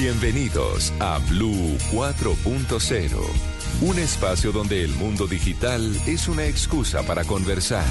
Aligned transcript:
Bienvenidos 0.00 0.92
a 1.00 1.18
Blue 1.28 1.76
4.0, 1.90 3.18
un 3.80 3.98
espacio 3.98 4.52
donde 4.52 4.84
el 4.84 4.94
mundo 4.94 5.26
digital 5.26 5.92
es 6.06 6.28
una 6.28 6.44
excusa 6.44 7.02
para 7.02 7.24
conversar. 7.24 7.84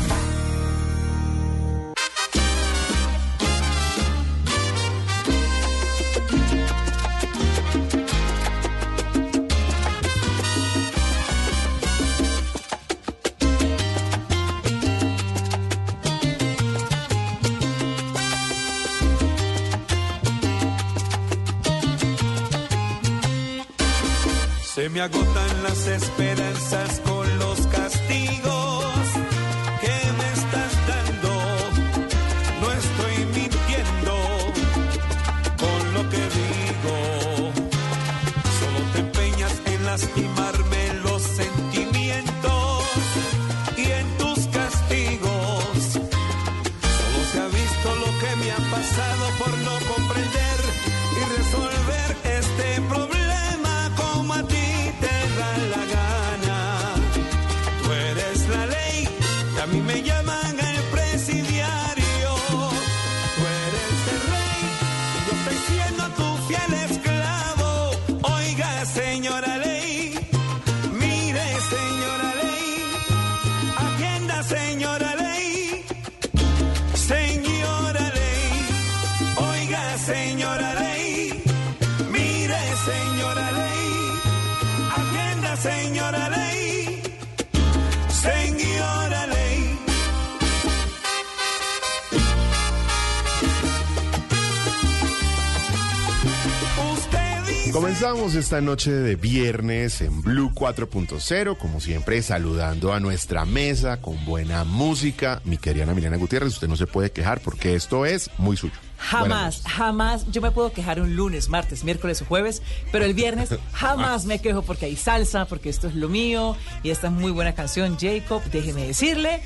Esta 98.37 98.61
noche 98.61 98.91
de 98.91 99.15
viernes 99.15 100.01
en 100.01 100.21
Blue 100.21 100.51
4.0, 100.53 101.57
como 101.57 101.79
siempre 101.79 102.21
saludando 102.21 102.93
a 102.93 102.99
nuestra 102.99 103.45
mesa 103.45 103.99
con 103.99 104.23
buena 104.25 104.63
música. 104.63 105.41
Mi 105.43 105.57
querida 105.57 105.83
Ana 105.83 105.95
Milena 105.95 106.17
Gutiérrez, 106.17 106.53
usted 106.53 106.67
no 106.67 106.75
se 106.77 106.85
puede 106.85 107.11
quejar 107.11 107.41
porque 107.41 107.73
esto 107.73 108.05
es 108.05 108.29
muy 108.37 108.55
suyo. 108.55 108.75
Jamás, 108.97 109.63
jamás. 109.65 110.25
Yo 110.31 110.41
me 110.41 110.51
puedo 110.51 110.71
quejar 110.71 111.01
un 111.01 111.15
lunes, 111.15 111.49
martes, 111.49 111.83
miércoles 111.83 112.21
o 112.21 112.25
jueves, 112.25 112.61
pero 112.91 113.05
el 113.05 113.13
viernes 113.13 113.49
jamás 113.77 114.25
me 114.25 114.39
quejo 114.39 114.61
porque 114.63 114.85
hay 114.87 114.95
salsa, 114.95 115.45
porque 115.45 115.69
esto 115.69 115.87
es 115.87 115.95
lo 115.95 116.09
mío 116.09 116.55
y 116.83 116.89
esta 116.89 117.07
es 117.07 117.13
muy 117.13 117.31
buena 117.31 117.53
canción. 117.53 117.97
Jacob, 117.99 118.41
déjeme 118.51 118.85
decirle 118.87 119.41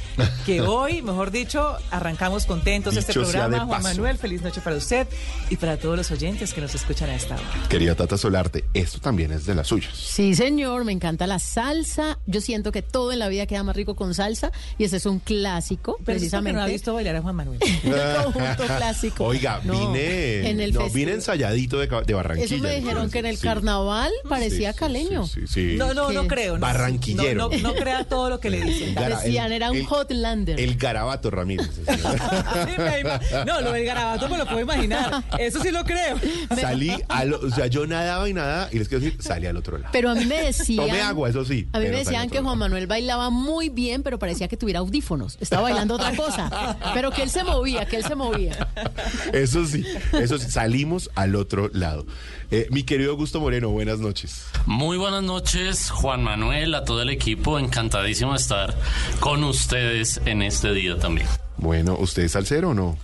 que 0.45 0.61
hoy, 0.61 1.01
mejor 1.01 1.31
dicho, 1.31 1.75
arrancamos 1.91 2.45
contentos 2.45 2.95
este 2.95 3.11
Dicho 3.13 3.25
sea 3.25 3.43
de 3.43 3.47
programa. 3.49 3.65
Juan 3.67 3.81
paso. 3.83 3.95
Manuel, 3.95 4.17
feliz 4.17 4.41
noche 4.41 4.61
para 4.61 4.75
usted 4.77 5.07
y 5.49 5.57
para 5.57 5.77
todos 5.77 5.97
los 5.97 6.11
oyentes 6.11 6.53
que 6.53 6.61
nos 6.61 6.73
escuchan 6.75 7.09
a 7.09 7.15
esta 7.15 7.35
hora. 7.35 7.43
Querida 7.69 7.95
Tata 7.95 8.17
Solarte, 8.17 8.63
esto 8.73 8.99
también 8.99 9.31
es 9.33 9.45
de 9.45 9.55
las 9.55 9.67
suyas. 9.67 9.95
Sí, 9.95 10.33
señor, 10.35 10.85
me 10.85 10.91
encanta 10.91 11.27
la 11.27 11.39
salsa. 11.39 12.17
Yo 12.25 12.39
siento 12.41 12.71
que 12.71 12.81
todo 12.81 13.11
en 13.11 13.19
la 13.19 13.27
vida 13.27 13.45
queda 13.47 13.63
más 13.63 13.75
rico 13.75 13.95
con 13.95 14.13
salsa 14.13 14.51
y 14.77 14.85
ese 14.85 14.97
es 14.97 15.05
un 15.05 15.19
clásico, 15.19 15.81
Pero 15.81 15.91
es 15.93 15.97
porque 15.97 16.13
precisamente. 16.13 16.57
no 16.57 16.63
ha 16.63 16.67
visto 16.67 16.93
bailar 16.93 17.15
a 17.17 17.21
Juan 17.21 17.35
Manuel. 17.35 17.59
Un 17.83 18.23
conjunto 18.23 18.63
clásico. 18.77 19.25
Oiga, 19.25 19.59
No, 19.63 19.73
vine, 19.73 20.49
en 20.49 20.59
el 20.61 20.73
no, 20.73 20.81
festi- 20.81 20.93
vine 20.93 21.11
ensayadito 21.13 21.79
de, 21.79 21.87
ca- 21.87 22.01
de 22.01 22.13
Barranquilla. 22.13 22.55
Eso 22.55 22.63
me 22.63 22.75
dijeron 22.75 23.09
que 23.09 23.19
en 23.19 23.25
el 23.25 23.37
Sí. 23.37 23.43
carnaval 23.43 24.11
parecía 24.27 24.71
sí, 24.73 24.79
caleño. 24.79 25.25
Sí, 25.27 25.41
sí, 25.47 25.71
sí. 25.71 25.75
No, 25.77 25.93
no, 25.93 26.11
no 26.11 26.21
¿Qué? 26.23 26.27
creo. 26.27 26.53
No, 26.55 26.61
Barranquillero. 26.61 27.49
No, 27.49 27.57
no, 27.57 27.73
no 27.73 27.73
crea 27.75 28.03
todo 28.03 28.29
lo 28.29 28.39
que 28.39 28.49
le 28.49 28.61
dicen. 28.61 28.95
Gara- 28.95 29.19
Decían, 29.21 29.51
era 29.51 29.71
un 29.71 29.83
Hotlander. 29.85 30.59
El 30.59 30.75
garabato 30.77 31.29
Ramírez. 31.31 31.69
No, 33.45 33.61
lo 33.61 33.71
del 33.71 33.85
garabato 33.85 34.29
me 34.29 34.37
lo 34.37 34.45
puedo 34.45 34.61
imaginar. 34.61 35.23
Eso 35.39 35.61
sí 35.61 35.71
lo 35.71 35.83
creo. 35.83 36.17
Salí, 36.59 36.91
al, 37.09 37.33
o 37.33 37.49
sea, 37.51 37.67
yo 37.67 37.85
nadaba 37.87 38.27
y 38.29 38.33
nada, 38.33 38.69
y 38.71 38.79
les 38.79 38.87
quiero 38.87 39.03
decir, 39.03 39.21
salí 39.21 39.47
al 39.47 39.57
otro 39.57 39.77
lado. 39.77 39.89
Pero 39.91 40.09
a 40.09 40.15
mí 40.15 40.25
me 40.25 40.41
decían. 40.41 40.87
Tomé 40.87 41.01
agua, 41.01 41.29
eso 41.29 41.45
sí. 41.45 41.67
A 41.73 41.79
mí 41.79 41.85
me 41.85 41.97
decían 41.97 42.29
que 42.29 42.37
Juan 42.37 42.45
lado. 42.45 42.55
Manuel 42.57 42.87
bailaba 42.87 43.29
muy 43.29 43.69
bien, 43.69 44.03
pero 44.03 44.19
parecía 44.19 44.47
que 44.47 44.57
tuviera 44.57 44.79
audífonos. 44.79 45.37
Estaba 45.39 45.63
bailando 45.63 45.95
otra 45.95 46.15
cosa. 46.15 46.77
Pero 46.93 47.11
que 47.11 47.23
él 47.23 47.29
se 47.29 47.43
movía, 47.43 47.85
que 47.85 47.97
él 47.97 48.03
se 48.03 48.15
movía. 48.15 48.67
Eso 49.33 49.65
sí, 49.65 49.85
eso 50.13 50.37
sí, 50.37 50.49
salimos 50.49 51.09
al 51.15 51.35
otro 51.35 51.69
lado. 51.73 52.05
Eh, 52.49 52.67
mi 52.71 52.83
querido 52.83 53.11
Augusto 53.11 53.39
Moreno, 53.39 53.69
buenas 53.69 53.99
noches. 53.99 54.45
Muy 54.65 54.97
buenas 54.97 55.23
noches, 55.23 55.89
Juan 55.89 56.23
Manuel, 56.23 56.75
a 56.75 56.83
todo 56.83 57.01
el 57.01 57.09
equipo. 57.09 57.59
Encantadísimo 57.59 58.31
de 58.31 58.37
estar 58.37 58.77
con 59.19 59.43
ustedes 59.43 60.21
en 60.25 60.41
este 60.41 60.73
día 60.73 60.97
también. 60.97 61.27
Bueno, 61.57 61.95
¿usted 61.99 62.23
es 62.23 62.33
salsero 62.33 62.69
o 62.69 62.73
no? 62.73 62.97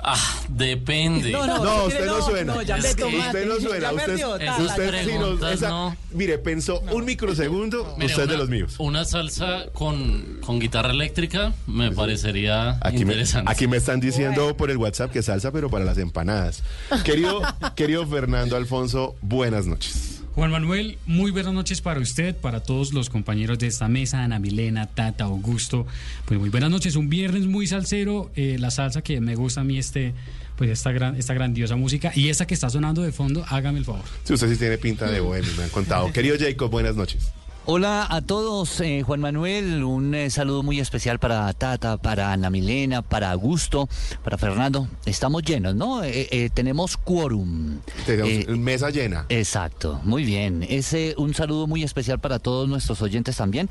Ah, 0.00 0.42
depende. 0.48 1.32
No, 1.32 1.46
no, 1.46 1.64
No, 1.64 1.84
usted 1.86 2.06
no 2.06 2.22
suena. 2.22 2.54
No, 2.54 2.62
ya 2.62 2.76
Usted 2.76 3.46
no 3.46 3.56
suena. 3.60 3.80
Ya 3.80 3.92
Usted, 3.92 4.06
perdió, 4.06 4.36
Esas 4.36 4.60
usted 4.60 4.90
sí 5.04 5.10
no- 5.12 5.18
preguntas, 5.18 5.54
esa- 5.54 5.68
no. 5.70 5.96
Mire, 6.12 6.38
pensó 6.38 6.80
un 6.92 7.04
microsegundo, 7.04 7.94
Mire, 7.98 8.06
usted 8.06 8.22
es 8.22 8.28
de 8.28 8.34
una- 8.34 8.42
los 8.42 8.48
míos. 8.48 8.74
Una 8.78 9.04
salsa 9.04 9.66
con, 9.72 10.38
con 10.40 10.60
guitarra 10.60 10.90
eléctrica 10.92 11.52
me 11.66 11.90
parecería 11.90 12.78
Aquí 12.80 12.98
me, 13.04 13.12
interesante. 13.12 13.50
aquí 13.50 13.66
me 13.66 13.76
están 13.76 13.98
diciendo 14.00 14.56
por 14.56 14.70
el 14.70 14.76
WhatsApp 14.76 15.10
que 15.12 15.22
salsa, 15.22 15.50
pero 15.50 15.68
para 15.68 15.84
las 15.84 15.98
empanadas. 15.98 16.62
Querido, 17.04 17.42
querido 17.74 18.06
Fernando 18.06 18.56
Alfonso, 18.56 19.16
buenas 19.20 19.66
noches. 19.66 20.17
Juan 20.38 20.52
Manuel, 20.52 20.98
muy 21.04 21.32
buenas 21.32 21.52
noches 21.52 21.80
para 21.80 21.98
usted, 21.98 22.32
para 22.36 22.60
todos 22.60 22.92
los 22.92 23.10
compañeros 23.10 23.58
de 23.58 23.66
esta 23.66 23.88
mesa, 23.88 24.22
Ana 24.22 24.38
Milena, 24.38 24.86
Tata, 24.86 25.24
Augusto. 25.24 25.84
Pues 26.26 26.38
muy 26.38 26.48
buenas 26.48 26.70
noches, 26.70 26.94
un 26.94 27.08
viernes 27.08 27.46
muy 27.46 27.66
salsero, 27.66 28.30
eh, 28.36 28.56
la 28.56 28.70
salsa 28.70 29.02
que 29.02 29.20
me 29.20 29.34
gusta 29.34 29.62
a 29.62 29.64
mí, 29.64 29.78
este, 29.78 30.14
pues 30.54 30.70
esta, 30.70 30.92
gran, 30.92 31.16
esta 31.16 31.34
grandiosa 31.34 31.74
música 31.74 32.12
y 32.14 32.28
esta 32.28 32.46
que 32.46 32.54
está 32.54 32.70
sonando 32.70 33.02
de 33.02 33.10
fondo, 33.10 33.44
hágame 33.48 33.80
el 33.80 33.84
favor. 33.84 34.04
Si 34.22 34.32
usted 34.32 34.48
sí 34.48 34.56
tiene 34.56 34.78
pinta 34.78 35.10
de 35.10 35.18
bohemio, 35.18 35.50
me 35.56 35.64
han 35.64 35.70
contado. 35.70 36.12
Querido 36.12 36.36
Jacob, 36.38 36.70
buenas 36.70 36.94
noches. 36.94 37.32
Hola 37.70 38.06
a 38.08 38.22
todos, 38.22 38.80
eh, 38.80 39.02
Juan 39.02 39.20
Manuel, 39.20 39.84
un 39.84 40.14
eh, 40.14 40.30
saludo 40.30 40.62
muy 40.62 40.80
especial 40.80 41.18
para 41.18 41.52
Tata, 41.52 41.98
para 41.98 42.32
Ana 42.32 42.48
Milena, 42.48 43.02
para 43.02 43.30
Augusto, 43.30 43.90
para 44.24 44.38
Fernando. 44.38 44.88
Estamos 45.04 45.42
llenos, 45.42 45.74
¿no? 45.74 46.02
Eh, 46.02 46.28
eh, 46.30 46.48
tenemos 46.48 46.96
quórum. 46.96 47.80
Tenemos 48.06 48.30
Eh, 48.30 48.46
mesa 48.56 48.88
llena. 48.88 49.26
Exacto, 49.28 50.00
muy 50.04 50.24
bien. 50.24 50.64
Ese 50.66 51.14
un 51.18 51.34
saludo 51.34 51.66
muy 51.66 51.82
especial 51.82 52.18
para 52.18 52.38
todos 52.38 52.66
nuestros 52.70 53.02
oyentes 53.02 53.36
también. 53.36 53.68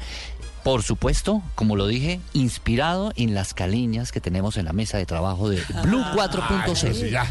Por 0.63 0.83
supuesto, 0.83 1.41
como 1.55 1.75
lo 1.77 1.87
dije, 1.87 2.19
inspirado 2.33 3.13
en 3.15 3.33
las 3.33 3.53
caliñas 3.53 4.11
que 4.11 4.19
tenemos 4.19 4.57
en 4.57 4.65
la 4.65 4.73
mesa 4.73 4.97
de 4.97 5.05
trabajo 5.05 5.49
de 5.49 5.61
Blue 5.83 6.01
Ah, 6.03 6.13
4.0. 6.15 6.73
eso 6.73 6.93
sí, 6.93 7.09
ya, 7.09 7.25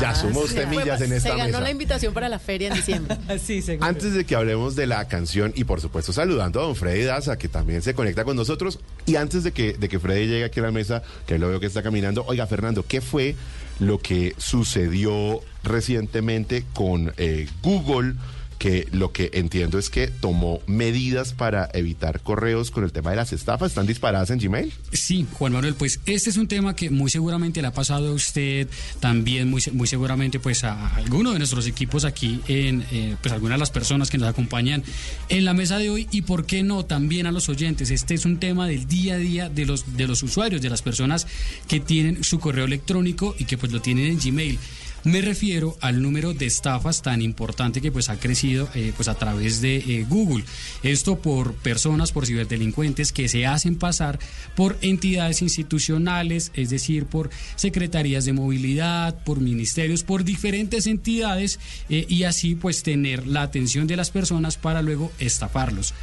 ya 0.00 0.14
somos 0.14 0.54
temillas 0.54 1.00
en 1.00 1.08
se 1.08 1.16
esta 1.16 1.30
ganó 1.30 1.44
mesa. 1.46 1.60
la 1.60 1.70
invitación 1.70 2.14
para 2.14 2.28
la 2.28 2.38
feria 2.38 2.68
en 2.68 2.74
diciembre. 2.74 3.16
Sí, 3.44 3.60
seguro. 3.60 3.86
Antes 3.88 4.14
de 4.14 4.24
que 4.24 4.36
hablemos 4.36 4.76
de 4.76 4.86
la 4.86 5.08
canción 5.08 5.52
y 5.56 5.64
por 5.64 5.80
supuesto 5.80 6.12
saludando 6.12 6.60
a 6.60 6.64
don 6.64 6.76
Freddy 6.76 7.02
Daza 7.02 7.36
que 7.38 7.48
también 7.48 7.82
se 7.82 7.92
conecta 7.94 8.24
con 8.24 8.36
nosotros 8.36 8.78
y 9.04 9.16
antes 9.16 9.42
de 9.42 9.50
que, 9.52 9.72
de 9.74 9.88
que 9.88 9.98
Freddy 9.98 10.26
llegue 10.26 10.44
aquí 10.44 10.60
a 10.60 10.64
la 10.64 10.70
mesa, 10.70 11.02
que 11.26 11.38
lo 11.38 11.48
veo 11.48 11.58
que 11.60 11.66
está 11.66 11.82
caminando, 11.82 12.24
oiga 12.28 12.46
Fernando, 12.46 12.84
¿qué 12.86 13.00
fue 13.00 13.34
lo 13.80 13.98
que 13.98 14.34
sucedió 14.38 15.40
recientemente 15.64 16.64
con 16.72 17.12
eh, 17.16 17.48
Google? 17.62 18.14
Que 18.58 18.88
lo 18.92 19.12
que 19.12 19.30
entiendo 19.34 19.78
es 19.78 19.90
que 19.90 20.08
tomó 20.08 20.60
medidas 20.66 21.32
para 21.32 21.68
evitar 21.74 22.20
correos 22.20 22.70
con 22.70 22.84
el 22.84 22.92
tema 22.92 23.10
de 23.10 23.16
las 23.16 23.32
estafas, 23.32 23.72
están 23.72 23.86
disparadas 23.86 24.30
en 24.30 24.38
Gmail. 24.38 24.72
Sí, 24.92 25.26
Juan 25.32 25.52
Manuel, 25.52 25.74
pues 25.74 26.00
este 26.06 26.30
es 26.30 26.36
un 26.36 26.48
tema 26.48 26.74
que 26.74 26.90
muy 26.90 27.10
seguramente 27.10 27.60
le 27.60 27.68
ha 27.68 27.72
pasado 27.72 28.08
a 28.08 28.12
usted, 28.12 28.68
también 29.00 29.50
muy, 29.50 29.62
muy 29.72 29.86
seguramente 29.86 30.40
pues 30.40 30.64
a 30.64 30.94
alguno 30.96 31.32
de 31.32 31.38
nuestros 31.38 31.66
equipos 31.66 32.04
aquí, 32.04 32.40
en 32.48 32.84
eh, 32.90 33.16
pues 33.20 33.32
algunas 33.32 33.56
de 33.56 33.60
las 33.60 33.70
personas 33.70 34.10
que 34.10 34.18
nos 34.18 34.28
acompañan 34.28 34.82
en 35.28 35.44
la 35.44 35.54
mesa 35.54 35.78
de 35.78 35.90
hoy 35.90 36.08
y 36.10 36.22
por 36.22 36.46
qué 36.46 36.62
no 36.62 36.84
también 36.84 37.26
a 37.26 37.32
los 37.32 37.48
oyentes. 37.48 37.90
Este 37.90 38.14
es 38.14 38.24
un 38.24 38.38
tema 38.38 38.66
del 38.66 38.86
día 38.86 39.14
a 39.14 39.18
día 39.18 39.48
de 39.48 39.66
los, 39.66 39.96
de 39.96 40.06
los 40.06 40.22
usuarios, 40.22 40.62
de 40.62 40.70
las 40.70 40.82
personas 40.82 41.26
que 41.68 41.80
tienen 41.80 42.24
su 42.24 42.38
correo 42.38 42.64
electrónico 42.64 43.34
y 43.38 43.44
que 43.44 43.58
pues 43.58 43.72
lo 43.72 43.80
tienen 43.80 44.06
en 44.06 44.18
Gmail. 44.18 44.58
Me 45.06 45.20
refiero 45.20 45.76
al 45.82 46.02
número 46.02 46.34
de 46.34 46.46
estafas 46.46 47.00
tan 47.00 47.22
importante 47.22 47.80
que 47.80 47.92
pues 47.92 48.08
ha 48.08 48.18
crecido 48.18 48.68
eh, 48.74 48.92
pues 48.96 49.06
a 49.06 49.14
través 49.14 49.60
de 49.60 49.76
eh, 49.76 50.04
Google. 50.08 50.44
Esto 50.82 51.20
por 51.20 51.54
personas, 51.54 52.10
por 52.10 52.26
ciberdelincuentes 52.26 53.12
que 53.12 53.28
se 53.28 53.46
hacen 53.46 53.76
pasar 53.76 54.18
por 54.56 54.76
entidades 54.80 55.42
institucionales, 55.42 56.50
es 56.54 56.70
decir, 56.70 57.06
por 57.06 57.30
secretarías 57.54 58.24
de 58.24 58.32
movilidad, 58.32 59.22
por 59.22 59.40
ministerios, 59.40 60.02
por 60.02 60.24
diferentes 60.24 60.88
entidades 60.88 61.60
eh, 61.88 62.04
y 62.08 62.24
así 62.24 62.56
pues 62.56 62.82
tener 62.82 63.28
la 63.28 63.42
atención 63.42 63.86
de 63.86 63.96
las 63.96 64.10
personas 64.10 64.56
para 64.56 64.82
luego 64.82 65.12
estafarlos. 65.20 65.94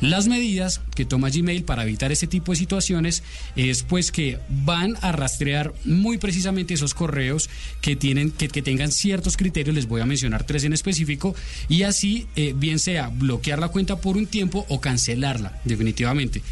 Las 0.00 0.28
medidas 0.28 0.80
que 0.94 1.04
toma 1.04 1.28
Gmail 1.28 1.64
para 1.64 1.82
evitar 1.82 2.12
este 2.12 2.28
tipo 2.28 2.52
de 2.52 2.58
situaciones 2.58 3.24
es 3.56 3.82
pues 3.82 4.12
que 4.12 4.38
van 4.48 4.96
a 5.00 5.10
rastrear 5.10 5.72
muy 5.84 6.18
precisamente 6.18 6.74
esos 6.74 6.94
correos 6.94 7.50
que 7.80 7.96
tienen 7.96 8.30
que, 8.30 8.48
tengan 8.48 8.92
ciertos 8.92 9.36
criterios, 9.36 9.74
les 9.74 9.88
voy 9.88 10.00
a 10.00 10.06
mencionar 10.06 10.44
tres 10.44 10.62
en 10.62 10.72
específico, 10.72 11.34
y 11.68 11.82
así 11.82 12.26
eh, 12.36 12.54
bien 12.56 12.78
sea 12.78 13.08
bloquear 13.08 13.58
la 13.58 13.68
cuenta 13.68 14.00
por 14.00 14.16
un 14.16 14.26
tiempo 14.26 14.64
o 14.68 14.80
cancelarla 14.80 15.60
definitivamente. 15.64 16.42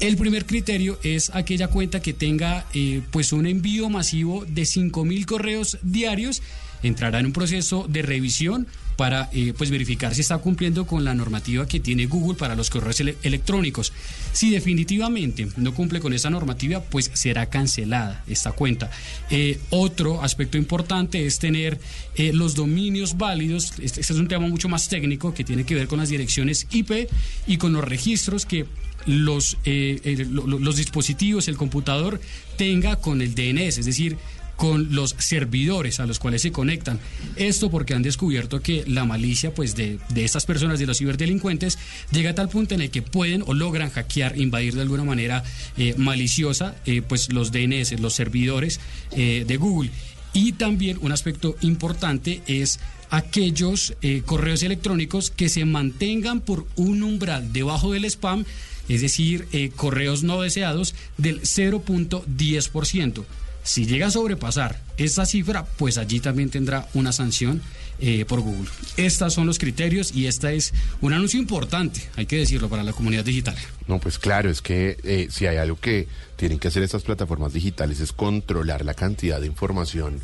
El 0.00 0.16
primer 0.16 0.44
criterio 0.44 0.98
es 1.02 1.30
aquella 1.34 1.68
cuenta 1.68 2.00
que 2.00 2.12
tenga 2.12 2.66
eh, 2.74 3.02
pues 3.10 3.32
un 3.32 3.46
envío 3.46 3.88
masivo 3.90 4.44
de 4.44 4.62
5.000 4.62 5.24
correos 5.24 5.78
diarios, 5.82 6.42
entrará 6.82 7.20
en 7.20 7.26
un 7.26 7.32
proceso 7.32 7.86
de 7.88 8.02
revisión 8.02 8.66
para 8.98 9.30
eh, 9.32 9.54
pues 9.56 9.70
verificar 9.70 10.12
si 10.12 10.22
está 10.22 10.38
cumpliendo 10.38 10.84
con 10.84 11.04
la 11.04 11.14
normativa 11.14 11.68
que 11.68 11.78
tiene 11.78 12.06
Google 12.06 12.36
para 12.36 12.56
los 12.56 12.68
correos 12.68 12.98
ele- 12.98 13.16
electrónicos. 13.22 13.92
Si 14.32 14.50
definitivamente 14.50 15.46
no 15.56 15.72
cumple 15.72 16.00
con 16.00 16.12
esa 16.12 16.30
normativa, 16.30 16.82
pues 16.82 17.08
será 17.14 17.46
cancelada 17.46 18.24
esta 18.26 18.50
cuenta. 18.50 18.90
Eh, 19.30 19.60
otro 19.70 20.20
aspecto 20.24 20.58
importante 20.58 21.24
es 21.24 21.38
tener 21.38 21.78
eh, 22.16 22.32
los 22.32 22.56
dominios 22.56 23.16
válidos. 23.16 23.72
Este, 23.80 24.00
este 24.00 24.12
es 24.14 24.18
un 24.18 24.26
tema 24.26 24.48
mucho 24.48 24.68
más 24.68 24.88
técnico 24.88 25.32
que 25.32 25.44
tiene 25.44 25.62
que 25.64 25.76
ver 25.76 25.86
con 25.86 26.00
las 26.00 26.08
direcciones 26.08 26.66
IP 26.72 27.08
y 27.46 27.56
con 27.56 27.72
los 27.72 27.84
registros 27.84 28.46
que 28.46 28.66
los, 29.06 29.58
eh, 29.64 30.26
lo- 30.28 30.44
lo- 30.48 30.58
los 30.58 30.76
dispositivos, 30.76 31.46
el 31.46 31.56
computador 31.56 32.20
tenga 32.56 32.96
con 32.96 33.22
el 33.22 33.36
DNS, 33.36 33.78
es 33.78 33.86
decir, 33.86 34.16
con 34.58 34.92
los 34.92 35.14
servidores 35.18 36.00
a 36.00 36.06
los 36.06 36.18
cuales 36.18 36.42
se 36.42 36.50
conectan. 36.50 36.98
Esto 37.36 37.70
porque 37.70 37.94
han 37.94 38.02
descubierto 38.02 38.60
que 38.60 38.84
la 38.88 39.04
malicia 39.04 39.54
pues 39.54 39.76
de, 39.76 40.00
de 40.08 40.24
estas 40.24 40.46
personas, 40.46 40.80
de 40.80 40.86
los 40.86 40.98
ciberdelincuentes, 40.98 41.78
llega 42.10 42.30
a 42.30 42.34
tal 42.34 42.48
punto 42.48 42.74
en 42.74 42.80
el 42.80 42.90
que 42.90 43.00
pueden 43.00 43.44
o 43.46 43.54
logran 43.54 43.88
hackear, 43.88 44.36
invadir 44.36 44.74
de 44.74 44.82
alguna 44.82 45.04
manera 45.04 45.44
eh, 45.76 45.94
maliciosa 45.96 46.74
eh, 46.86 47.02
pues 47.02 47.32
los 47.32 47.52
DNS, 47.52 48.00
los 48.00 48.14
servidores 48.14 48.80
eh, 49.12 49.44
de 49.46 49.56
Google. 49.56 49.90
Y 50.32 50.52
también 50.52 50.98
un 51.02 51.12
aspecto 51.12 51.56
importante 51.60 52.42
es 52.48 52.80
aquellos 53.10 53.94
correos 54.26 54.62
electrónicos 54.62 55.30
que 55.30 55.48
se 55.48 55.64
mantengan 55.64 56.40
por 56.40 56.66
un 56.74 57.04
umbral 57.04 57.52
debajo 57.52 57.92
del 57.92 58.04
spam, 58.04 58.44
es 58.88 59.00
decir, 59.00 59.48
correos 59.76 60.24
no 60.24 60.42
deseados 60.42 60.94
del 61.16 61.40
0.10%. 61.40 63.24
Si 63.62 63.86
llega 63.86 64.06
a 64.06 64.10
sobrepasar 64.10 64.80
esta 64.96 65.26
cifra, 65.26 65.64
pues 65.76 65.98
allí 65.98 66.20
también 66.20 66.50
tendrá 66.50 66.88
una 66.94 67.12
sanción 67.12 67.60
eh, 68.00 68.24
por 68.26 68.40
Google. 68.40 68.68
Estos 68.96 69.34
son 69.34 69.46
los 69.46 69.58
criterios 69.58 70.14
y 70.14 70.26
esta 70.26 70.52
es 70.52 70.72
un 71.00 71.12
anuncio 71.12 71.40
importante, 71.40 72.08
hay 72.16 72.26
que 72.26 72.36
decirlo, 72.36 72.68
para 72.68 72.84
la 72.84 72.92
comunidad 72.92 73.24
digital. 73.24 73.56
No, 73.88 73.98
pues 73.98 74.18
claro, 74.18 74.50
es 74.50 74.62
que 74.62 74.96
eh, 75.02 75.28
si 75.30 75.46
hay 75.46 75.56
algo 75.56 75.78
que 75.80 76.06
tienen 76.36 76.58
que 76.60 76.68
hacer 76.68 76.82
estas 76.84 77.02
plataformas 77.02 77.52
digitales 77.52 77.98
es 78.00 78.12
controlar 78.12 78.84
la 78.84 78.94
cantidad 78.94 79.40
de 79.40 79.48
información 79.48 80.20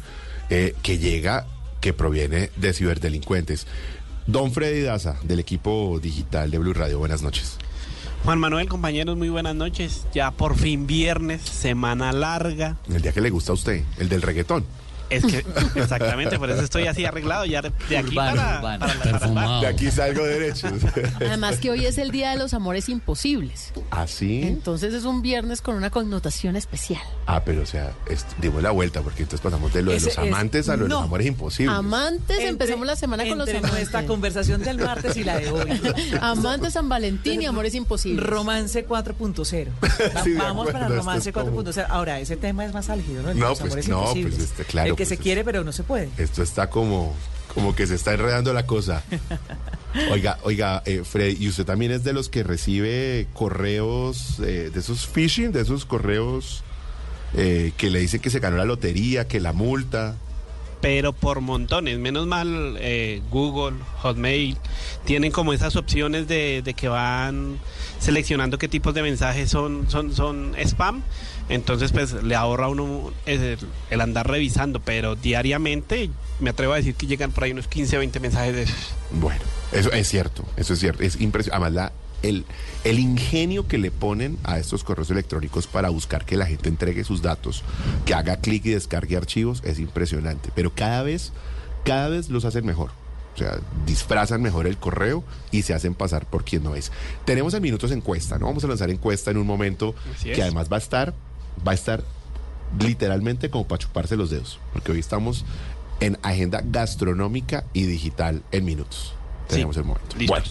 eh, 0.51 0.75
que 0.83 0.99
llega, 0.99 1.47
que 1.81 1.93
proviene 1.93 2.51
de 2.57 2.73
ciberdelincuentes. 2.73 3.67
Don 4.27 4.53
Freddy 4.53 4.83
Daza, 4.83 5.19
del 5.25 5.41
equipo 5.41 5.99
digital 6.01 6.51
de 6.51 6.59
Blue 6.59 6.75
Radio, 6.75 6.99
buenas 6.99 7.23
noches. 7.23 7.59
Juan 8.25 8.39
Manuel, 8.39 8.71
compañeros, 8.71 9.19
muy 9.19 9.29
buenas 9.29 9.55
noches. 9.55 10.07
Ya 10.15 10.31
por 10.31 10.57
fin 10.57 10.87
viernes, 10.87 11.43
semana 11.43 12.11
larga. 12.11 12.79
El 12.89 13.03
día 13.03 13.13
que 13.13 13.21
le 13.21 13.29
gusta 13.29 13.53
a 13.53 13.55
usted, 13.55 13.85
el 13.99 14.09
del 14.09 14.23
reggaetón. 14.23 14.65
Es 15.17 15.25
que, 15.25 15.45
exactamente, 15.81 16.39
por 16.39 16.51
eso 16.51 16.63
estoy 16.63 16.87
así 16.87 17.05
arreglado 17.05 17.45
ya 17.45 17.63
de 17.63 17.99
aquí 17.99 18.11
Urbano, 18.11 18.37
para, 18.37 18.59
urbano. 18.59 18.79
para 18.81 18.95
la- 18.95 19.01
para 19.01 19.11
el 19.11 19.11
bar. 19.13 19.21
Perfumado. 19.21 19.61
De 19.61 19.67
aquí 19.67 19.91
salgo 19.91 20.25
derecho. 20.25 20.69
Además 21.17 21.57
que 21.59 21.71
hoy 21.71 21.87
es 21.87 21.99
el 21.99 22.11
Día 22.11 22.31
de 22.31 22.37
los 22.39 22.55
Amores 22.55 22.89
Imposibles. 22.89 23.73
¿Así? 23.91 24.43
Entonces 24.43 24.95
es 24.95 25.05
un 25.05 25.23
viernes 25.23 25.61
con 25.61 25.75
una 25.77 25.91
connotación 25.91 26.57
especial. 26.57 27.03
Ah, 27.27 27.43
pero 27.45 27.63
o 27.63 27.67
sea, 27.67 27.93
es- 28.09 28.27
dimos 28.41 28.63
la 28.63 28.71
vuelta 28.71 29.01
porque 29.03 29.23
entonces 29.23 29.41
pasamos 29.43 29.73
de 29.73 29.83
lo 29.83 29.91
de 29.91 29.97
Ese 29.99 30.07
los 30.07 30.19
es- 30.19 30.19
amantes 30.19 30.69
a 30.69 30.77
lo 30.77 30.85
de 30.85 30.89
los 30.91 31.03
amores 31.03 31.27
imposibles. 31.27 31.75
Amantes, 31.77 32.37
Entre- 32.37 32.49
empezamos 32.49 32.87
la 32.87 32.97
semana 32.97 33.25
con 33.27 33.39
los 33.39 33.49
entre 33.49 33.59
amantes. 33.59 33.79
nuestra 33.81 34.07
conversación 34.07 34.63
del 34.63 34.79
martes 34.79 35.17
y 35.17 35.25
la 35.25 35.39
de 35.39 35.51
hoy. 35.51 35.81
Amantes 36.21 36.73
San 36.75 36.89
Valentín 36.89 37.43
y 37.43 37.47
Amores 37.47 37.75
Imposibles. 37.75 38.25
Romance 38.25 38.87
4.0. 38.87 39.69
Va- 39.83 40.23
Sí, 40.25 40.31
de 40.31 40.39
Vamos 40.39 40.69
acuerdo, 40.69 40.87
para 40.87 40.89
Romance 40.97 41.31
es 41.31 41.35
como- 41.35 41.51
4.0. 41.63 41.87
Ahora, 41.89 42.21
ese 42.21 42.37
tema 42.37 42.65
es 42.65 42.73
más 42.73 42.89
álgido, 42.91 43.23
¿no? 43.23 43.31
El 43.31 43.37
de 43.37 43.41
No, 43.41 43.55
pues, 43.55 43.89
no, 43.89 44.13
pues, 44.13 44.39
este, 44.39 44.65
claro, 44.65 44.91
El 44.91 44.97
que 44.97 45.04
se 45.05 45.17
quiere, 45.17 45.45
pero 45.45 45.65
no 45.65 45.73
se 45.73 45.83
puede. 45.83 46.09
Esto 46.19 46.43
está 46.43 46.71
como, 46.71 47.15
como 47.55 47.75
que 47.75 47.87
se 47.87 47.95
está 47.95 48.13
enredando 48.15 48.53
la 48.53 48.67
cosa. 48.67 49.03
Oiga, 50.11 50.39
oiga, 50.43 50.83
eh, 50.87 51.03
Freddy, 51.05 51.37
¿y 51.45 51.49
usted 51.49 51.65
también 51.65 51.93
es 51.93 52.03
de 52.03 52.13
los 52.13 52.29
que 52.29 52.43
recibe 52.43 53.29
correos 53.33 54.41
eh, 54.41 54.71
de 54.75 54.81
esos 54.81 55.07
phishing, 55.07 55.53
de 55.53 55.61
esos 55.61 55.85
correos 55.85 56.65
eh, 57.37 57.71
que 57.77 57.91
le 57.91 58.01
dicen 58.01 58.21
que 58.21 58.29
se 58.29 58.41
ganó 58.41 58.57
la 58.57 58.65
lotería, 58.65 59.29
que 59.29 59.39
la 59.39 59.53
multa? 59.53 60.17
Pero 60.81 61.13
por 61.13 61.41
montones. 61.41 61.99
Menos 61.99 62.27
mal, 62.27 62.77
eh, 62.79 63.23
Google, 63.31 63.77
Hotmail, 64.03 64.59
tienen 65.05 65.33
como 65.33 65.53
esas 65.53 65.77
opciones 65.77 66.29
de, 66.29 66.61
de 66.63 66.75
que 66.75 66.89
van 66.89 67.59
seleccionando 68.01 68.59
qué 68.59 68.69
tipos 68.69 68.93
de 68.95 69.03
mensajes 69.03 69.49
son, 69.49 69.89
son, 69.89 70.13
son 70.15 70.55
spam. 70.59 71.03
Entonces, 71.49 71.93
pues 71.93 72.13
le 72.23 72.35
ahorra 72.35 72.67
a 72.67 72.69
uno 72.69 73.13
el, 73.27 73.59
el 73.91 74.01
andar 74.01 74.29
revisando. 74.29 74.81
Pero 74.81 75.15
diariamente, 75.17 76.11
me 76.41 76.51
atrevo 76.51 76.73
a 76.73 76.77
decir 76.77 76.95
que 76.95 77.07
llegan 77.07 77.33
por 77.33 77.45
ahí 77.45 77.53
unos 77.53 77.69
15 77.69 77.97
o 77.97 77.99
20 78.01 78.21
mensajes 78.21 78.55
de 78.55 78.63
esos. 78.63 78.95
Bueno, 79.13 79.41
eso 79.73 79.93
es 79.93 80.09
cierto, 80.09 80.45
eso 80.57 80.73
es 80.75 80.81
cierto, 80.81 81.03
es 81.03 81.21
impresionante. 81.21 81.67
Además, 81.67 81.73
la, 81.75 81.93
el, 82.29 82.45
el 82.85 82.99
ingenio 82.99 83.69
que 83.69 83.77
le 83.77 83.91
ponen 83.91 84.39
a 84.45 84.59
estos 84.59 84.83
correos 84.85 85.11
electrónicos 85.11 85.67
para 85.67 85.91
buscar 85.91 86.25
que 86.25 86.37
la 86.37 86.47
gente 86.47 86.69
entregue 86.71 87.05
sus 87.05 87.21
datos, 87.21 87.63
que 88.07 88.15
haga 88.15 88.37
clic 88.39 88.65
y 88.67 88.71
descargue 88.71 89.17
archivos, 89.17 89.61
es 89.65 89.79
impresionante. 89.79 90.51
Pero 90.55 90.73
cada 90.75 91.03
vez, 91.03 91.33
cada 91.85 92.09
vez 92.09 92.31
los 92.31 92.45
hacen 92.47 92.65
mejor. 92.65 92.91
O 93.35 93.37
sea, 93.37 93.59
disfrazan 93.85 94.41
mejor 94.43 94.67
el 94.69 94.79
correo 94.79 95.25
y 95.51 95.63
se 95.63 95.75
hacen 95.75 95.95
pasar 95.95 96.25
por 96.25 96.45
quien 96.45 96.63
no 96.63 96.77
es. 96.77 96.93
Tenemos 97.25 97.53
en 97.53 97.63
minutos 97.63 97.91
encuesta, 97.91 98.39
¿no? 98.39 98.47
Vamos 98.47 98.63
a 98.63 98.69
lanzar 98.69 98.91
encuesta 98.91 99.33
en 99.33 99.39
un 99.39 99.47
momento 99.47 99.95
Así 100.17 100.31
es. 100.31 100.37
que 100.37 100.43
además 100.43 100.69
va 100.73 100.77
a 100.77 100.79
estar, 100.79 101.15
va 101.67 101.73
a 101.73 101.75
estar 101.75 102.03
literalmente 102.81 103.51
como 103.51 103.67
para 103.67 103.79
chuparse 103.79 104.17
los 104.17 104.31
dedos, 104.31 104.59
porque 104.73 104.93
hoy 104.93 104.99
estamos 104.99 105.45
en 106.01 106.19
agenda 106.23 106.61
gastronómica 106.65 107.65
y 107.73 107.85
digital 107.85 108.43
en 108.53 108.65
minutos. 108.65 109.15
Tenemos 109.49 109.77
Sí, 109.77 109.81
el 109.81 109.87
momento. 109.87 110.17
listos. 110.17 110.29
Bueno, 110.29 110.47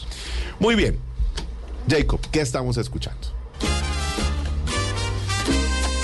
muy 0.59 0.75
bien. 0.75 0.99
Jacob, 1.89 2.19
¿qué 2.31 2.41
estamos 2.41 2.77
escuchando? 2.77 3.27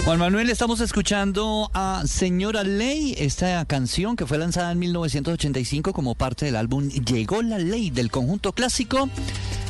Juan 0.05 0.17
Manuel, 0.19 0.49
estamos 0.49 0.79
escuchando 0.79 1.69
a 1.73 2.03
Señora 2.07 2.63
Ley, 2.63 3.13
esta 3.17 3.63
canción 3.65 4.15
que 4.15 4.25
fue 4.25 4.37
lanzada 4.39 4.71
en 4.71 4.79
1985 4.79 5.93
como 5.93 6.15
parte 6.15 6.45
del 6.45 6.55
álbum 6.55 6.89
Llegó 6.89 7.41
la 7.43 7.59
Ley 7.59 7.91
del 7.91 8.09
conjunto 8.09 8.53
clásico. 8.53 9.07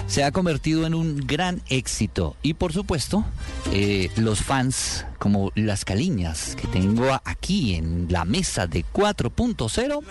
Se 0.08 0.24
ha 0.24 0.32
convertido 0.32 0.88
en 0.88 0.94
un 0.94 1.18
gran 1.28 1.62
éxito 1.68 2.36
y 2.42 2.54
por 2.54 2.72
supuesto 2.74 3.26
eh, 3.74 4.10
los 4.16 4.42
fans 4.42 5.06
como 5.20 5.52
las 5.56 5.86
caliñas 5.86 6.56
que 6.56 6.68
tengo 6.68 7.20
aquí 7.24 7.76
en 7.76 8.08
la 8.10 8.26
mesa 8.26 8.66
de 8.68 8.86
4.0 8.86 10.04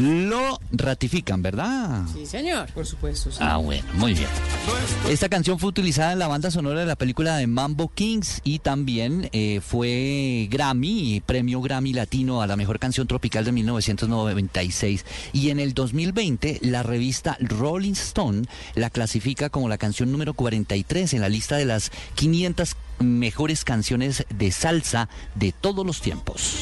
lo 0.00 0.60
ratifican, 0.72 1.42
¿verdad? 1.42 2.04
Sí, 2.12 2.26
señor. 2.26 2.72
Por 2.72 2.86
supuesto. 2.86 3.30
sí. 3.30 3.38
Ah, 3.40 3.56
bueno, 3.56 3.84
muy 3.94 4.14
bien. 4.14 4.28
Esta 5.08 5.28
canción 5.28 5.58
fue 5.58 5.68
utilizada 5.68 6.12
en 6.12 6.18
la 6.18 6.28
banda 6.28 6.50
sonora 6.50 6.80
de 6.80 6.86
la 6.86 6.96
película 6.96 7.36
de 7.36 7.46
Mambo 7.46 7.88
Kings 7.88 8.40
y 8.44 8.60
también 8.60 9.28
eh, 9.32 9.60
fue 9.60 10.48
Grammy, 10.50 11.22
premio 11.26 11.60
Grammy 11.60 11.92
Latino 11.92 12.42
a 12.42 12.46
la 12.46 12.56
mejor 12.56 12.78
canción 12.78 13.06
tropical 13.06 13.44
de 13.44 13.52
1996. 13.52 15.04
Y 15.32 15.50
en 15.50 15.60
el 15.60 15.74
2020, 15.74 16.60
la 16.62 16.82
revista 16.82 17.36
Rolling 17.40 17.92
Stone 17.92 18.42
la 18.74 18.90
clasifica 18.90 19.50
como 19.50 19.68
la 19.68 19.78
canción 19.78 20.12
número 20.12 20.34
43 20.34 21.14
en 21.14 21.20
la 21.20 21.28
lista 21.28 21.56
de 21.56 21.64
las 21.64 21.90
500 22.14 22.76
mejores 23.00 23.64
canciones 23.64 24.24
de 24.28 24.50
salsa 24.52 25.08
de 25.34 25.52
todos 25.52 25.84
los 25.84 26.00
tiempos. 26.00 26.58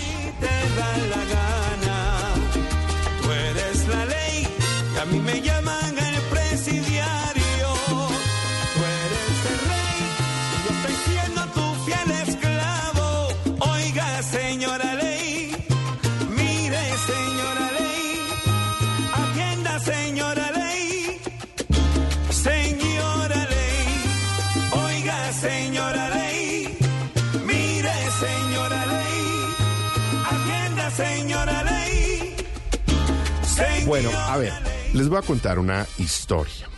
Bueno, 33.89 34.11
a 34.11 34.37
ver, 34.37 34.53
les 34.93 35.09
voy 35.09 35.17
a 35.17 35.23
contar 35.23 35.59
una 35.59 35.87
historia. 35.97 36.69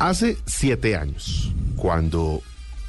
Hace 0.00 0.36
siete 0.44 0.96
años, 0.96 1.52
cuando 1.76 2.42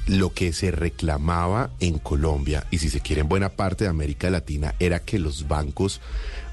lo 0.07 0.33
que 0.33 0.53
se 0.53 0.71
reclamaba 0.71 1.69
en 1.79 1.99
Colombia, 1.99 2.65
y 2.71 2.79
si 2.79 2.89
se 2.89 2.99
quiere 2.99 3.21
en 3.21 3.29
buena 3.29 3.49
parte 3.49 3.83
de 3.83 3.91
América 3.91 4.31
Latina, 4.31 4.73
era 4.79 5.01
que 5.01 5.19
los 5.19 5.47
bancos 5.47 6.01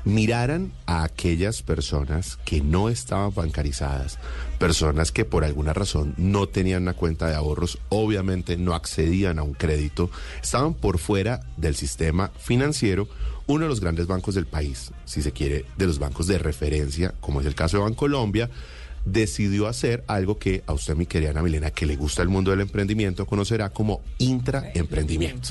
miraran 0.05 0.75
a 0.85 1.05
aquellas 1.05 1.63
personas 1.63 2.39
que 2.45 2.61
no 2.61 2.91
estaban 2.91 3.33
bancarizadas, 3.35 4.19
personas 4.59 5.11
que 5.11 5.25
por 5.25 5.43
alguna 5.45 5.73
razón 5.73 6.13
no 6.19 6.49
tenían 6.49 6.83
una 6.83 6.93
cuenta 6.93 7.27
de 7.29 7.35
ahorros, 7.35 7.79
obviamente 7.89 8.59
no 8.59 8.75
accedían 8.75 9.39
a 9.39 9.43
un 9.43 9.55
crédito, 9.55 10.11
estaban 10.43 10.75
por 10.75 10.99
fuera 10.99 11.41
del 11.57 11.77
sistema 11.77 12.31
financiero, 12.39 13.09
uno 13.47 13.65
de 13.65 13.69
los 13.69 13.81
grandes 13.81 14.07
bancos 14.07 14.35
del 14.35 14.47
país, 14.47 14.93
si 15.05 15.23
se 15.23 15.33
quiere, 15.33 15.65
de 15.77 15.87
los 15.87 15.99
bancos 15.99 16.27
de 16.27 16.39
referencia, 16.39 17.15
como 17.21 17.41
es 17.41 17.47
el 17.47 17.55
caso 17.55 17.77
de 17.77 17.85
Bancolombia, 17.85 18.51
decidió 19.05 19.69
hacer 19.69 20.03
algo 20.07 20.39
que 20.39 20.63
a 20.67 20.73
usted, 20.73 20.97
mi 20.97 21.07
querida 21.07 21.31
Ana 21.31 21.43
Milena, 21.43 21.71
que 21.71 21.87
le 21.87 21.97
gusta 21.97 22.23
el 22.23 22.29
mundo 22.29 22.51
del 22.51 22.63
emprendimiento, 22.63 23.27
conocerá 23.27 23.71
como 23.71 24.01
intraemprendimiento. 24.19 25.51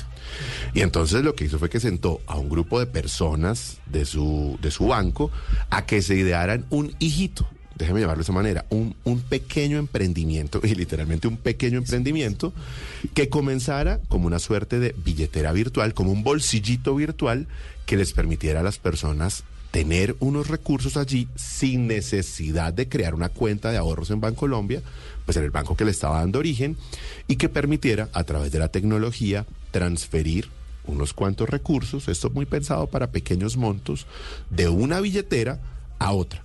Y 0.72 0.80
entonces 0.80 1.22
lo 1.22 1.34
que 1.34 1.44
hizo 1.44 1.58
fue 1.58 1.70
que 1.70 1.80
sentó 1.80 2.20
a 2.26 2.36
un 2.36 2.48
grupo 2.48 2.80
de 2.80 2.86
personas 2.86 3.78
de 3.86 4.04
su, 4.04 4.58
de 4.60 4.70
su 4.70 4.88
banco 4.88 5.30
a 5.70 5.86
que 5.86 6.02
se 6.02 6.16
idearan 6.16 6.66
un 6.70 6.94
hijito. 6.98 7.48
Déjeme 7.76 8.00
llamarlo 8.00 8.20
de 8.20 8.24
esa 8.24 8.32
manera, 8.32 8.66
un, 8.70 8.94
un 9.04 9.20
pequeño 9.20 9.78
emprendimiento, 9.78 10.60
y 10.64 10.74
literalmente 10.74 11.28
un 11.28 11.36
pequeño 11.36 11.78
emprendimiento, 11.78 12.52
que 13.14 13.28
comenzara 13.28 14.00
como 14.08 14.26
una 14.26 14.38
suerte 14.38 14.78
de 14.78 14.94
billetera 15.04 15.52
virtual, 15.52 15.94
como 15.94 16.12
un 16.12 16.22
bolsillito 16.22 16.94
virtual 16.94 17.46
que 17.86 17.96
les 17.96 18.12
permitiera 18.12 18.60
a 18.60 18.62
las 18.62 18.78
personas 18.78 19.44
tener 19.74 20.14
unos 20.20 20.46
recursos 20.46 20.96
allí 20.96 21.26
sin 21.34 21.88
necesidad 21.88 22.72
de 22.72 22.88
crear 22.88 23.12
una 23.12 23.28
cuenta 23.28 23.72
de 23.72 23.76
ahorros 23.76 24.12
en 24.12 24.20
Bancolombia, 24.20 24.82
pues 25.24 25.36
en 25.36 25.42
el 25.42 25.50
banco 25.50 25.76
que 25.76 25.84
le 25.84 25.90
estaba 25.90 26.20
dando 26.20 26.38
origen, 26.38 26.76
y 27.26 27.34
que 27.34 27.48
permitiera 27.48 28.08
a 28.12 28.22
través 28.22 28.52
de 28.52 28.60
la 28.60 28.68
tecnología 28.68 29.46
transferir 29.72 30.48
unos 30.86 31.12
cuantos 31.12 31.48
recursos, 31.48 32.06
esto 32.06 32.30
muy 32.30 32.46
pensado 32.46 32.86
para 32.86 33.10
pequeños 33.10 33.56
montos, 33.56 34.06
de 34.48 34.68
una 34.68 35.00
billetera 35.00 35.58
a 35.98 36.12
otra. 36.12 36.43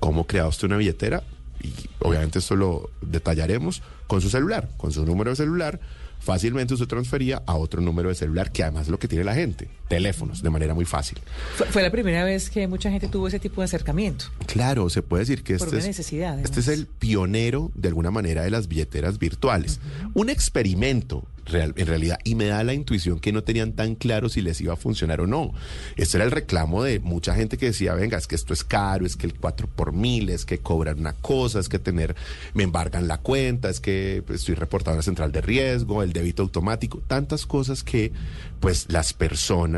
¿Cómo 0.00 0.26
crea 0.26 0.46
usted 0.46 0.66
una 0.66 0.76
billetera? 0.76 1.22
Y 1.62 1.72
obviamente 2.00 2.40
esto 2.40 2.56
lo 2.56 2.90
detallaremos 3.00 3.82
con 4.06 4.20
su 4.20 4.28
celular, 4.28 4.68
con 4.76 4.92
su 4.92 5.06
número 5.06 5.30
de 5.30 5.36
celular 5.36 5.80
fácilmente 6.24 6.72
usted 6.72 6.86
transfería 6.86 7.42
a 7.46 7.54
otro 7.56 7.82
número 7.82 8.08
de 8.08 8.14
celular, 8.14 8.50
que 8.50 8.62
además 8.62 8.84
es 8.84 8.88
lo 8.88 8.98
que 8.98 9.08
tiene 9.08 9.24
la 9.24 9.34
gente, 9.34 9.68
teléfonos, 9.88 10.42
de 10.42 10.50
manera 10.50 10.74
muy 10.74 10.84
fácil. 10.84 11.18
Fue, 11.56 11.66
fue 11.66 11.82
la 11.82 11.90
primera 11.90 12.24
vez 12.24 12.50
que 12.50 12.66
mucha 12.68 12.90
gente 12.90 13.08
tuvo 13.08 13.28
ese 13.28 13.38
tipo 13.38 13.60
de 13.60 13.66
acercamiento. 13.66 14.26
Claro, 14.46 14.88
se 14.90 15.02
puede 15.02 15.22
decir 15.22 15.42
que 15.42 15.56
Por 15.56 15.68
este 15.68 15.78
es, 15.78 15.86
necesidad, 15.86 16.38
este 16.40 16.60
es 16.60 16.68
el 16.68 16.86
pionero, 16.86 17.70
de 17.74 17.88
alguna 17.88 18.10
manera, 18.10 18.42
de 18.42 18.50
las 18.50 18.68
billeteras 18.68 19.18
virtuales. 19.18 19.80
Un 20.14 20.30
experimento, 20.30 21.26
real- 21.46 21.74
en 21.76 21.86
realidad, 21.86 22.18
y 22.24 22.34
me 22.34 22.46
da 22.46 22.64
la 22.64 22.72
intuición 22.72 23.20
que 23.20 23.32
no 23.32 23.42
tenían 23.44 23.72
tan 23.74 23.94
claro 23.96 24.28
si 24.30 24.40
les 24.40 24.60
iba 24.60 24.72
a 24.72 24.76
funcionar 24.76 25.20
o 25.20 25.26
no. 25.26 25.52
Este 25.96 26.16
era 26.16 26.24
el 26.24 26.30
reclamo 26.30 26.82
de 26.82 27.00
mucha 27.00 27.34
gente 27.34 27.58
que 27.58 27.66
decía, 27.66 27.94
venga, 27.94 28.16
es 28.16 28.26
que 28.26 28.34
esto 28.34 28.54
es 28.54 28.64
caro, 28.64 29.04
es 29.04 29.16
que 29.16 29.26
el 29.26 29.34
4 29.38 29.66
por 29.68 29.92
mil, 29.92 30.30
es 30.30 30.44
que 30.46 30.58
cobran 30.58 30.98
una 30.98 31.12
cosa, 31.12 31.60
es 31.60 31.68
que 31.68 31.78
tener, 31.78 32.16
me 32.54 32.62
embargan 32.62 33.06
la 33.08 33.18
cuenta, 33.18 33.68
es 33.68 33.80
que 33.80 34.22
pues, 34.26 34.40
estoy 34.40 34.54
reportado 34.54 34.94
a 34.94 34.96
la 34.98 35.02
central 35.02 35.30
de 35.32 35.42
riesgo, 35.42 36.02
el 36.02 36.12
débito 36.14 36.42
automático, 36.42 37.02
tantas 37.06 37.44
cosas 37.46 37.82
que 37.82 38.12
pues 38.60 38.86
las 38.88 39.12
personas 39.12 39.73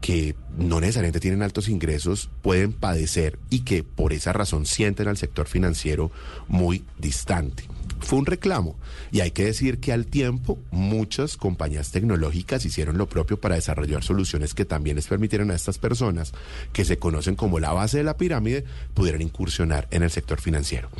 que 0.00 0.34
no 0.56 0.80
necesariamente 0.80 1.20
tienen 1.20 1.42
altos 1.42 1.68
ingresos 1.68 2.30
pueden 2.42 2.72
padecer 2.72 3.38
y 3.50 3.60
que 3.60 3.82
por 3.82 4.12
esa 4.12 4.32
razón 4.32 4.66
sienten 4.66 5.08
al 5.08 5.16
sector 5.16 5.46
financiero 5.46 6.10
muy 6.48 6.84
distante. 6.98 7.64
Fue 8.00 8.18
un 8.18 8.26
reclamo 8.26 8.76
y 9.10 9.20
hay 9.20 9.30
que 9.30 9.44
decir 9.44 9.78
que 9.78 9.92
al 9.92 10.06
tiempo 10.06 10.58
muchas 10.70 11.36
compañías 11.36 11.90
tecnológicas 11.90 12.64
hicieron 12.64 12.98
lo 12.98 13.08
propio 13.08 13.40
para 13.40 13.54
desarrollar 13.54 14.02
soluciones 14.02 14.54
que 14.54 14.64
también 14.64 14.96
les 14.96 15.06
permitieran 15.06 15.50
a 15.50 15.54
estas 15.54 15.78
personas 15.78 16.32
que 16.72 16.84
se 16.84 16.98
conocen 16.98 17.36
como 17.36 17.58
la 17.58 17.72
base 17.72 17.98
de 17.98 18.04
la 18.04 18.16
pirámide 18.16 18.64
pudieran 18.94 19.22
incursionar 19.22 19.88
en 19.90 20.02
el 20.02 20.10
sector 20.10 20.40
financiero. 20.40 20.90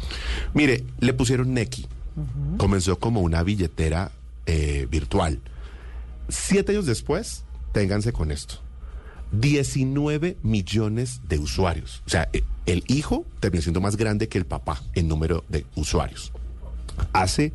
Mire, 0.55 0.85
le 1.00 1.12
pusieron 1.12 1.52
Neki. 1.55 1.87
Comenzó 2.57 2.99
como 2.99 3.21
una 3.21 3.43
billetera 3.43 4.11
eh, 4.47 4.87
virtual. 4.90 5.40
Siete 6.28 6.73
años 6.73 6.87
después, 6.87 7.45
ténganse 7.76 8.11
con 8.11 8.30
esto. 8.30 8.54
19 9.33 10.38
millones 10.42 11.21
de 11.28 11.38
usuarios. 11.38 12.02
O 12.06 12.09
sea, 12.09 12.26
eh, 12.33 12.42
el 12.64 12.85
hijo 12.87 13.26
terminó 13.38 13.61
siendo 13.61 13.83
más 13.83 13.99
grande 13.99 14.30
que 14.30 14.38
el 14.38 14.47
papá 14.47 14.80
en 14.95 15.09
número 15.09 15.45
de 15.50 15.66
usuarios. 15.75 16.33
Hace 17.12 17.52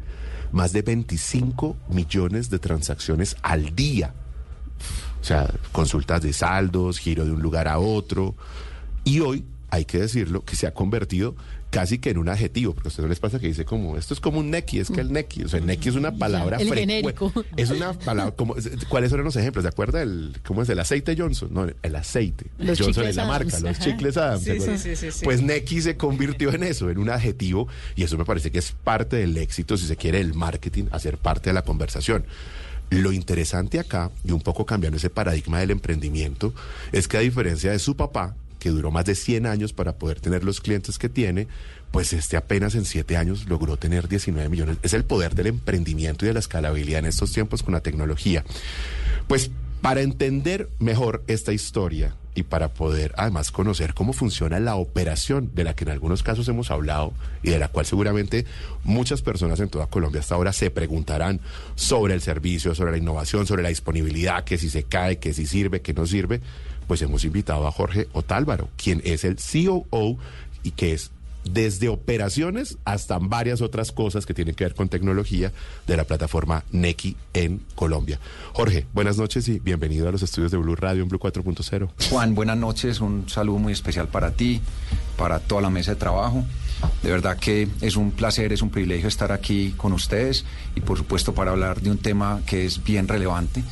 más 0.52 0.74
de 0.74 0.84
25 0.84 1.76
millones 1.90 2.52
de 2.52 2.60
transacciones 2.60 3.36
al 3.42 3.76
día. 3.76 4.14
O 5.20 5.24
sea, 5.24 5.52
consultas 5.72 6.22
de 6.22 6.34
saldos, 6.34 7.00
giro 7.00 7.26
de 7.26 7.32
un 7.32 7.42
lugar 7.42 7.68
a 7.68 7.80
otro. 7.80 8.36
Y 9.04 9.22
hoy, 9.22 9.44
hay 9.72 9.86
que 9.86 9.98
decirlo, 10.02 10.46
que 10.46 10.56
se 10.56 10.68
ha 10.68 10.74
convertido 10.76 11.36
casi 11.72 11.98
que 12.00 12.12
en 12.12 12.18
un 12.20 12.30
adjetivo, 12.30 12.74
porque 12.76 12.88
a 12.88 12.90
ustedes 12.90 13.06
no 13.06 13.10
les 13.10 13.20
pasa 13.20 13.40
que 13.40 13.48
dice 13.48 13.66
como, 13.66 13.98
esto 13.98 14.14
es 14.14 14.20
como 14.20 14.40
un 14.40 14.52
neki, 14.52 14.80
es 14.80 14.92
que 14.92 15.02
el 15.02 15.12
neki, 15.12 15.46
o 15.46 15.50
sea, 15.50 15.60
el 15.60 15.66
neki 15.66 15.90
es 15.90 15.96
una 15.96 16.12
palabra 16.18 16.58
El 16.58 16.72
genérico. 16.72 17.34
Es 17.58 17.70
una 17.72 17.94
palabra, 17.94 18.36
como, 18.36 18.56
¿cuáles 18.90 19.10
son 19.10 19.24
los 19.24 19.36
ejemplos? 19.38 19.64
¿De 19.64 19.70
acuerdo? 19.70 19.98
El, 19.98 20.36
¿Cómo 20.46 20.62
es? 20.62 20.70
El 20.70 20.80
aceite 20.80 21.16
Johnson, 21.18 21.50
no, 21.52 21.66
el 21.82 21.96
aceite. 21.96 22.46
Los 22.60 22.80
Johnson 22.80 23.06
es 23.08 23.16
la 23.16 23.26
marca, 23.26 23.48
Adams, 23.58 23.64
los 23.64 23.80
ajá. 23.80 23.86
chicles 23.86 24.18
Adams. 24.18 24.44
¿se 24.44 24.52
Sí, 24.52 24.58
acuerdan? 24.58 24.80
sí, 24.80 24.90
sí, 24.90 24.96
sí, 24.98 25.12
sí. 25.12 25.24
Pues 25.26 25.42
Neki 25.42 25.82
se 25.82 25.98
convirtió 25.98 26.54
en 26.54 26.64
eso, 26.64 26.90
en 26.90 26.98
un 26.98 27.10
adjetivo, 27.10 27.68
y 27.96 28.04
eso 28.04 28.18
me 28.18 28.26
parece 28.26 28.52
que 28.52 28.60
es 28.60 28.74
parte 28.84 29.16
del 29.16 29.38
éxito, 29.38 29.78
si 29.78 29.88
se 29.88 29.96
quiere, 29.96 30.18
del 30.18 30.34
marketing, 30.34 30.86
hacer 30.92 31.18
parte 31.18 31.50
de 31.50 31.54
la 31.54 31.62
conversación. 31.64 32.26
Lo 32.90 33.14
interesante 33.14 33.80
acá, 33.80 34.12
y 34.26 34.32
un 34.32 34.42
poco 34.42 34.66
cambiando 34.66 34.98
ese 34.98 35.10
paradigma 35.10 35.60
del 35.62 35.72
emprendimiento, 35.72 36.54
es 36.92 37.08
que 37.08 37.16
a 37.16 37.22
diferencia 37.22 37.72
de 37.72 37.80
su 37.80 37.96
papá, 37.96 38.36
que 38.62 38.70
duró 38.70 38.92
más 38.92 39.06
de 39.06 39.16
100 39.16 39.48
años 39.48 39.74
para 39.74 39.96
poder 39.96 40.22
tener 40.22 40.44
los 40.44 40.62
clientes 40.62 41.00
que 41.00 41.10
tiene, 41.10 41.48
pues 41.90 42.14
este 42.14 42.38
apenas 42.38 42.76
en 42.76 42.86
7 42.86 43.18
años 43.18 43.48
logró 43.48 43.76
tener 43.76 44.08
19 44.08 44.48
millones. 44.50 44.78
Es 44.84 44.94
el 44.94 45.04
poder 45.04 45.34
del 45.34 45.48
emprendimiento 45.48 46.24
y 46.24 46.28
de 46.28 46.36
la 46.36 46.42
escalabilidad 46.42 47.00
en 47.00 47.08
estos 47.08 47.32
tiempos 47.34 47.64
con 47.64 47.74
la 47.74 47.82
tecnología. 47.82 48.46
Pues 49.28 49.50
para 49.82 50.02
entender 50.02 50.70
mejor 50.80 51.24
esta 51.28 51.54
historia 51.54 52.16
y 52.34 52.44
para 52.44 52.70
poder 52.70 53.14
además 53.18 53.52
conocer 53.52 53.94
cómo 53.94 54.14
funciona 54.14 54.60
la 54.60 54.76
operación 54.76 55.52
de 55.54 55.64
la 55.64 55.76
que 55.76 55.84
en 55.84 55.90
algunos 55.90 56.24
casos 56.24 56.48
hemos 56.48 56.72
hablado 56.72 57.14
y 57.44 57.50
de 57.50 57.60
la 57.60 57.68
cual 57.68 57.86
seguramente 57.86 58.46
muchas 58.84 59.22
personas 59.22 59.60
en 59.60 59.70
toda 59.70 59.88
Colombia 59.88 60.22
hasta 60.22 60.36
ahora 60.36 60.54
se 60.54 60.70
preguntarán 60.70 61.42
sobre 61.76 62.14
el 62.14 62.22
servicio, 62.22 62.74
sobre 62.74 62.92
la 62.92 62.98
innovación, 62.98 63.46
sobre 63.46 63.64
la 63.64 63.70
disponibilidad, 63.70 64.44
que 64.44 64.58
si 64.58 64.70
se 64.70 64.84
cae, 64.84 65.20
que 65.20 65.34
si 65.34 65.46
sirve, 65.46 65.82
que 65.82 65.94
no 65.94 66.06
sirve, 66.06 66.42
pues 66.88 67.02
hemos 67.02 67.26
invitado 67.26 67.68
a 67.68 67.72
Jorge 67.72 68.08
Otálvaro, 68.14 68.70
quien 68.78 69.02
es 69.04 69.26
el 69.26 69.36
COO 69.38 70.18
y 70.64 70.72
que 70.72 70.94
es 70.94 71.12
desde 71.44 71.90
operaciones 71.90 72.78
hasta 72.86 73.18
varias 73.20 73.62
otras 73.62 73.92
cosas 73.92 74.26
que 74.26 74.34
tienen 74.34 74.56
que 74.56 74.64
ver 74.64 74.76
con 74.76 74.90
tecnología 74.90 75.52
de 75.88 75.98
la 75.98 76.04
plataforma 76.04 76.64
Neki 76.72 77.16
en 77.34 77.62
Colombia. 77.76 78.20
Jorge, 78.54 78.86
buenas 78.94 79.18
noches 79.18 79.48
y 79.48 79.60
bienvenido 79.60 80.08
a 80.08 80.12
los 80.12 80.22
estudios 80.22 80.52
de 80.52 80.58
Blue 80.58 80.76
Radio 80.76 81.04
en 81.04 81.10
Blue 81.10 81.20
4.0. 81.20 81.90
Juan, 82.10 82.36
buenas 82.36 82.58
noches, 82.58 83.02
un 83.02 83.30
saludo 83.30 83.58
muy 83.58 83.74
especial 83.74 84.08
para 84.08 84.32
ti, 84.32 84.62
para 85.18 85.40
toda 85.40 85.62
la 85.62 85.70
mesa 85.70 85.92
de 85.92 85.98
trabajo. 85.98 86.44
De 87.04 87.12
verdad 87.12 87.38
que 87.38 87.68
es 87.82 87.96
un 87.96 88.12
placer, 88.12 88.54
es 88.54 88.62
un 88.62 88.70
privilegio 88.70 89.08
estar 89.08 89.32
aquí 89.32 89.74
con 89.78 89.94
ustedes 89.94 90.46
y 90.76 90.82
por 90.82 90.98
supuesto 90.98 91.34
para 91.34 91.52
hablar 91.52 91.82
de 91.82 91.92
un 91.92 91.98
tema 91.98 92.42
que 92.46 92.66
es 92.66 92.84
bien 92.84 93.08
relevante 93.08 93.64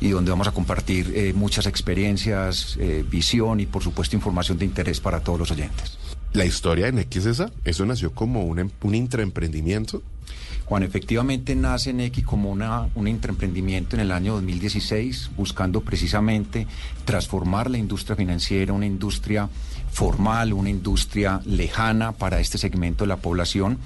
y 0.00 0.10
donde 0.10 0.30
vamos 0.30 0.48
a 0.48 0.52
compartir 0.52 1.12
eh, 1.14 1.32
muchas 1.34 1.66
experiencias, 1.66 2.76
eh, 2.78 3.04
visión 3.08 3.60
y 3.60 3.66
por 3.66 3.82
supuesto 3.82 4.16
información 4.16 4.58
de 4.58 4.64
interés 4.64 5.00
para 5.00 5.20
todos 5.20 5.38
los 5.38 5.50
oyentes. 5.50 5.97
La 6.32 6.44
historia 6.44 6.86
de 6.86 6.92
Neki 6.92 7.18
es 7.18 7.26
esa, 7.26 7.50
eso 7.64 7.86
nació 7.86 8.12
como 8.12 8.44
un, 8.44 8.58
em- 8.58 8.70
un 8.82 8.94
intraemprendimiento. 8.94 10.02
Juan, 10.66 10.82
efectivamente 10.82 11.54
nace 11.54 11.94
Neki 11.94 12.22
como 12.22 12.50
una, 12.50 12.88
un 12.94 13.08
intraemprendimiento 13.08 13.96
en 13.96 14.00
el 14.00 14.12
año 14.12 14.34
2016, 14.34 15.30
buscando 15.36 15.80
precisamente 15.80 16.66
transformar 17.06 17.70
la 17.70 17.78
industria 17.78 18.14
financiera, 18.16 18.74
una 18.74 18.84
industria 18.84 19.48
formal, 19.90 20.52
una 20.52 20.70
industria 20.70 21.40
lejana 21.44 22.12
para 22.12 22.40
este 22.40 22.58
segmento 22.58 23.04
de 23.04 23.08
la 23.08 23.16
población, 23.16 23.78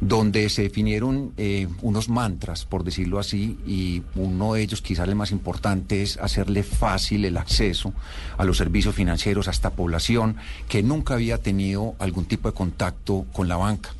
donde 0.00 0.48
se 0.48 0.62
definieron 0.62 1.32
eh, 1.36 1.68
unos 1.82 2.08
mantras, 2.08 2.64
por 2.64 2.84
decirlo 2.84 3.18
así, 3.18 3.58
y 3.66 4.02
uno 4.14 4.54
de 4.54 4.62
ellos, 4.62 4.82
quizás 4.82 5.08
el 5.08 5.16
más 5.16 5.32
importante, 5.32 6.02
es 6.02 6.16
hacerle 6.18 6.62
fácil 6.62 7.24
el 7.24 7.36
acceso 7.36 7.92
a 8.36 8.44
los 8.44 8.56
servicios 8.58 8.94
financieros 8.94 9.48
a 9.48 9.50
esta 9.50 9.70
población 9.70 10.36
que 10.68 10.82
nunca 10.82 11.14
había 11.14 11.38
tenido 11.38 11.94
algún 11.98 12.26
tipo 12.26 12.48
de 12.48 12.54
contacto 12.54 13.26
con 13.32 13.48
la 13.48 13.56
banca. 13.56 13.90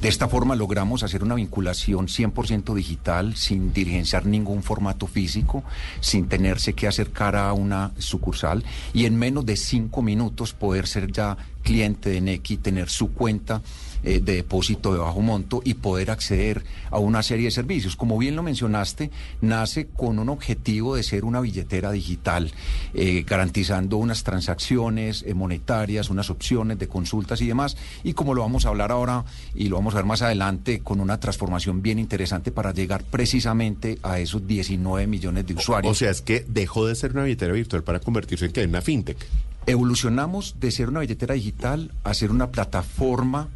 De 0.00 0.08
esta 0.08 0.28
forma 0.28 0.54
logramos 0.54 1.02
hacer 1.02 1.24
una 1.24 1.34
vinculación 1.34 2.06
100% 2.06 2.72
digital 2.72 3.34
sin 3.34 3.72
diligenciar 3.72 4.26
ningún 4.26 4.62
formato 4.62 5.08
físico, 5.08 5.64
sin 5.98 6.28
tenerse 6.28 6.72
que 6.74 6.86
acercar 6.86 7.34
a 7.34 7.52
una 7.52 7.90
sucursal 7.98 8.62
y 8.94 9.06
en 9.06 9.18
menos 9.18 9.44
de 9.44 9.56
cinco 9.56 10.00
minutos 10.00 10.52
poder 10.52 10.86
ser 10.86 11.10
ya 11.10 11.36
cliente 11.64 12.10
de 12.10 12.20
Nequi, 12.20 12.58
tener 12.58 12.88
su 12.88 13.12
cuenta 13.12 13.60
eh, 14.02 14.20
de 14.20 14.36
depósito 14.36 14.92
de 14.92 14.98
bajo 14.98 15.20
monto 15.20 15.60
y 15.64 15.74
poder 15.74 16.10
acceder 16.10 16.64
a 16.90 16.98
una 16.98 17.22
serie 17.22 17.46
de 17.46 17.50
servicios. 17.50 17.96
Como 17.96 18.16
bien 18.18 18.36
lo 18.36 18.42
mencionaste, 18.42 19.10
nace 19.40 19.88
con 19.88 20.18
un 20.18 20.28
objetivo 20.28 20.96
de 20.96 21.02
ser 21.02 21.24
una 21.24 21.40
billetera 21.40 21.90
digital, 21.90 22.52
eh, 22.94 23.24
garantizando 23.26 23.96
unas 23.96 24.22
transacciones 24.22 25.24
eh, 25.26 25.34
monetarias, 25.34 26.10
unas 26.10 26.30
opciones 26.30 26.78
de 26.78 26.88
consultas 26.88 27.40
y 27.40 27.46
demás. 27.48 27.76
Y 28.04 28.12
como 28.12 28.34
lo 28.34 28.42
vamos 28.42 28.66
a 28.66 28.68
hablar 28.68 28.92
ahora 28.92 29.24
y 29.54 29.68
lo 29.68 29.76
vamos 29.76 29.94
a 29.94 29.98
ver 29.98 30.06
más 30.06 30.22
adelante, 30.22 30.80
con 30.80 31.00
una 31.00 31.18
transformación 31.18 31.82
bien 31.82 31.98
interesante 31.98 32.52
para 32.52 32.72
llegar 32.72 33.04
precisamente 33.04 33.98
a 34.02 34.18
esos 34.20 34.46
19 34.46 35.06
millones 35.06 35.46
de 35.46 35.54
usuarios. 35.54 35.90
O 35.90 35.94
sea, 35.94 36.10
es 36.10 36.22
que 36.22 36.44
dejó 36.48 36.86
de 36.86 36.94
ser 36.94 37.12
una 37.12 37.24
billetera 37.24 37.52
virtual 37.52 37.82
para 37.82 38.00
convertirse 38.00 38.46
en, 38.46 38.52
¿qué? 38.52 38.62
en 38.62 38.70
una 38.70 38.82
fintech. 38.82 39.18
Evolucionamos 39.66 40.56
de 40.60 40.70
ser 40.70 40.88
una 40.88 41.00
billetera 41.00 41.34
digital 41.34 41.92
a 42.04 42.14
ser 42.14 42.30
una 42.30 42.50
plataforma 42.50 43.48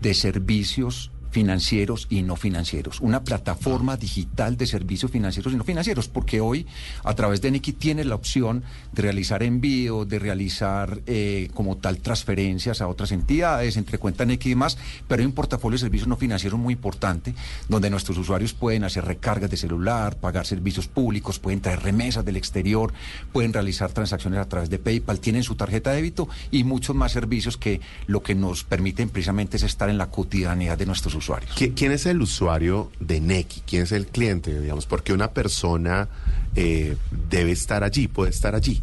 de 0.00 0.14
servicios 0.14 1.10
financieros 1.30 2.06
y 2.10 2.22
no 2.22 2.36
financieros, 2.36 3.00
una 3.00 3.22
plataforma 3.22 3.96
digital 3.96 4.56
de 4.56 4.66
servicios 4.66 5.10
financieros 5.10 5.52
y 5.52 5.56
no 5.56 5.64
financieros, 5.64 6.08
porque 6.08 6.40
hoy 6.40 6.66
a 7.04 7.14
través 7.14 7.40
de 7.40 7.50
Niki 7.50 7.72
tienes 7.72 8.06
la 8.06 8.14
opción 8.14 8.64
de 8.92 9.02
realizar 9.02 9.42
envíos, 9.42 10.08
de 10.08 10.18
realizar 10.18 11.00
eh, 11.06 11.48
como 11.54 11.76
tal 11.76 11.98
transferencias 11.98 12.80
a 12.80 12.88
otras 12.88 13.12
entidades, 13.12 13.76
entre 13.76 13.98
cuenta 13.98 14.24
Niki 14.24 14.48
y 14.48 14.50
demás, 14.50 14.76
pero 15.06 15.20
hay 15.20 15.26
un 15.26 15.32
portafolio 15.32 15.76
de 15.76 15.80
servicios 15.80 16.08
no 16.08 16.16
financieros 16.16 16.58
muy 16.58 16.74
importante, 16.74 17.34
donde 17.68 17.90
nuestros 17.90 18.18
usuarios 18.18 18.52
pueden 18.52 18.84
hacer 18.84 19.04
recargas 19.04 19.50
de 19.50 19.56
celular, 19.56 20.16
pagar 20.16 20.46
servicios 20.46 20.88
públicos, 20.88 21.38
pueden 21.38 21.60
traer 21.60 21.82
remesas 21.82 22.24
del 22.24 22.36
exterior, 22.36 22.92
pueden 23.32 23.52
realizar 23.52 23.92
transacciones 23.92 24.40
a 24.40 24.48
través 24.48 24.70
de 24.70 24.78
PayPal, 24.78 25.20
tienen 25.20 25.42
su 25.42 25.54
tarjeta 25.54 25.90
de 25.90 25.96
débito 25.96 26.28
y 26.50 26.64
muchos 26.64 26.96
más 26.96 27.12
servicios 27.12 27.56
que 27.56 27.80
lo 28.06 28.22
que 28.22 28.34
nos 28.34 28.64
permiten 28.64 29.08
precisamente 29.10 29.56
es 29.56 29.62
estar 29.62 29.88
en 29.88 29.98
la 29.98 30.10
cotidianidad 30.10 30.76
de 30.76 30.86
nuestros 30.86 31.14
usuarios. 31.14 31.19
¿Qui- 31.56 31.72
¿Quién 31.74 31.92
es 31.92 32.06
el 32.06 32.20
usuario 32.22 32.90
de 33.00 33.20
Nequi? 33.20 33.62
¿Quién 33.66 33.82
es 33.82 33.92
el 33.92 34.06
cliente? 34.06 34.60
Digamos, 34.60 34.86
porque 34.86 35.12
una 35.12 35.30
persona 35.32 36.08
eh, 36.56 36.96
debe 37.30 37.52
estar 37.52 37.84
allí, 37.84 38.08
puede 38.08 38.30
estar 38.30 38.54
allí. 38.54 38.82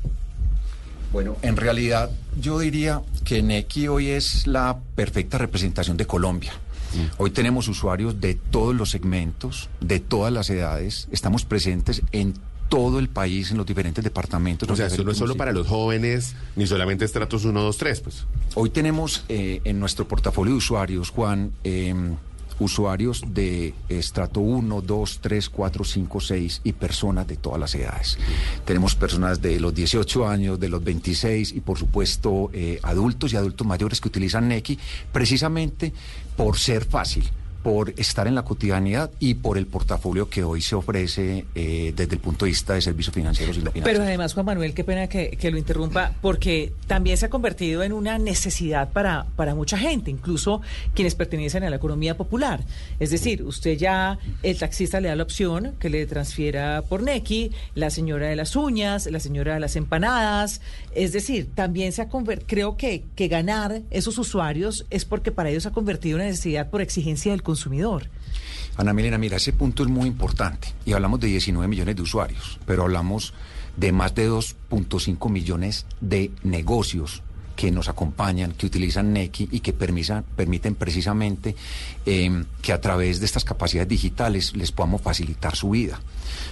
Bueno, 1.12 1.38
en 1.42 1.56
realidad 1.56 2.10
yo 2.40 2.60
diría 2.60 3.02
que 3.24 3.42
Nequi 3.42 3.88
hoy 3.88 4.10
es 4.10 4.46
la 4.46 4.78
perfecta 4.96 5.38
representación 5.38 5.98
de 5.98 6.06
Colombia. 6.06 6.54
Hoy 7.18 7.30
tenemos 7.32 7.68
usuarios 7.68 8.20
de 8.22 8.36
todos 8.36 8.74
los 8.74 8.90
segmentos, 8.90 9.70
de 9.82 10.00
todas 10.00 10.34
las 10.34 10.50
edades. 10.50 11.08
Estamos 11.12 11.46
presentes 11.46 12.02
en 12.12 12.34
todo 12.70 13.00
el 13.00 13.08
país, 13.08 13.52
en 13.52 13.58
los 13.58 13.66
diferentes 13.66 14.04
departamentos. 14.04 14.70
O 14.70 14.76
sea, 14.76 14.88
esto 14.88 15.04
no 15.04 15.12
es 15.12 15.18
solo 15.18 15.36
para 15.36 15.52
los 15.54 15.68
jóvenes, 15.68 16.36
ni 16.56 16.66
solamente 16.66 17.06
estratos 17.06 17.46
1, 17.46 17.62
2, 17.62 17.78
3, 17.78 18.00
pues. 18.02 18.26
Hoy 18.56 18.70
tenemos 18.70 19.24
eh, 19.30 19.62
en 19.64 19.80
nuestro 19.80 20.08
portafolio 20.08 20.54
de 20.54 20.58
usuarios, 20.58 21.10
Juan, 21.12 21.52
eh, 21.64 21.94
usuarios 22.60 23.24
de 23.28 23.74
estrato 23.90 24.40
1, 24.40 24.82
2, 24.82 25.20
3, 25.22 25.50
4, 25.50 25.84
5, 25.84 26.22
6 26.22 26.62
y 26.64 26.74
personas 26.74 27.28
de 27.28 27.38
todas 27.38 27.60
las 27.60 27.76
edades. 27.76 28.18
Tenemos 28.66 28.96
personas 28.96 29.42
de 29.42 29.60
los 29.60 29.74
18 29.74 30.28
años, 30.28 30.60
de 30.60 30.70
los 30.70 30.84
26 30.84 31.54
y 31.54 31.62
por 31.62 31.78
supuesto 31.78 32.50
eh, 32.54 32.80
adultos 32.84 33.34
y 33.34 33.38
adultos 33.38 33.66
mayores 33.66 34.02
que 34.02 34.08
utilizan 34.08 34.48
Nequi 34.48 34.78
precisamente 35.12 35.94
por 36.36 36.58
ser 36.58 36.86
fácil 36.86 37.30
por 37.68 37.94
estar 37.98 38.28
en 38.28 38.36
la 38.36 38.44
cotidianidad 38.44 39.12
y 39.20 39.34
por 39.34 39.58
el 39.58 39.68
portafolio 39.68 40.30
que 40.30 40.42
hoy 40.42 40.62
se 40.62 40.74
ofrece 40.74 41.48
eh, 41.54 41.92
desde 41.94 42.14
el 42.14 42.22
punto 42.22 42.46
de 42.46 42.52
vista 42.52 42.76
de 42.76 42.82
servicios 42.82 43.14
financieros 43.14 43.58
y 43.58 43.60
no 43.60 43.72
financieros. 43.72 43.92
Pero 43.92 44.08
además, 44.08 44.34
Juan 44.34 44.46
Manuel, 44.46 44.74
qué 44.74 44.86
pena 44.86 45.08
que, 45.08 45.38
lo 45.52 45.58
interrumpa, 45.58 46.14
porque 46.22 46.72
también 46.88 47.18
se 47.18 47.26
ha 47.26 47.30
convertido 47.30 47.84
en 47.84 47.92
una 47.92 48.20
necesidad 48.20 48.94
para, 48.94 49.26
para 49.36 49.54
mucha 49.54 49.78
gente, 49.78 50.10
incluso 50.10 50.62
quienes 50.94 51.16
pertenecen 51.16 51.66
a 51.66 51.70
la 51.70 51.76
economía 51.76 52.16
popular. 52.16 52.64
Es 53.02 53.10
decir, 53.10 53.44
usted 53.44 53.78
ya, 53.78 54.18
el 54.44 54.58
taxista 54.58 55.02
le 55.02 55.10
da 55.10 55.18
la 55.18 55.24
opción 55.24 55.74
que 55.78 55.90
le 55.90 56.06
transfiera 56.06 56.84
por 56.88 57.04
Nequi, 57.04 57.52
la 57.76 57.90
señora 57.90 58.28
de 58.28 58.38
las 58.38 58.56
uñas, 58.56 59.08
la 59.08 59.20
señora 59.20 59.56
de 59.56 59.60
las 59.60 59.76
empanadas. 59.76 60.62
Es 60.96 61.12
decir, 61.12 61.50
también 61.54 61.92
se 61.92 62.02
ha 62.02 62.08
convertido, 62.08 62.48
creo 62.48 62.78
que, 62.78 63.04
que 63.18 63.28
ganar 63.28 63.82
esos 63.92 64.18
usuarios 64.18 64.86
es 64.90 65.04
porque 65.04 65.34
para 65.34 65.50
ellos 65.50 65.64
se 65.64 65.70
ha 65.70 65.74
convertido 65.74 66.16
en 66.16 66.22
una 66.22 66.30
necesidad 66.30 66.70
por 66.70 66.80
exigencia 66.80 67.34
del 67.34 67.44
consumidor. 67.44 67.57
Ana 68.78 68.94
Milena, 68.94 69.18
mira, 69.18 69.38
ese 69.38 69.54
punto 69.54 69.84
es 69.84 69.90
muy 69.90 70.08
importante. 70.08 70.74
Y 70.86 70.94
hablamos 70.94 71.20
de 71.20 71.28
19 71.28 71.68
millones 71.68 71.96
de 71.96 72.02
usuarios, 72.02 72.60
pero 72.66 72.84
hablamos 72.84 73.34
de 73.76 73.92
más 73.92 74.14
de 74.16 74.30
2.5 74.30 75.30
millones 75.30 75.86
de 76.00 76.32
negocios 76.44 77.24
que 77.58 77.72
nos 77.72 77.90
acompañan, 77.90 78.52
que 78.52 78.68
utilizan 78.68 79.12
Nequi 79.12 79.50
y 79.52 79.62
que 79.62 79.74
permiten 79.74 80.76
precisamente 80.76 81.56
eh, 82.06 82.44
que 82.62 82.72
a 82.72 82.80
través 82.80 83.20
de 83.20 83.26
estas 83.26 83.44
capacidades 83.44 83.90
digitales 83.90 84.56
les 84.56 84.72
podamos 84.72 85.02
facilitar 85.02 85.56
su 85.56 85.72
vida. 85.72 86.00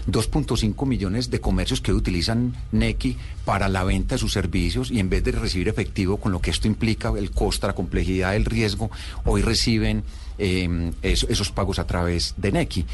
2.5 0.08 0.86
millones 0.88 1.30
de 1.30 1.40
comercios 1.40 1.80
que 1.80 1.94
utilizan 1.94 2.56
Nequi 2.72 3.18
para 3.46 3.70
la 3.70 3.84
venta 3.84 4.16
de 4.16 4.20
sus 4.20 4.34
servicios 4.34 4.90
y 4.90 5.00
en 5.00 5.10
vez 5.10 5.24
de 5.24 5.34
recibir 5.34 5.70
efectivo 5.70 6.18
con 6.18 6.32
lo 6.32 6.42
que 6.42 6.50
esto 6.50 6.68
implica, 6.68 7.14
el 7.16 7.30
costo, 7.30 7.68
la 7.68 7.76
complejidad, 7.76 8.36
el 8.36 8.46
riesgo, 8.46 8.90
hoy 9.26 9.44
reciben 9.44 10.04
eso- 10.38 11.28
esos 11.30 11.52
pagos 11.52 11.80
a 11.80 11.88
través 11.88 12.34
de 12.38 12.52
Nequi. 12.52 12.86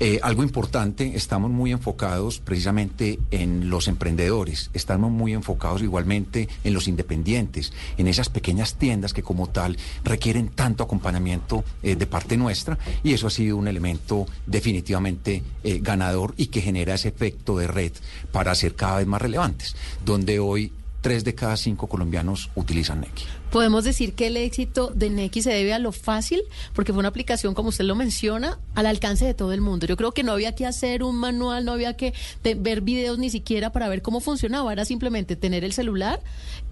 Eh, 0.00 0.20
algo 0.22 0.42
importante, 0.42 1.16
estamos 1.16 1.50
muy 1.50 1.72
enfocados 1.72 2.38
precisamente 2.40 3.18
en 3.30 3.70
los 3.70 3.88
emprendedores, 3.88 4.70
estamos 4.74 5.10
muy 5.10 5.32
enfocados 5.32 5.82
igualmente 5.82 6.48
en 6.64 6.74
los 6.74 6.88
independientes, 6.88 7.72
en 7.96 8.06
esas 8.06 8.28
pequeñas 8.28 8.74
tiendas 8.74 9.12
que 9.12 9.22
como 9.22 9.48
tal 9.48 9.76
requieren 10.04 10.48
tanto 10.48 10.84
acompañamiento 10.84 11.64
eh, 11.82 11.96
de 11.96 12.06
parte 12.06 12.36
nuestra 12.36 12.78
y 13.02 13.12
eso 13.12 13.26
ha 13.26 13.30
sido 13.30 13.56
un 13.56 13.68
elemento 13.68 14.26
definitivamente 14.46 15.42
eh, 15.64 15.80
ganador 15.82 16.34
y 16.36 16.46
que 16.46 16.60
genera 16.60 16.94
ese 16.94 17.08
efecto 17.08 17.56
de 17.58 17.66
red 17.66 17.92
para 18.32 18.54
ser 18.54 18.74
cada 18.74 18.98
vez 18.98 19.06
más 19.06 19.22
relevantes, 19.22 19.74
donde 20.04 20.38
hoy 20.38 20.72
tres 21.00 21.24
de 21.24 21.34
cada 21.34 21.56
cinco 21.56 21.86
colombianos 21.86 22.50
utilizan 22.54 23.00
Nequi. 23.00 23.24
Podemos 23.50 23.84
decir 23.84 24.14
que 24.14 24.26
el 24.26 24.36
éxito 24.36 24.92
de 24.94 25.10
Nequi 25.10 25.42
se 25.42 25.50
debe 25.50 25.72
a 25.72 25.78
lo 25.78 25.92
fácil, 25.92 26.42
porque 26.74 26.92
fue 26.92 27.00
una 27.00 27.08
aplicación, 27.08 27.54
como 27.54 27.70
usted 27.70 27.84
lo 27.84 27.94
menciona, 27.94 28.58
al 28.74 28.86
alcance 28.86 29.24
de 29.24 29.34
todo 29.34 29.52
el 29.52 29.60
mundo. 29.60 29.86
Yo 29.86 29.96
creo 29.96 30.12
que 30.12 30.22
no 30.22 30.32
había 30.32 30.54
que 30.54 30.66
hacer 30.66 31.02
un 31.02 31.16
manual, 31.16 31.64
no 31.64 31.72
había 31.72 31.96
que 31.96 32.12
ver 32.42 32.80
videos 32.82 33.18
ni 33.18 33.30
siquiera 33.30 33.72
para 33.72 33.88
ver 33.88 34.02
cómo 34.02 34.20
funcionaba. 34.20 34.72
Era 34.72 34.84
simplemente 34.84 35.36
tener 35.36 35.64
el 35.64 35.72
celular, 35.72 36.20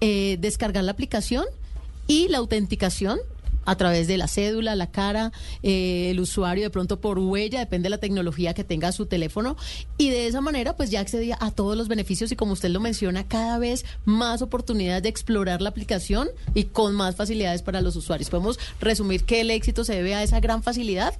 eh, 0.01 0.37
descargar 0.39 0.83
la 0.83 0.91
aplicación 0.91 1.45
y 2.07 2.27
la 2.27 2.37
autenticación 2.37 3.19
a 3.67 3.75
través 3.75 4.07
de 4.07 4.17
la 4.17 4.27
cédula, 4.27 4.75
la 4.75 4.89
cara, 4.89 5.31
eh, 5.61 6.09
el 6.09 6.19
usuario 6.21 6.63
de 6.63 6.69
pronto 6.69 7.01
por 7.01 7.19
huella, 7.19 7.59
depende 7.59 7.87
de 7.87 7.89
la 7.91 7.97
tecnología 7.97 8.53
que 8.53 8.63
tenga 8.63 8.91
su 8.93 9.05
teléfono. 9.05 9.57
Y 9.97 10.09
de 10.09 10.25
esa 10.25 10.41
manera 10.41 10.75
pues 10.75 10.89
ya 10.89 11.01
accedía 11.01 11.37
a 11.39 11.51
todos 11.51 11.77
los 11.77 11.89
beneficios 11.89 12.31
y 12.31 12.35
como 12.37 12.53
usted 12.53 12.69
lo 12.69 12.79
menciona, 12.79 13.27
cada 13.27 13.59
vez 13.59 13.85
más 14.05 14.41
oportunidades 14.41 15.03
de 15.03 15.09
explorar 15.09 15.61
la 15.61 15.69
aplicación 15.69 16.29
y 16.53 16.63
con 16.63 16.95
más 16.95 17.15
facilidades 17.15 17.61
para 17.61 17.81
los 17.81 17.95
usuarios. 17.97 18.29
Podemos 18.29 18.57
resumir 18.79 19.25
que 19.25 19.41
el 19.41 19.51
éxito 19.51 19.83
se 19.83 19.95
debe 19.95 20.15
a 20.15 20.23
esa 20.23 20.39
gran 20.39 20.63
facilidad. 20.63 21.13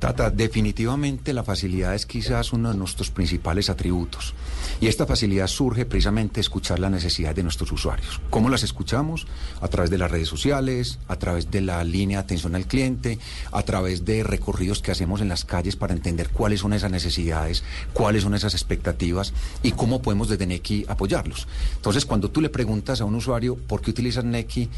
Tata, 0.00 0.30
definitivamente 0.30 1.34
la 1.34 1.44
facilidad 1.44 1.94
es 1.94 2.06
quizás 2.06 2.54
uno 2.54 2.72
de 2.72 2.78
nuestros 2.78 3.10
principales 3.10 3.68
atributos. 3.68 4.32
Y 4.80 4.86
esta 4.86 5.04
facilidad 5.04 5.46
surge 5.46 5.84
precisamente 5.84 6.40
escuchar 6.40 6.78
las 6.78 6.90
necesidades 6.90 7.36
de 7.36 7.42
nuestros 7.42 7.70
usuarios. 7.70 8.18
¿Cómo 8.30 8.48
las 8.48 8.62
escuchamos? 8.62 9.26
A 9.60 9.68
través 9.68 9.90
de 9.90 9.98
las 9.98 10.10
redes 10.10 10.26
sociales, 10.26 10.98
a 11.06 11.16
través 11.16 11.50
de 11.50 11.60
la 11.60 11.84
línea 11.84 12.16
de 12.16 12.24
atención 12.24 12.54
al 12.54 12.66
cliente, 12.66 13.18
a 13.52 13.62
través 13.62 14.06
de 14.06 14.22
recorridos 14.22 14.80
que 14.80 14.90
hacemos 14.90 15.20
en 15.20 15.28
las 15.28 15.44
calles 15.44 15.76
para 15.76 15.92
entender 15.92 16.30
cuáles 16.30 16.60
son 16.60 16.72
esas 16.72 16.90
necesidades, 16.90 17.62
cuáles 17.92 18.22
son 18.22 18.34
esas 18.34 18.54
expectativas 18.54 19.34
y 19.62 19.72
cómo 19.72 20.00
podemos 20.00 20.30
desde 20.30 20.46
Nequi 20.46 20.86
apoyarlos. 20.88 21.46
Entonces, 21.76 22.06
cuando 22.06 22.30
tú 22.30 22.40
le 22.40 22.48
preguntas 22.48 23.02
a 23.02 23.04
un 23.04 23.16
usuario 23.16 23.54
por 23.54 23.82
qué 23.82 23.90
utilizas 23.90 24.24
Nequi, 24.24 24.70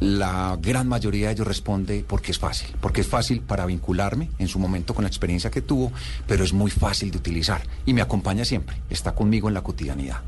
la 0.00 0.58
gran 0.60 0.88
mayoría 0.88 1.28
de 1.28 1.34
ellos 1.34 1.46
responde 1.46 2.04
porque 2.06 2.32
es 2.32 2.38
fácil, 2.38 2.68
porque 2.80 3.02
es 3.02 3.06
fácil 3.06 3.40
para 3.40 3.66
vincularme 3.66 4.30
en 4.38 4.48
su 4.48 4.58
momento 4.58 4.94
con 4.94 5.04
la 5.04 5.08
experiencia 5.08 5.50
que 5.50 5.62
tuvo, 5.62 5.92
pero 6.26 6.44
es 6.44 6.52
muy 6.52 6.70
fácil 6.70 7.10
de 7.10 7.18
utilizar 7.18 7.62
y 7.86 7.94
me 7.94 8.02
acompaña 8.02 8.44
siempre, 8.44 8.76
está 8.90 9.14
conmigo 9.14 9.48
en 9.48 9.54
la 9.54 9.62
cotidianidad. 9.62 10.22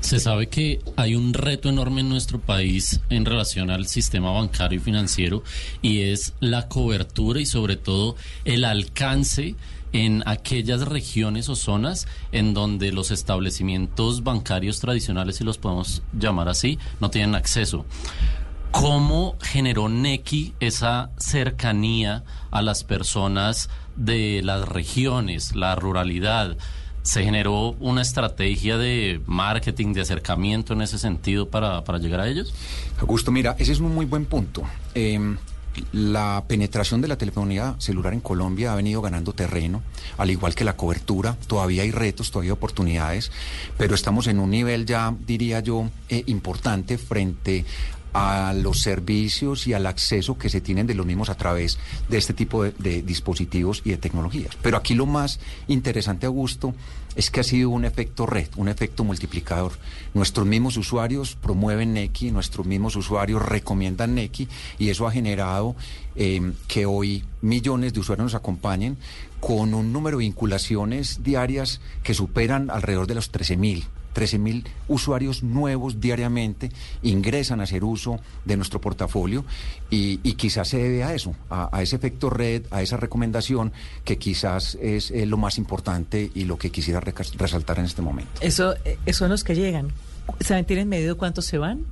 Se 0.00 0.18
sabe 0.18 0.48
que 0.48 0.80
hay 0.96 1.14
un 1.14 1.34
reto 1.34 1.68
enorme 1.68 2.00
en 2.00 2.08
nuestro 2.08 2.40
país 2.40 3.00
en 3.10 3.24
relación 3.24 3.70
al 3.70 3.86
sistema 3.86 4.32
bancario 4.32 4.78
y 4.78 4.82
financiero 4.82 5.42
y 5.82 6.02
es 6.02 6.34
la 6.40 6.68
cobertura 6.68 7.40
y 7.40 7.46
sobre 7.46 7.76
todo 7.76 8.16
el 8.44 8.64
alcance 8.64 9.56
en 9.92 10.22
aquellas 10.26 10.82
regiones 10.82 11.48
o 11.48 11.56
zonas 11.56 12.06
en 12.32 12.54
donde 12.54 12.92
los 12.92 13.10
establecimientos 13.10 14.22
bancarios 14.22 14.80
tradicionales, 14.80 15.36
si 15.36 15.44
los 15.44 15.58
podemos 15.58 16.02
llamar 16.12 16.48
así, 16.48 16.78
no 17.00 17.10
tienen 17.10 17.34
acceso. 17.34 17.84
¿Cómo 18.70 19.36
generó 19.40 19.88
Neki 19.88 20.54
esa 20.60 21.10
cercanía 21.18 22.24
a 22.50 22.62
las 22.62 22.84
personas 22.84 23.68
de 23.96 24.42
las 24.42 24.68
regiones, 24.68 25.54
la 25.54 25.74
ruralidad? 25.74 26.56
¿Se 27.02 27.24
generó 27.24 27.72
una 27.80 28.02
estrategia 28.02 28.78
de 28.78 29.20
marketing, 29.26 29.92
de 29.92 30.02
acercamiento 30.02 30.72
en 30.72 30.82
ese 30.82 30.98
sentido 30.98 31.48
para, 31.50 31.82
para 31.84 31.98
llegar 31.98 32.20
a 32.20 32.28
ellos? 32.28 32.54
Augusto, 33.00 33.32
mira, 33.32 33.56
ese 33.58 33.72
es 33.72 33.80
un 33.80 33.94
muy 33.94 34.06
buen 34.06 34.24
punto. 34.26 34.62
Eh, 34.94 35.18
la 35.92 36.44
penetración 36.46 37.00
de 37.00 37.08
la 37.08 37.16
telefonía 37.16 37.74
celular 37.78 38.12
en 38.12 38.20
Colombia 38.20 38.72
ha 38.72 38.76
venido 38.76 39.00
ganando 39.00 39.32
terreno, 39.32 39.82
al 40.18 40.30
igual 40.30 40.54
que 40.54 40.64
la 40.64 40.76
cobertura. 40.76 41.36
Todavía 41.46 41.82
hay 41.82 41.90
retos, 41.90 42.30
todavía 42.30 42.50
hay 42.50 42.52
oportunidades, 42.52 43.30
pero 43.78 43.94
estamos 43.94 44.26
en 44.26 44.38
un 44.38 44.50
nivel 44.50 44.86
ya, 44.86 45.14
diría 45.26 45.60
yo, 45.60 45.88
eh, 46.08 46.24
importante 46.26 46.98
frente 46.98 47.64
a 48.12 48.52
los 48.54 48.80
servicios 48.80 49.66
y 49.66 49.72
al 49.72 49.86
acceso 49.86 50.38
que 50.38 50.48
se 50.48 50.60
tienen 50.60 50.86
de 50.86 50.94
los 50.94 51.06
mismos 51.06 51.30
a 51.30 51.36
través 51.36 51.78
de 52.08 52.18
este 52.18 52.34
tipo 52.34 52.64
de, 52.64 53.02
dispositivos 53.02 53.82
y 53.84 53.90
de 53.90 53.96
tecnologías. 53.96 54.56
Pero 54.62 54.76
aquí 54.76 54.94
lo 54.94 55.06
más 55.06 55.40
interesante, 55.68 56.26
Augusto, 56.26 56.74
es 57.16 57.30
que 57.30 57.40
ha 57.40 57.44
sido 57.44 57.70
un 57.70 57.84
efecto 57.84 58.26
red, 58.26 58.48
un 58.56 58.68
efecto 58.68 59.04
multiplicador. 59.04 59.72
Nuestros 60.14 60.46
mismos 60.46 60.76
usuarios 60.76 61.36
promueven 61.36 61.92
Neki, 61.92 62.30
nuestros 62.30 62.66
mismos 62.66 62.96
usuarios 62.96 63.42
recomiendan 63.42 64.14
Neki 64.14 64.48
y 64.78 64.90
eso 64.90 65.06
ha 65.06 65.12
generado 65.12 65.74
eh, 66.16 66.52
que 66.68 66.86
hoy 66.86 67.24
millones 67.40 67.92
de 67.92 68.00
usuarios 68.00 68.24
nos 68.24 68.34
acompañen 68.34 68.96
con 69.40 69.74
un 69.74 69.92
número 69.92 70.18
de 70.18 70.24
vinculaciones 70.24 71.22
diarias 71.22 71.80
que 72.02 72.14
superan 72.14 72.70
alrededor 72.70 73.06
de 73.06 73.14
los 73.14 73.30
13 73.30 73.56
mil. 73.56 73.86
13 74.12 74.38
mil 74.38 74.64
usuarios 74.88 75.42
nuevos 75.42 76.00
diariamente 76.00 76.70
ingresan 77.02 77.60
a 77.60 77.64
hacer 77.64 77.84
uso 77.84 78.20
de 78.44 78.56
nuestro 78.56 78.80
portafolio 78.80 79.44
y, 79.90 80.20
y 80.22 80.34
quizás 80.34 80.68
se 80.68 80.78
debe 80.78 81.04
a 81.04 81.14
eso, 81.14 81.34
a, 81.48 81.74
a, 81.76 81.82
ese 81.82 81.96
efecto 81.96 82.30
red, 82.30 82.64
a 82.70 82.82
esa 82.82 82.96
recomendación 82.96 83.72
que 84.04 84.18
quizás 84.18 84.76
es 84.80 85.10
eh, 85.10 85.26
lo 85.26 85.36
más 85.36 85.58
importante 85.58 86.30
y 86.34 86.44
lo 86.44 86.58
que 86.58 86.70
quisiera 86.70 87.00
resaltar 87.00 87.78
en 87.78 87.84
este 87.84 88.02
momento. 88.02 88.32
Eso, 88.40 88.74
eh, 88.84 88.98
eso 89.06 89.20
son 89.20 89.30
los 89.30 89.44
que 89.44 89.54
llegan. 89.54 89.92
¿Saben, 90.40 90.64
tienen 90.64 90.88
medido 90.88 91.16
cuántos 91.16 91.46
se 91.46 91.58
van? 91.58 91.84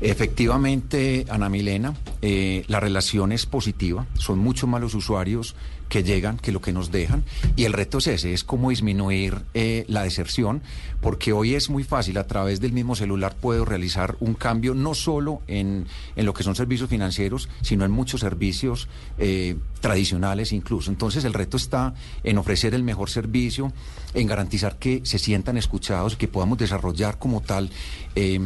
Efectivamente, 0.00 1.26
Ana 1.28 1.50
Milena, 1.50 1.94
eh, 2.22 2.64
la 2.68 2.80
relación 2.80 3.32
es 3.32 3.44
positiva, 3.44 4.06
son 4.14 4.38
mucho 4.38 4.66
más 4.66 4.80
los 4.80 4.94
usuarios 4.94 5.54
que 5.90 6.02
llegan 6.02 6.38
que 6.38 6.52
lo 6.52 6.62
que 6.62 6.72
nos 6.72 6.90
dejan 6.90 7.24
y 7.56 7.64
el 7.64 7.74
reto 7.74 7.98
es 7.98 8.06
ese, 8.06 8.32
es 8.32 8.44
cómo 8.44 8.70
disminuir 8.70 9.42
eh, 9.52 9.84
la 9.88 10.04
deserción, 10.04 10.62
porque 11.02 11.32
hoy 11.32 11.54
es 11.54 11.68
muy 11.68 11.82
fácil, 11.84 12.16
a 12.16 12.26
través 12.26 12.60
del 12.60 12.72
mismo 12.72 12.94
celular 12.94 13.34
puedo 13.38 13.64
realizar 13.66 14.16
un 14.20 14.34
cambio 14.34 14.72
no 14.72 14.94
solo 14.94 15.42
en, 15.48 15.86
en 16.16 16.26
lo 16.26 16.32
que 16.32 16.44
son 16.44 16.54
servicios 16.54 16.88
financieros, 16.88 17.48
sino 17.60 17.84
en 17.84 17.90
muchos 17.90 18.20
servicios 18.20 18.88
eh, 19.18 19.56
tradicionales 19.80 20.52
incluso. 20.52 20.90
Entonces 20.90 21.24
el 21.24 21.34
reto 21.34 21.56
está 21.56 21.92
en 22.22 22.38
ofrecer 22.38 22.72
el 22.74 22.84
mejor 22.84 23.10
servicio, 23.10 23.72
en 24.14 24.26
garantizar 24.28 24.78
que 24.78 25.00
se 25.04 25.18
sientan 25.18 25.56
escuchados, 25.56 26.16
que 26.16 26.28
podamos 26.28 26.56
desarrollar 26.56 27.18
como 27.18 27.40
tal. 27.40 27.70
Eh, 28.14 28.38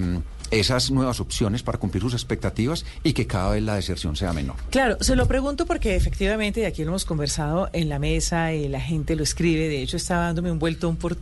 esas 0.51 0.91
nuevas 0.91 1.21
opciones 1.21 1.63
para 1.63 1.79
cumplir 1.79 2.03
sus 2.03 2.15
expectativas 2.15 2.85
y 3.03 3.13
que 3.13 3.27
cada 3.27 3.51
vez 3.51 3.63
la 3.63 3.75
deserción 3.75 4.17
sea 4.17 4.33
menor. 4.33 4.57
Claro, 4.71 4.97
se 5.01 5.17
lo 5.17 5.27
pregunto 5.27 5.67
porque 5.67 5.97
efectivamente, 5.97 6.61
y 6.61 6.65
aquí 6.65 6.83
lo 6.83 6.91
hemos 6.91 7.05
conversado 7.05 7.71
en 7.73 7.89
la 7.89 7.99
mesa 7.99 8.53
y 8.53 8.69
la 8.69 8.81
gente 8.81 9.17
lo 9.17 9.23
escribe, 9.23 9.69
de 9.69 9.83
hecho 9.83 9.97
estaba 9.97 10.27
dándome 10.27 10.53
un 10.53 10.59
vueltón 10.59 10.97
por, 10.97 11.17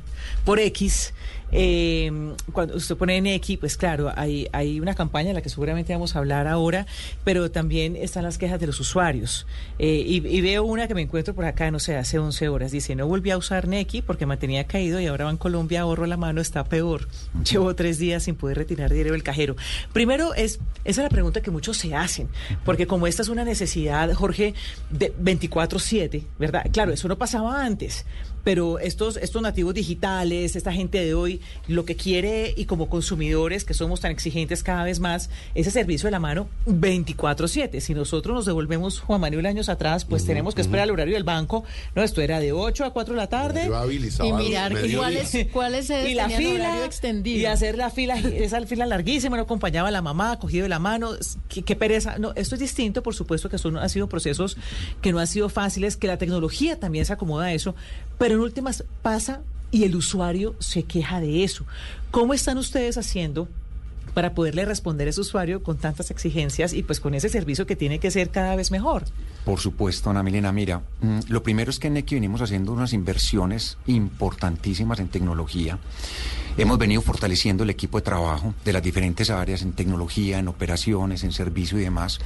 por 0.45 0.59
X. 0.59 1.13
Eh, 1.53 2.35
cuando 2.53 2.77
usted 2.77 2.97
pone 2.97 3.17
en 3.17 3.27
X, 3.27 3.59
pues 3.59 3.77
claro, 3.77 4.13
hay, 4.17 4.49
hay 4.53 4.81
una 4.81 4.95
campaña 4.95 5.31
en 5.31 5.35
la 5.35 5.43
que 5.43 5.51
seguramente 5.51 5.93
vamos 5.93 6.17
a 6.17 6.19
hablar 6.19 6.49
ahora, 6.49 6.87
pero 7.25 7.51
también 7.51 7.95
están 7.95 8.25
las 8.25 8.39
quejas 8.39 8.59
de 8.59 8.67
los 8.67 8.81
usuarios. 8.81 9.47
Eh, 9.79 10.03
y, 10.07 10.27
y, 10.27 10.41
veo 10.41 10.65
una 10.65 10.89
que 10.89 10.95
me 10.95 11.03
encuentro 11.03 11.35
por 11.35 11.45
acá, 11.45 11.71
no 11.71 11.79
sé, 11.79 11.97
hace 11.97 12.19
11 12.19 12.49
horas. 12.49 12.73
Dice, 12.73 12.95
no 12.95 13.07
volví 13.07 13.31
a 13.31 13.37
usar 13.37 13.69
Neki 13.69 14.03
porque 14.03 14.27
mantenía 14.27 14.67
caído 14.67 15.01
y 15.01 15.07
ahora 15.07 15.27
va 15.27 15.31
en 15.31 15.37
Colombia, 15.37 15.83
ahorro 15.83 16.07
la 16.07 16.17
mano, 16.17 16.41
está 16.41 16.65
peor. 16.65 17.09
Llevo 17.51 17.75
tres 17.75 17.99
días 17.99 18.25
sin 18.25 18.35
poder 18.35 18.57
retirar 18.57 18.91
dinero 18.91 19.13
del 19.13 19.23
cajero. 19.23 19.57
Primero, 19.93 20.35
es 20.35 20.59
esa 20.85 21.03
es 21.03 21.05
la 21.05 21.11
pregunta 21.11 21.43
que 21.43 21.51
muchos 21.51 21.77
se 21.77 21.95
hacen, 21.95 22.29
porque 22.65 22.87
como 22.87 23.07
esta 23.07 23.23
es 23.23 23.29
una 23.29 23.45
necesidad, 23.45 24.13
Jorge, 24.15 24.55
de 24.91 25.15
24-7, 25.17 26.25
¿verdad? 26.39 26.67
Claro, 26.73 26.93
eso 26.93 27.07
no 27.07 27.19
pasaba 27.19 27.65
antes 27.65 28.05
pero 28.45 28.79
estos, 28.79 29.17
estos 29.17 29.43
nativos 29.43 29.75
digitales, 29.75 30.57
esta 30.57 30.73
gente 30.73 31.05
de 31.05 31.15
hoy, 31.15 31.41
lo 31.69 31.85
que 31.85 31.97
quiere 31.97 32.55
y 32.57 32.65
como 32.65 32.89
consumidores 32.89 33.65
que 33.65 33.75
somos 33.75 34.01
tan 34.01 34.11
exigentes 34.11 34.63
cada 34.63 34.85
vez 34.85 35.01
más, 35.01 35.31
ese 35.55 35.71
servicio 35.71 36.07
de 36.07 36.13
la 36.13 36.21
mano 36.21 36.49
24/7. 36.67 37.81
Si 37.81 37.95
nosotros 37.95 38.35
nos 38.35 38.47
devolvemos, 38.47 39.01
Juan 39.01 39.21
Manuel, 39.21 39.47
años 39.47 39.69
atrás, 39.69 40.05
pues 40.05 40.23
uh 40.23 40.25
-huh, 40.25 40.29
tenemos 40.29 40.55
que 40.55 40.61
esperar 40.61 40.85
uh 40.85 40.91
-huh. 40.91 40.91
el 40.91 40.93
horario 40.93 41.15
del 41.15 41.25
banco. 41.25 41.65
No, 41.95 42.03
esto 42.03 42.21
era 42.21 42.41
de 42.41 42.53
8 42.53 42.85
a 42.85 42.91
4 42.93 43.15
de 43.15 43.21
la 43.21 43.29
tarde. 43.29 43.71
Y 44.23 44.33
mirar 44.33 44.73
cuáles 44.97 45.47
cuáles 45.53 45.91
es 45.91 46.09
y 46.11 46.15
la 46.15 46.29
fila 46.29 46.69
horario 46.69 46.85
extendido. 46.85 47.39
Y 47.41 47.47
hacer 47.47 47.77
la 47.77 47.91
fila, 47.91 48.19
esa 48.19 48.61
fila 48.67 48.87
larguísima, 48.87 49.37
no 49.37 49.43
acompañaba 49.45 49.89
a 49.89 49.91
la 49.91 50.03
mamá, 50.03 50.39
cogido 50.39 50.65
de 50.65 50.69
la 50.69 50.79
mano, 50.79 51.11
qué, 51.49 51.63
qué 51.63 51.77
pereza. 51.77 52.19
No, 52.19 52.33
esto 52.35 52.55
es 52.55 52.61
distinto, 52.61 53.03
por 53.03 53.15
supuesto 53.15 53.49
que 53.49 53.59
son, 53.59 53.77
han 53.77 53.89
sido 53.89 54.09
procesos 54.09 54.57
que 55.01 55.13
no 55.13 55.19
han 55.19 55.27
sido 55.27 55.49
fáciles, 55.49 55.97
que 55.97 56.07
la 56.07 56.19
tecnología 56.19 56.79
también 56.79 57.05
se 57.05 57.13
acomoda 57.13 57.47
a 57.47 57.53
eso, 57.53 57.75
pero 58.19 58.32
en 58.33 58.41
últimas 58.41 58.85
pasa 59.03 59.41
y 59.71 59.85
el 59.85 59.97
usuario 59.97 60.55
se 60.59 60.85
queja 60.85 61.21
de 61.21 61.45
eso. 61.45 61.65
¿Cómo 62.11 62.35
están 62.35 62.59
ustedes 62.59 62.99
haciendo 62.99 63.49
para 64.15 64.35
poderle 64.35 64.65
responder 64.65 65.07
a 65.07 65.11
ese 65.11 65.23
usuario 65.23 65.63
con 65.63 65.79
tantas 65.79 66.11
exigencias 66.11 66.75
y 66.75 66.83
pues 66.83 67.01
con 67.01 67.15
ese 67.15 67.29
servicio 67.29 67.67
que 67.67 67.77
tiene 67.77 67.99
que 67.99 68.11
ser 68.11 68.31
cada 68.31 68.55
vez 68.57 68.71
mejor? 68.71 69.05
Por 69.45 69.59
supuesto, 69.59 70.11
Ana 70.11 70.23
Milena. 70.23 70.53
Mira, 70.53 70.83
mmm, 71.01 71.21
lo 71.29 71.43
primero 71.43 71.71
es 71.71 71.79
que 71.79 71.89
en 71.89 71.95
Neki 71.95 72.17
venimos 72.17 72.43
haciendo 72.43 72.73
unas 72.73 72.93
inversiones 72.93 73.79
importantísimas 73.87 75.01
en 75.01 75.09
tecnología. 75.09 75.79
Hemos 76.59 76.77
venido 76.77 77.01
fortaleciendo 77.01 77.65
el 77.65 77.71
equipo 77.71 77.97
de 77.97 78.03
trabajo 78.03 78.55
de 78.63 78.75
las 78.75 78.83
diferentes 78.83 79.31
áreas 79.31 79.63
en 79.63 79.73
tecnología, 79.73 80.39
en 80.39 80.49
operaciones, 80.49 81.25
en 81.25 81.33
servicio 81.33 81.81
y 81.81 81.85
demás. 81.85 82.19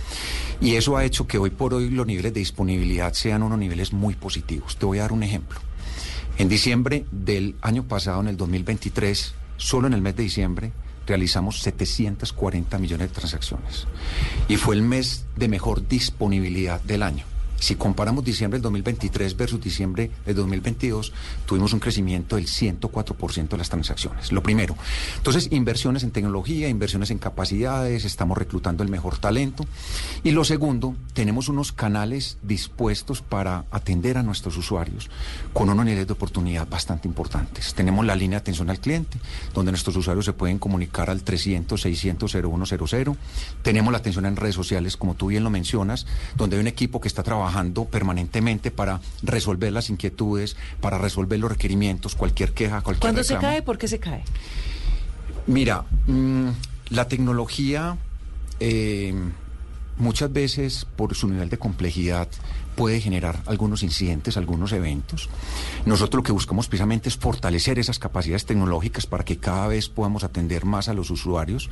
Y 0.61 0.75
eso 0.75 0.97
ha 0.97 1.05
hecho 1.05 1.29
que 1.29 1.39
hoy 1.39 1.51
por 1.51 1.75
hoy 1.75 1.91
los 1.91 2.09
niveles 2.09 2.35
de 2.35 2.41
disponibilidad 2.41 3.13
sean 3.13 3.45
unos 3.45 3.59
niveles 3.61 3.93
muy 3.93 4.15
positivos. 4.15 4.77
Te 4.77 4.85
voy 4.85 4.99
a 4.99 5.03
dar 5.03 5.13
un 5.13 5.23
ejemplo. 5.23 5.61
En 6.39 6.49
diciembre 6.49 7.07
del 7.11 7.57
año 7.63 7.85
pasado, 7.85 8.21
en 8.21 8.29
el 8.29 8.37
2023, 8.37 9.35
solo 9.57 9.87
en 9.87 9.95
el 9.95 10.03
mes 10.03 10.17
de 10.17 10.25
diciembre, 10.25 10.73
realizamos 11.07 11.61
740 11.63 12.79
millones 12.79 13.09
de 13.09 13.15
transacciones. 13.15 13.87
Y 14.47 14.57
fue 14.57 14.75
el 14.75 14.83
mes 14.83 15.25
de 15.37 15.49
mejor 15.49 15.89
disponibilidad 15.89 16.81
del 16.83 17.03
año. 17.03 17.25
Si 17.59 17.75
comparamos 17.75 18.25
diciembre 18.25 18.59
del 18.59 18.63
2023 18.63 19.37
versus 19.37 19.61
diciembre 19.61 20.11
del 20.25 20.37
2022, 20.37 21.13
tuvimos 21.47 21.73
un 21.73 21.81
crecimiento 21.81 22.37
del 22.37 22.47
104% 22.47 23.49
de 23.49 23.57
las 23.57 23.71
transacciones. 23.71 24.31
Lo 24.31 24.43
primero. 24.43 24.77
Entonces, 25.17 25.49
inversiones 25.51 26.03
en 26.03 26.11
tecnología, 26.11 26.69
inversiones 26.69 27.11
en 27.11 27.19
capacidades, 27.19 28.05
estamos 28.05 28.37
reclutando 28.37 28.83
el 28.83 28.91
mejor 28.91 29.19
talento. 29.19 29.65
Y 30.23 30.33
lo 30.33 30.45
segundo, 30.45 30.95
tenemos 31.15 31.49
unos 31.49 31.73
canales 31.73 32.39
dispuestos 32.43 33.23
para 33.23 33.65
atender 33.71 34.19
a 34.19 34.23
nuestros 34.23 34.57
usuarios 34.57 35.11
con 35.53 35.71
unos 35.71 35.85
niveles 35.85 36.07
de 36.07 36.13
oportunidad 36.13 36.69
bastante 36.69 37.09
importantes. 37.09 37.75
Tenemos 37.75 38.05
la 38.05 38.17
línea 38.17 38.39
de 38.39 38.43
atención 38.43 38.71
al 38.71 38.81
cliente, 38.81 39.19
donde 39.55 39.73
nuestros 39.73 39.97
usuarios 39.97 40.27
se 40.27 40.33
pueden 40.33 40.59
comunicar 40.59 41.09
al 41.11 41.23
300 41.23 41.81
600 41.81 42.31
0100. 42.33 43.17
Tenemos 43.63 43.93
la 43.93 43.99
atención 43.99 44.27
en 44.27 44.37
redes 44.37 44.55
sociales, 44.55 44.97
como 44.97 45.15
tú 45.15 45.29
bien 45.29 45.43
lo 45.43 45.51
mencionas, 45.51 46.07
donde 46.37 46.57
hay 46.57 46.61
un 46.61 46.67
equipo 46.67 47.01
que 47.01 47.09
está 47.09 47.23
trabajando 47.23 47.46
trabajando 47.47 47.85
permanentemente 47.85 48.71
para 48.73 49.01
resolver 49.23 49.73
las 49.73 49.89
inquietudes, 49.89 50.57
para 50.81 50.99
resolver 50.99 51.39
los 51.39 51.51
requerimientos, 51.51 52.17
cualquier 52.17 52.53
queja, 52.53 52.81
cualquier 52.81 53.01
Cuando 53.03 53.23
reclamo. 53.23 53.41
se 53.41 53.47
cae, 53.47 53.63
¿por 53.63 53.79
qué 53.79 53.87
se 53.87 54.01
cae? 54.01 54.25
Mira, 55.47 55.85
mmm, 56.07 56.49
la 56.91 57.07
tecnología 57.07 57.97
eh, 58.59 59.15
muchas 59.97 60.33
veces 60.33 60.87
por 60.97 61.15
su 61.15 61.29
nivel 61.29 61.49
de 61.49 61.57
complejidad 61.59 62.29
puede 62.75 63.01
generar 63.01 63.41
algunos 63.47 63.85
incidentes, 63.85 64.37
algunos 64.37 64.73
eventos. 64.73 65.29
Nosotros 65.87 66.19
lo 66.19 66.23
que 66.25 66.33
buscamos 66.33 66.67
precisamente 66.67 67.09
es 67.09 67.17
fortalecer 67.17 67.79
esas 67.79 68.01
capacidades 68.01 68.45
tecnológicas 68.45 69.07
para 69.07 69.25
que 69.25 69.39
cada 69.39 69.69
vez 69.69 69.89
podamos 69.89 70.25
atender 70.25 70.65
más 70.65 70.89
a 70.89 70.95
los 70.95 71.11
usuarios. 71.11 71.71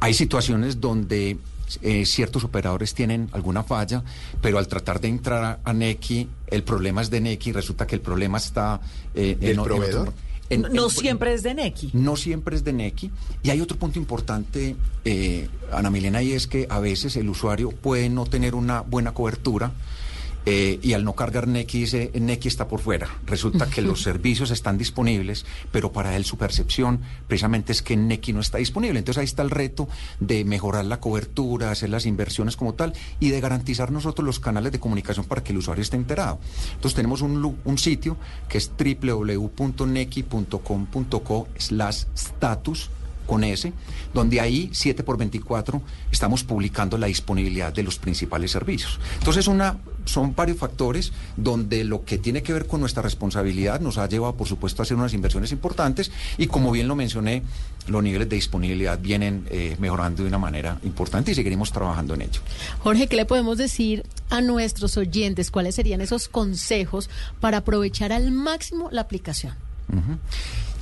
Hay 0.00 0.12
situaciones 0.12 0.80
donde 0.80 1.38
eh, 1.82 2.04
ciertos 2.06 2.44
operadores 2.44 2.94
tienen 2.94 3.28
alguna 3.32 3.62
falla, 3.62 4.02
pero 4.40 4.58
al 4.58 4.68
tratar 4.68 5.00
de 5.00 5.08
entrar 5.08 5.44
a, 5.44 5.58
a 5.64 5.72
Neki, 5.72 6.28
el 6.48 6.62
problema 6.62 7.02
es 7.02 7.10
de 7.10 7.20
Neki, 7.20 7.52
resulta 7.52 7.86
que 7.86 7.94
el 7.94 8.00
problema 8.00 8.38
está 8.38 8.80
eh, 9.14 9.36
en, 9.40 9.48
el 9.50 9.62
proveedor. 9.62 10.12
En, 10.50 10.62
no, 10.62 10.68
no 10.68 10.84
en, 10.84 10.90
siempre 10.90 11.32
es 11.32 11.42
de 11.42 11.54
Neki. 11.54 11.90
No 11.94 12.16
siempre 12.16 12.56
es 12.56 12.64
de 12.64 12.72
Neki. 12.72 13.10
Y 13.42 13.50
hay 13.50 13.60
otro 13.60 13.78
punto 13.78 13.98
importante, 13.98 14.76
eh, 15.04 15.48
Ana 15.72 15.90
Milena, 15.90 16.22
y 16.22 16.32
es 16.32 16.46
que 16.46 16.66
a 16.68 16.80
veces 16.80 17.16
el 17.16 17.28
usuario 17.28 17.70
puede 17.70 18.08
no 18.08 18.26
tener 18.26 18.54
una 18.54 18.82
buena 18.82 19.12
cobertura 19.12 19.72
eh, 20.46 20.78
y 20.82 20.92
al 20.92 21.04
no 21.04 21.14
cargar 21.14 21.48
Neki 21.48 21.80
dice, 21.80 22.10
Neki 22.14 22.48
está 22.48 22.68
por 22.68 22.80
fuera. 22.80 23.08
Resulta 23.26 23.68
que 23.68 23.82
los 23.82 24.02
servicios 24.06 24.50
están 24.50 24.76
disponibles, 24.78 25.46
pero 25.72 25.92
para 25.92 26.16
él 26.16 26.24
su 26.24 26.36
percepción 26.36 27.00
precisamente 27.26 27.72
es 27.72 27.82
que 27.82 27.96
Neki 27.96 28.32
no 28.32 28.40
está 28.40 28.58
disponible. 28.58 28.98
Entonces 28.98 29.20
ahí 29.20 29.24
está 29.24 29.42
el 29.42 29.50
reto 29.50 29.88
de 30.20 30.44
mejorar 30.44 30.84
la 30.84 31.00
cobertura, 31.00 31.70
hacer 31.70 31.90
las 31.90 32.06
inversiones 32.06 32.56
como 32.56 32.74
tal 32.74 32.92
y 33.20 33.30
de 33.30 33.40
garantizar 33.40 33.90
nosotros 33.90 34.26
los 34.26 34.40
canales 34.40 34.72
de 34.72 34.80
comunicación 34.80 35.24
para 35.26 35.42
que 35.42 35.52
el 35.52 35.58
usuario 35.58 35.82
esté 35.82 35.96
enterado. 35.96 36.38
Entonces 36.74 36.94
tenemos 36.94 37.22
un, 37.22 37.58
un 37.64 37.78
sitio 37.78 38.16
que 38.48 38.58
es 38.58 38.70
www.neki.com.co 38.76 39.54
slash 41.58 42.04
status 42.14 42.90
con 43.26 43.44
S, 43.44 43.72
donde 44.12 44.40
ahí 44.40 44.70
7 44.72 45.02
por 45.02 45.16
24 45.16 45.80
estamos 46.10 46.44
publicando 46.44 46.98
la 46.98 47.06
disponibilidad 47.06 47.72
de 47.72 47.82
los 47.82 47.98
principales 47.98 48.50
servicios. 48.50 48.98
Entonces 49.18 49.46
una, 49.46 49.78
son 50.04 50.34
varios 50.34 50.58
factores 50.58 51.12
donde 51.36 51.84
lo 51.84 52.04
que 52.04 52.18
tiene 52.18 52.42
que 52.42 52.52
ver 52.52 52.66
con 52.66 52.80
nuestra 52.80 53.02
responsabilidad 53.02 53.80
nos 53.80 53.98
ha 53.98 54.08
llevado, 54.08 54.34
por 54.34 54.48
supuesto, 54.48 54.82
a 54.82 54.84
hacer 54.84 54.96
unas 54.96 55.14
inversiones 55.14 55.52
importantes 55.52 56.10
y 56.38 56.46
como 56.46 56.70
bien 56.70 56.88
lo 56.88 56.96
mencioné, 56.96 57.42
los 57.86 58.02
niveles 58.02 58.28
de 58.28 58.36
disponibilidad 58.36 58.98
vienen 58.98 59.46
eh, 59.50 59.76
mejorando 59.78 60.22
de 60.22 60.28
una 60.28 60.38
manera 60.38 60.78
importante 60.84 61.32
y 61.32 61.34
seguiremos 61.34 61.72
trabajando 61.72 62.14
en 62.14 62.22
ello. 62.22 62.40
Jorge, 62.80 63.06
¿qué 63.06 63.16
le 63.16 63.26
podemos 63.26 63.58
decir 63.58 64.04
a 64.30 64.40
nuestros 64.40 64.96
oyentes? 64.96 65.50
¿Cuáles 65.50 65.74
serían 65.74 66.00
esos 66.00 66.28
consejos 66.28 67.10
para 67.40 67.58
aprovechar 67.58 68.12
al 68.12 68.30
máximo 68.30 68.88
la 68.90 69.02
aplicación? 69.02 69.54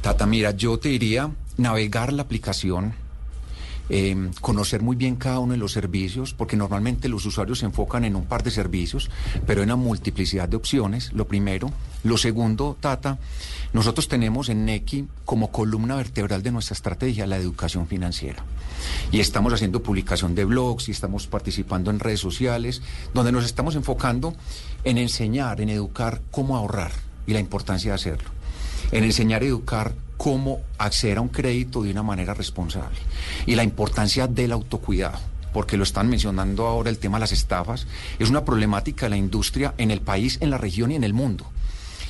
Tata, 0.01 0.27
mira, 0.27 0.53
yo 0.53 0.79
te 0.79 0.89
diría 0.89 1.31
navegar 1.57 2.13
la 2.13 2.23
aplicación, 2.23 2.95
eh, 3.89 4.31
conocer 4.41 4.81
muy 4.81 4.97
bien 4.97 5.17
cada 5.17 5.39
uno 5.39 5.53
de 5.53 5.59
los 5.59 5.73
servicios, 5.73 6.35
porque 6.35 6.57
normalmente 6.57 7.09
los 7.09 7.27
usuarios 7.27 7.59
se 7.59 7.67
enfocan 7.67 8.05
en 8.05 8.17
un 8.17 8.25
par 8.25 8.43
de 8.43 8.51
servicios, 8.51 9.11
pero 9.47 9.63
en 9.63 9.69
una 9.69 9.77
multiplicidad 9.77 10.49
de 10.49 10.57
opciones, 10.57 11.13
lo 11.13 11.27
primero. 11.27 11.71
Lo 12.05 12.17
segundo, 12.17 12.77
Tata, 12.81 13.19
nosotros 13.73 14.09
tenemos 14.09 14.49
en 14.49 14.65
Neki 14.65 15.07
como 15.25 15.53
columna 15.53 15.97
vertebral 15.97 16.43
de 16.43 16.53
nuestra 16.53 16.75
estrategia 16.75 17.27
la 17.27 17.37
educación 17.37 17.87
financiera. 17.87 18.45
Y 19.11 19.21
estamos 19.21 19.53
haciendo 19.53 19.83
publicación 19.83 20.35
de 20.35 20.45
blogs 20.45 20.89
y 20.89 20.93
estamos 20.93 21.27
participando 21.27 21.91
en 21.91 22.01
redes 22.01 22.21
sociales, 22.21 22.83
donde 23.15 23.31
nos 23.31 23.45
estamos 23.45 23.77
enfocando 23.77 24.35
en 24.85 24.99
enseñar, 24.99 25.61
en 25.61 25.69
educar 25.69 26.23
cómo 26.31 26.57
ahorrar 26.57 26.93
y 27.27 27.33
la 27.33 27.41
importancia 27.41 27.91
de 27.91 27.95
hacerlo 27.97 28.42
en 28.93 29.05
enseñar 29.05 29.43
a 29.43 29.47
educar 29.47 29.95
cómo 30.17 30.61
acceder 30.79 31.19
a 31.19 31.23
un 31.23 31.29
crédito 31.29 31.83
de 31.83 31.91
una 31.91 32.05
manera 32.05 32.35
responsable 32.35 32.99
y 33.47 33.57
la 33.57 33.65
importancia 33.65 34.29
del 34.29 34.53
autocuidado 34.53 35.19
porque 35.53 35.77
lo 35.77 35.83
están 35.83 36.09
mencionando 36.09 36.67
ahora 36.67 36.91
el 36.91 36.99
tema 36.99 37.19
de 37.19 37.23
las 37.23 37.33
estafas, 37.33 37.87
es 38.19 38.31
una 38.31 38.45
problemática 38.45 39.07
de 39.07 39.11
la 39.11 39.17
industria 39.17 39.75
en 39.79 39.91
el 39.91 40.01
país, 40.01 40.39
en 40.41 40.51
la 40.51 40.59
región 40.59 40.93
y 40.93 40.97
en 40.97 41.05
el 41.05 41.13
mundo. 41.13 41.47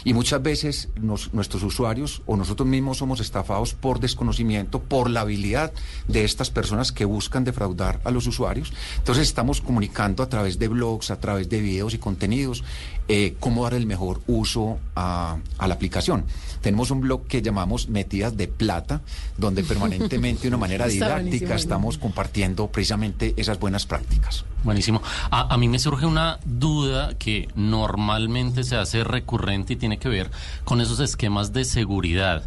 Y 0.04 0.14
muchas 0.14 0.42
veces 0.42 0.88
nuestros 1.32 1.62
usuarios 1.62 2.22
o 2.26 2.36
nosotros 2.36 2.68
mismos 2.68 2.98
somos 2.98 3.20
estafados 3.20 3.74
por 3.74 4.00
desconocimiento, 4.00 4.80
por 4.80 5.08
la 5.08 5.20
habilidad 5.20 5.72
de 6.08 6.24
estas 6.24 6.50
personas 6.50 6.90
que 6.90 7.04
buscan 7.04 7.44
defraudar 7.44 8.00
a 8.04 8.10
los 8.10 8.26
usuarios. 8.26 8.72
Entonces 8.98 9.28
estamos 9.28 9.60
comunicando 9.60 10.22
a 10.22 10.28
través 10.28 10.58
de 10.58 10.68
blogs, 10.68 11.10
a 11.10 11.20
través 11.20 11.48
de 11.48 11.60
videos 11.60 11.94
y 11.94 11.98
contenidos, 11.98 12.64
eh, 13.08 13.36
cómo 13.40 13.64
dar 13.64 13.74
el 13.74 13.86
mejor 13.86 14.20
uso 14.26 14.78
a, 14.94 15.38
a 15.58 15.68
la 15.68 15.74
aplicación. 15.74 16.24
Tenemos 16.60 16.90
un 16.92 17.00
blog 17.00 17.26
que 17.26 17.42
llamamos 17.42 17.88
Metidas 17.88 18.36
de 18.36 18.46
Plata, 18.46 19.02
donde 19.36 19.64
permanentemente 19.64 20.42
de 20.42 20.48
una 20.48 20.56
manera 20.56 20.86
didáctica 20.88 21.56
estamos 21.56 21.98
compartiendo 21.98 22.68
precisamente 22.68 23.34
esas 23.36 23.58
buenas 23.58 23.84
prácticas. 23.84 24.44
Buenísimo. 24.62 25.02
A, 25.30 25.52
a 25.52 25.58
mí 25.58 25.68
me 25.68 25.80
surge 25.80 26.06
una 26.06 26.38
duda 26.44 27.18
que 27.18 27.48
normalmente 27.56 28.62
se 28.62 28.76
hace 28.76 29.02
recurrente 29.02 29.72
y 29.72 29.76
tiene 29.76 29.98
que 29.98 30.08
ver 30.08 30.30
con 30.64 30.80
esos 30.80 31.00
esquemas 31.00 31.52
de 31.52 31.64
seguridad. 31.64 32.44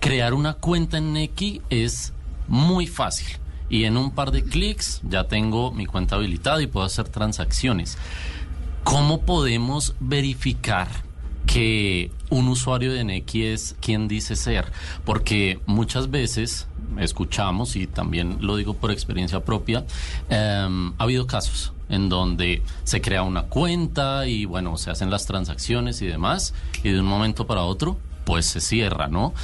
Crear 0.00 0.34
una 0.34 0.54
cuenta 0.54 0.98
en 0.98 1.14
Neki 1.14 1.62
es 1.70 2.12
muy 2.48 2.86
fácil 2.86 3.38
y 3.68 3.84
en 3.84 3.96
un 3.96 4.10
par 4.10 4.30
de 4.30 4.44
clics 4.44 5.00
ya 5.02 5.24
tengo 5.24 5.72
mi 5.72 5.86
cuenta 5.86 6.16
habilitada 6.16 6.62
y 6.62 6.66
puedo 6.66 6.86
hacer 6.86 7.08
transacciones. 7.08 7.98
¿Cómo 8.86 9.22
podemos 9.22 9.96
verificar 9.98 10.86
que 11.44 12.12
un 12.30 12.46
usuario 12.46 12.92
de 12.92 13.02
Neki 13.02 13.42
es 13.42 13.74
quien 13.80 14.06
dice 14.06 14.36
ser? 14.36 14.70
Porque 15.04 15.58
muchas 15.66 16.08
veces 16.08 16.68
escuchamos, 16.96 17.74
y 17.74 17.88
también 17.88 18.38
lo 18.42 18.54
digo 18.54 18.74
por 18.74 18.92
experiencia 18.92 19.40
propia, 19.40 19.84
em, 20.28 20.92
ha 20.98 21.02
habido 21.02 21.26
casos 21.26 21.72
en 21.88 22.08
donde 22.08 22.62
se 22.84 23.00
crea 23.00 23.24
una 23.24 23.42
cuenta 23.42 24.28
y 24.28 24.44
bueno, 24.44 24.76
se 24.76 24.92
hacen 24.92 25.10
las 25.10 25.26
transacciones 25.26 26.00
y 26.00 26.06
demás, 26.06 26.54
y 26.84 26.90
de 26.90 27.00
un 27.00 27.06
momento 27.06 27.44
para 27.44 27.62
otro, 27.62 27.98
pues 28.24 28.46
se 28.46 28.60
cierra, 28.60 29.08
¿no? 29.08 29.34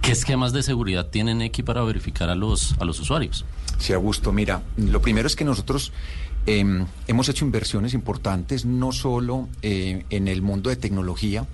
¿Qué 0.00 0.12
esquemas 0.12 0.52
de 0.52 0.62
seguridad 0.62 1.08
tiene 1.08 1.34
Neki 1.34 1.64
para 1.64 1.82
verificar 1.82 2.30
a 2.30 2.36
los, 2.36 2.76
a 2.78 2.84
los 2.84 3.00
usuarios? 3.00 3.44
Sí, 3.78 3.94
Augusto, 3.94 4.30
mira, 4.30 4.62
lo 4.76 5.02
primero 5.02 5.26
es 5.26 5.34
que 5.34 5.44
nosotros 5.44 5.90
eh, 6.46 6.84
hemos 7.06 7.28
hecho 7.28 7.44
inversiones 7.44 7.94
importantes 7.94 8.64
no 8.64 8.92
solo 8.92 9.48
eh, 9.62 10.04
en 10.10 10.28
el 10.28 10.42
mundo 10.42 10.70
de 10.70 10.76
tecnología, 10.76 11.46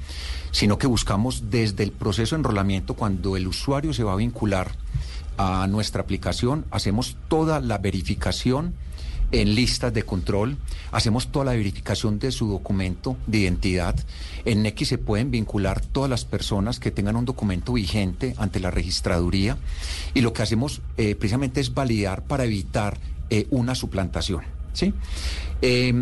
sino 0.53 0.79
que 0.79 0.87
buscamos 0.87 1.51
desde 1.51 1.83
el 1.83 1.92
proceso 1.92 2.35
de 2.35 2.40
enrolamiento, 2.40 2.94
cuando 2.94 3.37
el 3.37 3.46
usuario 3.46 3.92
se 3.92 4.05
va 4.05 4.12
a 4.12 4.16
vincular 4.16 4.72
a 5.38 5.66
nuestra 5.66 6.03
aplicación, 6.03 6.64
hacemos 6.70 7.16
toda 7.29 7.61
la 7.61 7.79
verificación 7.79 8.75
en 9.33 9.55
listas 9.55 9.92
de 9.92 10.05
control, 10.05 10.57
hacemos 10.92 11.29
toda 11.29 11.46
la 11.46 11.53
verificación 11.53 12.18
de 12.18 12.31
su 12.31 12.49
documento 12.49 13.16
de 13.27 13.38
identidad. 13.38 13.96
En 14.44 14.64
X 14.64 14.88
se 14.88 14.99
pueden 14.99 15.31
vincular 15.31 15.81
todas 15.81 16.09
las 16.09 16.25
personas 16.25 16.79
que 16.79 16.90
tengan 16.90 17.16
un 17.16 17.25
documento 17.25 17.72
vigente 17.72 18.35
ante 18.38 18.61
la 18.61 18.70
registraduría 18.70 19.59
y 20.14 20.20
lo 20.20 20.33
que 20.33 20.42
hacemos 20.42 20.81
eh, 20.96 21.16
precisamente 21.16 21.61
es 21.61 21.75
validar 21.75 22.22
para 22.25 22.44
evitar 22.44 22.99
eh, 23.29 23.46
una 23.51 23.75
suplantación. 23.75 24.56
¿Sí? 24.77 24.93
Eh, 25.62 25.93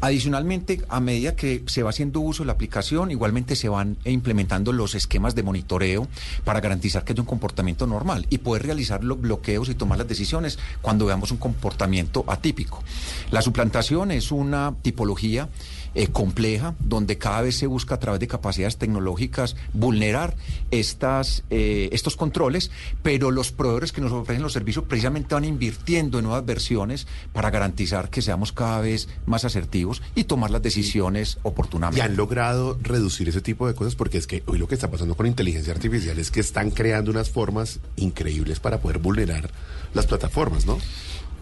Adicionalmente, 0.00 0.80
a 0.88 1.00
medida 1.00 1.34
que 1.34 1.64
se 1.66 1.82
va 1.82 1.90
haciendo 1.90 2.20
uso 2.20 2.44
de 2.44 2.46
la 2.46 2.52
aplicación, 2.52 3.10
igualmente 3.10 3.56
se 3.56 3.68
van 3.68 3.96
implementando 4.04 4.72
los 4.72 4.94
esquemas 4.94 5.34
de 5.34 5.42
monitoreo 5.42 6.06
para 6.44 6.60
garantizar 6.60 7.02
que 7.02 7.14
haya 7.14 7.22
un 7.22 7.26
comportamiento 7.26 7.84
normal 7.84 8.24
y 8.30 8.38
poder 8.38 8.62
realizar 8.62 9.02
los 9.02 9.20
bloqueos 9.20 9.68
y 9.68 9.74
tomar 9.74 9.98
las 9.98 10.06
decisiones 10.06 10.60
cuando 10.82 11.04
veamos 11.04 11.32
un 11.32 11.38
comportamiento 11.38 12.24
atípico. 12.28 12.84
La 13.32 13.42
suplantación 13.42 14.12
es 14.12 14.30
una 14.30 14.76
tipología 14.82 15.48
eh, 15.98 16.06
compleja 16.06 16.76
donde 16.78 17.18
cada 17.18 17.42
vez 17.42 17.56
se 17.56 17.66
busca 17.66 17.96
a 17.96 17.98
través 17.98 18.20
de 18.20 18.28
capacidades 18.28 18.76
tecnológicas 18.76 19.56
vulnerar 19.72 20.36
estas, 20.70 21.42
eh, 21.50 21.88
estos 21.90 22.14
controles, 22.14 22.70
pero 23.02 23.32
los 23.32 23.50
proveedores 23.50 23.90
que 23.90 24.00
nos 24.00 24.12
ofrecen 24.12 24.44
los 24.44 24.52
servicios 24.52 24.84
precisamente 24.84 25.34
van 25.34 25.44
invirtiendo 25.44 26.20
en 26.20 26.26
nuevas 26.26 26.46
versiones 26.46 27.08
para 27.32 27.50
garantizar 27.50 28.10
que 28.10 28.22
seamos 28.22 28.52
cada 28.52 28.80
vez 28.80 29.08
más 29.26 29.44
asertivos 29.44 30.00
y 30.14 30.22
tomar 30.22 30.52
las 30.52 30.62
decisiones 30.62 31.38
¿Y 31.38 31.48
oportunamente. 31.48 32.00
han 32.00 32.16
logrado 32.16 32.78
reducir 32.80 33.28
ese 33.28 33.40
tipo 33.40 33.66
de 33.66 33.74
cosas? 33.74 33.96
Porque 33.96 34.18
es 34.18 34.28
que 34.28 34.44
hoy 34.46 34.58
lo 34.60 34.68
que 34.68 34.76
está 34.76 34.92
pasando 34.92 35.16
con 35.16 35.26
inteligencia 35.26 35.72
artificial 35.72 36.16
es 36.20 36.30
que 36.30 36.38
están 36.38 36.70
creando 36.70 37.10
unas 37.10 37.28
formas 37.28 37.80
increíbles 37.96 38.60
para 38.60 38.78
poder 38.78 38.98
vulnerar 38.98 39.50
las 39.94 40.06
plataformas, 40.06 40.64
¿no? 40.64 40.78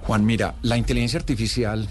Juan, 0.06 0.24
mira, 0.24 0.54
la 0.62 0.78
inteligencia 0.78 1.18
artificial 1.18 1.90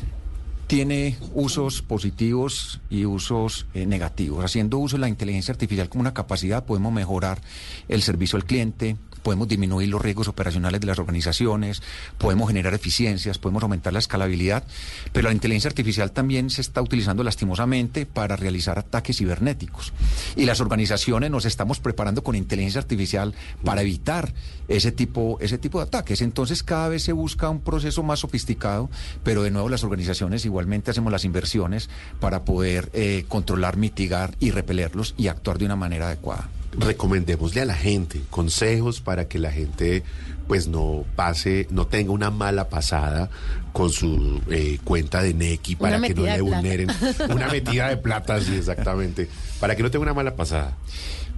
tiene 0.67 1.17
usos 1.33 1.81
positivos 1.81 2.81
y 2.89 3.05
usos 3.05 3.67
eh, 3.73 3.85
negativos. 3.85 4.43
Haciendo 4.43 4.77
uso 4.77 4.97
de 4.97 5.01
la 5.01 5.09
inteligencia 5.09 5.51
artificial 5.51 5.89
como 5.89 6.01
una 6.01 6.13
capacidad 6.13 6.65
podemos 6.65 6.91
mejorar 6.91 7.41
el 7.87 8.01
servicio 8.01 8.37
al 8.37 8.45
cliente, 8.45 8.97
podemos 9.25 9.47
disminuir 9.47 9.89
los 9.89 9.99
riesgos 9.99 10.27
operacionales 10.27 10.79
de 10.79 10.85
las 10.85 10.99
organizaciones, 10.99 11.81
podemos 12.19 12.47
generar 12.47 12.75
eficiencias, 12.75 13.39
podemos 13.39 13.63
aumentar 13.63 13.91
la 13.91 13.97
escalabilidad, 13.97 14.63
pero 15.11 15.29
la 15.29 15.33
inteligencia 15.33 15.67
artificial 15.67 16.11
también 16.11 16.51
se 16.51 16.61
está 16.61 16.79
utilizando 16.79 17.23
lastimosamente 17.23 18.05
para 18.05 18.35
realizar 18.35 18.77
ataques 18.77 19.17
cibernéticos. 19.17 19.93
Y 20.35 20.45
las 20.45 20.61
organizaciones 20.61 21.31
nos 21.31 21.45
estamos 21.45 21.79
preparando 21.79 22.23
con 22.23 22.35
inteligencia 22.35 22.79
artificial 22.79 23.33
para 23.63 23.81
evitar 23.81 24.31
ese 24.67 24.91
tipo, 24.91 25.39
ese 25.41 25.57
tipo 25.57 25.79
de 25.79 25.85
ataques. 25.85 26.21
Entonces 26.21 26.61
cada 26.61 26.89
vez 26.89 27.01
se 27.01 27.11
busca 27.11 27.49
un 27.49 27.61
proceso 27.61 28.03
más 28.03 28.19
sofisticado, 28.19 28.91
pero 29.23 29.41
de 29.41 29.49
nuevo 29.49 29.69
las 29.69 29.83
organizaciones 29.83 30.45
igualmente 30.45 30.91
hacemos 30.91 31.11
las 31.11 31.25
inversiones 31.25 31.89
para 32.19 32.45
poder 32.45 32.91
eh, 32.93 33.25
controlar, 33.27 33.75
mitigar 33.75 34.35
y 34.39 34.51
repelerlos 34.51 35.15
y 35.17 35.29
actuar 35.29 35.57
de 35.57 35.65
una 35.65 35.75
manera 35.75 36.05
adecuada. 36.05 36.47
Recomendémosle 36.77 37.61
a 37.61 37.65
la 37.65 37.75
gente 37.75 38.21
consejos 38.29 39.01
para 39.01 39.27
que 39.27 39.39
la 39.39 39.51
gente 39.51 40.03
pues 40.47 40.67
no 40.67 41.05
pase, 41.15 41.67
no 41.71 41.87
tenga 41.87 42.11
una 42.11 42.29
mala 42.29 42.69
pasada 42.69 43.29
con 43.73 43.89
su 43.89 44.41
eh, 44.49 44.79
cuenta 44.83 45.21
de 45.21 45.33
Neki 45.33 45.75
para 45.75 45.99
que 45.99 46.13
no 46.13 46.23
le 46.23 46.41
vulneren. 46.41 46.91
Una 47.29 47.47
metida 47.47 47.89
de 47.89 47.97
plata, 47.97 48.39
sí, 48.41 48.55
exactamente. 48.55 49.27
Para 49.59 49.75
que 49.75 49.83
no 49.83 49.89
tenga 49.89 50.03
una 50.03 50.13
mala 50.13 50.35
pasada. 50.35 50.77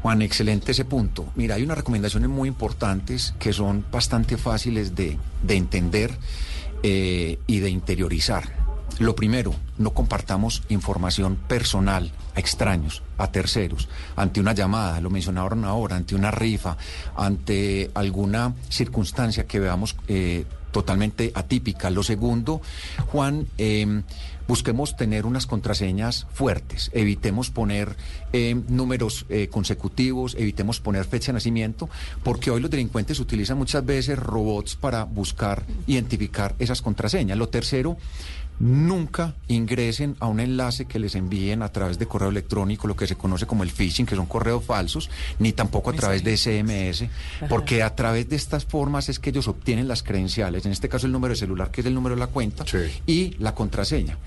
Juan, 0.02 0.22
excelente 0.22 0.74
ese 0.74 0.86
punto. 0.86 1.26
Mira, 1.36 1.56
hay 1.56 1.64
unas 1.64 1.78
recomendaciones 1.78 2.30
muy 2.30 2.48
importantes 2.50 3.34
que 3.40 3.54
son 3.54 3.86
bastante 3.92 4.38
fáciles 4.38 4.96
de, 4.96 5.18
de 5.44 5.56
entender 5.56 6.12
eh, 6.84 7.40
y 7.48 7.60
de 7.60 7.70
interiorizar. 7.70 8.68
Lo 9.00 9.16
primero, 9.16 9.56
no 9.78 9.92
compartamos 9.92 10.64
información 10.70 11.36
personal 11.36 12.12
extraños, 12.38 13.04
a 13.18 13.32
terceros, 13.32 13.90
ante 14.16 14.40
una 14.40 14.54
llamada, 14.54 15.02
lo 15.02 15.10
mencionaron 15.10 15.66
ahora, 15.66 15.96
ante 15.96 16.16
una 16.16 16.32
rifa, 16.32 16.78
ante 17.16 17.92
alguna 17.94 18.54
circunstancia 18.70 19.46
que 19.46 19.60
veamos 19.60 19.96
eh, 20.08 20.46
totalmente 20.72 21.32
atípica. 21.34 21.90
Lo 21.90 22.04
segundo, 22.04 22.62
Juan, 23.12 23.48
eh, 23.58 24.04
busquemos 24.48 24.96
tener 24.96 25.26
unas 25.26 25.46
contraseñas 25.46 26.26
fuertes, 26.34 26.90
evitemos 26.94 27.50
poner 27.50 27.96
eh, 28.34 28.56
números 28.70 29.26
eh, 29.30 29.50
consecutivos, 29.50 30.36
evitemos 30.36 30.80
poner 30.80 31.06
fecha 31.06 31.28
de 31.28 31.34
nacimiento, 31.34 31.90
porque 32.24 32.52
hoy 32.52 32.62
los 32.62 32.72
delincuentes 32.72 33.20
utilizan 33.20 33.58
muchas 33.58 33.86
veces 33.86 34.18
robots 34.18 34.76
para 34.76 35.04
buscar, 35.04 35.64
identificar 35.86 36.56
esas 36.60 36.82
contraseñas. 36.82 37.38
Lo 37.38 37.50
tercero, 37.50 37.98
nunca 38.60 39.36
ingresen 39.48 40.16
a 40.20 40.28
un 40.28 40.40
enlace 40.40 40.86
que 40.86 41.00
les 41.00 41.16
envíen 41.16 41.62
a 41.62 41.72
través 41.72 42.00
de 42.00 42.08
correo 42.08 42.30
electrónico, 42.30 42.88
lo 42.88 42.96
que 42.96 43.08
se 43.08 43.16
conoce 43.16 43.46
como 43.46 43.64
el 43.64 43.72
phishing, 43.72 44.06
que 44.06 44.16
son 44.16 44.26
correos 44.26 44.64
falsos, 44.64 45.10
ni 45.40 45.54
tampoco 45.54 45.92
a 45.92 45.94
través 45.94 46.24
de 46.24 46.36
SMS, 46.36 47.06
porque 47.50 47.84
a 47.84 47.96
través 47.96 48.30
de 48.30 48.36
estas 48.36 48.66
formas 48.66 49.10
es 49.10 49.20
que 49.20 49.30
ellos 49.30 49.48
obtienen 49.48 49.88
las 49.88 50.04
credenciales, 50.04 50.66
en 50.66 50.72
este 50.72 50.90
caso 50.90 51.06
el 51.06 51.12
número 51.12 51.34
de 51.34 51.40
celular, 51.40 51.72
que 51.72 51.82
es 51.82 51.88
el 51.88 51.94
número 51.94 52.16
de 52.16 52.20
la 52.20 52.28
cuenta, 52.28 52.66
y 53.06 53.36
la 53.40 53.54
contraseña. 53.54 54.18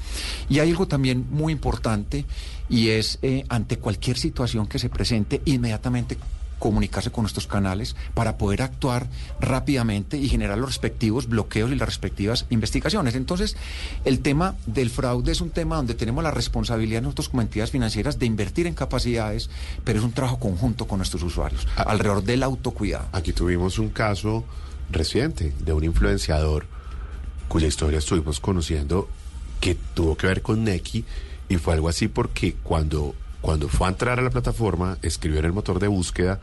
Y 0.48 0.58
hay 0.58 0.70
algo 0.70 0.86
también 0.86 1.26
muy 1.30 1.52
importante, 1.52 2.24
y 2.68 2.90
es 2.90 3.18
eh, 3.22 3.44
ante 3.48 3.78
cualquier 3.78 4.16
situación 4.16 4.66
que 4.66 4.78
se 4.78 4.88
presente, 4.88 5.42
inmediatamente 5.44 6.16
comunicarse 6.60 7.10
con 7.10 7.22
nuestros 7.22 7.48
canales 7.48 7.96
para 8.14 8.38
poder 8.38 8.62
actuar 8.62 9.08
rápidamente 9.40 10.16
y 10.16 10.28
generar 10.28 10.58
los 10.58 10.68
respectivos 10.68 11.26
bloqueos 11.26 11.72
y 11.72 11.74
las 11.74 11.88
respectivas 11.88 12.46
investigaciones. 12.50 13.16
Entonces, 13.16 13.56
el 14.04 14.20
tema 14.20 14.54
del 14.66 14.90
fraude 14.90 15.32
es 15.32 15.40
un 15.40 15.50
tema 15.50 15.74
donde 15.74 15.94
tenemos 15.94 16.22
la 16.22 16.30
responsabilidad 16.30 17.02
nosotros 17.02 17.30
como 17.30 17.42
entidades 17.42 17.72
financieras 17.72 18.20
de 18.20 18.26
invertir 18.26 18.68
en 18.68 18.74
capacidades, 18.74 19.50
pero 19.82 19.98
es 19.98 20.04
un 20.04 20.12
trabajo 20.12 20.38
conjunto 20.38 20.86
con 20.86 20.98
nuestros 20.98 21.24
usuarios, 21.24 21.66
alrededor 21.74 22.22
del 22.22 22.44
autocuidado. 22.44 23.08
Aquí 23.10 23.32
tuvimos 23.32 23.78
un 23.78 23.88
caso 23.88 24.44
reciente 24.90 25.52
de 25.58 25.72
un 25.72 25.82
influenciador 25.82 26.66
cuya 27.48 27.66
historia 27.66 27.98
estuvimos 27.98 28.38
conociendo 28.38 29.08
que 29.60 29.74
tuvo 29.74 30.16
que 30.16 30.26
ver 30.26 30.42
con 30.42 30.62
Neki 30.62 31.04
y 31.48 31.56
fue 31.56 31.74
algo 31.74 31.88
así 31.88 32.06
porque 32.06 32.54
cuando 32.62 33.14
cuando 33.40 33.68
fue 33.68 33.86
a 33.86 33.90
entrar 33.90 34.18
a 34.18 34.22
la 34.22 34.30
plataforma, 34.30 34.98
escribió 35.02 35.38
en 35.38 35.46
el 35.46 35.52
motor 35.52 35.78
de 35.78 35.88
búsqueda 35.88 36.40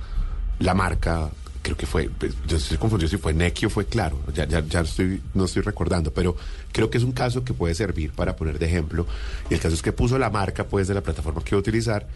la 0.60 0.74
marca, 0.74 1.30
creo 1.62 1.78
que 1.78 1.86
fue, 1.86 2.10
pues, 2.10 2.34
yo 2.48 2.58
estoy 2.58 2.78
confundido 2.78 3.10
si 3.10 3.18
fue 3.18 3.34
Neki 3.34 3.68
o 3.68 3.70
fue 3.70 3.86
Claro, 3.86 4.20
ya, 4.34 4.48
ya, 4.48 4.66
ya 4.66 4.82
estoy, 4.82 5.22
no 5.34 5.46
estoy 5.46 5.62
recordando, 5.62 6.12
pero 6.12 6.36
creo 6.72 6.90
que 6.90 6.98
es 6.98 7.04
un 7.04 7.12
caso 7.12 7.44
que 7.44 7.54
puede 7.54 7.76
servir 7.76 8.12
para 8.12 8.36
poner 8.36 8.58
de 8.58 8.66
ejemplo. 8.66 9.06
Y 9.50 9.54
el 9.54 9.60
caso 9.60 9.76
es 9.76 9.82
que 9.82 9.92
puso 9.92 10.18
la 10.18 10.30
marca 10.30 10.66
pues 10.66 10.88
de 10.88 10.94
la 10.94 11.02
plataforma 11.02 11.44
que 11.44 11.50
iba 11.52 11.58
a 11.58 11.62
utilizar 11.62 12.08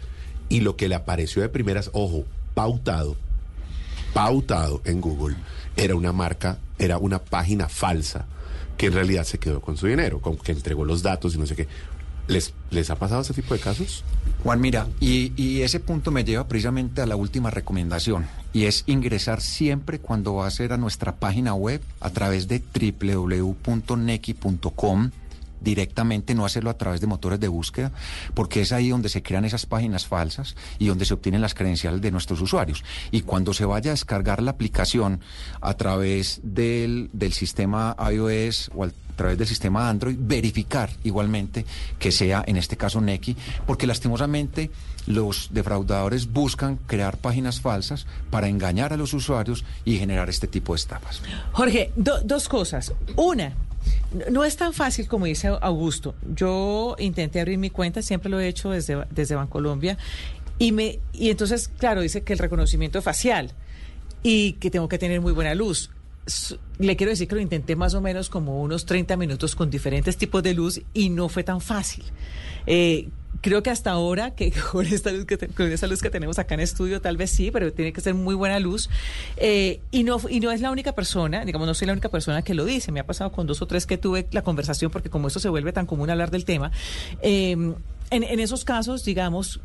y 0.48 0.60
lo 0.60 0.76
que 0.76 0.88
le 0.88 0.94
apareció 0.94 1.42
de 1.42 1.48
primeras, 1.48 1.90
ojo, 1.92 2.24
pautado, 2.54 3.16
pautado 4.12 4.82
en 4.84 5.00
Google, 5.00 5.36
era 5.76 5.94
una 5.94 6.12
marca, 6.12 6.58
era 6.78 6.98
una 6.98 7.18
página 7.20 7.68
falsa 7.68 8.26
que 8.76 8.86
en 8.86 8.94
realidad 8.94 9.24
se 9.24 9.38
quedó 9.38 9.60
con 9.60 9.76
su 9.76 9.86
dinero, 9.86 10.20
con 10.20 10.36
que 10.36 10.52
entregó 10.52 10.84
los 10.84 11.02
datos 11.02 11.34
y 11.34 11.38
no 11.38 11.46
sé 11.46 11.54
qué. 11.54 11.68
¿Les, 12.28 12.54
¿Les 12.70 12.90
ha 12.90 12.96
pasado 12.96 13.22
ese 13.22 13.34
tipo 13.34 13.54
de 13.54 13.60
casos? 13.60 14.04
Juan, 14.42 14.60
mira, 14.60 14.86
y, 15.00 15.32
y, 15.36 15.62
ese 15.62 15.80
punto 15.80 16.10
me 16.10 16.24
lleva 16.24 16.48
precisamente 16.48 17.02
a 17.02 17.06
la 17.06 17.16
última 17.16 17.50
recomendación, 17.50 18.26
y 18.52 18.64
es 18.64 18.84
ingresar 18.86 19.40
siempre 19.40 19.98
cuando 19.98 20.34
va 20.34 20.46
a 20.46 20.50
ser 20.50 20.72
a 20.72 20.76
nuestra 20.76 21.16
página 21.16 21.54
web 21.54 21.80
a 22.00 22.10
través 22.10 22.48
de 22.48 22.62
www.neki.com 22.74 23.62
directamente, 25.62 26.34
no 26.34 26.44
hacerlo 26.44 26.70
a 26.70 26.78
través 26.78 27.00
de 27.00 27.06
motores 27.06 27.40
de 27.40 27.48
búsqueda, 27.48 27.92
porque 28.34 28.60
es 28.60 28.72
ahí 28.72 28.88
donde 28.88 29.08
se 29.08 29.22
crean 29.22 29.44
esas 29.44 29.66
páginas 29.66 30.06
falsas 30.06 30.56
y 30.78 30.86
donde 30.86 31.04
se 31.04 31.14
obtienen 31.14 31.40
las 31.40 31.54
credenciales 31.54 32.00
de 32.00 32.10
nuestros 32.10 32.40
usuarios. 32.40 32.84
Y 33.10 33.22
cuando 33.22 33.54
se 33.54 33.64
vaya 33.64 33.90
a 33.90 33.94
descargar 33.94 34.42
la 34.42 34.52
aplicación 34.52 35.20
a 35.60 35.74
través 35.74 36.40
del, 36.42 37.10
del 37.12 37.32
sistema 37.32 37.96
iOS 38.10 38.70
o 38.74 38.84
a 38.84 38.90
través 39.16 39.38
del 39.38 39.46
sistema 39.46 39.88
Android, 39.88 40.16
verificar 40.18 40.90
igualmente 41.04 41.64
que 41.98 42.12
sea 42.12 42.42
en 42.46 42.56
este 42.56 42.76
caso 42.76 43.00
Neki, 43.00 43.36
porque 43.66 43.86
lastimosamente 43.86 44.70
los 45.06 45.48
defraudadores 45.52 46.32
buscan 46.32 46.76
crear 46.86 47.16
páginas 47.18 47.60
falsas 47.60 48.06
para 48.30 48.48
engañar 48.48 48.92
a 48.92 48.96
los 48.96 49.14
usuarios 49.14 49.64
y 49.84 49.98
generar 49.98 50.28
este 50.28 50.46
tipo 50.46 50.72
de 50.72 50.78
estafas. 50.78 51.22
Jorge, 51.52 51.92
do, 51.96 52.20
dos 52.22 52.48
cosas. 52.48 52.92
Una, 53.16 53.52
no 54.30 54.44
es 54.44 54.56
tan 54.56 54.72
fácil 54.72 55.08
como 55.08 55.26
dice 55.26 55.48
Augusto. 55.60 56.14
Yo 56.34 56.96
intenté 56.98 57.40
abrir 57.40 57.58
mi 57.58 57.70
cuenta, 57.70 58.02
siempre 58.02 58.30
lo 58.30 58.40
he 58.40 58.48
hecho 58.48 58.70
desde, 58.70 59.04
desde 59.10 59.34
Bancolombia, 59.34 59.98
y, 60.58 60.72
me, 60.72 61.00
y 61.12 61.30
entonces, 61.30 61.68
claro, 61.68 62.02
dice 62.02 62.22
que 62.22 62.34
el 62.34 62.38
reconocimiento 62.38 63.02
facial 63.02 63.52
y 64.22 64.54
que 64.54 64.70
tengo 64.70 64.88
que 64.88 64.98
tener 64.98 65.20
muy 65.20 65.32
buena 65.32 65.54
luz. 65.54 65.90
Le 66.78 66.96
quiero 66.96 67.10
decir 67.10 67.26
que 67.26 67.34
lo 67.34 67.40
intenté 67.40 67.74
más 67.74 67.94
o 67.94 68.00
menos 68.00 68.30
como 68.30 68.62
unos 68.62 68.86
30 68.86 69.16
minutos 69.16 69.56
con 69.56 69.70
diferentes 69.70 70.16
tipos 70.16 70.42
de 70.42 70.54
luz 70.54 70.80
y 70.94 71.10
no 71.10 71.28
fue 71.28 71.42
tan 71.42 71.60
fácil. 71.60 72.04
Eh, 72.66 73.08
creo 73.40 73.62
que 73.62 73.70
hasta 73.70 73.90
ahora, 73.90 74.32
que 74.34 74.52
con 74.72 74.86
esta 74.86 75.10
luz 75.12 75.24
que, 75.26 75.38
con 75.38 75.70
esa 75.70 75.86
luz 75.86 76.00
que 76.00 76.10
tenemos 76.10 76.38
acá 76.38 76.54
en 76.54 76.60
estudio, 76.60 77.00
tal 77.00 77.16
vez 77.16 77.30
sí, 77.30 77.50
pero 77.50 77.72
tiene 77.72 77.92
que 77.92 78.00
ser 78.00 78.14
muy 78.14 78.34
buena 78.34 78.58
luz. 78.58 78.88
Eh, 79.36 79.80
y, 79.90 80.04
no, 80.04 80.20
y 80.28 80.40
no 80.40 80.50
es 80.50 80.60
la 80.60 80.70
única 80.70 80.92
persona, 80.92 81.44
digamos, 81.44 81.66
no 81.66 81.74
soy 81.74 81.86
la 81.86 81.92
única 81.92 82.08
persona 82.08 82.42
que 82.42 82.54
lo 82.54 82.64
dice. 82.64 82.92
Me 82.92 83.00
ha 83.00 83.06
pasado 83.06 83.32
con 83.32 83.46
dos 83.46 83.62
o 83.62 83.66
tres 83.66 83.86
que 83.86 83.98
tuve 83.98 84.26
la 84.30 84.42
conversación, 84.42 84.90
porque 84.90 85.10
como 85.10 85.28
esto 85.28 85.40
se 85.40 85.48
vuelve 85.48 85.72
tan 85.72 85.86
común 85.86 86.10
hablar 86.10 86.30
del 86.30 86.44
tema, 86.44 86.70
eh, 87.22 87.52
en, 87.52 87.76
en 88.10 88.40
esos 88.40 88.64
casos, 88.64 89.04
digamos, 89.04 89.60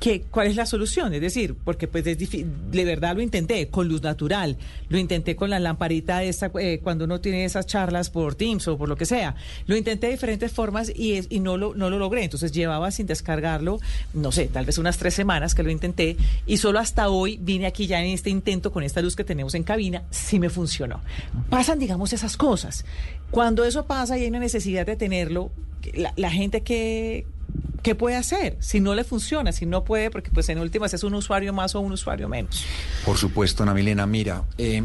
¿Qué, 0.00 0.22
¿Cuál 0.30 0.46
es 0.46 0.56
la 0.56 0.64
solución? 0.64 1.12
Es 1.12 1.20
decir, 1.20 1.54
porque 1.62 1.86
pues 1.86 2.06
es 2.06 2.18
de 2.18 2.84
verdad 2.86 3.14
lo 3.14 3.20
intenté 3.20 3.68
con 3.68 3.86
luz 3.86 4.02
natural, 4.02 4.56
lo 4.88 4.96
intenté 4.96 5.36
con 5.36 5.50
la 5.50 5.58
lamparita 5.58 6.22
esa, 6.22 6.50
eh, 6.58 6.80
cuando 6.82 7.04
uno 7.04 7.20
tiene 7.20 7.44
esas 7.44 7.66
charlas 7.66 8.08
por 8.08 8.34
Teams 8.34 8.66
o 8.68 8.78
por 8.78 8.88
lo 8.88 8.96
que 8.96 9.04
sea, 9.04 9.34
lo 9.66 9.76
intenté 9.76 10.06
de 10.06 10.14
diferentes 10.14 10.52
formas 10.52 10.90
y, 10.96 11.16
es, 11.16 11.26
y 11.28 11.40
no, 11.40 11.58
lo, 11.58 11.74
no 11.74 11.90
lo 11.90 11.98
logré. 11.98 12.24
Entonces 12.24 12.50
llevaba 12.50 12.90
sin 12.92 13.06
descargarlo, 13.06 13.78
no 14.14 14.32
sé, 14.32 14.46
tal 14.46 14.64
vez 14.64 14.78
unas 14.78 14.96
tres 14.96 15.12
semanas 15.12 15.54
que 15.54 15.62
lo 15.62 15.70
intenté 15.70 16.16
y 16.46 16.56
solo 16.56 16.78
hasta 16.78 17.10
hoy 17.10 17.38
vine 17.38 17.66
aquí 17.66 17.86
ya 17.86 18.02
en 18.02 18.10
este 18.10 18.30
intento 18.30 18.72
con 18.72 18.82
esta 18.82 19.02
luz 19.02 19.14
que 19.14 19.24
tenemos 19.24 19.54
en 19.54 19.64
cabina, 19.64 20.04
sí 20.08 20.38
me 20.38 20.48
funcionó. 20.48 21.02
Pasan, 21.50 21.78
digamos, 21.78 22.14
esas 22.14 22.38
cosas. 22.38 22.86
Cuando 23.30 23.64
eso 23.64 23.84
pasa 23.84 24.16
y 24.16 24.22
hay 24.22 24.28
una 24.28 24.38
necesidad 24.38 24.86
de 24.86 24.96
tenerlo, 24.96 25.50
la 26.16 26.30
gente 26.30 26.62
que 26.62 27.26
¿qué 27.82 27.94
puede 27.94 28.16
hacer? 28.16 28.56
Si 28.60 28.80
no 28.80 28.94
le 28.94 29.04
funciona, 29.04 29.52
si 29.52 29.66
no 29.66 29.84
puede, 29.84 30.10
porque 30.10 30.30
pues 30.30 30.48
en 30.48 30.58
últimas 30.58 30.94
es 30.94 31.04
un 31.04 31.14
usuario 31.14 31.52
más 31.52 31.74
o 31.74 31.80
un 31.80 31.92
usuario 31.92 32.28
menos. 32.28 32.64
Por 33.04 33.16
supuesto, 33.16 33.62
Ana 33.62 33.74
Milena, 33.74 34.06
mira, 34.06 34.44
eh, 34.58 34.84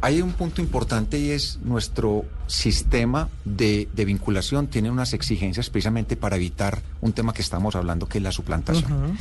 hay 0.00 0.20
un 0.20 0.32
punto 0.32 0.60
importante 0.60 1.18
y 1.18 1.30
es 1.30 1.58
nuestro 1.62 2.26
sistema 2.46 3.28
de, 3.46 3.88
de, 3.94 4.04
vinculación 4.04 4.66
tiene 4.66 4.90
unas 4.90 5.14
exigencias 5.14 5.70
precisamente 5.70 6.14
para 6.14 6.36
evitar 6.36 6.82
un 7.00 7.14
tema 7.14 7.32
que 7.32 7.40
estamos 7.40 7.74
hablando 7.74 8.06
que 8.06 8.18
es 8.18 8.24
la 8.24 8.30
suplantación. 8.30 8.92
Uh 8.92 9.06
-huh. 9.06 9.18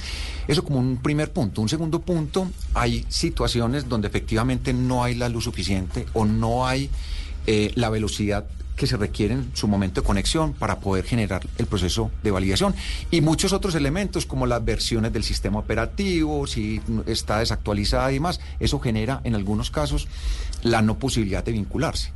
Eso 0.47 0.63
como 0.65 0.79
un 0.79 0.97
primer 0.97 1.31
punto. 1.31 1.61
Un 1.61 1.69
segundo 1.69 2.01
punto, 2.01 2.49
hay 2.73 3.05
situaciones 3.07 3.87
donde 3.87 4.09
efectivamente 4.09 4.73
no 4.73 5.05
hay 5.05 5.15
la 5.15 5.29
luz 5.29 5.45
suficiente 5.45 6.05
o 6.11 6.25
no 6.25 6.67
hay 6.67 6.89
eh, 7.47 7.71
la 7.75 7.89
velocidad 7.89 8.45
que 8.75 8.87
se 8.87 8.97
requiere 8.97 9.35
en 9.35 9.51
su 9.55 9.67
momento 9.67 10.01
de 10.01 10.07
conexión 10.07 10.53
para 10.53 10.79
poder 10.79 11.05
generar 11.05 11.47
el 11.57 11.65
proceso 11.65 12.11
de 12.23 12.31
validación 12.31 12.75
y 13.11 13.21
muchos 13.21 13.53
otros 13.53 13.75
elementos 13.75 14.25
como 14.25 14.45
las 14.45 14.63
versiones 14.63 15.13
del 15.13 15.23
sistema 15.23 15.59
operativo, 15.59 16.47
si 16.47 16.81
está 17.05 17.39
desactualizada 17.39 18.11
y 18.11 18.15
demás, 18.15 18.39
eso 18.59 18.79
genera 18.79 19.21
en 19.23 19.35
algunos 19.35 19.71
casos 19.71 20.07
la 20.63 20.81
no 20.81 20.97
posibilidad 20.97 21.43
de 21.43 21.51
vincularse. 21.51 22.11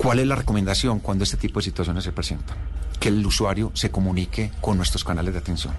¿Cuál 0.00 0.18
es 0.18 0.26
la 0.26 0.34
recomendación 0.34 0.98
cuando 1.00 1.24
este 1.24 1.36
tipo 1.36 1.60
de 1.60 1.64
situaciones 1.64 2.04
se 2.04 2.12
presentan? 2.12 2.56
que 2.98 3.08
el 3.08 3.24
usuario 3.24 3.72
se 3.74 3.90
comunique 3.90 4.52
con 4.60 4.76
nuestros 4.76 5.04
canales 5.04 5.32
de 5.32 5.40
atención. 5.40 5.74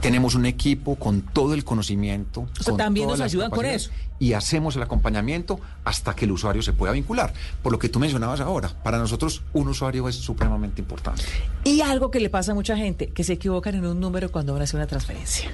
Tenemos 0.00 0.34
un 0.34 0.46
equipo 0.46 0.96
con 0.96 1.20
todo 1.20 1.52
el 1.52 1.62
conocimiento. 1.62 2.48
O 2.58 2.62
sea, 2.62 2.74
también 2.74 3.06
nos 3.06 3.20
ayudan 3.20 3.50
con 3.50 3.66
eso. 3.66 3.90
Y 4.18 4.32
hacemos 4.32 4.74
el 4.74 4.82
acompañamiento 4.82 5.60
hasta 5.84 6.16
que 6.16 6.24
el 6.24 6.32
usuario 6.32 6.62
se 6.62 6.72
pueda 6.72 6.92
vincular. 6.92 7.34
Por 7.62 7.70
lo 7.70 7.78
que 7.78 7.90
tú 7.90 8.00
mencionabas 8.00 8.40
ahora, 8.40 8.70
para 8.82 8.96
nosotros 8.96 9.42
un 9.52 9.68
usuario 9.68 10.08
es 10.08 10.14
supremamente 10.14 10.80
importante. 10.80 11.22
Y 11.64 11.82
algo 11.82 12.10
que 12.10 12.18
le 12.18 12.30
pasa 12.30 12.52
a 12.52 12.54
mucha 12.54 12.78
gente, 12.78 13.08
que 13.08 13.24
se 13.24 13.34
equivocan 13.34 13.74
en 13.74 13.84
un 13.84 14.00
número 14.00 14.32
cuando 14.32 14.54
van 14.54 14.62
a 14.62 14.64
hacer 14.64 14.76
una 14.76 14.86
transferencia. 14.86 15.50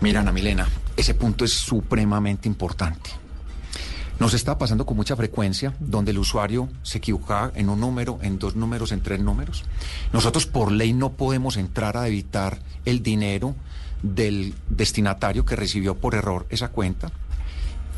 Mira, 0.00 0.18
Ana 0.18 0.32
Milena, 0.32 0.68
ese 0.96 1.14
punto 1.14 1.44
es 1.44 1.52
supremamente 1.52 2.48
importante. 2.48 3.23
Nos 4.20 4.32
está 4.32 4.58
pasando 4.58 4.86
con 4.86 4.96
mucha 4.96 5.16
frecuencia 5.16 5.74
donde 5.80 6.12
el 6.12 6.18
usuario 6.18 6.68
se 6.82 6.98
equivoca 6.98 7.50
en 7.54 7.68
un 7.68 7.80
número, 7.80 8.18
en 8.22 8.38
dos 8.38 8.54
números, 8.54 8.92
en 8.92 9.00
tres 9.00 9.20
números. 9.20 9.64
Nosotros 10.12 10.46
por 10.46 10.70
ley 10.70 10.92
no 10.92 11.12
podemos 11.12 11.56
entrar 11.56 11.96
a 11.96 12.02
debitar 12.02 12.58
el 12.84 13.02
dinero 13.02 13.56
del 14.02 14.54
destinatario 14.68 15.44
que 15.44 15.56
recibió 15.56 15.96
por 15.96 16.14
error 16.14 16.46
esa 16.50 16.68
cuenta. 16.68 17.10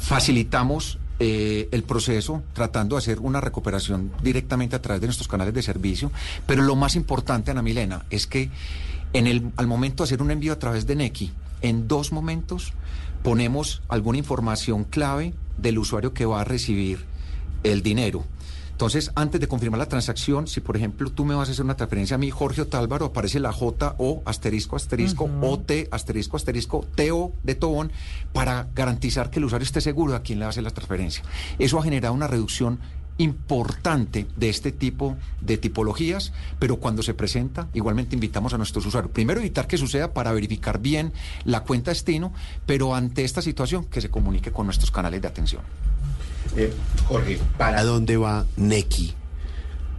Facilitamos 0.01 0.99
eh, 1.19 1.69
el 1.73 1.83
proceso 1.83 2.43
tratando 2.53 2.97
de 2.97 3.01
hacer 3.01 3.21
una 3.21 3.41
recuperación 3.41 4.13
directamente 4.23 4.77
a 4.77 4.83
través 4.83 5.01
de 5.01 5.09
nuestros 5.09 5.29
canales 5.29 5.53
de 5.53 5.63
servicio, 5.63 6.13
pero 6.47 6.63
lo 6.63 6.77
más 6.77 6.95
importante, 6.95 7.51
Ana 7.51 7.63
Milena, 7.63 8.07
es 8.11 8.27
que 8.27 8.51
en 9.13 9.27
el, 9.27 9.51
al 9.57 9.67
momento 9.67 10.03
de 10.03 10.09
hacer 10.09 10.23
un 10.23 10.31
envío 10.31 10.53
a 10.53 10.59
través 10.59 10.87
de 10.87 10.97
Nequi, 10.97 11.33
en 11.63 11.89
dos 11.89 12.13
momentos 12.13 12.73
ponemos 13.23 13.83
alguna 13.89 14.19
información 14.19 14.85
clave 14.85 15.35
del 15.59 15.79
usuario 15.79 16.13
que 16.13 16.27
va 16.27 16.41
a 16.41 16.45
recibir 16.45 17.05
el 17.63 17.83
dinero. 17.83 18.25
Entonces, 18.77 19.11
antes 19.15 19.41
de 19.41 19.49
confirmar 19.49 19.79
la 19.79 19.89
transacción, 19.89 20.47
si 20.47 20.61
por 20.61 20.77
ejemplo 20.77 21.11
tú 21.11 21.25
me 21.25 21.35
vas 21.35 21.49
a 21.49 21.53
hacer 21.53 21.65
una 21.65 21.79
transferencia 21.79 22.17
a 22.17 22.19
mí, 22.19 22.31
Jorge 22.31 22.61
Otálvaro, 22.61 23.07
aparece 23.07 23.41
la 23.41 23.51
J 23.51 23.95
o 23.97 24.23
asterisco 24.27 24.77
asterisco 24.77 25.31
o 25.41 25.59
T 25.59 25.89
asterisco 25.91 26.37
asterisco 26.37 26.85
TO 26.95 27.33
de 27.43 27.55
Tobón 27.55 27.91
para 28.35 28.69
garantizar 28.75 29.31
que 29.31 29.39
el 29.39 29.47
usuario 29.47 29.65
esté 29.65 29.81
seguro 29.81 30.13
de 30.13 30.19
a 30.19 30.23
quién 30.23 30.41
le 30.41 30.45
hacer 30.45 30.63
la 30.63 30.73
transferencia. 30.73 31.25
Eso 31.59 31.79
ha 31.79 31.83
generado 31.83 32.13
una 32.13 32.27
reducción 32.27 32.79
importante 33.19 34.27
de 34.37 34.49
este 34.49 34.73
tipo 34.73 35.17
de 35.41 35.57
tipologías, 35.57 36.33
pero 36.59 36.77
cuando 36.77 37.03
se 37.03 37.15
presenta, 37.15 37.69
igualmente 37.75 38.15
invitamos 38.15 38.53
a 38.55 38.59
nuestros 38.59 38.85
usuarios. 38.87 39.13
Primero, 39.13 39.41
evitar 39.41 39.67
que 39.67 39.79
suceda 39.79 40.13
para 40.13 40.33
verificar 40.33 40.81
bien 40.81 41.13
la 41.45 41.61
cuenta 41.65 41.91
destino, 41.91 42.33
pero 42.67 42.95
ante 42.95 43.25
esta 43.25 43.43
situación, 43.43 43.87
que 43.87 44.01
se 44.01 44.11
comunique 44.11 44.53
con 44.53 44.67
nuestros 44.67 44.91
canales 44.91 45.23
de 45.23 45.29
atención. 45.29 45.63
Eh, 46.57 46.73
Jorge, 47.07 47.39
¿para 47.59 47.85
dónde 47.85 48.17
va 48.17 48.47
Neki 48.57 49.15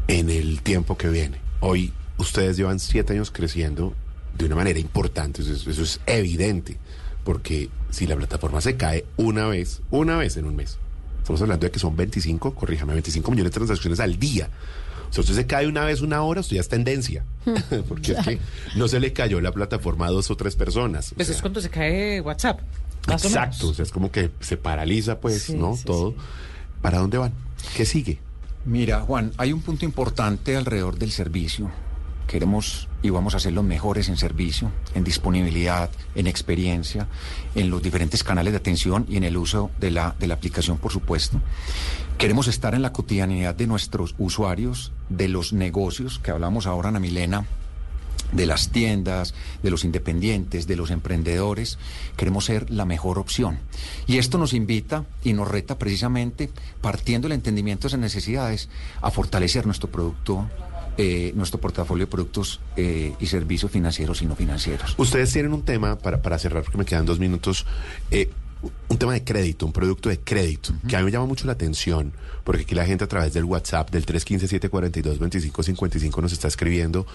en 0.08 0.30
el 0.30 0.62
tiempo 0.62 0.98
que 0.98 1.10
viene? 1.10 1.40
Hoy 1.60 1.94
ustedes 2.18 2.58
llevan 2.58 2.80
siete 2.80 3.14
años 3.14 3.32
creciendo 3.32 3.94
de 4.38 4.46
una 4.46 4.56
manera 4.56 4.80
importante, 4.80 5.42
eso 5.42 5.52
es, 5.52 5.66
eso 5.66 5.82
es 5.82 6.00
evidente, 6.06 6.78
porque 7.24 7.70
si 7.90 8.06
la 8.06 8.16
plataforma 8.16 8.62
se 8.62 8.78
cae 8.78 9.06
una 9.18 9.48
vez, 9.48 9.82
una 9.90 10.18
vez 10.18 10.38
en 10.38 10.46
un 10.46 10.56
mes, 10.56 10.78
estamos 11.28 11.42
hablando 11.42 11.66
de 11.66 11.72
que 11.72 11.80
son 11.80 11.94
25, 11.96 12.56
corríjame, 12.56 12.94
25 12.94 13.32
millones 13.32 13.52
de 13.52 13.56
transacciones 13.56 14.00
al 14.00 14.18
día. 14.18 14.50
O 15.10 15.14
sea, 15.14 15.22
usted 15.22 15.36
se 15.36 15.46
cae 15.46 15.68
una 15.68 15.84
vez 15.84 16.02
una 16.02 16.22
hora, 16.22 16.40
usted 16.42 16.56
ya 16.56 16.62
es 16.62 16.70
tendencia. 16.70 17.24
Porque 17.90 18.14
es 18.14 18.20
que 18.26 18.40
no 18.76 18.88
se 18.88 19.00
le 19.02 19.12
cayó 19.14 19.42
la 19.42 19.52
plataforma 19.52 20.08
a 20.08 20.12
dos 20.12 20.32
o 20.32 20.38
tres 20.38 20.56
personas. 20.56 21.12
O 21.12 21.16
Pues 21.16 21.28
es 21.30 21.36
sea, 21.36 21.42
cuando 21.42 21.60
se 21.62 21.70
cae 21.70 22.22
WhatsApp. 22.22 22.62
Más 23.08 23.24
o 23.24 23.28
Exacto, 23.28 23.58
menos. 23.58 23.72
o 23.72 23.74
sea, 23.76 23.84
es 23.84 23.92
como 23.92 24.12
que 24.12 24.32
se 24.40 24.56
paraliza, 24.58 25.20
pues, 25.20 25.44
Sí, 25.44 25.54
¿no? 25.54 25.76
sí, 25.76 25.84
Todo. 25.86 26.12
sí. 26.12 26.18
¿Para 26.82 27.00
dónde 27.00 27.18
van? 27.18 27.34
¿Qué 27.76 27.86
sigue? 27.86 28.20
Mira, 28.66 29.02
Juan, 29.02 29.32
hay 29.38 29.54
un 29.54 29.62
punto 29.62 29.86
importante 29.86 30.56
alrededor 30.58 30.98
del 30.98 31.12
servicio. 31.12 31.72
Queremos 32.28 32.88
y 33.02 33.10
vamos 33.10 33.36
a 33.36 33.40
ser 33.40 33.54
los 33.54 33.64
mejores 33.64 34.10
en 34.10 34.18
servicio, 34.18 34.72
en 34.94 35.04
disponibilidad, 35.04 35.90
en 36.14 36.28
experiencia, 36.28 37.08
en 37.56 37.70
los 37.70 37.82
diferentes 37.82 38.24
canales 38.24 38.54
de 38.54 38.58
atención 38.58 39.06
y 39.08 39.18
en 39.18 39.24
el 39.24 39.38
uso 39.38 39.72
de 39.80 39.92
la, 39.92 40.16
de 40.20 40.28
la 40.28 40.34
aplicación, 40.34 40.78
por 40.78 40.92
supuesto. 40.92 41.40
Queremos 42.18 42.48
estar 42.48 42.76
en 42.76 42.82
la 42.82 42.92
cotidianidad 42.92 43.56
de 43.56 43.68
nuestros 43.68 44.14
usuarios, 44.18 44.92
de 45.10 45.30
los 45.30 45.54
negocios, 45.54 46.20
que 46.20 46.32
hablamos 46.32 46.68
ahora, 46.68 46.90
Ana 46.90 47.00
Milena, 47.00 47.46
de 48.32 48.46
las 48.46 48.70
tiendas, 48.70 49.34
de 49.64 49.72
los 49.72 49.86
independientes, 49.86 50.68
de 50.68 50.76
los 50.76 50.92
emprendedores. 50.92 51.78
Queremos 52.16 52.46
ser 52.46 52.70
la 52.70 52.86
mejor 52.86 53.20
opción. 53.20 53.60
Y 54.06 54.18
esto 54.18 54.38
nos 54.38 54.54
invita 54.54 55.06
y 55.24 55.34
nos 55.34 55.48
reta 55.48 55.78
precisamente, 55.78 56.50
partiendo 56.82 57.28
del 57.28 57.36
entendimiento 57.36 57.84
de 57.84 57.88
esas 57.90 58.00
necesidades, 58.00 58.70
a 59.02 59.12
fortalecer 59.12 59.66
nuestro 59.66 59.90
producto, 59.90 60.50
eh, 60.98 61.32
nuestro 61.36 61.60
portafolio 61.60 62.06
de 62.06 62.12
productos 62.12 62.60
eh, 62.76 63.14
y 63.20 63.26
servicios 63.28 63.72
financieros 63.72 64.22
y 64.22 64.26
no 64.26 64.36
financieros. 64.36 64.96
Ustedes 64.98 65.32
tienen 65.32 65.54
un 65.54 65.64
tema, 65.64 65.98
para, 65.98 66.22
para 66.22 66.40
cerrar, 66.40 66.64
porque 66.64 66.78
me 66.78 66.86
quedan 66.86 67.06
dos 67.06 67.20
minutos, 67.20 67.66
eh, 68.12 68.30
un 68.90 68.98
tema 68.98 69.14
de 69.14 69.24
crédito, 69.24 69.66
un 69.66 69.74
producto 69.74 70.10
de 70.10 70.20
crédito, 70.20 70.74
que 70.88 70.96
a 70.96 71.00
mí 71.00 71.06
me 71.06 71.12
llama 71.12 71.28
mucho 71.28 71.46
la 71.46 71.54
atención, 71.54 72.12
porque 72.44 72.64
aquí 72.64 72.74
la 72.74 72.86
gente 72.86 73.04
a 73.04 73.08
través 73.08 73.34
del 73.34 73.44
WhatsApp 73.44 73.92
del 73.92 74.04
315-742-2555 74.06 76.22
nos 76.22 76.34
está 76.34 76.48
escribiendo 76.48 77.06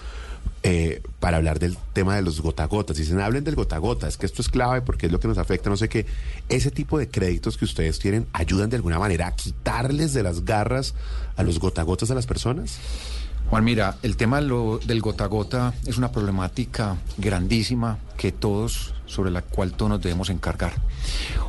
eh, 0.61 1.01
para 1.19 1.37
hablar 1.37 1.57
del 1.59 1.77
tema 1.91 2.15
de 2.15 2.21
los 2.21 2.41
gotagotas. 2.41 2.95
Dicen, 2.97 3.19
hablen 3.19 3.43
del 3.43 3.55
gotagota, 3.55 4.07
es 4.07 4.15
que 4.17 4.25
esto 4.25 4.41
es 4.41 4.47
clave 4.49 4.81
porque 4.81 5.07
es 5.07 5.11
lo 5.11 5.19
que 5.19 5.27
nos 5.27 5.37
afecta, 5.37 5.69
no 5.69 5.77
sé 5.77 5.89
qué. 5.89 6.05
Ese 6.47 6.71
tipo 6.71 6.97
de 6.97 7.09
créditos 7.09 7.57
que 7.57 7.65
ustedes 7.65 7.99
tienen 7.99 8.25
ayudan 8.31 8.69
de 8.69 8.77
alguna 8.77 8.99
manera 8.99 9.27
a 9.27 9.35
quitarles 9.35 10.13
de 10.13 10.23
las 10.23 10.45
garras 10.45 10.93
a 11.35 11.43
los 11.43 11.59
gotagotas 11.59 12.09
a 12.11 12.15
las 12.15 12.25
personas. 12.25 12.79
Juan, 13.53 13.65
mira, 13.65 13.97
el 14.01 14.17
tema 14.17 14.41
del 14.41 14.99
gota 14.99 15.25
a 15.25 15.27
gota 15.27 15.75
es 15.85 15.99
una 15.99 16.11
problemática 16.11 16.97
grandísima 17.19 17.99
que 18.17 18.31
todos, 18.31 18.95
sobre 19.05 19.29
la 19.29 19.43
cual 19.43 19.73
todos 19.73 19.91
nos 19.91 20.01
debemos 20.01 20.31
encargar. 20.31 20.73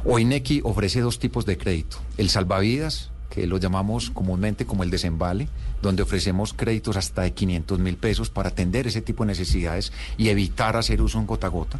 Hoy 0.05 0.27
ofrece 0.65 1.01
dos 1.01 1.19
tipos 1.19 1.47
de 1.47 1.57
crédito. 1.57 1.97
El 2.19 2.29
salvavidas, 2.29 3.11
que 3.31 3.47
lo 3.47 3.57
llamamos 3.57 4.11
comúnmente 4.11 4.67
como 4.67 4.83
el 4.83 4.91
desembale, 4.91 5.49
donde 5.83 6.03
ofrecemos 6.03 6.53
créditos 6.55 6.97
hasta 6.97 7.23
de 7.23 7.33
500 7.33 7.79
mil 7.79 7.97
pesos 7.97 8.31
para 8.31 8.49
atender 8.49 8.87
ese 8.87 9.03
tipo 9.03 9.25
de 9.25 9.29
necesidades 9.29 9.93
y 10.17 10.29
evitar 10.29 10.77
hacer 10.77 11.03
uso 11.03 11.19
en 11.19 11.27
gota 11.27 11.47
a 11.47 11.51
gota. 11.51 11.79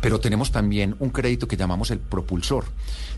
Pero 0.00 0.20
tenemos 0.20 0.52
también 0.52 0.96
un 0.98 1.10
crédito 1.10 1.48
que 1.48 1.56
llamamos 1.56 1.90
el 1.90 1.98
propulsor, 1.98 2.66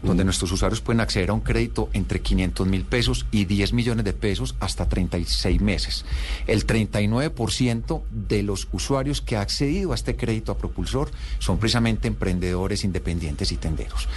donde 0.02 0.24
nuestros 0.24 0.52
usuarios 0.52 0.80
pueden 0.80 1.00
acceder 1.00 1.30
a 1.30 1.34
un 1.34 1.40
crédito 1.40 1.90
entre 1.92 2.20
500 2.20 2.66
mil 2.66 2.84
pesos 2.84 3.26
y 3.30 3.44
10 3.44 3.72
millones 3.72 4.04
de 4.04 4.12
pesos 4.12 4.54
hasta 4.60 4.88
36 4.88 5.60
meses. 5.60 6.04
El 6.46 6.66
39% 6.66 8.02
de 8.10 8.42
los 8.42 8.68
usuarios 8.72 9.20
que 9.20 9.36
ha 9.36 9.40
accedido 9.40 9.92
a 9.92 9.94
este 9.94 10.16
crédito 10.16 10.52
a 10.52 10.58
propulsor 10.58 11.10
son 11.38 11.58
precisamente 11.58 12.08
emprendedores, 12.08 12.84
independientes 12.84 13.52
y 13.52 13.56
tenderos. 13.56 14.08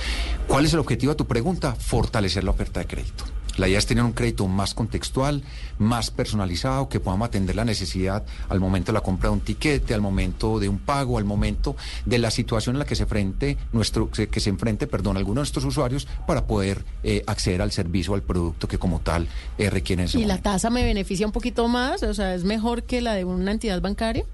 ¿Cuál 0.47 0.65
es 0.65 0.73
el 0.73 0.79
objetivo 0.79 1.13
de 1.13 1.17
tu 1.17 1.25
pregunta? 1.25 1.75
Fortalecer 1.75 2.43
la 2.43 2.51
oferta 2.51 2.79
de 2.79 2.87
crédito. 2.87 3.25
La 3.57 3.67
idea 3.67 3.77
es 3.77 3.85
tener 3.85 4.03
un 4.03 4.13
crédito 4.13 4.47
más 4.47 4.73
contextual, 4.73 5.43
más 5.77 6.02
personalizado, 6.11 6.89
que 6.89 6.99
podamos 6.99 7.27
atender 7.27 7.55
la 7.55 7.65
necesidad 7.65 8.23
al 8.49 8.59
momento 8.59 8.91
de 8.91 8.93
la 8.93 9.01
compra 9.01 9.29
de 9.29 9.33
un 9.35 9.41
tiquete, 9.41 9.93
al 9.93 10.01
momento 10.01 10.59
de 10.59 10.69
un 10.69 10.79
pago, 10.79 11.17
al 11.17 11.25
momento 11.25 11.75
de 12.05 12.17
la 12.17 12.31
situación 12.31 12.75
en 12.75 12.79
la 12.79 12.85
que 12.85 12.95
se 12.95 13.03
enfrente 13.03 13.57
nuestro, 13.71 14.09
que 14.09 14.39
se 14.39 14.49
enfrente, 14.49 14.87
perdón, 14.87 15.17
alguno 15.17 15.35
de 15.35 15.41
nuestros 15.41 15.65
usuarios 15.65 16.07
para 16.27 16.45
poder 16.45 16.83
eh, 17.03 17.23
acceder 17.27 17.61
al 17.61 17.71
servicio, 17.71 18.13
al 18.13 18.21
producto 18.21 18.67
que 18.67 18.77
como 18.77 18.99
tal 18.99 19.27
eh, 19.57 19.69
requieren. 19.69 20.07
¿Y 20.13 20.25
la 20.25 20.41
tasa 20.41 20.69
me 20.69 20.83
beneficia 20.83 21.25
un 21.25 21.31
poquito 21.31 21.67
más? 21.67 22.03
O 22.03 22.13
sea, 22.13 22.35
¿es 22.35 22.43
mejor 22.43 22.83
que 22.83 23.01
la 23.01 23.13
de 23.13 23.25
una 23.25 23.51
entidad 23.51 23.81
bancaria? 23.81 24.25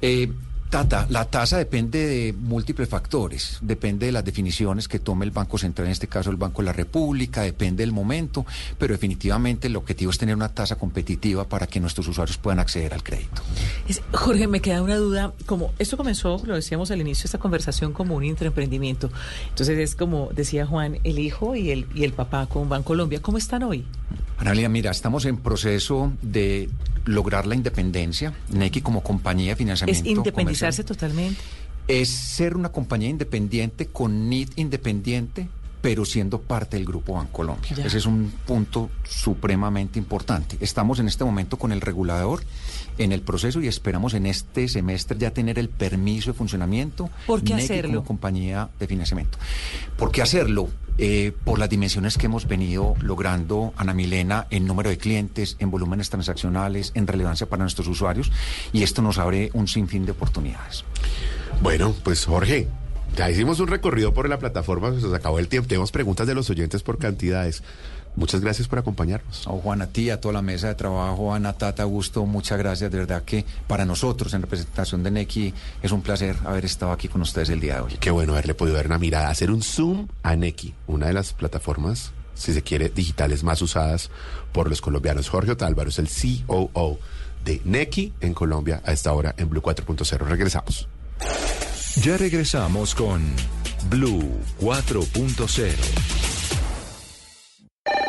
Eh, 0.00 0.30
Tata, 0.72 1.06
la 1.10 1.26
tasa 1.26 1.58
depende 1.58 2.06
de 2.06 2.32
múltiples 2.32 2.88
factores, 2.88 3.58
depende 3.60 4.06
de 4.06 4.12
las 4.12 4.24
definiciones 4.24 4.88
que 4.88 4.98
tome 4.98 5.26
el 5.26 5.30
Banco 5.30 5.58
Central, 5.58 5.84
en 5.84 5.92
este 5.92 6.06
caso 6.06 6.30
el 6.30 6.36
Banco 6.36 6.62
de 6.62 6.66
la 6.66 6.72
República, 6.72 7.42
depende 7.42 7.82
del 7.82 7.92
momento, 7.92 8.46
pero 8.78 8.94
definitivamente 8.94 9.66
el 9.66 9.76
objetivo 9.76 10.10
es 10.10 10.16
tener 10.16 10.34
una 10.34 10.48
tasa 10.48 10.76
competitiva 10.76 11.46
para 11.46 11.66
que 11.66 11.78
nuestros 11.78 12.08
usuarios 12.08 12.38
puedan 12.38 12.58
acceder 12.58 12.94
al 12.94 13.02
crédito. 13.02 13.42
Jorge, 14.12 14.48
me 14.48 14.60
queda 14.60 14.80
una 14.80 14.96
duda, 14.96 15.34
como 15.44 15.74
esto 15.78 15.98
comenzó, 15.98 16.40
lo 16.46 16.54
decíamos 16.54 16.90
al 16.90 17.02
inicio, 17.02 17.26
esta 17.26 17.36
conversación 17.36 17.92
como 17.92 18.16
un 18.16 18.24
intraemprendimiento. 18.24 19.10
Entonces 19.50 19.78
es 19.78 19.94
como 19.94 20.30
decía 20.34 20.64
Juan, 20.64 21.00
el 21.04 21.18
hijo 21.18 21.54
y 21.54 21.70
el, 21.70 21.86
y 21.94 22.04
el 22.04 22.14
papá 22.14 22.46
con 22.46 22.70
Bancolombia, 22.70 23.20
¿cómo 23.20 23.36
están 23.36 23.62
hoy? 23.62 23.84
Analia, 24.42 24.68
mira, 24.68 24.90
estamos 24.90 25.24
en 25.24 25.36
proceso 25.36 26.12
de 26.20 26.68
lograr 27.04 27.46
la 27.46 27.54
independencia. 27.54 28.34
Nequi 28.48 28.80
como 28.80 29.00
compañía 29.00 29.50
de 29.50 29.56
financiamiento. 29.56 30.02
Es 30.02 30.04
independizarse 30.04 30.82
comercial, 30.82 30.98
totalmente. 31.08 31.40
Es 31.86 32.08
ser 32.08 32.56
una 32.56 32.70
compañía 32.70 33.08
independiente 33.08 33.86
con 33.86 34.28
NID 34.28 34.48
independiente, 34.56 35.46
pero 35.82 36.04
siendo 36.04 36.40
parte 36.40 36.76
del 36.76 36.86
Grupo 36.86 37.14
Bancolombia. 37.14 37.74
Ya. 37.74 37.84
Ese 37.84 37.98
es 37.98 38.06
un 38.06 38.32
punto 38.46 38.88
supremamente 39.04 39.98
importante. 39.98 40.56
Estamos 40.60 41.00
en 41.00 41.08
este 41.08 41.24
momento 41.24 41.58
con 41.58 41.72
el 41.72 41.80
regulador 41.80 42.42
en 42.98 43.12
el 43.12 43.22
proceso 43.22 43.60
y 43.60 43.66
esperamos 43.66 44.14
en 44.14 44.26
este 44.26 44.68
semestre 44.68 45.18
ya 45.18 45.32
tener 45.32 45.58
el 45.58 45.68
permiso 45.68 46.32
de 46.32 46.38
funcionamiento. 46.38 47.10
¿Por 47.26 47.42
qué 47.42 47.54
hacerlo? 47.54 47.96
Como 47.96 48.04
compañía 48.04 48.70
de 48.78 48.86
financiamiento. 48.86 49.38
¿Por 49.96 50.12
qué 50.12 50.22
hacerlo? 50.22 50.68
Eh, 50.98 51.32
por 51.44 51.58
las 51.58 51.70
dimensiones 51.70 52.18
que 52.18 52.26
hemos 52.26 52.46
venido 52.46 52.94
logrando, 53.00 53.72
Ana 53.76 53.94
Milena, 53.94 54.46
en 54.50 54.66
número 54.66 54.90
de 54.90 54.98
clientes, 54.98 55.56
en 55.58 55.70
volúmenes 55.70 56.10
transaccionales, 56.10 56.92
en 56.94 57.06
relevancia 57.06 57.48
para 57.48 57.64
nuestros 57.64 57.88
usuarios, 57.88 58.30
y 58.74 58.82
esto 58.82 59.00
nos 59.00 59.18
abre 59.18 59.50
un 59.54 59.66
sinfín 59.68 60.04
de 60.04 60.12
oportunidades. 60.12 60.84
Bueno, 61.62 61.94
pues 62.04 62.26
Jorge, 62.26 62.68
ya 63.16 63.30
hicimos 63.30 63.60
un 63.60 63.68
recorrido 63.68 64.14
por 64.14 64.28
la 64.28 64.38
plataforma, 64.38 64.92
se 64.94 65.02
nos 65.02 65.14
acabó 65.14 65.38
el 65.38 65.48
tiempo. 65.48 65.68
Tenemos 65.68 65.92
preguntas 65.92 66.26
de 66.26 66.34
los 66.34 66.48
oyentes 66.50 66.82
por 66.82 66.98
cantidades. 66.98 67.62
Muchas 68.14 68.42
gracias 68.42 68.68
por 68.68 68.78
acompañarnos. 68.78 69.46
Oh, 69.46 69.58
Juan, 69.58 69.80
a 69.80 69.86
ti, 69.86 70.10
a 70.10 70.20
toda 70.20 70.34
la 70.34 70.42
mesa 70.42 70.68
de 70.68 70.74
trabajo, 70.74 71.32
Ana 71.34 71.54
Tata, 71.54 71.82
Augusto, 71.82 72.26
muchas 72.26 72.58
gracias. 72.58 72.90
De 72.90 72.98
verdad 72.98 73.22
que 73.24 73.44
para 73.66 73.86
nosotros, 73.86 74.34
en 74.34 74.42
representación 74.42 75.02
de 75.02 75.10
Nequi, 75.10 75.54
es 75.82 75.92
un 75.92 76.02
placer 76.02 76.36
haber 76.44 76.64
estado 76.66 76.92
aquí 76.92 77.08
con 77.08 77.22
ustedes 77.22 77.48
el 77.48 77.60
día 77.60 77.76
de 77.76 77.80
hoy. 77.80 77.96
Qué 77.98 78.10
bueno 78.10 78.32
haberle 78.32 78.54
podido 78.54 78.76
dar 78.76 78.86
una 78.86 78.98
mirada, 78.98 79.30
hacer 79.30 79.50
un 79.50 79.62
zoom 79.62 80.08
a 80.22 80.36
Neki, 80.36 80.74
una 80.86 81.06
de 81.06 81.14
las 81.14 81.32
plataformas, 81.32 82.12
si 82.34 82.52
se 82.52 82.62
quiere, 82.62 82.90
digitales 82.90 83.44
más 83.44 83.62
usadas 83.62 84.10
por 84.52 84.68
los 84.68 84.82
colombianos. 84.82 85.30
Jorge 85.30 85.52
Otálvaro 85.52 85.88
es 85.88 85.98
el 85.98 86.08
COO 86.46 86.98
de 87.44 87.62
Neki 87.64 88.12
en 88.20 88.34
Colombia 88.34 88.82
a 88.84 88.92
esta 88.92 89.12
hora 89.12 89.34
en 89.38 89.48
Blue 89.48 89.62
4.0. 89.62 90.18
Regresamos. 90.26 90.86
Ya 92.00 92.16
regresamos 92.16 92.94
con 92.94 93.22
Blue 93.90 94.22
4.0. 94.60 95.74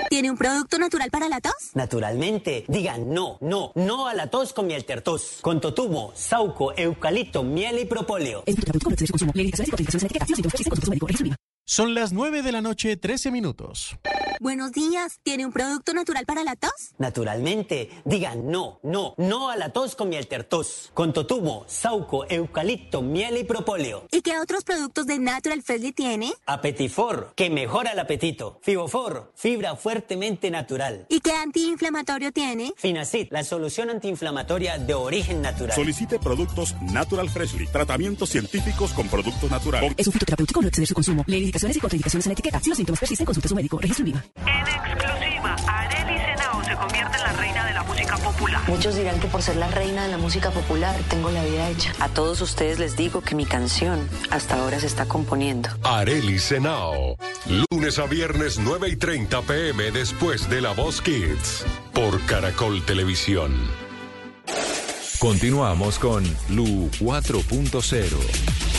¿Tiene 0.10 0.32
un 0.32 0.38
producto 0.38 0.80
natural 0.80 1.10
para 1.12 1.28
la 1.28 1.42
tos? 1.42 1.54
Naturalmente, 1.74 2.64
digan 2.70 3.14
no, 3.14 3.38
no, 3.42 3.74
no 3.76 4.08
a 4.08 4.14
la 4.14 4.28
tos 4.28 4.54
con 4.54 4.68
miel 4.68 4.86
tertos. 4.86 5.40
Con 5.42 5.60
totumo, 5.60 6.14
sauco, 6.16 6.74
eucalipto, 6.78 7.44
miel 7.44 7.80
y 7.80 7.86
propóleo. 7.86 8.44
Son 11.66 11.94
las 11.94 12.12
9 12.12 12.42
de 12.42 12.52
la 12.52 12.62
noche, 12.62 12.98
13 12.98 13.32
minutos. 13.32 13.96
Buenos 14.42 14.74
días. 14.74 15.22
¿Tiene 15.24 15.46
un 15.46 15.54
producto 15.54 15.94
natural 15.94 16.26
para 16.26 16.44
la 16.44 16.58
tos? 16.58 16.92
Naturalmente, 16.98 17.90
digan 18.04 18.52
no, 18.52 18.82
no, 18.84 19.16
no 19.18 19.50
a 19.50 19.56
la 19.56 19.70
tos 19.70 19.96
con 19.96 20.10
miel 20.10 20.28
tertos. 20.28 20.92
Con 20.94 21.14
totumo, 21.14 21.64
sauco, 21.68 22.26
eucalipto, 22.28 23.02
miel 23.02 23.38
y 23.38 23.46
propóleo. 23.46 24.06
¿Y 24.12 24.22
qué 24.22 24.40
otros 24.40 24.66
productos 24.66 25.06
de 25.06 25.20
Natural 25.20 25.62
Freshly 25.64 25.94
tiene? 25.94 26.34
Apetifor, 26.46 27.32
que 27.34 27.50
mejora 27.50 27.92
el 27.92 28.00
apetito. 28.00 28.60
Fibofor, 28.62 29.32
fibra 29.34 29.78
fuertemente 29.78 30.52
natural. 30.52 31.06
¿Y 31.08 31.22
qué 31.22 31.32
antiinflamatorio 31.32 32.34
tiene? 32.34 32.74
Finacid, 32.76 33.28
la 33.32 33.46
solución 33.46 33.90
antiinflamatoria 33.90 34.80
de 34.80 34.96
origen 34.96 35.42
natural. 35.42 35.74
Solicite 35.74 36.20
productos 36.20 36.76
Natural 36.82 37.30
Freshly. 37.30 37.68
Tratamientos 37.68 38.32
científicos 38.32 38.92
con 38.92 39.08
productos 39.08 39.50
naturales. 39.50 39.94
Es 39.96 40.08
un 40.08 40.14
fitoterapéutico, 40.14 40.62
no 40.62 40.68
exceder 40.68 40.88
su 40.90 40.94
consumo. 40.94 41.24
Lee 41.26 41.53
indicaciones 41.54 41.78
y 41.78 41.80
contraindicaciones 41.80 42.26
en 42.26 42.30
la 42.30 42.34
etiqueta. 42.34 42.60
Si 42.60 42.70
los 42.70 42.78
síntomas 42.78 43.00
persisten, 43.00 43.26
consulte 43.26 43.48
a 43.48 43.50
su 43.50 43.56
médico. 43.56 43.78
Registro 43.80 44.08
IVA. 44.08 44.24
En 44.46 44.68
exclusiva, 44.68 45.56
Arely 45.68 46.18
Senao 46.20 46.64
se 46.64 46.76
convierte 46.76 47.18
en 47.18 47.24
la 47.24 47.34
reina 47.34 47.66
de 47.66 47.74
la 47.74 47.84
música 47.84 48.18
popular. 48.18 48.62
Muchos 48.68 48.96
dirán 48.96 49.20
que 49.20 49.28
por 49.28 49.42
ser 49.42 49.56
la 49.58 49.68
reina 49.70 50.06
de 50.06 50.12
la 50.12 50.18
música 50.18 50.50
popular 50.52 50.96
tengo 51.10 51.30
la 51.30 51.44
vida 51.44 51.70
hecha. 51.70 51.94
A 52.00 52.10
todos 52.10 52.42
ustedes 52.42 52.80
les 52.80 52.98
digo 52.98 53.22
que 53.22 53.36
mi 53.36 53.46
canción 53.46 54.08
hasta 54.32 54.56
ahora 54.56 54.80
se 54.80 54.88
está 54.88 55.06
componiendo. 55.06 55.70
Areli 55.84 56.40
Senao. 56.40 57.18
Lunes 57.72 58.00
a 58.00 58.06
viernes 58.06 58.60
9 58.60 58.90
y 58.90 58.96
30 58.96 59.42
pm 59.44 59.92
después 59.92 60.50
de 60.50 60.62
La 60.62 60.72
Voz 60.72 61.02
Kids. 61.02 61.66
Por 61.94 62.20
Caracol 62.26 62.84
Televisión. 62.84 63.54
Continuamos 65.20 66.00
con 66.00 66.24
Lu 66.50 66.90
4.0. 67.00 68.73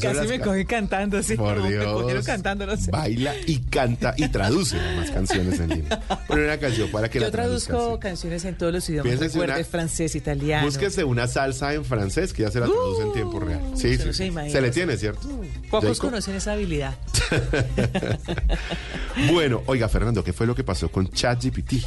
Casi 0.00 0.28
me 0.28 0.40
cogí 0.40 0.64
cantando, 0.64 1.22
sí. 1.22 1.36
Por 1.36 1.54
como 1.56 1.66
Me 1.68 1.72
Dios. 1.76 1.84
cogieron 1.92 2.24
cantando, 2.24 2.66
no 2.66 2.76
sé. 2.76 2.90
Baila 2.90 3.34
y 3.46 3.58
canta 3.60 4.14
y 4.16 4.28
traduce 4.28 4.76
más 4.96 5.10
canciones 5.10 5.58
en 5.60 5.68
línea. 5.70 6.00
Pone 6.26 6.44
una 6.44 6.58
canción 6.58 6.90
para 6.90 7.08
que 7.08 7.18
Yo 7.18 7.26
la 7.26 7.30
traduzco 7.30 7.98
canciones 8.00 8.44
en 8.44 8.56
todos 8.56 8.72
los 8.72 8.88
idiomas. 8.88 9.18
Recuerde 9.18 9.54
una- 9.54 9.64
francés, 9.64 10.14
italiano. 10.14 10.64
Búsquese 10.66 11.04
una 11.04 11.26
salsa 11.26 11.74
en 11.74 11.84
francés 11.84 12.32
que 12.32 12.42
ya 12.42 12.50
se 12.50 12.60
la 12.60 12.66
traduce 12.66 13.02
en 13.02 13.12
tiempo 13.12 13.40
real. 13.40 13.60
Sí, 13.74 13.88
usted 13.92 13.98
sí. 14.00 14.06
no 14.06 14.12
se 14.12 14.22
sí. 14.24 14.24
imagina. 14.24 14.52
Se 14.52 14.60
le 14.60 14.70
tiene, 14.70 14.96
¿cierto? 14.96 15.28
Pocos 15.70 15.96
Jacob? 15.98 16.10
conocen 16.10 16.34
esa 16.36 16.52
habilidad. 16.52 16.94
Bueno, 19.32 19.62
oiga, 19.66 19.88
Fernando, 19.88 20.22
¿qué 20.22 20.32
fue 20.32 20.46
lo 20.46 20.54
que 20.54 20.62
pasó 20.62 20.90
con 20.90 21.08
ChatGPT? 21.10 21.84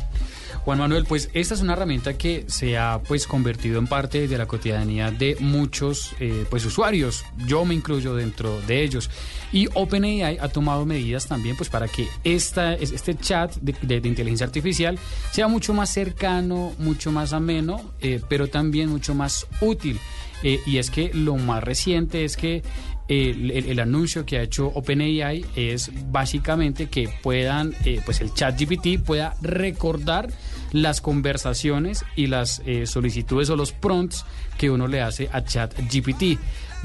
Juan 0.63 0.77
Manuel, 0.77 1.05
pues 1.05 1.29
esta 1.33 1.55
es 1.55 1.61
una 1.61 1.73
herramienta 1.73 2.17
que 2.17 2.45
se 2.47 2.77
ha 2.77 3.01
pues 3.07 3.25
convertido 3.25 3.79
en 3.79 3.87
parte 3.87 4.27
de 4.27 4.37
la 4.37 4.45
cotidianidad 4.45 5.11
de 5.11 5.35
muchos 5.39 6.13
eh, 6.19 6.45
pues 6.51 6.63
usuarios. 6.65 7.23
Yo 7.47 7.65
me 7.65 7.73
incluyo 7.73 8.13
dentro 8.13 8.61
de 8.67 8.83
ellos. 8.83 9.09
Y 9.51 9.67
OpenAI 9.73 10.37
ha 10.39 10.49
tomado 10.49 10.85
medidas 10.85 11.27
también 11.27 11.55
pues 11.57 11.69
para 11.69 11.87
que 11.87 12.07
esta, 12.23 12.75
es- 12.75 12.91
este 12.91 13.15
chat 13.17 13.55
de, 13.55 13.95
inteligencia 14.07 14.45
artificial 14.45 14.99
sea 15.31 15.47
mucho 15.47 15.73
más 15.73 15.91
cercano, 15.91 16.73
mucho 16.77 17.11
más 17.11 17.33
ameno, 17.33 17.81
eh, 17.99 18.21
pero 18.29 18.47
también 18.47 18.89
mucho 18.89 19.15
más 19.15 19.47
útil. 19.61 19.99
Eh, 20.43 20.59
y 20.67 20.77
es 20.77 20.91
que 20.91 21.11
lo 21.13 21.37
más 21.37 21.63
reciente 21.63 22.23
es 22.23 22.37
que 22.37 22.61
el, 23.07 23.79
anuncio 23.79 24.25
que 24.25 24.37
ha 24.37 24.41
hecho 24.43 24.67
OpenAI 24.67 25.45
es 25.55 25.91
básicamente 26.11 26.87
que 26.87 27.09
puedan, 27.21 27.73
eh, 27.83 27.99
pues 28.05 28.21
el 28.21 28.33
chat 28.33 28.57
GPT 28.57 29.03
pueda 29.03 29.35
recordar 29.41 30.29
las 30.71 31.01
conversaciones 31.01 32.05
y 32.15 32.27
las 32.27 32.61
eh, 32.65 32.85
solicitudes 32.85 33.49
o 33.49 33.55
los 33.55 33.71
prompts 33.71 34.25
que 34.57 34.69
uno 34.69 34.87
le 34.87 35.01
hace 35.01 35.29
a 35.31 35.43
chat 35.43 35.73
GPT. 35.91 36.39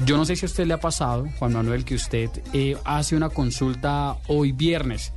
Yo 0.05 0.15
no 0.15 0.25
sé 0.25 0.35
si 0.35 0.45
a 0.45 0.47
usted 0.47 0.67
le 0.67 0.75
ha 0.75 0.79
pasado, 0.79 1.27
Juan 1.39 1.53
Manuel, 1.53 1.83
que 1.83 1.95
usted 1.95 2.29
eh, 2.53 2.77
hace 2.85 3.15
una 3.15 3.29
consulta 3.29 4.17
hoy 4.27 4.51
viernes 4.51 5.11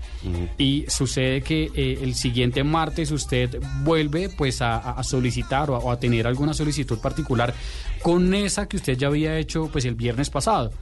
y 0.57 0.87
sucede 0.89 1.43
que 1.43 1.71
eh, 1.75 1.99
el 2.01 2.15
siguiente 2.15 2.65
martes 2.65 3.11
usted 3.11 3.61
vuelve 3.83 4.31
pues 4.31 4.63
a, 4.63 4.79
a 4.79 5.03
solicitar 5.03 5.71
o 5.71 5.77
a, 5.77 5.81
o 5.81 5.91
a 5.91 6.01
tener 6.01 6.27
alguna 6.27 6.55
solicitud 6.55 6.99
particular 6.99 7.53
con 8.03 8.33
esa 8.35 8.67
que 8.67 8.77
usted 8.79 8.97
ya 8.97 9.09
había 9.09 9.37
hecho 9.39 9.69
pues 9.71 9.85
el 9.85 9.95
viernes 9.95 10.31
pasado. 10.31 10.73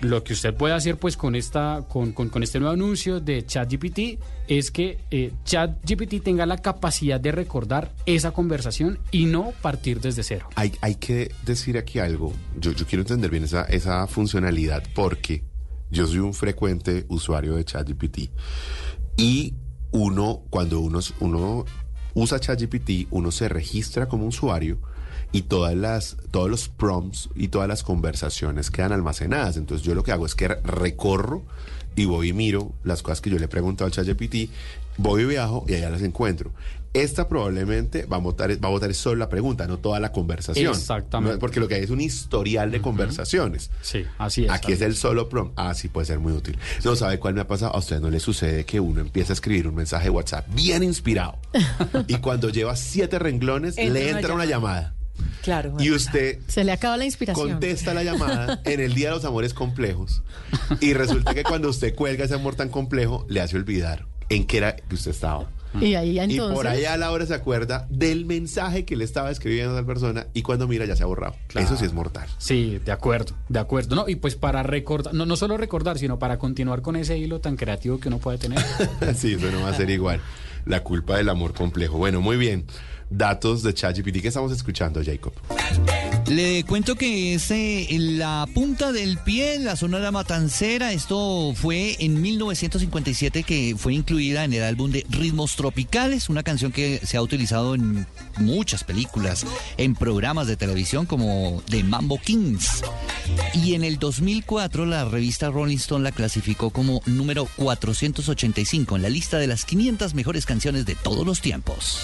Lo 0.00 0.24
que 0.24 0.32
usted 0.32 0.54
puede 0.54 0.74
hacer 0.74 0.96
pues 0.96 1.16
con 1.16 1.34
esta 1.34 1.84
con, 1.88 2.12
con- 2.12 2.28
con 2.28 2.42
este 2.42 2.58
nuevo 2.58 2.72
anuncio 2.74 3.20
de 3.20 3.44
ChatGPT 3.44 4.18
es 4.48 4.70
que 4.70 4.98
eh, 5.10 5.32
ChatGPT 5.44 6.22
tenga 6.22 6.46
la 6.46 6.58
capacidad 6.58 7.20
de 7.20 7.32
recordar 7.32 7.94
esa 8.06 8.30
conversación 8.32 8.98
y 9.10 9.26
no 9.26 9.52
partir 9.62 10.00
desde 10.00 10.22
cero. 10.22 10.48
Hay, 10.54 10.72
hay 10.80 10.94
que 10.96 11.30
decir 11.44 11.76
aquí 11.78 11.98
algo. 11.98 12.32
Yo, 12.58 12.72
yo 12.72 12.86
quiero 12.86 13.02
entender 13.02 13.30
bien 13.30 13.44
esa, 13.44 13.62
esa 13.64 14.06
funcionalidad 14.06 14.82
porque 14.94 15.44
yo 15.90 16.06
soy 16.06 16.18
un 16.18 16.34
frecuente 16.34 17.04
usuario 17.08 17.54
de 17.56 17.64
ChatGPT. 17.64 18.30
Y 19.16 19.54
uno, 19.92 20.42
cuando 20.50 20.80
uno, 20.80 20.98
uno 21.20 21.64
usa 22.14 22.40
ChatGPT, 22.40 23.06
uno 23.10 23.30
se 23.30 23.48
registra 23.48 24.08
como 24.08 24.26
usuario 24.26 24.78
y 25.34 25.42
todas 25.42 25.74
las, 25.74 26.16
todos 26.30 26.48
los 26.48 26.68
prompts 26.68 27.28
y 27.34 27.48
todas 27.48 27.66
las 27.66 27.82
conversaciones 27.82 28.70
quedan 28.70 28.92
almacenadas. 28.92 29.56
Entonces 29.56 29.84
yo 29.84 29.96
lo 29.96 30.04
que 30.04 30.12
hago 30.12 30.26
es 30.26 30.36
que 30.36 30.46
recorro 30.46 31.42
y 31.96 32.04
voy 32.04 32.28
y 32.28 32.32
miro 32.32 32.72
las 32.84 33.02
cosas 33.02 33.20
que 33.20 33.30
yo 33.30 33.38
le 33.40 33.48
pregunto 33.48 33.84
al 33.84 33.90
ChatGPT, 33.90 34.48
voy 34.96 35.22
y 35.22 35.24
viajo 35.24 35.64
y 35.66 35.74
allá 35.74 35.90
las 35.90 36.02
encuentro. 36.02 36.52
Esta 36.92 37.28
probablemente 37.28 38.06
va 38.06 38.18
a 38.18 38.20
votar, 38.20 38.48
va 38.64 38.68
a 38.68 38.70
votar 38.70 38.94
solo 38.94 39.16
la 39.16 39.28
pregunta, 39.28 39.66
no 39.66 39.78
toda 39.78 39.98
la 39.98 40.12
conversación. 40.12 40.72
Exactamente. 40.72 41.38
Porque 41.38 41.58
lo 41.58 41.66
que 41.66 41.74
hay 41.74 41.82
es 41.82 41.90
un 41.90 42.00
historial 42.00 42.70
de 42.70 42.80
conversaciones. 42.80 43.72
Sí, 43.82 44.04
así 44.18 44.44
es. 44.44 44.52
Aquí 44.52 44.70
es 44.70 44.82
el 44.82 44.94
solo 44.94 45.28
prompt. 45.28 45.54
Ah, 45.56 45.74
sí, 45.74 45.88
puede 45.88 46.06
ser 46.06 46.20
muy 46.20 46.32
útil. 46.32 46.56
No 46.84 46.94
sabe 46.94 47.18
cuál 47.18 47.34
me 47.34 47.40
ha 47.40 47.48
pasado. 47.48 47.74
A 47.74 47.78
usted 47.80 47.98
no 47.98 48.08
le 48.08 48.20
sucede 48.20 48.64
que 48.64 48.78
uno 48.78 49.00
empieza 49.00 49.32
a 49.32 49.34
escribir 49.34 49.66
un 49.66 49.74
mensaje 49.74 50.04
de 50.04 50.10
WhatsApp 50.10 50.46
bien 50.54 50.84
inspirado. 50.84 51.38
y 52.06 52.18
cuando 52.18 52.50
lleva 52.50 52.76
siete 52.76 53.18
renglones, 53.18 53.76
Entra 53.76 53.94
le 53.94 54.10
una 54.10 54.20
entra 54.20 54.34
una 54.34 54.44
llamada. 54.44 54.94
Claro. 55.42 55.76
Y 55.78 55.90
usted 55.90 56.38
Se 56.48 56.64
le 56.64 56.72
acaba 56.72 56.96
la 56.96 57.04
inspiración. 57.04 57.50
contesta 57.50 57.92
la 57.94 58.02
llamada 58.02 58.60
en 58.64 58.80
el 58.80 58.94
Día 58.94 59.08
de 59.08 59.14
los 59.16 59.24
Amores 59.24 59.54
Complejos. 59.54 60.22
Y 60.80 60.94
resulta 60.94 61.34
que 61.34 61.42
cuando 61.42 61.68
usted 61.68 61.94
cuelga 61.94 62.24
ese 62.24 62.34
amor 62.34 62.54
tan 62.54 62.68
complejo, 62.70 63.26
le 63.28 63.40
hace 63.40 63.56
olvidar 63.56 64.06
en 64.30 64.46
qué 64.46 64.56
era 64.58 64.76
que 64.76 64.94
usted 64.94 65.10
estaba. 65.10 65.48
Y 65.80 65.96
ahí 65.96 66.12
Y 66.12 66.20
entonces. 66.20 66.54
por 66.54 66.68
allá 66.68 66.92
a 66.94 66.96
la 66.96 67.10
hora 67.10 67.26
se 67.26 67.34
acuerda 67.34 67.86
del 67.90 68.26
mensaje 68.26 68.84
que 68.84 68.94
le 68.94 69.02
estaba 69.04 69.30
escribiendo 69.32 69.72
a 69.72 69.76
tal 69.76 69.86
persona 69.86 70.28
y 70.32 70.42
cuando 70.42 70.68
mira 70.68 70.86
ya 70.86 70.94
se 70.94 71.02
ha 71.02 71.06
borrado. 71.06 71.34
Claro. 71.48 71.66
Eso 71.66 71.76
sí 71.76 71.84
es 71.84 71.92
mortal. 71.92 72.28
Sí, 72.38 72.80
de 72.84 72.92
acuerdo, 72.92 73.34
de 73.48 73.58
acuerdo. 73.58 73.96
No, 73.96 74.08
y 74.08 74.14
pues 74.14 74.36
para 74.36 74.62
recordar, 74.62 75.12
no, 75.14 75.26
no 75.26 75.34
solo 75.34 75.56
recordar, 75.56 75.98
sino 75.98 76.18
para 76.20 76.38
continuar 76.38 76.80
con 76.80 76.94
ese 76.94 77.18
hilo 77.18 77.40
tan 77.40 77.56
creativo 77.56 77.98
que 77.98 78.06
uno 78.06 78.18
puede 78.18 78.38
tener. 78.38 78.60
sí, 79.16 79.32
eso 79.34 79.50
no 79.50 79.62
va 79.62 79.70
a 79.70 79.74
ser 79.74 79.90
igual. 79.90 80.20
La 80.64 80.84
culpa 80.84 81.16
del 81.16 81.28
amor 81.28 81.52
complejo. 81.54 81.98
Bueno, 81.98 82.20
muy 82.20 82.36
bien. 82.36 82.66
Datos 83.16 83.62
de 83.62 83.72
ChatGPT 83.72 84.20
que 84.22 84.28
estamos 84.28 84.50
escuchando, 84.50 85.00
Jacob. 85.04 85.32
Le 86.26 86.64
cuento 86.64 86.96
que 86.96 87.34
es 87.34 87.50
eh, 87.52 87.94
en 87.94 88.18
la 88.18 88.48
punta 88.52 88.90
del 88.90 89.18
pie, 89.18 89.60
la 89.60 89.76
sonora 89.76 90.10
matancera. 90.10 90.92
Esto 90.92 91.52
fue 91.54 91.96
en 92.00 92.20
1957 92.20 93.44
que 93.44 93.76
fue 93.78 93.94
incluida 93.94 94.42
en 94.42 94.52
el 94.52 94.64
álbum 94.64 94.90
de 94.90 95.06
Ritmos 95.10 95.54
Tropicales, 95.54 96.28
una 96.30 96.42
canción 96.42 96.72
que 96.72 96.98
se 97.04 97.16
ha 97.16 97.22
utilizado 97.22 97.76
en 97.76 98.06
muchas 98.38 98.82
películas, 98.82 99.46
en 99.76 99.94
programas 99.94 100.48
de 100.48 100.56
televisión 100.56 101.06
como 101.06 101.62
The 101.70 101.84
Mambo 101.84 102.18
Kings. 102.18 102.82
Y 103.52 103.74
en 103.74 103.84
el 103.84 103.98
2004 103.98 104.86
la 104.86 105.04
revista 105.04 105.50
Rolling 105.50 105.76
Stone 105.76 106.02
la 106.02 106.12
clasificó 106.12 106.70
como 106.70 107.00
número 107.06 107.46
485 107.56 108.96
en 108.96 109.02
la 109.02 109.08
lista 109.08 109.38
de 109.38 109.46
las 109.46 109.64
500 109.64 110.14
mejores 110.14 110.46
canciones 110.46 110.84
de 110.84 110.96
todos 110.96 111.24
los 111.24 111.40
tiempos. 111.40 112.00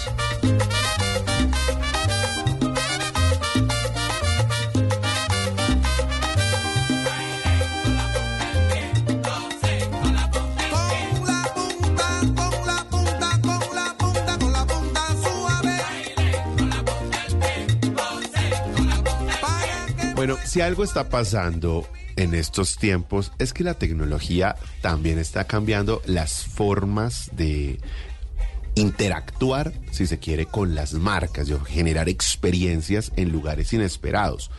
Bueno, 20.21 20.37
si 20.45 20.61
algo 20.61 20.83
está 20.83 21.09
pasando 21.09 21.87
en 22.15 22.35
estos 22.35 22.77
tiempos 22.77 23.31
es 23.39 23.53
que 23.53 23.63
la 23.63 23.73
tecnología 23.73 24.55
también 24.81 25.17
está 25.17 25.45
cambiando 25.45 25.99
las 26.05 26.45
formas 26.45 27.31
de 27.33 27.79
interactuar, 28.75 29.73
si 29.89 30.05
se 30.05 30.19
quiere, 30.19 30.45
con 30.45 30.75
las 30.75 30.93
marcas, 30.93 31.47
de 31.47 31.57
generar 31.61 32.07
experiencias 32.07 33.11
en 33.15 33.31
lugares 33.31 33.73
inesperados. 33.73 34.51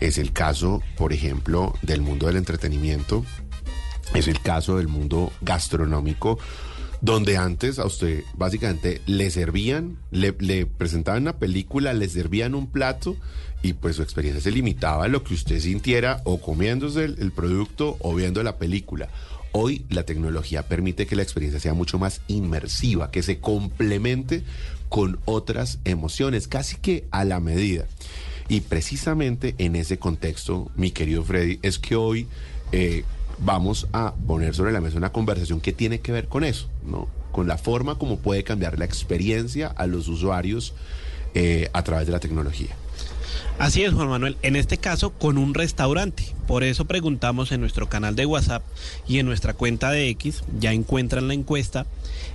Es 0.00 0.18
el 0.18 0.32
caso, 0.32 0.82
por 0.96 1.12
ejemplo, 1.12 1.74
del 1.82 2.02
mundo 2.02 2.26
del 2.26 2.34
entretenimiento, 2.34 3.24
es 4.14 4.26
el 4.26 4.40
caso 4.40 4.78
del 4.78 4.88
mundo 4.88 5.32
gastronómico, 5.42 6.40
donde 7.02 7.36
antes 7.36 7.78
a 7.78 7.86
usted 7.86 8.24
básicamente 8.34 9.00
le 9.06 9.30
servían, 9.30 9.96
le, 10.10 10.34
le 10.40 10.66
presentaban 10.66 11.22
una 11.22 11.38
película, 11.38 11.92
le 11.92 12.08
servían 12.08 12.56
un 12.56 12.66
plato 12.66 13.16
y 13.64 13.72
pues 13.72 13.96
su 13.96 14.02
experiencia 14.02 14.42
se 14.42 14.50
limitaba 14.50 15.06
a 15.06 15.08
lo 15.08 15.24
que 15.24 15.32
usted 15.32 15.58
sintiera 15.58 16.20
o 16.24 16.38
comiéndose 16.38 17.06
el, 17.06 17.32
producto 17.32 17.96
o 18.00 18.14
viendo 18.14 18.42
la 18.42 18.58
película. 18.58 19.08
Hoy 19.52 19.86
la 19.88 20.02
tecnología 20.02 20.68
permite 20.68 21.06
que 21.06 21.16
la 21.16 21.22
experiencia 21.22 21.60
sea 21.60 21.72
mucho 21.72 21.98
más 21.98 22.20
inmersiva, 22.28 23.10
que 23.10 23.22
se 23.22 23.38
complemente 23.40 24.44
con 24.90 25.18
otras 25.24 25.78
emociones, 25.86 26.46
casi 26.46 26.76
que 26.76 27.06
a 27.10 27.24
la 27.24 27.40
medida. 27.40 27.86
Y 28.50 28.60
precisamente 28.60 29.54
en 29.56 29.76
ese 29.76 29.98
contexto, 29.98 30.70
mi 30.76 30.90
querido 30.90 31.24
Freddy, 31.24 31.58
es 31.62 31.78
que 31.78 31.96
hoy 31.96 32.28
eh, 32.70 33.04
vamos 33.38 33.86
a 33.94 34.14
poner 34.26 34.54
sobre 34.54 34.72
la 34.72 34.82
mesa 34.82 34.98
una 34.98 35.10
conversación 35.10 35.62
que 35.62 35.72
tiene 35.72 36.00
que 36.00 36.12
ver 36.12 36.28
con 36.28 36.44
eso, 36.44 36.68
¿no? 36.84 37.08
Con 37.32 37.48
la 37.48 37.56
forma 37.56 37.94
como 37.94 38.18
puede 38.18 38.44
cambiar 38.44 38.78
la 38.78 38.84
experiencia 38.84 39.68
a 39.68 39.86
los 39.86 40.06
usuarios 40.08 40.74
eh, 41.32 41.70
a 41.72 41.82
través 41.82 42.04
de 42.04 42.12
la 42.12 42.20
tecnología. 42.20 42.76
Así 43.58 43.84
es, 43.84 43.92
Juan 43.92 44.08
Manuel. 44.08 44.36
En 44.42 44.56
este 44.56 44.78
caso, 44.78 45.10
con 45.10 45.38
un 45.38 45.54
restaurante. 45.54 46.34
Por 46.46 46.64
eso 46.64 46.84
preguntamos 46.84 47.52
en 47.52 47.60
nuestro 47.60 47.88
canal 47.88 48.16
de 48.16 48.26
WhatsApp 48.26 48.62
y 49.06 49.18
en 49.18 49.26
nuestra 49.26 49.54
cuenta 49.54 49.90
de 49.90 50.08
X, 50.10 50.42
ya 50.58 50.72
encuentran 50.72 51.28
la 51.28 51.34
encuesta, 51.34 51.86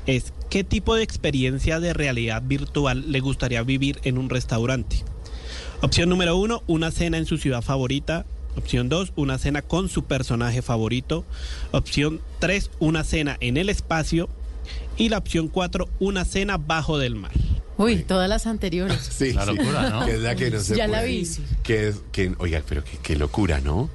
es 0.05 0.33
qué 0.49 0.63
tipo 0.63 0.95
de 0.95 1.03
experiencia 1.03 1.79
de 1.79 1.93
realidad 1.93 2.41
virtual 2.43 3.11
le 3.11 3.19
gustaría 3.19 3.61
vivir 3.63 3.99
en 4.03 4.17
un 4.17 4.29
restaurante. 4.29 5.03
Opción 5.81 6.09
número 6.09 6.35
uno, 6.35 6.63
una 6.67 6.91
cena 6.91 7.17
en 7.17 7.25
su 7.25 7.37
ciudad 7.37 7.61
favorita. 7.61 8.25
Opción 8.57 8.89
2, 8.89 9.13
una 9.15 9.37
cena 9.37 9.61
con 9.61 9.87
su 9.87 10.03
personaje 10.03 10.61
favorito. 10.61 11.23
Opción 11.71 12.19
3, 12.39 12.71
una 12.79 13.03
cena 13.03 13.37
en 13.39 13.55
el 13.55 13.69
espacio. 13.69 14.27
Y 14.97 15.09
la 15.09 15.19
opción 15.19 15.47
4, 15.47 15.87
una 15.99 16.25
cena 16.25 16.57
bajo 16.57 16.97
del 16.97 17.15
mar. 17.15 17.31
Uy, 17.79 18.03
todas 18.03 18.29
las 18.29 18.45
anteriores. 18.45 18.99
Sí, 19.19 19.33
La 19.33 19.45
sí, 19.45 19.55
locura, 19.55 19.89
¿no? 19.89 20.05
Que 20.05 20.11
es 20.13 20.19
la 20.19 20.35
que 20.35 20.51
no 20.51 20.59
se 20.59 20.75
Ya 20.75 20.87
la 20.87 21.01
vi. 21.01 21.27
Que 21.63 21.87
es, 21.87 22.01
que, 22.11 22.35
oiga, 22.37 22.61
pero 22.67 22.83
qué, 22.83 22.97
qué 23.01 23.15
locura, 23.15 23.61
¿no? 23.61 23.89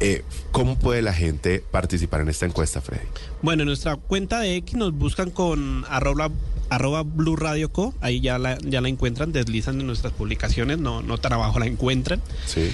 Eh, 0.00 0.22
¿Cómo 0.52 0.78
puede 0.78 1.02
la 1.02 1.12
gente 1.12 1.64
participar 1.70 2.20
en 2.20 2.28
esta 2.28 2.46
encuesta, 2.46 2.80
Freddy? 2.80 3.06
Bueno, 3.42 3.62
en 3.62 3.66
nuestra 3.66 3.96
cuenta 3.96 4.38
de 4.40 4.56
X 4.56 4.76
nos 4.76 4.92
buscan 4.92 5.30
con 5.30 5.84
arroba, 5.88 6.30
arroba 6.70 7.02
Blue 7.02 7.34
Radio 7.34 7.72
Co. 7.72 7.94
Ahí 8.00 8.20
ya 8.20 8.38
la, 8.38 8.58
ya 8.58 8.80
la 8.80 8.88
encuentran, 8.88 9.32
deslizan 9.32 9.80
en 9.80 9.86
nuestras 9.86 10.12
publicaciones, 10.12 10.78
no, 10.78 11.02
no 11.02 11.18
tan 11.18 11.32
abajo 11.32 11.58
la 11.58 11.66
encuentran. 11.66 12.22
Sí. 12.46 12.70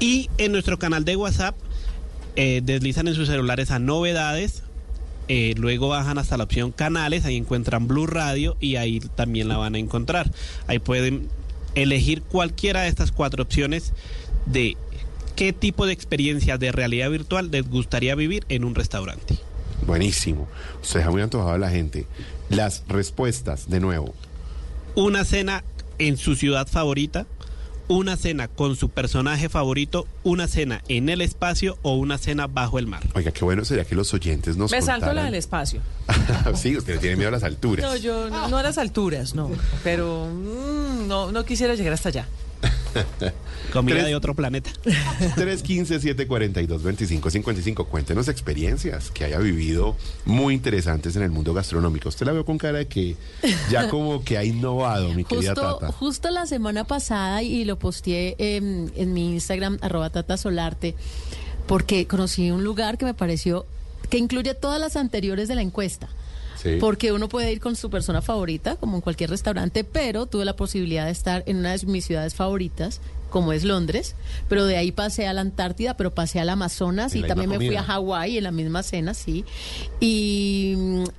Y 0.00 0.30
en 0.38 0.50
nuestro 0.50 0.78
canal 0.78 1.04
de 1.04 1.14
WhatsApp 1.14 1.54
eh, 2.36 2.60
deslizan 2.64 3.06
en 3.06 3.14
sus 3.14 3.28
celulares 3.28 3.70
a 3.70 3.78
novedades. 3.78 4.63
Eh, 5.28 5.54
luego 5.56 5.88
bajan 5.88 6.18
hasta 6.18 6.36
la 6.36 6.44
opción 6.44 6.72
canales, 6.72 7.24
ahí 7.24 7.36
encuentran 7.36 7.88
Blue 7.88 8.06
Radio 8.06 8.56
y 8.60 8.76
ahí 8.76 9.00
también 9.00 9.48
la 9.48 9.56
van 9.56 9.74
a 9.74 9.78
encontrar. 9.78 10.30
Ahí 10.66 10.78
pueden 10.78 11.28
elegir 11.74 12.22
cualquiera 12.22 12.82
de 12.82 12.88
estas 12.88 13.12
cuatro 13.12 13.42
opciones 13.42 13.92
de 14.46 14.76
qué 15.36 15.52
tipo 15.52 15.86
de 15.86 15.92
experiencia 15.92 16.58
de 16.58 16.72
realidad 16.72 17.10
virtual 17.10 17.50
les 17.50 17.68
gustaría 17.68 18.14
vivir 18.14 18.44
en 18.48 18.64
un 18.64 18.74
restaurante. 18.74 19.38
Buenísimo. 19.86 20.48
Se 20.82 20.98
deja 20.98 21.10
muy 21.10 21.22
antojado 21.22 21.52
a 21.52 21.58
la 21.58 21.70
gente. 21.70 22.06
Las 22.48 22.84
respuestas, 22.88 23.68
de 23.68 23.80
nuevo. 23.80 24.14
Una 24.94 25.24
cena 25.24 25.64
en 25.98 26.16
su 26.16 26.36
ciudad 26.36 26.66
favorita, 26.66 27.26
una 27.88 28.16
cena 28.16 28.48
con 28.48 28.76
su 28.76 28.88
personaje 28.88 29.48
favorito, 29.48 30.06
una 30.22 30.46
cena 30.48 30.82
en 30.88 31.08
el 31.08 31.20
espacio 31.20 31.78
o 31.82 31.94
una 31.96 32.18
cena 32.18 32.46
bajo 32.46 32.78
el 32.78 32.86
mar. 32.86 33.02
Oiga, 33.14 33.30
qué 33.30 33.44
bueno 33.44 33.64
sería 33.64 33.84
que 33.84 33.94
los 33.94 34.12
oyentes 34.14 34.56
nos 34.56 34.70
Me 34.70 34.82
salto 34.82 35.12
la 35.12 35.24
del 35.24 35.34
espacio. 35.34 35.80
sí, 36.54 36.76
usted 36.76 36.98
tiene 37.00 37.16
miedo 37.16 37.28
a 37.28 37.32
las 37.32 37.44
alturas. 37.44 37.84
No, 37.84 37.96
yo 37.96 38.30
no, 38.30 38.48
no 38.48 38.58
a 38.58 38.62
las 38.62 38.78
alturas, 38.78 39.34
no. 39.34 39.50
Pero 39.82 40.26
mm, 40.26 41.08
no, 41.08 41.32
no 41.32 41.44
quisiera 41.44 41.74
llegar 41.74 41.92
hasta 41.92 42.08
allá. 42.08 42.26
Comida 43.72 44.04
de 44.04 44.14
otro 44.14 44.34
planeta. 44.34 44.70
315-742-2555. 45.36 47.86
Cuéntenos 47.86 48.28
experiencias 48.28 49.10
que 49.10 49.24
haya 49.24 49.38
vivido 49.38 49.96
muy 50.24 50.54
interesantes 50.54 51.16
en 51.16 51.22
el 51.22 51.30
mundo 51.30 51.52
gastronómico. 51.54 52.08
Usted 52.08 52.26
la 52.26 52.32
veo 52.32 52.44
con 52.44 52.58
cara 52.58 52.78
de 52.78 52.86
que 52.86 53.16
ya 53.70 53.88
como 53.90 54.22
que 54.22 54.38
ha 54.38 54.44
innovado, 54.44 55.12
mi 55.12 55.24
querida 55.24 55.54
Tata. 55.54 55.90
justo 55.92 56.30
la 56.30 56.46
semana 56.46 56.84
pasada, 56.84 57.42
y 57.42 57.64
lo 57.64 57.78
posteé 57.78 58.36
en, 58.38 58.92
en 58.96 59.12
mi 59.12 59.32
Instagram, 59.32 59.78
arroba 59.80 60.10
Tata 60.10 60.36
Solarte, 60.36 60.94
porque 61.66 62.06
conocí 62.06 62.50
un 62.50 62.62
lugar 62.62 62.98
que 62.98 63.06
me 63.06 63.14
pareció 63.14 63.66
que 64.10 64.18
incluye 64.18 64.54
todas 64.54 64.80
las 64.80 64.96
anteriores 64.96 65.48
de 65.48 65.56
la 65.56 65.62
encuesta. 65.62 66.08
Sí. 66.64 66.78
Porque 66.80 67.12
uno 67.12 67.28
puede 67.28 67.52
ir 67.52 67.60
con 67.60 67.76
su 67.76 67.90
persona 67.90 68.22
favorita, 68.22 68.74
como 68.76 68.96
en 68.96 69.02
cualquier 69.02 69.30
restaurante, 69.30 69.84
pero 69.84 70.26
tuve 70.26 70.44
la 70.44 70.56
posibilidad 70.56 71.04
de 71.04 71.12
estar 71.12 71.44
en 71.46 71.58
una 71.58 71.76
de 71.76 71.86
mis 71.86 72.04
ciudades 72.04 72.34
favoritas 72.34 73.00
como 73.34 73.52
es 73.52 73.64
Londres, 73.64 74.14
pero 74.48 74.64
de 74.64 74.76
ahí 74.76 74.92
pasé 74.92 75.26
a 75.26 75.32
la 75.32 75.40
Antártida, 75.40 75.96
pero 75.96 76.14
pasé 76.14 76.38
al 76.38 76.48
Amazonas 76.50 77.16
y 77.16 77.22
también 77.24 77.50
me 77.50 77.56
fui 77.56 77.74
a. 77.74 77.82
Hawái 77.82 78.38
en 78.38 78.44
la 78.44 78.52
misma 78.52 78.84
cena, 78.84 79.12
sí. 79.12 79.44
Y, 79.98 80.76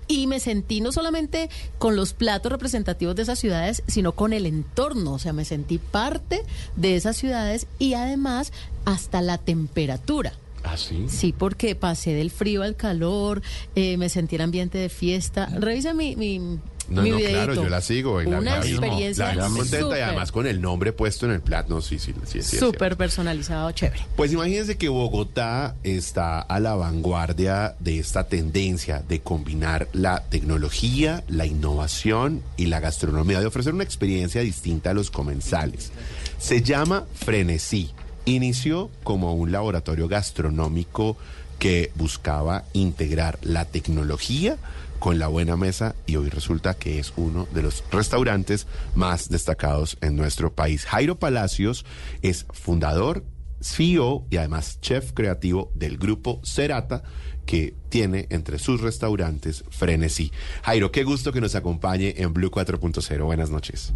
y 0.07 0.25
me 0.27 0.39
sentí 0.39 0.79
no 0.79 0.93
solamente 0.93 1.49
con 1.77 1.97
los 1.97 2.13
platos 2.13 2.53
representativos 2.53 3.17
de 3.17 3.23
esas 3.23 3.37
ciudades, 3.37 3.83
sino 3.87 4.13
con 4.13 4.31
el 4.31 4.45
entorno, 4.45 5.11
o 5.11 5.19
sea, 5.19 5.33
me 5.33 5.43
sentí 5.43 5.77
parte 5.77 6.41
de 6.77 6.95
esas 6.95 7.17
ciudades 7.17 7.67
y 7.79 7.95
además 7.95 8.53
hasta 8.85 9.21
la 9.21 9.37
temperatura. 9.37 10.31
¿Ah, 10.67 10.77
sí? 10.77 11.05
Sí, 11.09 11.33
porque 11.37 11.75
pasé 11.75 12.13
del 12.13 12.31
frío 12.31 12.63
al 12.63 12.75
calor, 12.75 13.41
eh, 13.75 13.97
me 13.97 14.09
sentí 14.09 14.35
el 14.35 14.41
ambiente 14.41 14.77
de 14.77 14.89
fiesta. 14.89 15.45
Revisa 15.59 15.93
mi, 15.93 16.15
mi, 16.15 16.39
No, 16.87 17.01
mi 17.03 17.09
no, 17.11 17.17
claro, 17.17 17.53
yo 17.53 17.69
la 17.69 17.81
sigo. 17.81 18.21
y 18.21 18.25
la- 18.25 18.39
Una 18.39 18.59
la 18.59 18.65
experiencia 18.65 19.33
La 19.35 19.47
vi 19.47 19.53
contenta 19.57 19.77
y 19.77 19.81
súper. 19.81 20.03
además 20.03 20.31
con 20.31 20.45
el 20.47 20.61
nombre 20.61 20.91
puesto 20.93 21.25
en 21.27 21.31
el 21.33 21.41
plato. 21.41 21.73
No, 21.73 21.81
sí, 21.81 21.97
sí, 21.99 22.13
sí, 22.13 22.19
sí, 22.25 22.41
sí, 22.43 22.57
Súper 22.57 22.97
personalizado, 22.97 23.71
chévere. 23.71 24.01
Pues 24.15 24.31
imagínense 24.33 24.75
que 24.77 24.89
Bogotá 24.89 25.75
está 25.83 26.39
a 26.41 26.59
la 26.59 26.75
vanguardia 26.75 27.75
de 27.79 27.99
esta 27.99 28.27
tendencia 28.27 29.03
de 29.07 29.19
combinar 29.21 29.87
la 29.93 30.23
tecnología, 30.29 31.23
la 31.27 31.45
innovación 31.45 32.41
y 32.57 32.65
la 32.67 32.79
gastronomía, 32.79 33.39
de 33.39 33.45
ofrecer 33.47 33.73
una 33.73 33.83
experiencia 33.83 34.41
distinta 34.41 34.91
a 34.91 34.93
los 34.93 35.09
comensales. 35.11 35.91
Se 36.37 36.61
llama 36.61 37.05
Frenesí. 37.15 37.91
Inició 38.25 38.89
como 39.03 39.33
un 39.35 39.51
laboratorio 39.51 40.07
gastronómico 40.07 41.15
que 41.59 41.91
buscaba 41.95 42.65
integrar 42.73 43.37
la 43.43 43.65
tecnología 43.65 44.57
con 44.99 45.19
la 45.19 45.27
buena 45.27 45.55
mesa 45.55 45.95
y 46.07 46.15
hoy 46.15 46.29
resulta 46.29 46.73
que 46.73 46.97
es 46.97 47.13
uno 47.17 47.47
de 47.53 47.61
los 47.61 47.83
restaurantes 47.91 48.65
más 48.95 49.29
destacados 49.29 49.97
en 50.01 50.15
nuestro 50.15 50.53
país. 50.53 50.85
Jairo 50.85 51.19
Palacios 51.19 51.85
es 52.23 52.47
fundador, 52.51 53.23
CEO 53.61 54.25
y 54.31 54.37
además 54.37 54.79
chef 54.81 55.11
creativo 55.13 55.71
del 55.75 55.97
grupo 55.97 56.41
Cerata 56.43 57.03
que 57.45 57.75
tiene 57.89 58.25
entre 58.31 58.57
sus 58.57 58.81
restaurantes 58.81 59.63
Frenesí. 59.69 60.31
Jairo, 60.63 60.91
qué 60.91 61.03
gusto 61.03 61.31
que 61.31 61.41
nos 61.41 61.53
acompañe 61.53 62.15
en 62.17 62.33
Blue 62.33 62.49
4.0. 62.49 63.23
Buenas 63.23 63.51
noches. 63.51 63.93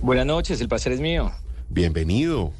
Buenas 0.00 0.26
noches, 0.26 0.60
el 0.60 0.68
placer 0.68 0.92
es 0.92 1.00
mío. 1.00 1.32
Bienvenido. 1.68 2.52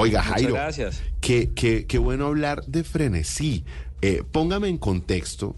Oiga, 0.00 0.20
Muchas 0.22 0.34
Jairo, 0.34 0.54
gracias. 0.54 1.02
Qué, 1.20 1.50
qué- 1.54 1.86
qué 1.86 1.98
bueno 1.98 2.26
hablar 2.26 2.64
de 2.66 2.84
Frenesí. 2.84 3.64
Eh, 4.00 4.22
póngame 4.30 4.68
en 4.68 4.78
contexto 4.78 5.56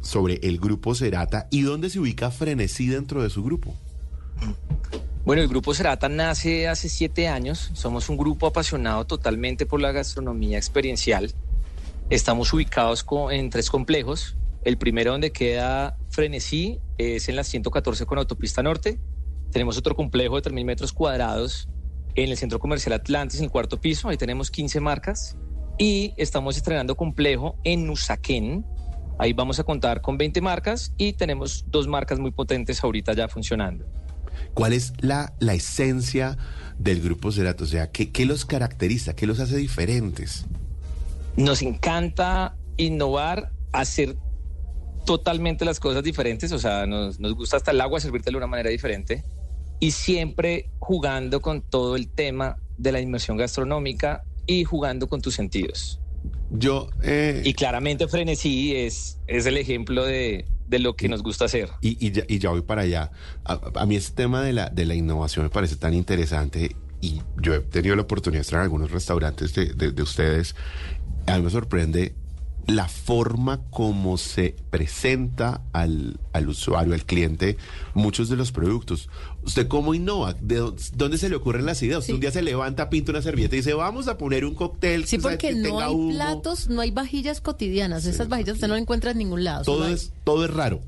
sobre 0.00 0.40
el 0.42 0.58
grupo 0.58 0.94
Cerata 0.94 1.46
y 1.50 1.62
dónde 1.62 1.90
se 1.90 2.00
ubica 2.00 2.30
Frenesí 2.30 2.86
dentro 2.88 3.22
de 3.22 3.30
su 3.30 3.44
grupo. 3.44 3.74
Bueno, 5.24 5.42
el 5.42 5.48
grupo 5.48 5.72
Cerata 5.74 6.08
nace 6.08 6.66
hace 6.68 6.88
siete 6.88 7.28
años. 7.28 7.70
Somos 7.74 8.08
un 8.08 8.16
grupo 8.16 8.46
apasionado 8.46 9.04
totalmente 9.06 9.66
por 9.66 9.80
la 9.80 9.92
gastronomía 9.92 10.56
experiencial. 10.58 11.32
Estamos 12.10 12.52
ubicados 12.52 13.04
en 13.30 13.50
tres 13.50 13.70
complejos. 13.70 14.36
El 14.64 14.78
primero 14.78 15.12
donde 15.12 15.32
queda 15.32 15.96
Frenesí 16.10 16.78
es 16.98 17.28
en 17.28 17.36
la 17.36 17.44
114 17.44 18.06
con 18.06 18.18
Autopista 18.18 18.62
Norte. 18.62 18.98
Tenemos 19.50 19.76
otro 19.76 19.94
complejo 19.94 20.40
de 20.40 20.50
3.000 20.50 20.64
metros 20.64 20.92
cuadrados 20.92 21.68
en 22.14 22.30
el 22.30 22.36
Centro 22.36 22.58
Comercial 22.58 22.92
Atlantis, 22.92 23.40
en 23.40 23.44
el 23.44 23.50
cuarto 23.50 23.80
piso. 23.80 24.08
Ahí 24.08 24.16
tenemos 24.16 24.50
15 24.50 24.80
marcas. 24.80 25.36
Y 25.78 26.14
estamos 26.16 26.56
estrenando 26.56 26.96
complejo 26.96 27.56
en 27.64 27.88
Usaquén. 27.88 28.64
Ahí 29.18 29.32
vamos 29.32 29.58
a 29.58 29.64
contar 29.64 30.00
con 30.00 30.18
20 30.18 30.40
marcas 30.40 30.92
y 30.96 31.14
tenemos 31.14 31.64
dos 31.68 31.86
marcas 31.88 32.18
muy 32.18 32.30
potentes 32.30 32.82
ahorita 32.82 33.14
ya 33.14 33.28
funcionando. 33.28 33.86
¿Cuál 34.54 34.72
es 34.72 34.92
la, 35.00 35.32
la 35.38 35.54
esencia 35.54 36.36
del 36.78 37.00
grupo 37.00 37.32
Cerata? 37.32 37.64
O 37.64 37.66
sea, 37.66 37.90
¿qué, 37.90 38.10
qué 38.10 38.26
los 38.26 38.44
caracteriza? 38.44 39.14
¿Qué 39.14 39.26
los 39.26 39.40
hace 39.40 39.56
diferentes? 39.56 40.46
Nos 41.36 41.62
encanta 41.62 42.56
innovar, 42.76 43.52
hacer 43.72 44.16
totalmente 45.06 45.64
las 45.64 45.80
cosas 45.80 46.02
diferentes, 46.02 46.52
o 46.52 46.58
sea, 46.58 46.86
nos, 46.86 47.18
nos 47.18 47.34
gusta 47.34 47.56
hasta 47.56 47.70
el 47.70 47.80
agua 47.80 48.00
servírtelo 48.00 48.36
de 48.36 48.44
una 48.44 48.50
manera 48.50 48.70
diferente 48.70 49.24
y 49.82 49.90
siempre 49.90 50.70
jugando 50.78 51.40
con 51.40 51.60
todo 51.60 51.96
el 51.96 52.08
tema 52.08 52.56
de 52.78 52.92
la 52.92 53.00
inmersión 53.00 53.36
gastronómica 53.36 54.22
y 54.46 54.62
jugando 54.62 55.08
con 55.08 55.20
tus 55.20 55.34
sentidos. 55.34 55.98
Yo... 56.50 56.88
eh, 57.02 57.42
Y 57.44 57.52
claramente 57.54 58.06
Frenesí 58.06 58.76
es, 58.76 59.18
es 59.26 59.44
el 59.44 59.56
ejemplo 59.56 60.04
de, 60.04 60.46
de 60.68 60.78
lo 60.78 60.94
que 60.94 61.08
nos 61.08 61.24
gusta 61.24 61.46
hacer. 61.46 61.68
Y, 61.80 61.96
y 62.06 62.12
ya, 62.12 62.22
y 62.28 62.38
ya 62.38 62.50
voy 62.50 62.62
para 62.62 62.82
allá. 62.82 63.10
A, 63.44 63.58
a 63.74 63.86
mí 63.86 63.96
este 63.96 64.14
tema 64.22 64.40
de 64.44 64.52
la, 64.52 64.68
de 64.68 64.86
la 64.86 64.94
innovación 64.94 65.46
me 65.46 65.50
parece 65.50 65.74
tan 65.74 65.94
interesante 65.94 66.76
y 67.00 67.20
yo 67.42 67.54
he 67.54 67.58
tenido 67.60 67.96
la 67.96 68.02
oportunidad 68.02 68.38
de 68.38 68.42
estar 68.42 68.58
en 68.60 68.62
algunos 68.62 68.92
restaurantes 68.92 69.52
de, 69.52 69.74
de- 69.74 69.90
de 69.90 70.02
ustedes. 70.04 70.54
A 71.26 71.36
mí 71.38 71.42
me 71.42 71.50
sorprende 71.50 72.14
la 72.66 72.86
forma 72.88 73.60
como 73.70 74.16
se 74.18 74.54
presenta 74.70 75.62
al, 75.72 76.20
al 76.32 76.48
usuario, 76.48 76.94
al 76.94 77.04
cliente, 77.04 77.56
muchos 77.94 78.28
de 78.28 78.36
los 78.36 78.52
productos. 78.52 79.08
¿Usted 79.44 79.66
cómo 79.66 79.94
innova? 79.94 80.34
¿De 80.34 80.60
dó- 80.60 80.74
dónde 80.94 81.18
se 81.18 81.28
le 81.28 81.34
ocurren 81.36 81.66
las 81.66 81.82
ideas? 81.82 82.00
Usted 82.00 82.14
un 82.14 82.20
día 82.20 82.30
se 82.30 82.42
levanta, 82.42 82.88
pinta 82.88 83.10
una 83.10 83.20
servilleta 83.22 83.56
y 83.56 83.58
dice, 83.58 83.74
vamos 83.74 84.06
a 84.08 84.16
poner 84.16 84.44
un 84.44 84.54
cóctel. 84.54 85.04
Sí, 85.06 85.18
porque 85.18 85.38
que 85.38 85.54
no 85.54 85.62
tenga 85.64 85.86
hay 85.86 85.92
humo". 85.94 86.10
platos, 86.14 86.68
no 86.68 86.80
hay 86.80 86.90
vajillas 86.92 87.40
cotidianas. 87.40 88.04
Esas 88.06 88.28
vajillas 88.28 88.54
usted 88.54 88.68
no 88.68 88.74
las 88.74 88.82
encuentra 88.82 89.10
en 89.10 89.18
ningún 89.18 89.42
lado. 89.44 89.64
Todo 89.64 89.88
es, 89.88 90.12
todo 90.24 90.44
es 90.44 90.50
raro. 90.52 90.80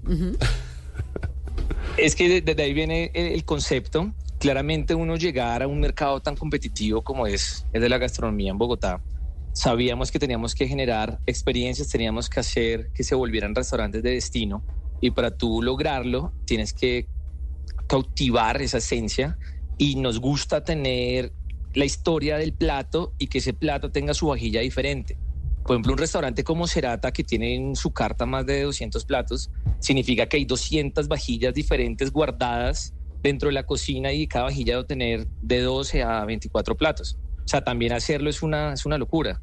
Es 1.96 2.14
que 2.16 2.28
de- 2.28 2.40
desde 2.40 2.62
ahí 2.62 2.72
viene 2.74 3.10
el, 3.14 3.26
el 3.32 3.44
concepto. 3.44 4.12
Claramente 4.38 4.94
uno 4.94 5.16
llegar 5.16 5.62
a 5.62 5.66
un 5.66 5.80
mercado 5.80 6.20
tan 6.20 6.36
competitivo 6.36 7.02
como 7.02 7.26
es 7.26 7.64
el 7.72 7.80
de 7.80 7.88
la 7.88 7.98
gastronomía 7.98 8.50
en 8.50 8.58
Bogotá, 8.58 9.00
sabíamos 9.54 10.10
que 10.10 10.18
teníamos 10.18 10.54
que 10.54 10.66
generar 10.66 11.20
experiencias, 11.26 11.88
teníamos 11.88 12.28
que 12.28 12.40
hacer 12.40 12.90
que 12.92 13.04
se 13.04 13.14
volvieran 13.14 13.54
restaurantes 13.54 14.02
de 14.02 14.10
destino 14.10 14.62
y 15.00 15.12
para 15.12 15.30
tú 15.30 15.62
lograrlo 15.62 16.32
tienes 16.44 16.72
que 16.74 17.08
cautivar 17.86 18.60
esa 18.60 18.78
esencia 18.78 19.38
y 19.78 19.94
nos 19.96 20.20
gusta 20.20 20.64
tener 20.64 21.32
la 21.72 21.84
historia 21.84 22.36
del 22.36 22.52
plato 22.52 23.14
y 23.18 23.28
que 23.28 23.38
ese 23.38 23.52
plato 23.52 23.90
tenga 23.90 24.12
su 24.12 24.26
vajilla 24.26 24.60
diferente. 24.60 25.16
Por 25.64 25.76
ejemplo, 25.76 25.92
un 25.92 25.98
restaurante 25.98 26.44
como 26.44 26.66
Cerata, 26.66 27.10
que 27.10 27.24
tiene 27.24 27.54
en 27.54 27.74
su 27.74 27.90
carta 27.92 28.26
más 28.26 28.44
de 28.46 28.62
200 28.62 29.04
platos, 29.04 29.50
significa 29.78 30.26
que 30.26 30.36
hay 30.36 30.44
200 30.44 31.08
vajillas 31.08 31.54
diferentes 31.54 32.12
guardadas 32.12 32.92
dentro 33.22 33.48
de 33.48 33.54
la 33.54 33.62
cocina 33.62 34.12
y 34.12 34.26
cada 34.26 34.46
vajilla 34.46 34.74
debe 34.74 34.86
tener 34.86 35.26
de 35.40 35.62
12 35.62 36.02
a 36.02 36.24
24 36.24 36.76
platos. 36.76 37.18
O 37.44 37.48
sea, 37.48 37.62
también 37.62 37.92
hacerlo 37.92 38.30
es 38.30 38.42
una, 38.42 38.72
es 38.72 38.86
una 38.86 38.98
locura. 38.98 39.40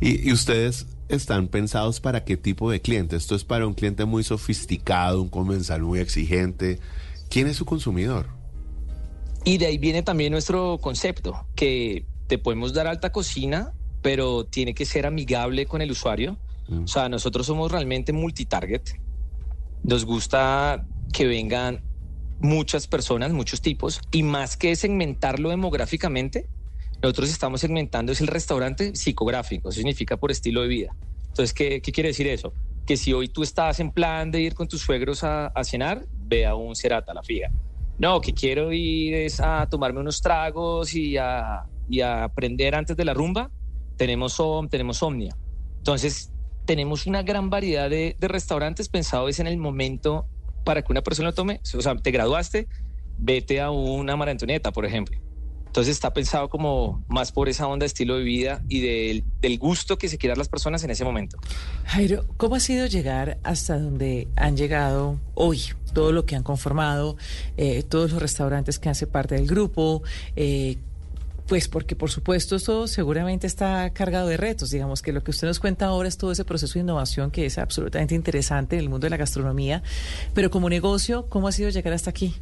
¿Y, 0.00 0.28
y 0.28 0.32
ustedes 0.32 0.86
están 1.08 1.48
pensados 1.48 2.00
para 2.00 2.24
qué 2.24 2.36
tipo 2.36 2.70
de 2.70 2.80
cliente? 2.80 3.16
¿Esto 3.16 3.34
es 3.34 3.44
para 3.44 3.66
un 3.66 3.74
cliente 3.74 4.04
muy 4.04 4.24
sofisticado, 4.24 5.22
un 5.22 5.28
comensal 5.28 5.82
muy 5.82 6.00
exigente? 6.00 6.78
¿Quién 7.28 7.46
es 7.46 7.56
su 7.56 7.64
consumidor? 7.64 8.26
Y 9.44 9.58
de 9.58 9.66
ahí 9.66 9.78
viene 9.78 10.02
también 10.02 10.32
nuestro 10.32 10.78
concepto, 10.78 11.46
que 11.54 12.06
te 12.26 12.38
podemos 12.38 12.72
dar 12.72 12.86
alta 12.86 13.10
cocina, 13.10 13.72
pero 14.00 14.44
tiene 14.44 14.74
que 14.74 14.84
ser 14.84 15.06
amigable 15.06 15.66
con 15.66 15.82
el 15.82 15.90
usuario. 15.90 16.38
O 16.84 16.86
sea, 16.86 17.08
nosotros 17.08 17.46
somos 17.46 17.70
realmente 17.70 18.12
multitarget. 18.12 18.98
Nos 19.82 20.06
gusta 20.06 20.86
que 21.12 21.26
vengan 21.26 21.82
muchas 22.40 22.86
personas, 22.86 23.32
muchos 23.32 23.60
tipos, 23.60 24.00
y 24.10 24.22
más 24.22 24.56
que 24.56 24.74
segmentarlo 24.76 25.50
demográficamente, 25.50 26.48
nosotros 27.02 27.30
estamos 27.30 27.60
segmentando 27.60 28.12
es 28.12 28.20
el 28.20 28.28
restaurante 28.28 28.94
psicográfico, 28.94 29.70
eso 29.70 29.76
significa 29.76 30.16
por 30.16 30.30
estilo 30.30 30.62
de 30.62 30.68
vida. 30.68 30.96
Entonces, 31.28 31.52
¿qué, 31.52 31.80
qué 31.82 31.90
quiere 31.90 32.10
decir 32.10 32.28
eso? 32.28 32.52
Que 32.86 32.96
si 32.96 33.12
hoy 33.12 33.28
tú 33.28 33.42
estás 33.42 33.80
en 33.80 33.90
plan 33.90 34.30
de 34.30 34.40
ir 34.40 34.54
con 34.54 34.68
tus 34.68 34.82
suegros 34.82 35.24
a, 35.24 35.50
cenar, 35.64 36.06
ve 36.12 36.46
a 36.46 36.54
un 36.54 36.76
Cerata, 36.76 37.12
la 37.12 37.22
figa. 37.22 37.50
No, 37.98 38.20
que 38.20 38.32
quiero 38.32 38.72
ir 38.72 39.14
es 39.14 39.40
a 39.40 39.66
tomarme 39.68 40.00
unos 40.00 40.20
tragos 40.20 40.94
y 40.94 41.16
a, 41.16 41.64
y 41.88 42.00
aprender 42.00 42.74
antes 42.74 42.96
de 42.96 43.04
la 43.04 43.14
rumba, 43.14 43.50
tenemos, 43.96 44.38
Om, 44.38 44.68
tenemos 44.68 45.02
Omnia. 45.02 45.36
Entonces, 45.78 46.32
tenemos 46.66 47.06
una 47.06 47.22
gran 47.22 47.50
variedad 47.50 47.90
de 47.90 48.16
restaurantes 48.20 48.88
pensados 48.88 49.40
en 49.40 49.46
el 49.48 49.56
momento 49.56 50.28
para 50.64 50.82
que 50.82 50.92
una 50.92 51.02
persona 51.02 51.30
lo 51.30 51.34
tome. 51.34 51.60
O 51.74 51.82
sea, 51.82 51.96
te 51.96 52.10
graduaste, 52.10 52.68
vete 53.18 53.60
a 53.60 53.70
una 53.70 54.16
María 54.16 54.32
Antonieta, 54.32 54.72
por 54.72 54.84
ejemplo. 54.84 55.18
Entonces 55.72 55.94
está 55.94 56.12
pensado 56.12 56.50
como 56.50 57.02
más 57.08 57.32
por 57.32 57.48
esa 57.48 57.66
onda 57.66 57.86
estilo 57.86 58.18
de 58.18 58.24
vida 58.24 58.62
y 58.68 58.80
del, 58.80 59.24
del 59.40 59.58
gusto 59.58 59.96
que 59.96 60.10
se 60.10 60.18
quieran 60.18 60.36
las 60.36 60.50
personas 60.50 60.84
en 60.84 60.90
ese 60.90 61.02
momento. 61.02 61.38
Jairo, 61.86 62.26
¿cómo 62.36 62.56
ha 62.56 62.60
sido 62.60 62.86
llegar 62.86 63.38
hasta 63.42 63.78
donde 63.78 64.28
han 64.36 64.58
llegado 64.58 65.18
hoy? 65.32 65.62
Todo 65.94 66.12
lo 66.12 66.26
que 66.26 66.36
han 66.36 66.42
conformado, 66.42 67.16
eh, 67.56 67.82
todos 67.84 68.12
los 68.12 68.20
restaurantes 68.20 68.78
que 68.78 68.90
hacen 68.90 69.08
parte 69.08 69.34
del 69.34 69.46
grupo, 69.46 70.02
eh, 70.36 70.76
pues 71.46 71.68
porque 71.68 71.96
por 71.96 72.10
supuesto 72.10 72.56
esto 72.56 72.86
seguramente 72.86 73.46
está 73.46 73.90
cargado 73.90 74.28
de 74.28 74.36
retos, 74.36 74.70
digamos 74.70 75.02
que 75.02 75.12
lo 75.12 75.22
que 75.22 75.30
usted 75.30 75.48
nos 75.48 75.60
cuenta 75.60 75.86
ahora 75.86 76.08
es 76.08 76.16
todo 76.16 76.32
ese 76.32 76.44
proceso 76.44 76.74
de 76.74 76.80
innovación 76.80 77.30
que 77.30 77.46
es 77.46 77.58
absolutamente 77.58 78.14
interesante 78.14 78.76
en 78.76 78.82
el 78.82 78.88
mundo 78.88 79.06
de 79.06 79.10
la 79.10 79.16
gastronomía, 79.16 79.82
pero 80.34 80.50
como 80.50 80.68
negocio, 80.68 81.28
¿cómo 81.28 81.48
ha 81.48 81.52
sido 81.52 81.70
llegar 81.70 81.92
hasta 81.92 82.10
aquí? 82.10 82.34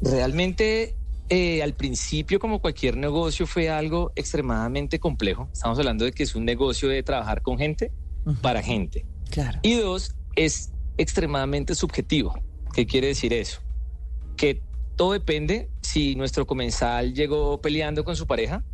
Realmente 0.00 0.96
eh, 1.30 1.62
al 1.62 1.74
principio, 1.74 2.38
como 2.38 2.60
cualquier 2.60 2.96
negocio, 2.96 3.46
fue 3.46 3.68
algo 3.68 4.12
extremadamente 4.16 4.98
complejo. 4.98 5.48
Estamos 5.52 5.78
hablando 5.78 6.04
de 6.06 6.12
que 6.12 6.22
es 6.22 6.34
un 6.34 6.44
negocio 6.44 6.88
de 6.88 7.02
trabajar 7.02 7.42
con 7.42 7.58
gente 7.58 7.92
para 8.40 8.62
gente. 8.62 9.04
Claro. 9.30 9.58
Y 9.62 9.74
dos, 9.74 10.14
es 10.36 10.72
extremadamente 10.96 11.74
subjetivo. 11.74 12.34
¿Qué 12.74 12.86
quiere 12.86 13.08
decir 13.08 13.34
eso? 13.34 13.60
Que 14.36 14.62
todo 14.98 15.12
depende 15.12 15.70
si 15.80 16.16
nuestro 16.16 16.44
comensal 16.46 17.14
llegó 17.14 17.60
peleando 17.60 18.04
con 18.04 18.16
su 18.16 18.26
pareja 18.26 18.64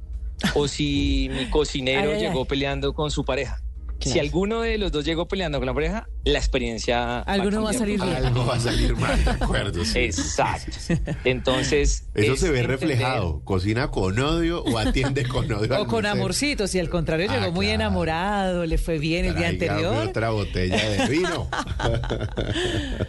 o 0.55 0.67
si 0.67 1.29
mi 1.31 1.45
cocinero 1.51 2.13
Ay, 2.13 2.19
llegó 2.19 2.41
ay. 2.41 2.47
peleando 2.47 2.95
con 2.95 3.11
su 3.11 3.25
pareja. 3.25 3.61
Si 4.01 4.19
alguno 4.19 4.61
de 4.61 4.77
los 4.77 4.93
dos 4.93 5.05
llegó 5.05 5.27
peleando 5.29 5.59
con 5.59 5.67
la 5.67 5.73
pareja, 5.73 6.09
la 6.25 6.39
experiencia... 6.39 7.21
Alguno 7.21 7.63
va 7.63 7.71
a 7.71 7.73
salir 7.73 7.97
bien. 7.97 8.09
totalmente. 8.15 8.29
Algo 8.39 8.47
va 8.47 8.57
a 8.57 8.61
salir 8.61 8.97
mal, 8.97 9.25
de 9.25 9.31
acuerdo. 9.31 9.85
sí. 9.85 9.99
Exacto. 10.01 10.77
Entonces... 11.25 12.09
Eso 12.15 12.33
es 12.35 12.41
se 12.41 12.51
ve 12.51 12.61
entender- 12.61 12.67
reflejado. 12.81 13.41
¿Cocina 13.45 13.91
con 13.91 14.19
odio 14.19 14.63
o 14.63 14.77
atiende 14.79 15.25
con 15.27 15.51
odio? 15.51 15.81
O 15.81 15.87
con 15.87 16.03
mesero? 16.03 16.21
amorcitos, 16.21 16.71
si 16.71 16.79
al 16.79 16.91
contrario 16.91 17.29
Ah, 17.31 17.39
llegó 17.41 17.53
muy 17.53 17.67
claro. 17.67 17.81
enamorado, 17.83 18.67
le 18.67 18.77
fue 18.79 18.99
bien 18.99 19.25
el 19.25 19.37
día 19.37 19.49
anterior. 19.49 20.09
otra 20.09 20.31
botella 20.31 20.77
de 20.91 21.07
vino. 21.09 21.49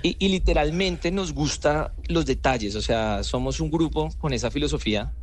Y, 0.03 0.15
y 0.19 0.29
literalmente 0.29 1.11
nos 1.11 1.33
gusta 1.33 1.93
los 2.07 2.25
detalles, 2.25 2.75
o 2.75 2.81
sea, 2.81 3.23
somos 3.23 3.59
un 3.59 3.69
grupo 3.71 4.09
con 4.19 4.33
esa 4.33 4.51
filosofía 4.51 5.13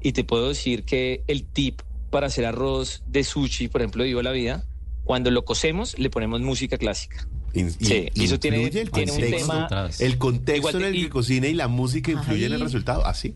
y 0.00 0.12
te 0.12 0.24
puedo 0.24 0.48
decir 0.48 0.84
que 0.84 1.22
el 1.26 1.44
tip 1.44 1.82
para 2.10 2.28
hacer 2.28 2.46
arroz 2.46 3.02
de 3.06 3.24
sushi, 3.24 3.68
por 3.68 3.82
ejemplo, 3.82 4.02
de 4.02 4.08
Viva 4.08 4.22
la 4.22 4.32
Vida, 4.32 4.64
cuando 5.08 5.30
lo 5.30 5.42
cocemos 5.46 5.98
le 5.98 6.10
ponemos 6.10 6.42
música 6.42 6.76
clásica. 6.76 7.26
In- 7.54 7.70
Sí, 7.72 8.10
y- 8.12 8.24
eso 8.24 8.38
tiene- 8.38 8.58
influye 8.58 8.82
el 8.82 8.90
tiene 8.90 9.10
un 9.12 9.18
contexto, 9.20 9.52
tema- 9.68 9.90
El 10.00 10.18
contexto 10.18 10.68
Igual 10.68 10.74
en 10.82 10.88
el 10.88 10.96
y- 10.96 11.02
que 11.04 11.08
cocina 11.08 11.46
y 11.46 11.54
la 11.54 11.66
música 11.66 12.10
influyen 12.10 12.48
en 12.48 12.52
el 12.52 12.60
resultado. 12.60 13.06
Así. 13.06 13.34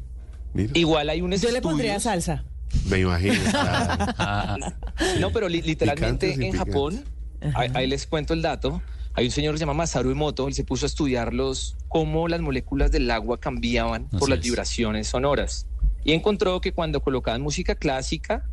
Mira, 0.53 0.71
Igual 0.75 1.09
hay 1.09 1.23
un 1.23 1.33
Yo 1.33 1.51
le 1.51 1.63
pondría 1.63 1.99
salsa. 1.99 2.45
me 2.91 2.99
imagino. 3.01 3.35
claro. 4.17 4.67
No, 5.19 5.31
pero 5.33 5.49
li- 5.49 5.63
literalmente 5.63 6.27
Picantes 6.35 6.47
en 6.47 6.59
Japón, 6.59 7.05
ahí, 7.55 7.71
ahí 7.73 7.87
les 7.87 8.07
cuento 8.07 8.35
el 8.35 8.43
dato, 8.43 8.83
hay 9.15 9.25
un 9.25 9.31
señor 9.31 9.55
que 9.55 9.59
se 9.59 9.63
llama 9.63 9.73
Masaru 9.73 10.11
Emoto, 10.11 10.49
él 10.49 10.53
se 10.55 10.65
puso 10.65 10.85
a 10.85 10.89
estudiar 10.89 11.33
los, 11.33 11.77
cómo 11.89 12.29
las 12.29 12.43
moléculas 12.43 12.91
del 12.93 13.11
agua 13.11 13.41
cambiaban 13.41 14.09
por 14.11 14.25
Así 14.25 14.31
las 14.31 14.39
es. 14.41 14.45
vibraciones 14.45 15.09
sonoras. 15.09 15.67
Y 16.05 16.13
encontró 16.13 16.61
que 16.61 16.73
cuando 16.73 17.01
colocaban 17.03 17.41
música 17.41 17.75
clásica, 17.77 18.45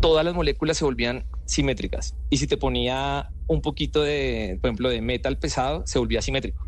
todas 0.00 0.24
las 0.24 0.34
moléculas 0.34 0.78
se 0.78 0.84
volvían 0.86 1.26
simétricas. 1.44 2.14
Y 2.30 2.38
si 2.38 2.46
te 2.46 2.56
ponía 2.56 3.30
un 3.46 3.60
poquito 3.60 4.02
de, 4.02 4.58
por 4.60 4.68
ejemplo, 4.68 4.88
de 4.88 5.00
metal 5.00 5.38
pesado, 5.38 5.82
se 5.86 5.98
volvía 5.98 6.22
simétrico. 6.22 6.66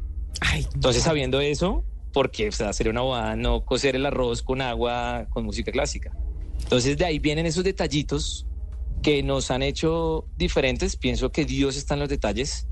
Entonces, 0.74 1.02
sabiendo 1.02 1.40
eso, 1.40 1.84
porque 2.12 2.48
o 2.48 2.52
sea, 2.52 2.72
sería 2.72 2.90
una 2.90 3.02
bobada 3.02 3.36
no 3.36 3.64
cocer 3.64 3.96
el 3.96 4.06
arroz 4.06 4.42
con 4.42 4.60
agua 4.60 5.26
con 5.30 5.44
música 5.44 5.72
clásica. 5.72 6.12
Entonces, 6.62 6.96
de 6.96 7.04
ahí 7.04 7.18
vienen 7.18 7.46
esos 7.46 7.64
detallitos 7.64 8.46
que 9.02 9.22
nos 9.22 9.50
han 9.50 9.62
hecho 9.62 10.26
diferentes. 10.36 10.96
Pienso 10.96 11.30
que 11.30 11.44
Dios 11.44 11.76
está 11.76 11.94
en 11.94 12.00
los 12.00 12.08
detalles 12.08 12.66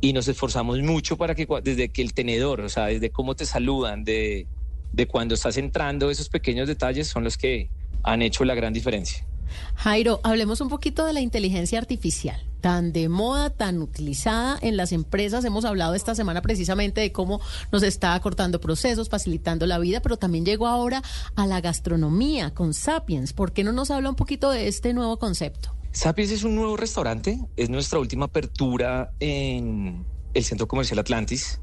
y 0.00 0.12
nos 0.12 0.28
esforzamos 0.28 0.80
mucho 0.80 1.16
para 1.16 1.34
que 1.34 1.46
desde 1.62 1.88
que 1.88 2.02
el 2.02 2.14
tenedor, 2.14 2.60
o 2.60 2.68
sea, 2.68 2.86
desde 2.86 3.10
cómo 3.10 3.34
te 3.34 3.46
saludan, 3.46 4.04
de, 4.04 4.46
de 4.92 5.06
cuando 5.06 5.34
estás 5.34 5.56
entrando, 5.56 6.10
esos 6.10 6.28
pequeños 6.28 6.68
detalles 6.68 7.08
son 7.08 7.24
los 7.24 7.36
que 7.36 7.70
han 8.02 8.22
hecho 8.22 8.44
la 8.44 8.54
gran 8.54 8.72
diferencia. 8.72 9.27
Jairo, 9.74 10.20
hablemos 10.22 10.60
un 10.60 10.68
poquito 10.68 11.06
de 11.06 11.12
la 11.12 11.20
inteligencia 11.20 11.78
artificial, 11.78 12.40
tan 12.60 12.92
de 12.92 13.08
moda, 13.08 13.50
tan 13.50 13.80
utilizada 13.80 14.58
en 14.60 14.76
las 14.76 14.92
empresas. 14.92 15.44
Hemos 15.44 15.64
hablado 15.64 15.94
esta 15.94 16.14
semana 16.14 16.42
precisamente 16.42 17.00
de 17.00 17.12
cómo 17.12 17.40
nos 17.72 17.82
está 17.82 18.14
acortando 18.14 18.60
procesos, 18.60 19.08
facilitando 19.08 19.66
la 19.66 19.78
vida, 19.78 20.00
pero 20.00 20.16
también 20.16 20.44
llegó 20.44 20.66
ahora 20.66 21.02
a 21.36 21.46
la 21.46 21.60
gastronomía 21.60 22.54
con 22.54 22.74
Sapiens. 22.74 23.32
¿Por 23.32 23.52
qué 23.52 23.64
no 23.64 23.72
nos 23.72 23.90
habla 23.90 24.10
un 24.10 24.16
poquito 24.16 24.50
de 24.50 24.68
este 24.68 24.92
nuevo 24.92 25.18
concepto? 25.18 25.74
Sapiens 25.92 26.30
es 26.30 26.44
un 26.44 26.54
nuevo 26.54 26.76
restaurante, 26.76 27.40
es 27.56 27.70
nuestra 27.70 27.98
última 27.98 28.26
apertura 28.26 29.12
en 29.20 30.04
el 30.34 30.44
Centro 30.44 30.68
Comercial 30.68 30.98
Atlantis 30.98 31.60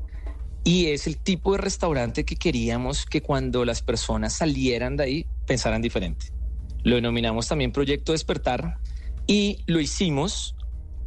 y 0.64 0.88
es 0.88 1.06
el 1.06 1.18
tipo 1.18 1.52
de 1.52 1.60
restaurante 1.60 2.26
que 2.26 2.36
queríamos 2.36 3.06
que 3.06 3.22
cuando 3.22 3.64
las 3.66 3.82
personas 3.82 4.34
salieran 4.34 4.98
de 4.98 5.04
ahí 5.04 5.28
pensaran 5.46 5.82
diferente. 5.82 6.35
Lo 6.86 6.96
denominamos 6.96 7.48
también 7.48 7.72
Proyecto 7.72 8.12
Despertar 8.12 8.78
y 9.28 9.64
lo 9.66 9.80
hicimos 9.80 10.56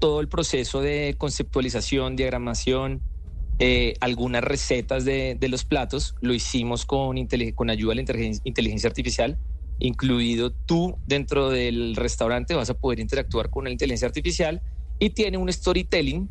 todo 0.01 0.21
el 0.21 0.29
proceso 0.29 0.81
de 0.81 1.15
conceptualización, 1.17 2.17
diagramación, 2.17 3.01
eh, 3.61 3.95
algunas 4.01 4.43
recetas 4.43 5.05
de, 5.05 5.37
de 5.39 5.49
los 5.49 5.65
platos, 5.65 6.15
lo 6.21 6.35
hicimos 6.35 6.85
con, 6.85 7.17
con 7.55 7.71
ayuda 7.71 7.91
de 7.91 7.95
la 7.95 8.03
inteligen- 8.03 8.41
inteligencia 8.45 8.89
artificial 8.89 9.39
incluido 9.79 10.51
tú 10.51 10.99
dentro 11.07 11.51
del 11.51 11.95
restaurante 11.95 12.55
vas 12.55 12.71
a 12.71 12.75
poder 12.75 12.99
interactuar 12.99 13.49
con 13.49 13.65
la 13.65 13.71
inteligencia 13.71 14.09
artificial 14.09 14.61
y 14.99 15.11
tiene 15.11 15.39
un 15.39 15.53
storytelling 15.53 16.29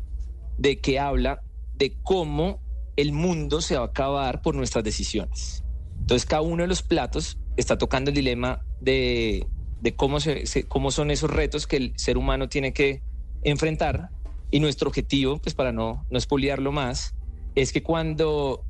de 0.58 0.78
que 0.78 0.98
habla 0.98 1.40
de 1.74 1.96
cómo 2.02 2.60
el 2.96 3.12
mundo 3.12 3.60
se 3.60 3.76
va 3.76 3.84
a 3.84 3.86
acabar 3.86 4.42
por 4.42 4.54
nuestras 4.54 4.84
decisiones. 4.84 5.64
Entonces 6.00 6.26
cada 6.26 6.42
uno 6.42 6.62
de 6.62 6.68
los 6.68 6.82
platos 6.82 7.38
está 7.58 7.76
tocando 7.76 8.10
el 8.10 8.16
dilema 8.16 8.62
de, 8.80 9.46
de 9.80 9.94
cómo, 9.94 10.20
se, 10.20 10.64
cómo 10.68 10.90
son 10.90 11.10
esos 11.10 11.30
retos 11.30 11.66
que 11.66 11.76
el 11.76 11.92
ser 11.96 12.16
humano 12.16 12.48
tiene 12.48 12.72
que 12.72 13.02
enfrentar 13.42 14.10
y 14.50 14.60
nuestro 14.60 14.88
objetivo, 14.88 15.38
pues 15.38 15.54
para 15.54 15.72
no, 15.72 16.06
no 16.10 16.18
espoliarlo 16.18 16.72
más, 16.72 17.14
es 17.54 17.72
que 17.72 17.82
cuando 17.82 18.64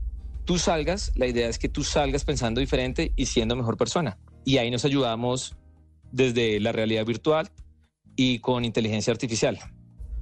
tú 0.45 0.59
salgas, 0.59 1.13
la 1.15 1.27
idea 1.27 1.49
es 1.49 1.59
que 1.59 1.69
tú 1.69 1.85
salgas 1.85 2.25
pensando 2.25 2.61
diferente 2.61 3.13
y 3.15 3.27
siendo 3.27 3.55
mejor 3.55 3.77
persona. 3.77 4.19
Y 4.45 4.57
ahí 4.57 4.71
nos 4.71 4.85
ayudamos 4.85 5.57
desde 6.11 6.59
la 6.59 6.73
realidad 6.73 7.05
virtual 7.05 7.51
y 8.17 8.39
con 8.39 8.65
inteligencia 8.65 9.13
artificial. 9.13 9.59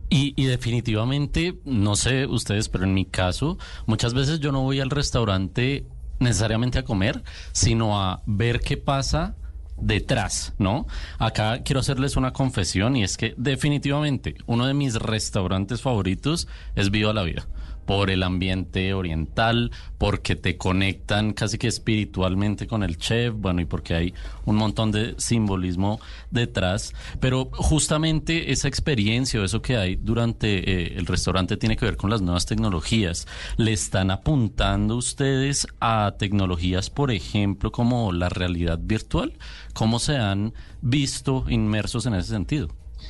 Y 0.08 0.44
definitivamente, 0.44 1.58
no 1.64 1.96
sé 1.96 2.26
ustedes, 2.26 2.68
pero 2.68 2.84
en 2.84 2.94
mi 2.94 3.04
caso, 3.04 3.58
muchas 3.86 4.14
veces 4.14 4.38
yo 4.38 4.52
no 4.52 4.62
voy 4.62 4.80
al 4.80 4.90
restaurante 4.90 5.84
necesariamente 6.18 6.78
a 6.78 6.84
comer, 6.84 7.22
sino 7.52 8.00
a 8.00 8.22
ver 8.26 8.60
qué 8.60 8.76
pasa 8.76 9.36
detrás, 9.78 10.54
¿no? 10.58 10.86
Acá 11.18 11.62
quiero 11.62 11.80
hacerles 11.80 12.16
una 12.16 12.32
confesión 12.32 12.96
y 12.96 13.04
es 13.04 13.16
que 13.16 13.34
definitivamente 13.36 14.36
uno 14.46 14.66
de 14.66 14.74
mis 14.74 14.94
restaurantes 14.94 15.82
favoritos 15.82 16.48
es 16.74 16.90
Viva 16.90 17.12
la 17.12 17.22
Vida 17.22 17.46
por 17.86 18.10
el 18.10 18.22
ambiente 18.22 18.92
oriental, 18.92 19.70
porque 19.96 20.36
te 20.36 20.56
conectan 20.56 21.32
casi 21.32 21.56
que 21.56 21.68
espiritualmente 21.68 22.66
con 22.66 22.82
el 22.82 22.98
chef, 22.98 23.34
bueno, 23.34 23.60
y 23.60 23.64
porque 23.64 23.94
hay 23.94 24.14
un 24.44 24.56
montón 24.56 24.92
de 24.92 25.14
simbolismo 25.18 26.00
detrás, 26.30 26.92
pero 27.20 27.48
justamente 27.52 28.52
esa 28.52 28.68
experiencia 28.68 29.40
o 29.40 29.44
eso 29.44 29.62
que 29.62 29.76
hay 29.76 29.96
durante 29.96 30.58
eh, 30.70 30.98
el 30.98 31.06
restaurante 31.06 31.56
tiene 31.56 31.76
que 31.76 31.86
ver 31.86 31.96
con 31.96 32.10
las 32.10 32.20
nuevas 32.20 32.46
tecnologías. 32.46 33.26
¿Le 33.56 33.72
están 33.72 34.10
apuntando 34.10 34.96
ustedes 34.96 35.66
a 35.80 36.14
tecnologías, 36.18 36.90
por 36.90 37.10
ejemplo, 37.10 37.70
como 37.70 38.12
la 38.12 38.28
realidad 38.28 38.78
virtual? 38.82 39.32
¿Cómo 39.72 39.98
se 39.98 40.16
han 40.16 40.52
visto 40.80 41.44
inmersos 41.48 42.06
en 42.06 42.14
ese 42.14 42.30
sentido? 42.30 42.68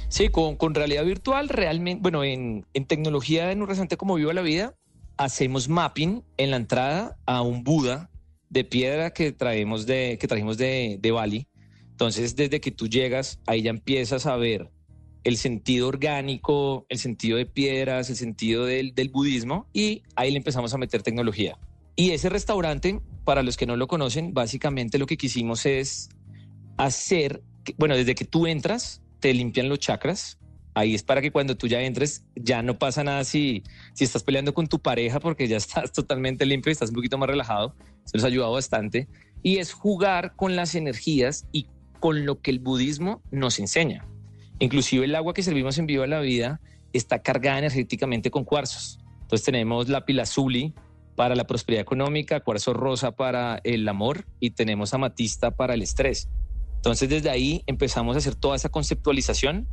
Sí, 0.09 0.29
con, 0.29 0.57
con 0.57 0.75
realidad 0.75 1.05
virtual, 1.05 1.49
realmente, 1.49 2.01
bueno, 2.01 2.23
en, 2.25 2.65
en 2.75 2.87
tecnología 2.87 3.51
en 3.51 3.61
un 3.61 3.69
restaurante 3.69 3.97
como 3.97 4.15
Viva 4.15 4.33
la 4.33 4.43
Vida, 4.43 4.75
hacemos 5.17 5.69
mapping 5.69 6.23
en 6.37 6.51
la 6.51 6.57
entrada 6.57 7.19
a 7.27 7.43
un 7.43 7.65
Buda 7.65 8.11
de 8.49 8.65
piedra 8.65 9.13
que 9.13 9.33
traemos 9.33 9.87
de, 9.87 10.17
que 10.21 10.29
trajimos 10.29 10.59
de, 10.59 10.99
de 11.01 11.11
Bali. 11.11 11.49
Entonces, 11.91 12.37
desde 12.37 12.61
que 12.61 12.71
tú 12.71 12.89
llegas, 12.89 13.41
ahí 13.47 13.63
ya 13.63 13.71
empiezas 13.71 14.27
a 14.27 14.37
ver 14.37 14.71
el 15.25 15.37
sentido 15.37 15.89
orgánico, 15.89 16.87
el 16.89 16.99
sentido 16.99 17.37
de 17.37 17.47
piedras, 17.47 18.09
el 18.11 18.17
sentido 18.17 18.65
del, 18.65 18.95
del 18.95 19.09
budismo, 19.09 19.67
y 19.73 20.03
ahí 20.15 20.31
le 20.31 20.37
empezamos 20.37 20.73
a 20.73 20.79
meter 20.79 21.03
tecnología. 21.03 21.59
Y 21.97 22.11
ese 22.11 22.29
restaurante, 22.29 23.01
para 23.25 23.43
los 23.43 23.57
que 23.57 23.67
no 23.67 23.77
lo 23.77 23.89
conocen, 23.89 24.35
básicamente 24.35 24.99
lo 24.99 25.07
que 25.07 25.17
quisimos 25.17 25.67
es 25.67 26.11
hacer, 26.77 27.43
bueno, 27.77 27.97
desde 27.97 28.15
que 28.15 28.25
tú 28.25 28.47
entras, 28.47 29.03
te 29.27 29.35
limpian 29.35 29.68
los 29.68 29.81
chakras. 29.81 30.39
Ahí 30.72 30.95
es 30.95 31.03
para 31.03 31.20
que 31.20 31.33
cuando 31.33 31.57
tú 31.57 31.66
ya 31.66 31.81
entres, 31.81 32.24
ya 32.37 32.62
no 32.62 32.79
pasa 32.79 33.03
nada 33.03 33.24
si, 33.24 33.64
si 33.93 34.05
estás 34.05 34.22
peleando 34.22 34.55
con 34.55 34.68
tu 34.68 34.79
pareja, 34.79 35.18
porque 35.18 35.49
ya 35.49 35.57
estás 35.57 35.91
totalmente 35.91 36.47
limpio 36.47 36.70
y 36.70 36.74
estás 36.74 36.91
un 36.91 36.95
poquito 36.95 37.18
más 37.18 37.29
relajado. 37.29 37.74
Se 38.05 38.16
nos 38.16 38.22
ha 38.22 38.29
ayudado 38.29 38.53
bastante. 38.53 39.09
Y 39.43 39.57
es 39.57 39.72
jugar 39.72 40.37
con 40.37 40.55
las 40.55 40.77
energías 40.77 41.49
y 41.51 41.66
con 41.99 42.24
lo 42.24 42.41
que 42.41 42.53
el 42.53 42.61
budismo 42.61 43.20
nos 43.33 43.59
enseña. 43.59 44.07
Inclusive 44.61 45.07
el 45.07 45.16
agua 45.16 45.35
que 45.35 45.43
servimos 45.43 45.77
en 45.79 45.87
Viva 45.87 46.07
la 46.07 46.20
Vida 46.20 46.61
está 46.93 47.20
cargada 47.20 47.59
energéticamente 47.59 48.31
con 48.31 48.45
cuarzos. 48.45 49.01
Entonces 49.22 49.45
tenemos 49.45 49.89
la 49.89 50.05
pilazuli 50.05 50.72
para 51.16 51.35
la 51.35 51.49
prosperidad 51.49 51.83
económica, 51.83 52.39
cuarzo 52.39 52.74
rosa 52.74 53.16
para 53.16 53.61
el 53.64 53.89
amor 53.89 54.24
y 54.39 54.51
tenemos 54.51 54.95
amatista 54.95 55.51
para 55.51 55.74
el 55.74 55.83
estrés. 55.83 56.29
Entonces 56.77 57.09
desde 57.09 57.31
ahí 57.31 57.62
empezamos 57.66 58.16
a 58.16 58.18
hacer 58.18 58.35
toda 58.35 58.57
esa 58.57 58.68
conceptualización 58.68 59.66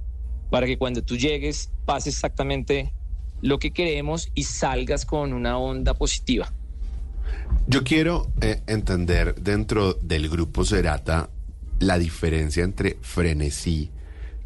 para 0.49 0.65
que 0.67 0.77
cuando 0.77 1.03
tú 1.03 1.17
llegues 1.17 1.71
pase 1.85 2.09
exactamente 2.09 2.93
lo 3.41 3.59
que 3.59 3.71
queremos 3.71 4.29
y 4.33 4.43
salgas 4.43 5.05
con 5.05 5.33
una 5.33 5.57
onda 5.57 5.93
positiva. 5.93 6.51
Yo 7.67 7.83
quiero 7.83 8.27
eh, 8.41 8.61
entender 8.67 9.35
dentro 9.35 9.93
del 9.93 10.29
grupo 10.29 10.65
Cerata 10.65 11.29
la 11.79 11.97
diferencia 11.97 12.63
entre 12.63 12.97
Frenesí, 13.01 13.91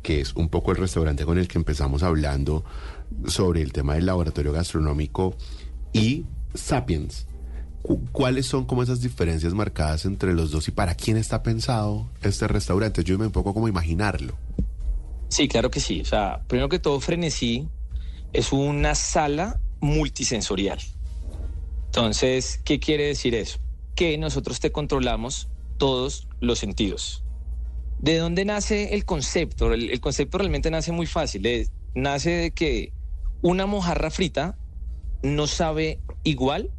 que 0.01 0.21
es 0.21 0.33
un 0.33 0.49
poco 0.49 0.71
el 0.71 0.77
restaurante 0.77 1.25
con 1.25 1.37
el 1.37 1.47
que 1.47 1.57
empezamos 1.57 2.03
hablando 2.03 2.63
sobre 3.27 3.61
el 3.61 3.71
tema 3.71 3.95
del 3.95 4.05
laboratorio 4.05 4.51
gastronómico, 4.51 5.35
y 5.93 6.25
Sapiens. 6.53 7.27
Cu- 7.87 8.05
¿Cuáles 8.11 8.45
son 8.45 8.65
como 8.65 8.83
esas 8.83 8.99
diferencias 9.01 9.53
marcadas 9.53 10.03
entre 10.03 10.33
los 10.33 10.51
dos 10.51 10.67
y 10.67 10.71
para 10.71 10.93
quién 10.95 11.15
está 11.15 11.41
pensado 11.41 12.05
este 12.21 12.45
restaurante? 12.49 13.01
Yo 13.05 13.17
me 13.17 13.25
un 13.27 13.31
poco 13.31 13.53
como 13.53 13.69
imaginarlo. 13.69 14.35
Sí, 15.29 15.47
claro 15.47 15.71
que 15.71 15.79
sí. 15.79 16.01
O 16.01 16.05
sea, 16.05 16.41
primero 16.47 16.67
que 16.67 16.79
todo, 16.79 16.99
Frenesí 16.99 17.67
es 18.33 18.51
una 18.51 18.93
sala 18.93 19.59
multisensorial. 19.79 20.79
Entonces, 21.85 22.59
¿qué 22.65 22.79
quiere 22.79 23.05
decir 23.07 23.33
eso? 23.35 23.57
Que 23.95 24.17
nosotros 24.17 24.59
te 24.59 24.71
controlamos 24.71 25.47
todos 25.77 26.27
los 26.41 26.59
sentidos. 26.59 27.23
¿De 27.99 28.17
dónde 28.17 28.43
nace 28.45 28.93
el 28.95 29.05
concepto? 29.05 29.71
El, 29.73 29.89
el 29.89 29.99
concepto 30.01 30.37
realmente 30.37 30.69
nace 30.69 30.91
muy 30.91 31.07
fácil. 31.07 31.45
Es- 31.45 31.71
nace 31.95 32.31
de 32.31 32.51
que 32.51 32.91
una 33.41 33.65
mojarra 33.65 34.11
frita 34.11 34.57
no 35.23 35.47
sabe 35.47 35.99
igual, 36.23 36.69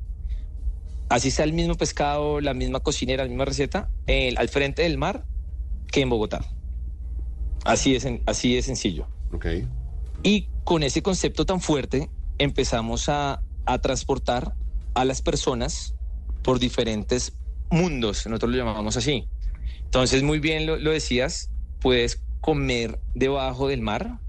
así 1.08 1.30
sea 1.30 1.44
el 1.44 1.52
mismo 1.52 1.74
pescado, 1.74 2.40
la 2.40 2.54
misma 2.54 2.80
cocinera, 2.80 3.24
la 3.24 3.28
misma 3.28 3.44
receta, 3.44 3.88
eh, 4.06 4.34
al 4.36 4.48
frente 4.48 4.82
del 4.82 4.98
mar 4.98 5.24
que 5.90 6.00
en 6.00 6.10
Bogotá. 6.10 6.44
Así 7.64 7.94
es, 7.96 8.06
así 8.26 8.54
de 8.54 8.62
sencillo. 8.62 9.08
Ok. 9.32 9.46
Y 10.22 10.48
con 10.64 10.82
ese 10.82 11.02
concepto 11.02 11.44
tan 11.44 11.60
fuerte 11.60 12.10
empezamos 12.38 13.08
a, 13.08 13.42
a 13.66 13.78
transportar 13.78 14.54
a 14.94 15.04
las 15.04 15.22
personas 15.22 15.94
por 16.42 16.58
diferentes 16.58 17.32
mundos, 17.70 18.26
nosotros 18.26 18.52
lo 18.52 18.58
llamamos 18.58 18.96
así. 18.96 19.28
Entonces, 19.84 20.22
muy 20.22 20.38
bien 20.38 20.66
lo, 20.66 20.76
lo 20.76 20.90
decías, 20.90 21.50
puedes 21.80 22.22
comer 22.40 23.00
debajo 23.14 23.68
del 23.68 23.80
mar 23.80 24.20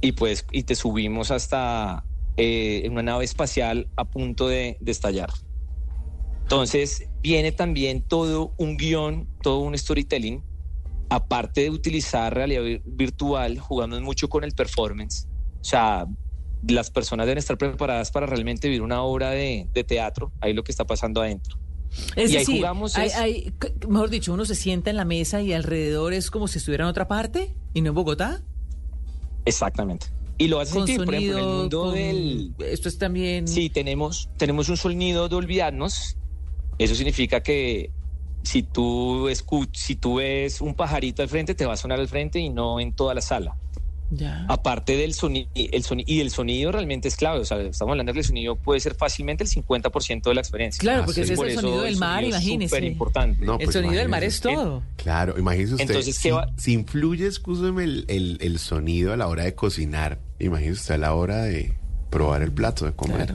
y, 0.00 0.12
pues, 0.12 0.46
y 0.52 0.64
te 0.64 0.74
subimos 0.74 1.30
hasta 1.30 2.04
eh, 2.36 2.82
en 2.84 2.92
una 2.92 3.02
nave 3.02 3.24
espacial 3.24 3.88
a 3.96 4.04
punto 4.04 4.48
de, 4.48 4.76
de 4.80 4.92
estallar. 4.92 5.30
Entonces, 6.42 7.08
viene 7.22 7.52
también 7.52 8.02
todo 8.02 8.52
un 8.58 8.76
guion, 8.76 9.26
todo 9.42 9.60
un 9.60 9.76
storytelling 9.76 10.42
aparte 11.08 11.62
de 11.62 11.70
utilizar 11.70 12.32
realidad 12.34 12.62
vir- 12.62 12.82
virtual, 12.86 13.58
jugamos 13.58 14.00
mucho 14.00 14.28
con 14.30 14.44
el 14.44 14.52
performance. 14.52 15.26
O 15.60 15.64
sea, 15.64 16.06
las 16.66 16.90
personas 16.90 17.26
deben 17.26 17.36
estar 17.38 17.58
preparadas 17.58 18.10
para 18.10 18.24
realmente 18.26 18.66
vivir 18.68 18.80
una 18.82 19.02
obra 19.02 19.30
de, 19.30 19.68
de 19.74 19.84
teatro, 19.84 20.32
ahí 20.40 20.54
lo 20.54 20.64
que 20.64 20.72
está 20.72 20.86
pasando 20.86 21.20
adentro. 21.20 21.58
Es 22.16 22.30
y 22.30 22.36
ahí 22.36 22.38
decir, 22.40 22.56
jugamos 22.56 22.96
hay- 22.96 23.08
es- 23.08 23.14
hay- 23.16 23.52
mejor 23.88 24.08
dicho, 24.08 24.32
uno 24.32 24.46
se 24.46 24.54
sienta 24.54 24.88
en 24.88 24.96
la 24.96 25.04
mesa 25.04 25.42
y 25.42 25.52
alrededor 25.52 26.14
es 26.14 26.30
como 26.30 26.48
si 26.48 26.58
estuviera 26.58 26.84
en 26.84 26.88
otra 26.88 27.08
parte 27.08 27.54
y 27.74 27.82
no 27.82 27.90
en 27.90 27.94
Bogotá. 27.94 28.42
Exactamente. 29.44 30.06
Y 30.38 30.48
lo 30.48 30.60
hace 30.60 30.72
sentir, 30.72 31.04
por 31.04 31.14
ejemplo, 31.14 31.32
en 31.32 31.38
el 31.38 31.44
sonido, 31.44 31.58
mundo 31.60 31.82
con- 31.82 31.94
del... 31.94 32.54
Esto 32.58 32.88
es 32.88 32.96
también... 32.96 33.46
Sí, 33.46 33.68
tenemos, 33.68 34.30
tenemos 34.38 34.70
un 34.70 34.78
sonido 34.78 35.28
de 35.28 35.36
olvidarnos. 35.36 36.16
Eso 36.78 36.94
significa 36.94 37.40
que 37.40 37.90
si 38.42 38.62
tú, 38.62 39.28
escu- 39.28 39.68
si 39.72 39.94
tú 39.96 40.16
ves 40.16 40.60
un 40.60 40.74
pajarito 40.74 41.22
al 41.22 41.28
frente, 41.28 41.54
te 41.54 41.64
va 41.66 41.74
a 41.74 41.76
sonar 41.76 42.00
al 42.00 42.08
frente 42.08 42.38
y 42.40 42.48
no 42.48 42.80
en 42.80 42.92
toda 42.92 43.14
la 43.14 43.20
sala. 43.20 43.54
Ya. 44.14 44.44
Aparte 44.48 44.94
del 44.96 45.14
sonido, 45.14 45.48
el 45.54 45.82
soni- 45.84 46.04
y 46.06 46.20
el 46.20 46.30
sonido 46.30 46.70
realmente 46.70 47.08
es 47.08 47.16
clave. 47.16 47.38
O 47.40 47.44
sea, 47.46 47.58
estamos 47.62 47.92
hablando 47.92 48.10
de 48.10 48.14
que 48.14 48.20
el 48.20 48.26
sonido 48.26 48.56
puede 48.56 48.78
ser 48.80 48.94
fácilmente 48.94 49.42
el 49.44 49.48
50% 49.48 50.28
de 50.28 50.34
la 50.34 50.40
experiencia. 50.42 50.80
Claro, 50.80 51.04
porque 51.06 51.22
ese 51.22 51.32
es 51.32 51.38
Por 51.38 51.46
el 51.46 51.52
eso 51.52 51.60
sonido 51.62 51.82
del 51.82 51.96
mar, 51.96 52.18
sonido 52.20 52.36
es 52.36 52.42
imagínese. 52.42 52.68
superimportante. 52.76 53.44
No, 53.46 53.52
el 53.54 53.64
pues 53.64 53.72
sonido 53.74 53.94
del 53.94 54.08
mar 54.10 54.22
es 54.24 54.40
todo. 54.40 54.82
Claro, 54.96 55.38
imagínese 55.38 55.74
usted. 55.74 55.86
Entonces, 55.86 56.16
si, 56.16 56.22
¿qué 56.24 56.32
va? 56.32 56.46
si 56.58 56.72
influye, 56.74 57.26
escúcheme, 57.26 57.84
el, 57.84 58.04
el- 58.08 58.38
el 58.42 58.58
sonido 58.58 59.14
a 59.14 59.16
la 59.16 59.28
hora 59.28 59.44
de 59.44 59.54
cocinar, 59.54 60.18
imagínese 60.38 60.80
usted 60.80 60.94
a 60.96 60.98
la 60.98 61.14
hora 61.14 61.44
de 61.44 61.72
probar 62.10 62.42
el 62.42 62.52
plato, 62.52 62.84
de 62.84 62.92
comer. 62.92 63.32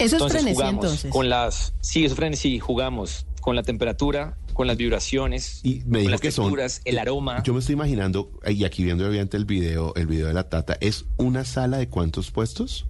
Eso 0.00 0.16
es 0.16 0.22
Entonces 0.22 0.40
frenesí 0.40 0.54
jugamos 0.54 0.84
entonces. 0.84 1.12
con 1.12 1.28
las, 1.28 1.74
sí, 1.80 2.04
eso 2.04 2.14
es 2.14 2.16
frenesí, 2.16 2.58
jugamos 2.58 3.26
con 3.40 3.56
la 3.56 3.62
temperatura, 3.62 4.36
con 4.54 4.66
las 4.66 4.76
vibraciones, 4.76 5.60
Y 5.62 5.82
me 5.86 6.02
con 6.02 6.10
las 6.10 6.20
que 6.20 6.30
son. 6.30 6.46
texturas, 6.46 6.80
el 6.84 6.98
aroma. 6.98 7.42
Yo 7.42 7.52
me 7.52 7.60
estoy 7.60 7.74
imaginando, 7.74 8.30
y 8.46 8.64
aquí 8.64 8.82
viendo 8.82 9.06
obviamente 9.06 9.36
el 9.36 9.44
video, 9.44 9.94
el 9.96 10.06
video 10.06 10.26
de 10.26 10.34
la 10.34 10.48
tata, 10.48 10.76
¿es 10.80 11.04
una 11.16 11.44
sala 11.44 11.78
de 11.78 11.88
cuántos 11.88 12.30
puestos? 12.30 12.86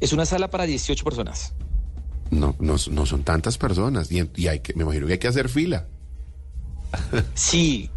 Es 0.00 0.12
una 0.12 0.26
sala 0.26 0.50
para 0.50 0.64
18 0.66 1.04
personas. 1.04 1.54
No, 2.30 2.54
no, 2.60 2.76
no 2.90 3.06
son 3.06 3.24
tantas 3.24 3.58
personas. 3.58 4.10
Y, 4.12 4.28
y 4.36 4.46
hay 4.46 4.60
que, 4.60 4.74
me 4.74 4.82
imagino 4.84 5.06
que 5.06 5.14
hay 5.14 5.18
que 5.18 5.28
hacer 5.28 5.48
fila. 5.48 5.86
Sí, 7.34 7.90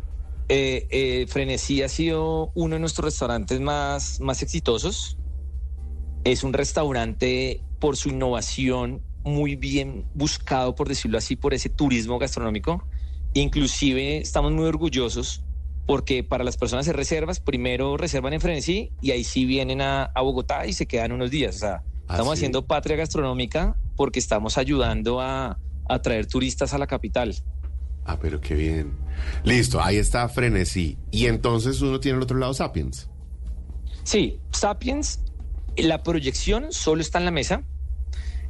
eh, 0.50 0.88
eh, 0.92 1.26
Frenesí 1.28 1.82
ha 1.82 1.90
sido 1.90 2.52
uno 2.54 2.76
de 2.76 2.80
nuestros 2.80 3.06
restaurantes 3.06 3.60
más, 3.60 4.20
más 4.20 4.42
exitosos. 4.42 5.18
Es 6.24 6.44
un 6.44 6.54
restaurante 6.54 7.62
por 7.80 7.98
su 7.98 8.10
innovación 8.10 9.02
muy 9.24 9.56
bien 9.56 10.06
buscado, 10.14 10.76
por 10.76 10.88
decirlo 10.88 11.18
así, 11.18 11.36
por 11.36 11.54
ese 11.54 11.70
turismo 11.70 12.20
gastronómico. 12.20 12.86
Inclusive 13.34 14.18
estamos 14.18 14.52
muy 14.52 14.66
orgullosos 14.66 15.44
porque 15.86 16.24
para 16.24 16.44
las 16.44 16.56
personas 16.56 16.86
de 16.86 16.94
reservas, 16.94 17.40
primero 17.40 17.98
reservan 17.98 18.34
en 18.34 18.42
Frenesí 18.42 18.92
y 19.02 19.12
ahí 19.12 19.24
sí 19.24 19.46
vienen 19.46 19.82
a, 19.82 20.04
a 20.04 20.22
Bogotá 20.22 20.66
y 20.66 20.74
se 20.74 20.86
quedan 20.86 21.12
unos 21.12 21.30
días. 21.30 21.58
O 21.58 21.60
sea, 21.60 21.84
¿Ah, 22.08 22.14
estamos 22.14 22.34
sí? 22.34 22.40
haciendo 22.40 22.66
patria 22.66 22.96
gastronómica 22.96 23.76
porque 23.98 24.20
estamos 24.20 24.58
ayudando 24.58 25.20
a, 25.20 25.60
a 25.90 26.02
traer 26.02 26.26
turistas 26.28 26.74
a 26.74 26.78
la 26.78 26.88
capital. 26.88 27.36
Ah, 28.06 28.18
pero 28.20 28.40
qué 28.40 28.56
bien. 28.56 28.94
Listo, 29.44 29.82
ahí 29.82 29.98
está 29.98 30.28
Frenesí. 30.30 30.98
Y 31.12 31.26
entonces 31.26 31.82
uno 31.82 32.00
tiene 32.00 32.18
al 32.18 32.24
otro 32.24 32.38
lado 32.38 32.54
Sapiens. 32.54 33.10
Sí, 34.04 34.40
Sapiens, 34.52 35.20
la 35.78 36.04
proyección 36.04 36.72
solo 36.72 37.02
está 37.02 37.20
en 37.20 37.26
la 37.26 37.32
mesa 37.32 37.64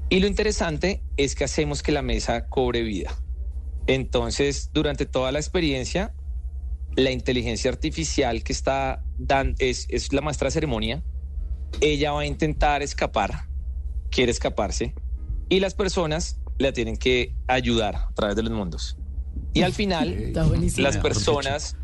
y 0.09 0.19
lo 0.19 0.27
interesante 0.27 1.01
es 1.17 1.35
que 1.35 1.43
hacemos 1.43 1.81
que 1.81 1.91
la 1.91 2.01
mesa 2.01 2.47
cobre 2.47 2.81
vida. 2.83 3.15
Entonces, 3.87 4.69
durante 4.73 5.05
toda 5.05 5.31
la 5.31 5.39
experiencia, 5.39 6.13
la 6.95 7.11
inteligencia 7.11 7.71
artificial 7.71 8.43
que 8.43 8.53
está 8.53 9.03
dan 9.17 9.55
es, 9.59 9.87
es 9.89 10.13
la 10.13 10.21
maestra 10.21 10.47
de 10.47 10.51
ceremonia. 10.51 11.03
Ella 11.81 12.11
va 12.11 12.21
a 12.21 12.25
intentar 12.25 12.83
escapar, 12.83 13.47
quiere 14.11 14.31
escaparse, 14.31 14.93
y 15.49 15.59
las 15.59 15.73
personas 15.73 16.39
la 16.59 16.71
tienen 16.71 16.97
que 16.97 17.33
ayudar 17.47 17.95
a 17.95 18.13
través 18.13 18.35
de 18.35 18.43
los 18.43 18.51
mundos. 18.51 18.97
Y 19.53 19.63
al 19.63 19.73
final, 19.73 20.33
las 20.77 20.97
personas 20.97 21.75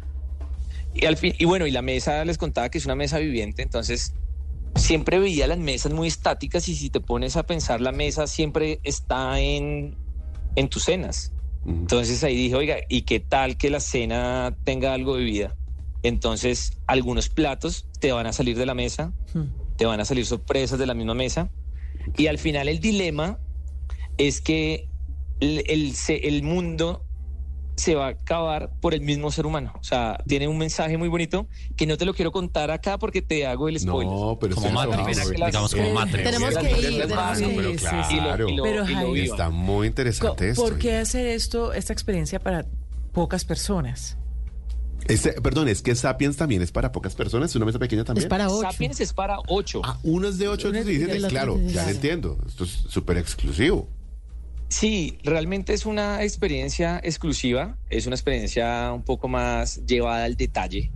y, 0.94 1.06
al 1.06 1.18
fin, 1.18 1.34
y 1.38 1.46
bueno, 1.46 1.68
y 1.68 1.72
la 1.72 1.82
mesa 1.82 2.24
les 2.26 2.38
contaba 2.38 2.70
que 2.70 2.78
es 2.78 2.86
una 2.86 2.96
mesa 2.96 3.20
viviente, 3.20 3.62
entonces 3.62 4.14
siempre 4.76 5.20
veía 5.20 5.47
las 5.47 5.57
mesas 5.57 5.91
muy 5.91 6.07
estáticas 6.07 6.67
y 6.67 6.76
si 6.76 6.89
te 6.89 6.99
pones 6.99 7.36
a 7.36 7.43
pensar, 7.43 7.82
la 7.82 7.91
mesa 7.91 8.28
siempre 8.28 8.80
está 8.84 9.39
en, 9.39 9.95
en 10.55 10.70
tus 10.70 10.84
cenas. 10.84 11.34
Entonces 11.65 12.24
ahí 12.24 12.36
dije, 12.36 12.55
oiga, 12.55 12.78
¿y 12.88 13.01
qué 13.03 13.20
tal 13.20 13.57
que 13.57 13.70
la 13.70 13.80
cena 13.80 14.55
tenga 14.63 14.93
algo 14.93 15.17
de 15.17 15.24
vida? 15.24 15.55
Entonces 16.03 16.78
algunos 16.88 17.30
platos 17.30 17.88
te 17.99 18.11
van 18.11 18.26
a 18.28 18.34
salir 18.34 18.57
de 18.57 18.65
la 18.65 18.74
mesa, 18.74 19.13
te 19.76 19.86
van 19.86 19.99
a 19.99 20.05
salir 20.05 20.26
sorpresas 20.26 20.80
de 20.80 20.86
la 20.86 20.93
misma 20.93 21.13
mesa 21.13 21.49
y 22.17 22.28
al 22.28 22.38
final 22.38 22.70
el 22.70 22.80
dilema 22.80 23.39
es 24.17 24.41
que 24.41 24.88
el, 25.39 25.63
el 26.07 26.43
mundo 26.43 27.05
se 27.80 27.95
va 27.95 28.07
a 28.07 28.09
acabar 28.09 28.69
por 28.82 28.93
el 28.93 29.01
mismo 29.01 29.32
ser 29.32 29.45
humano. 29.45 29.73
O 29.80 29.84
sea, 29.84 30.21
tiene 30.27 30.47
un 30.47 30.57
mensaje 30.57 30.97
muy 30.97 31.07
bonito 31.07 31.47
que 31.75 31.88
no 31.88 31.97
te 31.97 32.05
lo 32.05 32.13
quiero 32.13 32.32
contar 32.32 32.71
acá 32.71 32.97
porque 32.99 33.21
te 33.21 33.47
hago 33.47 33.69
el 33.69 33.80
spoiler. 33.80 34.11
No, 34.13 34.38
pero 34.39 34.55
Como 34.55 34.67
no 34.69 34.73
Matrix, 34.73 35.17
sabe. 35.17 35.36
digamos 35.36 35.73
como 35.73 35.93
Matrix. 35.93 36.23
Tenemos 36.23 36.57
que 36.57 36.71
ir, 36.71 37.03
pero 37.07 37.75
claro. 37.75 38.07
y 38.11 38.15
lo- 38.15 38.49
y 38.49 38.55
lo- 38.57 38.63
Pero, 38.63 38.75
y 38.86 38.88
lo 38.89 38.95
Jaime, 38.95 39.13
vivan. 39.13 39.30
Está 39.32 39.49
muy 39.49 39.88
interesante 39.88 40.49
esto. 40.49 40.61
¿Por 40.61 40.77
qué 40.77 40.97
hacer 40.97 41.25
esto, 41.27 41.73
esta 41.73 41.93
experiencia 41.93 42.39
para 42.39 42.65
pocas 43.13 43.45
personas? 43.45 44.17
Este, 45.07 45.32
perdón, 45.41 45.69
es 45.69 45.82
que 45.82 45.95
Sapiens 45.95 46.36
también 46.36 46.61
es 46.61 46.71
para 46.71 46.91
pocas 46.91 47.15
personas, 47.15 47.49
es 47.51 47.55
una 47.55 47.65
mesa 47.65 47.80
pequeña 47.80 48.03
también. 48.03 48.25
Es 48.25 48.30
para 48.30 48.49
ocho. 48.49 48.69
Sapiens 48.69 48.99
es 48.99 49.13
para 49.13 49.38
ocho. 49.47 49.82
Ah, 49.84 49.97
uno 50.03 50.27
es 50.27 50.38
de 50.38 50.47
8, 50.49 50.67
Uno 50.69 50.80
otros 50.80 50.82
es 50.82 50.86
de 50.86 50.91
de 50.91 50.97
17, 51.13 51.19
los 51.21 51.32
claro, 51.32 51.53
ya 51.55 51.61
lo 51.61 51.67
17. 51.67 51.91
entiendo. 51.91 52.38
Esto 52.45 52.63
es 52.65 52.69
súper 52.89 53.17
exclusivo. 53.17 53.88
Sí, 54.70 55.17
realmente 55.24 55.74
es 55.74 55.86
una 55.86 56.24
experiencia 56.24 56.99
exclusiva, 57.03 57.78
es 57.89 58.05
una 58.05 58.15
experiencia 58.15 58.91
un 58.93 59.03
poco 59.03 59.28
más 59.28 59.86
llevada 59.86 60.26
al 60.26 60.38
detalle, 60.38 60.91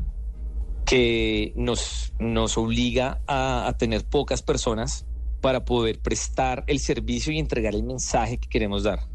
que 0.86 1.53
nos, 1.55 2.13
nos 2.19 2.57
obliga 2.57 3.21
a, 3.26 3.67
a 3.67 3.78
tener 3.78 4.05
pocas 4.05 4.43
personas 4.43 5.05
para 5.41 5.65
poder 5.65 5.99
prestar 5.99 6.63
el 6.67 6.80
servicio 6.80 7.34
y 7.34 7.39
entregar 7.39 7.74
el 7.74 7.84
mensaje 7.84 8.38
que 8.38 8.47
queremos 8.47 8.84
dar. 8.84 9.13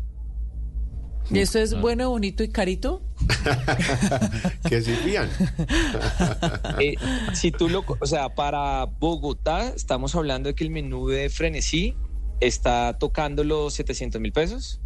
¿Y 1.30 1.40
esto 1.40 1.58
es 1.58 1.78
bueno, 1.78 2.08
bonito 2.10 2.42
y 2.42 2.48
carito? 2.48 3.02
que 4.68 4.82
sirvían. 4.82 5.28
Eh, 6.80 6.94
si 7.32 7.50
tú 7.50 7.68
lo, 7.68 7.84
o 7.98 8.06
sea, 8.06 8.28
para 8.34 8.84
Bogotá 8.84 9.72
estamos 9.74 10.14
hablando 10.14 10.48
de 10.48 10.54
que 10.54 10.62
el 10.62 10.70
menú 10.70 11.08
de 11.08 11.28
frenesí 11.28 11.96
está 12.40 12.98
tocando 12.98 13.44
los 13.44 13.74
700 13.74 14.20
mil 14.20 14.32
pesos. 14.32 14.80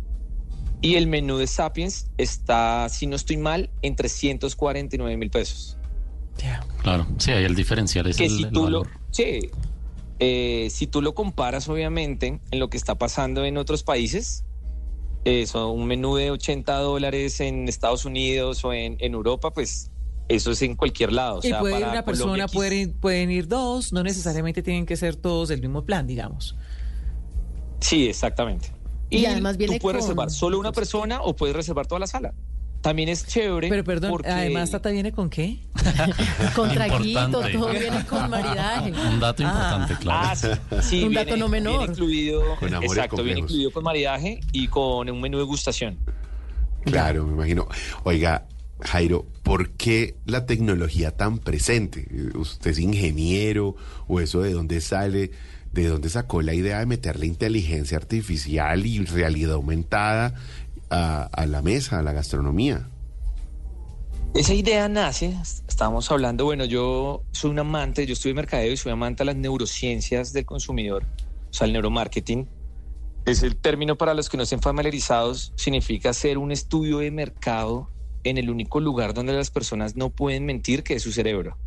Y 0.80 0.96
el 0.96 1.06
menú 1.06 1.38
de 1.38 1.46
Sapiens 1.46 2.10
está, 2.18 2.88
si 2.88 3.06
no 3.06 3.14
estoy 3.14 3.36
mal, 3.36 3.70
en 3.82 3.94
349 3.94 5.16
mil 5.16 5.30
pesos. 5.30 5.78
Claro, 6.82 7.06
sí, 7.18 7.30
ahí 7.30 7.44
el 7.44 7.54
diferencial 7.54 8.06
es 8.08 8.16
que 8.16 8.24
el, 8.24 8.30
si 8.30 8.42
el 8.44 8.50
tú 8.50 8.60
lo, 8.60 8.64
valor. 8.64 8.88
sí, 9.10 9.50
eh, 10.18 10.68
si 10.70 10.86
tú 10.86 11.02
lo 11.02 11.14
comparas 11.14 11.68
obviamente 11.68 12.40
en 12.50 12.58
lo 12.58 12.68
que 12.68 12.76
está 12.76 12.96
pasando 12.96 13.44
en 13.44 13.58
otros 13.58 13.84
países, 13.84 14.44
eso, 15.24 15.70
un 15.70 15.86
menú 15.86 16.16
de 16.16 16.32
80 16.32 16.78
dólares 16.78 17.38
en 17.40 17.68
Estados 17.68 18.04
Unidos 18.04 18.64
o 18.64 18.72
en, 18.72 18.96
en 18.98 19.14
Europa, 19.14 19.52
pues 19.52 19.92
eso 20.28 20.50
es 20.50 20.62
en 20.62 20.74
cualquier 20.74 21.12
lado. 21.12 21.38
O 21.38 21.46
y 21.46 21.52
puede 21.52 21.78
ir 21.78 21.86
una 21.86 22.04
persona, 22.04 22.48
pueden 22.48 22.92
pueden 22.94 23.30
ir 23.30 23.46
dos, 23.46 23.92
no 23.92 24.02
necesariamente 24.02 24.62
tienen 24.62 24.86
que 24.86 24.96
ser 24.96 25.16
todos 25.16 25.48
del 25.48 25.60
mismo 25.60 25.84
plan, 25.84 26.06
digamos. 26.06 26.56
Sí, 27.82 28.08
exactamente. 28.08 28.68
Y 29.10 29.26
además 29.26 29.58
viene 29.58 29.76
tú 29.78 29.82
puedes 29.82 29.98
con- 29.98 30.06
reservar 30.08 30.30
solo 30.30 30.58
una 30.58 30.72
persona 30.72 31.20
o 31.20 31.36
puedes 31.36 31.54
reservar 31.54 31.86
toda 31.86 31.98
la 31.98 32.06
sala. 32.06 32.32
También 32.80 33.08
es 33.10 33.24
chévere. 33.26 33.68
Pero 33.68 33.84
perdón, 33.84 34.10
porque- 34.10 34.28
además 34.30 34.70
Tata 34.70 34.90
viene 34.90 35.12
con 35.12 35.30
qué? 35.30 35.58
Con 36.56 36.68
traguito, 36.72 37.30
todo 37.30 37.68
viene 37.70 38.04
con 38.06 38.28
maridaje. 38.28 38.90
Un 38.92 39.20
dato 39.20 39.42
importante, 39.42 39.94
claro. 40.00 40.28
Ah, 40.30 40.34
sí, 40.34 40.48
sí, 40.82 41.02
Un 41.04 41.10
viene- 41.10 41.24
dato 41.26 41.36
no 41.36 41.48
menor. 41.48 41.78
Viene 41.78 41.92
incluido, 41.92 42.42
Con 42.58 42.74
amor 42.74 42.84
y 42.84 42.86
exacto, 42.88 43.22
viene 43.22 43.40
incluido 43.40 43.70
con 43.70 43.84
maridaje 43.84 44.40
y 44.52 44.66
con 44.66 45.08
un 45.08 45.20
menú 45.20 45.38
de 45.38 45.44
gustación. 45.44 45.98
Claro, 46.84 47.24
me 47.26 47.34
imagino. 47.34 47.68
Oiga, 48.02 48.46
Jairo, 48.80 49.26
¿por 49.44 49.70
qué 49.70 50.16
la 50.26 50.46
tecnología 50.46 51.12
tan 51.16 51.38
presente? 51.38 52.08
¿Usted 52.34 52.72
es 52.72 52.78
ingeniero 52.80 53.76
o 54.08 54.18
eso 54.20 54.40
de 54.40 54.52
dónde 54.52 54.80
sale? 54.80 55.30
¿De 55.72 55.86
dónde 55.88 56.10
sacó 56.10 56.42
la 56.42 56.54
idea 56.54 56.78
de 56.80 56.86
meterle 56.86 57.26
inteligencia 57.26 57.96
artificial 57.96 58.84
y 58.84 59.04
realidad 59.04 59.54
aumentada 59.54 60.34
a, 60.90 61.22
a 61.24 61.46
la 61.46 61.62
mesa, 61.62 61.98
a 61.98 62.02
la 62.02 62.12
gastronomía? 62.12 62.88
Esa 64.34 64.54
idea 64.54 64.88
nace, 64.88 65.36
estábamos 65.68 66.10
hablando, 66.10 66.46
bueno, 66.46 66.64
yo 66.64 67.22
soy 67.32 67.50
un 67.50 67.58
amante, 67.58 68.06
yo 68.06 68.14
estudié 68.14 68.34
mercadeo 68.34 68.72
y 68.72 68.78
soy 68.78 68.92
amante 68.92 69.22
de 69.22 69.26
las 69.26 69.36
neurociencias 69.36 70.32
del 70.32 70.46
consumidor, 70.46 71.04
o 71.50 71.52
sea, 71.52 71.66
el 71.66 71.74
neuromarketing. 71.74 72.48
Es 73.26 73.42
el 73.42 73.56
término 73.56 73.96
para 73.96 74.14
los 74.14 74.30
que 74.30 74.38
no 74.38 74.42
estén 74.44 74.60
familiarizados, 74.60 75.52
significa 75.56 76.10
hacer 76.10 76.38
un 76.38 76.50
estudio 76.50 76.98
de 76.98 77.10
mercado 77.10 77.90
en 78.24 78.38
el 78.38 78.48
único 78.48 78.80
lugar 78.80 79.12
donde 79.12 79.34
las 79.34 79.50
personas 79.50 79.96
no 79.96 80.08
pueden 80.08 80.46
mentir, 80.46 80.82
que 80.82 80.94
es 80.94 81.02
su 81.02 81.12
cerebro. 81.12 81.58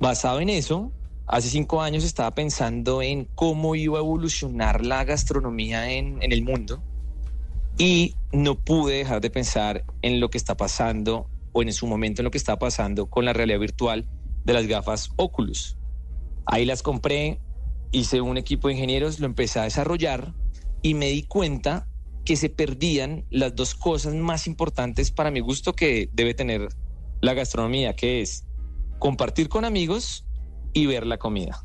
Basado 0.00 0.40
en 0.40 0.48
eso, 0.48 0.92
hace 1.28 1.50
cinco 1.50 1.82
años 1.82 2.04
estaba 2.04 2.34
pensando 2.34 3.02
en 3.02 3.26
cómo 3.34 3.74
iba 3.74 3.98
a 3.98 4.00
evolucionar 4.00 4.84
la 4.84 5.04
gastronomía 5.04 5.92
en, 5.92 6.18
el 6.22 6.42
mundo 6.42 6.82
y 7.76 8.14
no 8.32 8.58
pude 8.58 8.96
dejar 8.96 9.20
de 9.20 9.30
pensar 9.30 9.84
en 10.00 10.20
lo 10.20 10.30
que 10.30 10.38
está 10.38 10.56
pasando 10.56 11.28
o 11.52 11.62
en 11.62 11.72
su 11.72 11.86
momento 11.86 12.22
en 12.22 12.24
lo 12.24 12.30
que 12.30 12.38
está 12.38 12.58
pasando 12.58 13.06
con 13.06 13.26
la 13.26 13.34
realidad 13.34 13.60
virtual 13.60 14.08
de 14.44 14.52
las 14.54 14.66
gafas 14.66 15.10
Oculus. 15.16 15.76
Ahí 16.46 16.64
las 16.64 16.82
compré, 16.82 17.40
hice 17.92 18.22
un 18.22 18.38
equipo 18.38 18.68
de 18.68 18.74
ingenieros, 18.74 19.20
lo 19.20 19.26
empecé 19.26 19.60
a 19.60 19.64
desarrollar 19.64 20.32
y 20.80 20.94
me 20.94 21.08
di 21.10 21.24
cuenta 21.24 21.86
que 22.24 22.36
se 22.36 22.48
perdían 22.48 23.26
las 23.30 23.54
dos 23.54 23.74
cosas 23.74 24.14
más 24.14 24.46
importantes 24.46 25.10
para 25.10 25.30
mi 25.30 25.40
gusto 25.40 25.74
que 25.74 26.08
debe 26.12 26.32
tener 26.32 26.68
la 27.20 27.34
gastronomía, 27.34 27.94
que 27.94 28.22
es 28.22 28.46
compartir 28.98 29.48
con 29.48 29.64
amigos 29.64 30.24
y 30.72 30.86
ver 30.86 31.06
la 31.06 31.18
comida. 31.18 31.64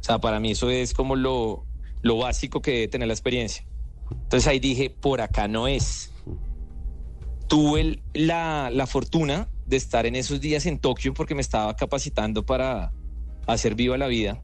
O 0.00 0.02
sea, 0.02 0.18
para 0.18 0.40
mí 0.40 0.52
eso 0.52 0.70
es 0.70 0.94
como 0.94 1.16
lo, 1.16 1.66
lo 2.02 2.18
básico 2.18 2.62
que 2.62 2.72
debe 2.72 2.88
tener 2.88 3.08
la 3.08 3.14
experiencia. 3.14 3.66
Entonces 4.10 4.46
ahí 4.46 4.58
dije, 4.58 4.90
por 4.90 5.20
acá 5.20 5.48
no 5.48 5.68
es. 5.68 6.12
Tuve 7.48 8.02
la, 8.12 8.70
la 8.72 8.86
fortuna 8.86 9.48
de 9.66 9.76
estar 9.76 10.06
en 10.06 10.16
esos 10.16 10.40
días 10.40 10.66
en 10.66 10.78
Tokio 10.78 11.14
porque 11.14 11.34
me 11.34 11.40
estaba 11.40 11.74
capacitando 11.74 12.44
para 12.44 12.92
hacer 13.46 13.74
viva 13.74 13.96
la 13.98 14.06
vida. 14.06 14.42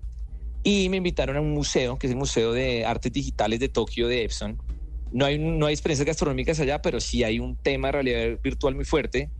Y 0.64 0.88
me 0.88 0.98
invitaron 0.98 1.36
a 1.36 1.40
un 1.40 1.52
museo, 1.52 1.98
que 1.98 2.06
es 2.06 2.12
el 2.12 2.18
Museo 2.18 2.52
de 2.52 2.84
Artes 2.84 3.12
Digitales 3.12 3.58
de 3.58 3.68
Tokio 3.68 4.06
de 4.06 4.24
Epson. 4.24 4.62
No 5.10 5.24
hay, 5.24 5.38
no 5.38 5.66
hay 5.66 5.74
experiencias 5.74 6.06
gastronómicas 6.06 6.60
allá, 6.60 6.80
pero 6.80 7.00
sí 7.00 7.24
hay 7.24 7.40
un 7.40 7.56
tema 7.56 7.88
de 7.88 7.92
realidad 7.92 8.40
virtual 8.42 8.74
muy 8.76 8.84
fuerte. 8.84 9.30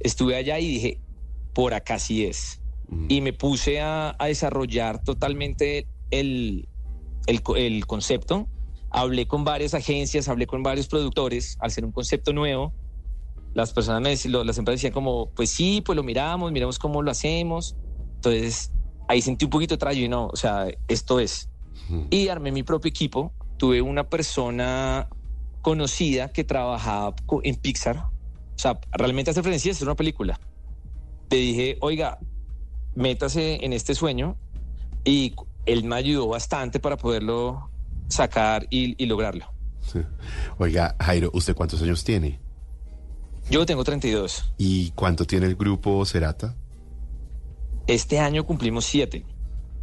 Estuve 0.00 0.36
allá 0.36 0.58
y 0.58 0.68
dije, 0.68 1.00
por 1.52 1.74
acá 1.74 1.98
sí 1.98 2.24
es. 2.24 2.61
Y 3.08 3.20
me 3.20 3.32
puse 3.32 3.80
a, 3.80 4.14
a 4.18 4.26
desarrollar 4.26 5.02
totalmente 5.02 5.86
el, 6.10 6.68
el, 7.26 7.42
el 7.56 7.86
concepto. 7.86 8.48
Hablé 8.90 9.26
con 9.26 9.44
varias 9.44 9.74
agencias, 9.74 10.28
hablé 10.28 10.46
con 10.46 10.62
varios 10.62 10.88
productores, 10.88 11.56
al 11.60 11.70
ser 11.70 11.84
un 11.84 11.92
concepto 11.92 12.32
nuevo. 12.32 12.74
Las 13.54 13.72
personas, 13.72 14.02
me 14.02 14.10
decían, 14.10 14.46
las 14.46 14.58
empresas 14.58 14.80
decían 14.80 14.92
como, 14.92 15.30
pues 15.30 15.50
sí, 15.50 15.82
pues 15.84 15.96
lo 15.96 16.02
miramos, 16.02 16.52
miramos 16.52 16.78
cómo 16.78 17.02
lo 17.02 17.10
hacemos. 17.10 17.76
Entonces, 18.16 18.72
ahí 19.08 19.22
sentí 19.22 19.44
un 19.46 19.50
poquito 19.50 19.78
trayo 19.78 20.04
y 20.04 20.08
no, 20.08 20.26
o 20.26 20.36
sea, 20.36 20.68
esto 20.88 21.20
es. 21.20 21.48
Y 22.10 22.28
armé 22.28 22.52
mi 22.52 22.62
propio 22.62 22.88
equipo. 22.88 23.32
Tuve 23.56 23.82
una 23.82 24.08
persona 24.08 25.08
conocida 25.60 26.32
que 26.32 26.44
trabajaba 26.44 27.14
en 27.42 27.56
Pixar. 27.56 27.96
O 27.96 28.58
sea, 28.58 28.80
realmente 28.92 29.30
hacer 29.30 29.42
frenesí 29.42 29.70
es 29.70 29.82
una 29.82 29.94
película. 29.94 30.38
Le 31.30 31.36
dije, 31.36 31.78
oiga, 31.80 32.18
métase 32.94 33.64
en 33.64 33.72
este 33.72 33.94
sueño 33.94 34.36
y 35.04 35.34
él 35.66 35.84
me 35.84 35.96
ayudó 35.96 36.28
bastante 36.28 36.80
para 36.80 36.96
poderlo 36.96 37.70
sacar 38.08 38.66
y, 38.70 38.94
y 39.02 39.06
lograrlo. 39.06 39.46
Sí. 39.80 40.00
Oiga, 40.58 40.96
Jairo, 41.00 41.30
¿usted 41.34 41.54
cuántos 41.54 41.82
años 41.82 42.04
tiene? 42.04 42.38
Yo 43.50 43.66
tengo 43.66 43.82
32. 43.84 44.52
¿Y 44.58 44.90
cuánto 44.92 45.26
tiene 45.26 45.46
el 45.46 45.56
grupo 45.56 46.04
Cerata? 46.06 46.54
Este 47.86 48.20
año 48.20 48.44
cumplimos 48.44 48.84
siete. 48.84 49.24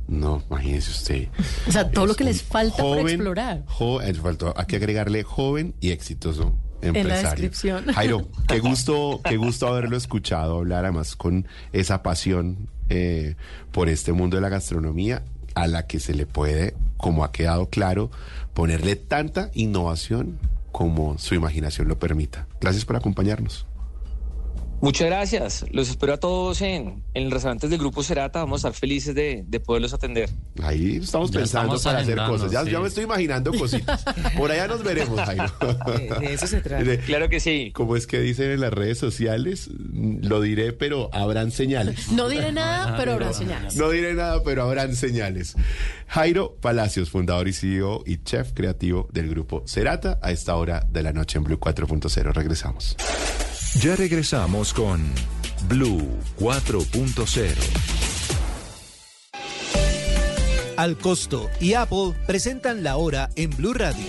No, 0.08 0.42
imagínese 0.50 0.90
usted. 0.92 1.28
O 1.68 1.72
sea, 1.72 1.92
todo 1.92 2.08
lo 2.08 2.16
que 2.16 2.24
les 2.24 2.42
falta 2.42 2.78
por 2.78 2.98
joven, 3.00 3.16
explorar. 3.16 3.64
jo- 3.68 4.02
eh, 4.02 4.14
faltó, 4.16 4.54
hay 4.58 4.66
que 4.66 4.78
agregarle 4.78 5.24
joven 5.24 5.76
y 5.82 5.92
exitoso 5.92 6.54
empresario. 6.82 7.30
descripción. 7.30 7.86
Jairo, 7.94 8.28
qué 8.48 8.60
gusto, 8.62 9.20
qué 9.24 9.38
gusto 9.38 9.68
haberlo 9.68 9.98
escuchado 9.98 10.58
hablar, 10.58 10.86
además 10.86 11.16
con 11.16 11.46
esa 11.74 12.02
pasión 12.02 12.70
eh, 12.90 13.36
por 13.72 13.90
este 13.90 14.14
mundo 14.14 14.38
de 14.38 14.42
la 14.42 14.50
gastronomía, 14.50 15.24
a 15.56 15.68
la 15.68 15.88
que 15.88 16.00
se 16.00 16.14
le 16.14 16.26
puede, 16.26 16.74
como 16.98 17.24
ha 17.24 17.32
quedado 17.32 17.68
claro, 17.68 18.12
ponerle 18.54 18.96
tanta 18.96 19.52
innovación 19.54 20.38
como 20.72 21.18
su 21.18 21.36
imaginación 21.36 21.88
lo 21.88 21.98
permita. 22.00 22.48
Gracias 22.62 22.86
por 22.86 22.96
acompañarnos. 22.96 23.66
Muchas 24.82 25.08
gracias. 25.08 25.66
Los 25.72 25.90
espero 25.90 26.14
a 26.14 26.18
todos 26.18 26.62
en, 26.62 27.04
en 27.14 27.32
restaurantes 27.32 27.70
del 27.70 27.80
Grupo 27.80 28.02
Cerata. 28.04 28.40
Vamos 28.40 28.64
a 28.64 28.70
estar 28.70 28.80
felices 28.80 29.14
de, 29.14 29.44
de 29.48 29.60
poderlos 29.60 29.94
atender. 29.94 30.30
Ahí 30.64 30.98
estamos 31.04 31.32
Ya 31.32 31.40
pensando 31.40 31.76
estamos 31.76 31.84
para 31.84 32.00
hacer 32.00 32.18
cosas. 32.30 32.52
Ya, 32.52 32.64
sí. 32.64 32.72
ya 32.72 32.80
me 32.80 32.88
estoy 32.88 33.04
imaginando 33.04 33.52
cositas. 33.54 34.04
Por 34.38 34.52
allá 34.52 34.68
nos 34.68 34.84
veremos, 34.84 35.20
Jairo. 35.20 35.46
De, 35.90 36.16
de 36.28 36.34
eso 36.34 36.48
se 36.48 36.62
trata. 36.62 36.84
De- 36.84 37.00
Claro 37.00 37.28
que 37.30 37.40
sí. 37.40 37.72
Como 37.74 37.96
es 37.96 38.08
que 38.08 38.20
dicen 38.20 38.52
en 38.52 38.62
las 38.62 38.72
redes 38.74 38.98
sociales, 38.98 39.70
lo 39.94 40.42
diré, 40.42 40.72
pero 40.74 41.10
habrán 41.14 41.52
señales. 41.52 42.12
No 42.12 42.30
diré 42.30 42.52
nada, 42.52 42.96
pero 42.98 43.14
habrá 43.14 43.34
señales. 43.34 43.76
No 43.76 43.90
diré 43.90 44.14
nada, 44.14 44.44
pero 44.44 44.64
habrán 44.64 44.96
señales. 44.96 45.56
Jairo 46.08 46.56
Palacios, 46.62 47.10
fundador 47.10 47.48
y 47.48 47.54
CEO 47.54 48.04
y 48.06 48.24
chef 48.24 48.54
creativo 48.54 49.08
del 49.12 49.30
grupo 49.30 49.64
Cerata, 49.68 50.20
a 50.22 50.32
esta 50.32 50.56
hora 50.56 50.86
de 50.90 51.04
la 51.04 51.12
noche 51.14 51.38
en 51.38 51.44
Blue 51.44 51.60
4.0. 51.60 52.32
Regresamos. 52.34 52.96
Ya 53.76 53.96
regresamos 53.96 54.74
con 54.74 55.00
Blue 55.68 56.02
4.0. 56.38 57.54
Al 60.76 60.98
Costo 60.98 61.50
y 61.62 61.74
Apple 61.76 62.14
presentan 62.26 62.84
la 62.84 62.98
hora 62.98 63.30
en 63.36 63.52
Blue 63.52 63.74
Radio. 63.74 64.06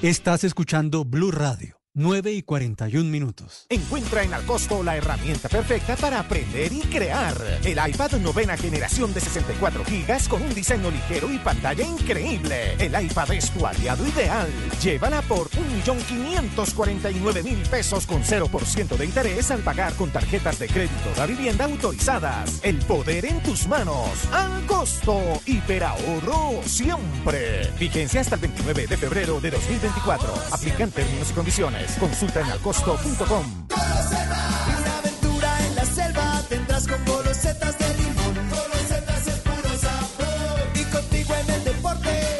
Estás 0.00 0.42
escuchando 0.44 1.04
Blue 1.04 1.30
Radio, 1.30 1.76
9 1.94 2.32
y 2.32 2.42
41 2.42 3.10
minutos. 3.10 3.66
Encuentra 3.68 4.22
en 4.22 4.32
Alcosto 4.32 4.82
la 4.82 4.96
herramienta 4.96 5.50
perfecta 5.50 5.94
para 5.94 6.20
aprender 6.20 6.72
y 6.72 6.80
crear. 6.80 7.36
El 7.62 7.78
iPad 7.86 8.12
novena 8.12 8.56
generación 8.56 9.12
de 9.12 9.20
64 9.20 9.84
gigas 9.84 10.26
con 10.26 10.40
un 10.40 10.54
diseño 10.54 10.90
ligero 10.90 11.30
y 11.30 11.38
pantalla 11.38 11.84
increíble. 11.84 12.76
El 12.78 12.98
iPad 12.98 13.32
es 13.32 13.50
tu 13.50 13.66
aliado 13.66 14.06
ideal. 14.06 14.48
Llévala 14.82 15.20
por 15.20 15.50
1.549.000 15.50 17.68
pesos 17.68 18.06
con 18.06 18.22
0% 18.22 18.96
de 18.96 19.04
interés 19.04 19.50
al 19.50 19.60
pagar 19.60 19.92
con 19.92 20.10
tarjetas 20.10 20.58
de 20.60 20.68
crédito 20.68 21.12
de 21.14 21.26
vivienda 21.26 21.66
autorizadas. 21.66 22.60
El 22.62 22.78
poder 22.78 23.26
en 23.26 23.42
tus 23.42 23.68
manos. 23.68 24.08
Al 24.32 24.64
costo. 24.64 25.20
Hiperahorro 25.44 26.62
siempre. 26.64 27.70
Vigencia 27.78 28.22
hasta 28.22 28.36
el 28.36 28.40
29 28.40 28.86
de 28.86 28.96
febrero 28.96 29.42
de 29.42 29.50
2024. 29.50 30.32
Aplican 30.52 30.90
términos 30.90 31.30
y 31.30 31.34
condiciones. 31.34 31.81
Consulta 31.98 32.40
en 32.40 32.50
acosto.com. 32.50 33.44
Una 33.70 34.98
aventura 34.98 35.66
en 35.66 35.74
la 35.74 35.84
selva 35.84 36.42
tendrás 36.48 36.86
con 36.86 37.34
setas 37.34 37.78
de 37.78 37.94
limón. 37.98 38.34
Colosetas 38.50 39.26
es 39.26 39.38
puro 39.40 39.78
sabor. 39.78 40.60
Y 40.74 40.84
contigo 40.84 41.34
en 41.34 41.50
el 41.50 41.64
deporte, 41.64 42.38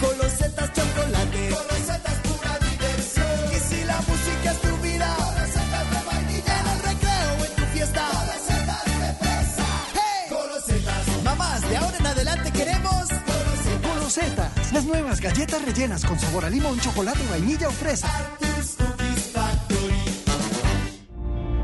colosetas 0.00 0.72
chocolate. 0.72 1.48
Colosetas 1.50 2.14
pura 2.24 2.58
diversión. 2.58 3.52
Y 3.52 3.58
si 3.68 3.84
la 3.84 3.98
música 4.00 4.50
es 4.50 4.60
tu 4.60 4.76
vida, 4.78 5.16
colosetas 5.16 5.90
de 5.90 6.04
vainilla. 6.10 6.60
En 6.60 6.66
el 6.68 6.82
recreo, 6.82 7.44
en 7.46 7.54
tu 7.56 7.64
fiesta, 7.72 8.08
colosetas 8.10 8.84
de 8.84 9.14
fresa. 9.20 9.66
¡Hey! 9.94 10.26
Colosetas. 10.30 11.22
Mamás, 11.24 11.60
de 11.68 11.76
ahora 11.76 11.96
en 11.96 12.06
adelante 12.06 12.52
queremos 12.52 13.08
colosetas. 13.08 13.94
Colosetas, 13.94 14.72
las 14.72 14.84
nuevas 14.84 15.20
galletas 15.20 15.64
rellenas 15.64 16.04
con 16.04 16.18
sabor 16.18 16.44
a 16.44 16.50
limón, 16.50 16.80
chocolate, 16.80 17.24
vainilla 17.30 17.68
o 17.68 17.72
fresa. 17.72 18.08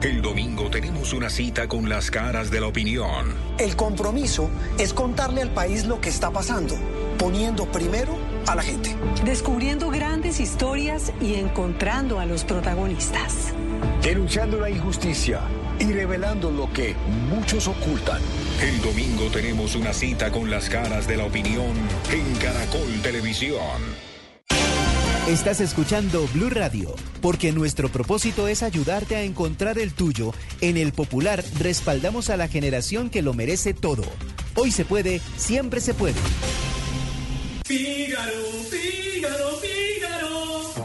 El 0.06 0.22
domingo 0.22 0.70
tenemos 0.70 1.12
una 1.12 1.28
cita 1.28 1.66
con 1.66 1.88
las 1.88 2.12
caras 2.12 2.48
de 2.48 2.60
la 2.60 2.68
opinión. 2.68 3.34
El 3.58 3.74
compromiso 3.74 4.48
es 4.78 4.92
contarle 4.92 5.42
al 5.42 5.50
país 5.50 5.84
lo 5.84 6.00
que 6.00 6.10
está 6.10 6.30
pasando, 6.30 6.76
poniendo 7.18 7.66
primero 7.72 8.16
a 8.46 8.54
la 8.54 8.62
gente. 8.62 8.94
Descubriendo 9.24 9.90
grandes 9.90 10.38
historias 10.38 11.12
y 11.20 11.34
encontrando 11.34 12.20
a 12.20 12.24
los 12.24 12.44
protagonistas. 12.44 13.52
Denunciando 14.00 14.60
la 14.60 14.70
injusticia 14.70 15.40
y 15.80 15.92
revelando 15.92 16.52
lo 16.52 16.72
que 16.72 16.94
muchos 17.28 17.66
ocultan. 17.66 18.22
El 18.62 18.80
domingo 18.82 19.28
tenemos 19.32 19.74
una 19.74 19.92
cita 19.92 20.30
con 20.30 20.48
las 20.48 20.68
caras 20.68 21.08
de 21.08 21.16
la 21.16 21.24
opinión 21.24 21.74
en 22.12 22.32
Caracol 22.36 23.02
Televisión. 23.02 24.05
Estás 25.26 25.60
escuchando 25.60 26.28
Blue 26.34 26.50
Radio, 26.50 26.94
porque 27.20 27.50
nuestro 27.50 27.88
propósito 27.88 28.46
es 28.46 28.62
ayudarte 28.62 29.16
a 29.16 29.24
encontrar 29.24 29.76
el 29.76 29.92
tuyo. 29.92 30.32
En 30.60 30.76
el 30.76 30.92
Popular 30.92 31.42
respaldamos 31.58 32.30
a 32.30 32.36
la 32.36 32.46
generación 32.46 33.10
que 33.10 33.22
lo 33.22 33.34
merece 33.34 33.74
todo. 33.74 34.04
Hoy 34.54 34.70
se 34.70 34.84
puede, 34.84 35.20
siempre 35.36 35.80
se 35.80 35.94
puede. 35.94 36.14
Fígaro, 37.64 38.32
Fígaro, 38.70 39.56
Fígaro. 39.56 39.85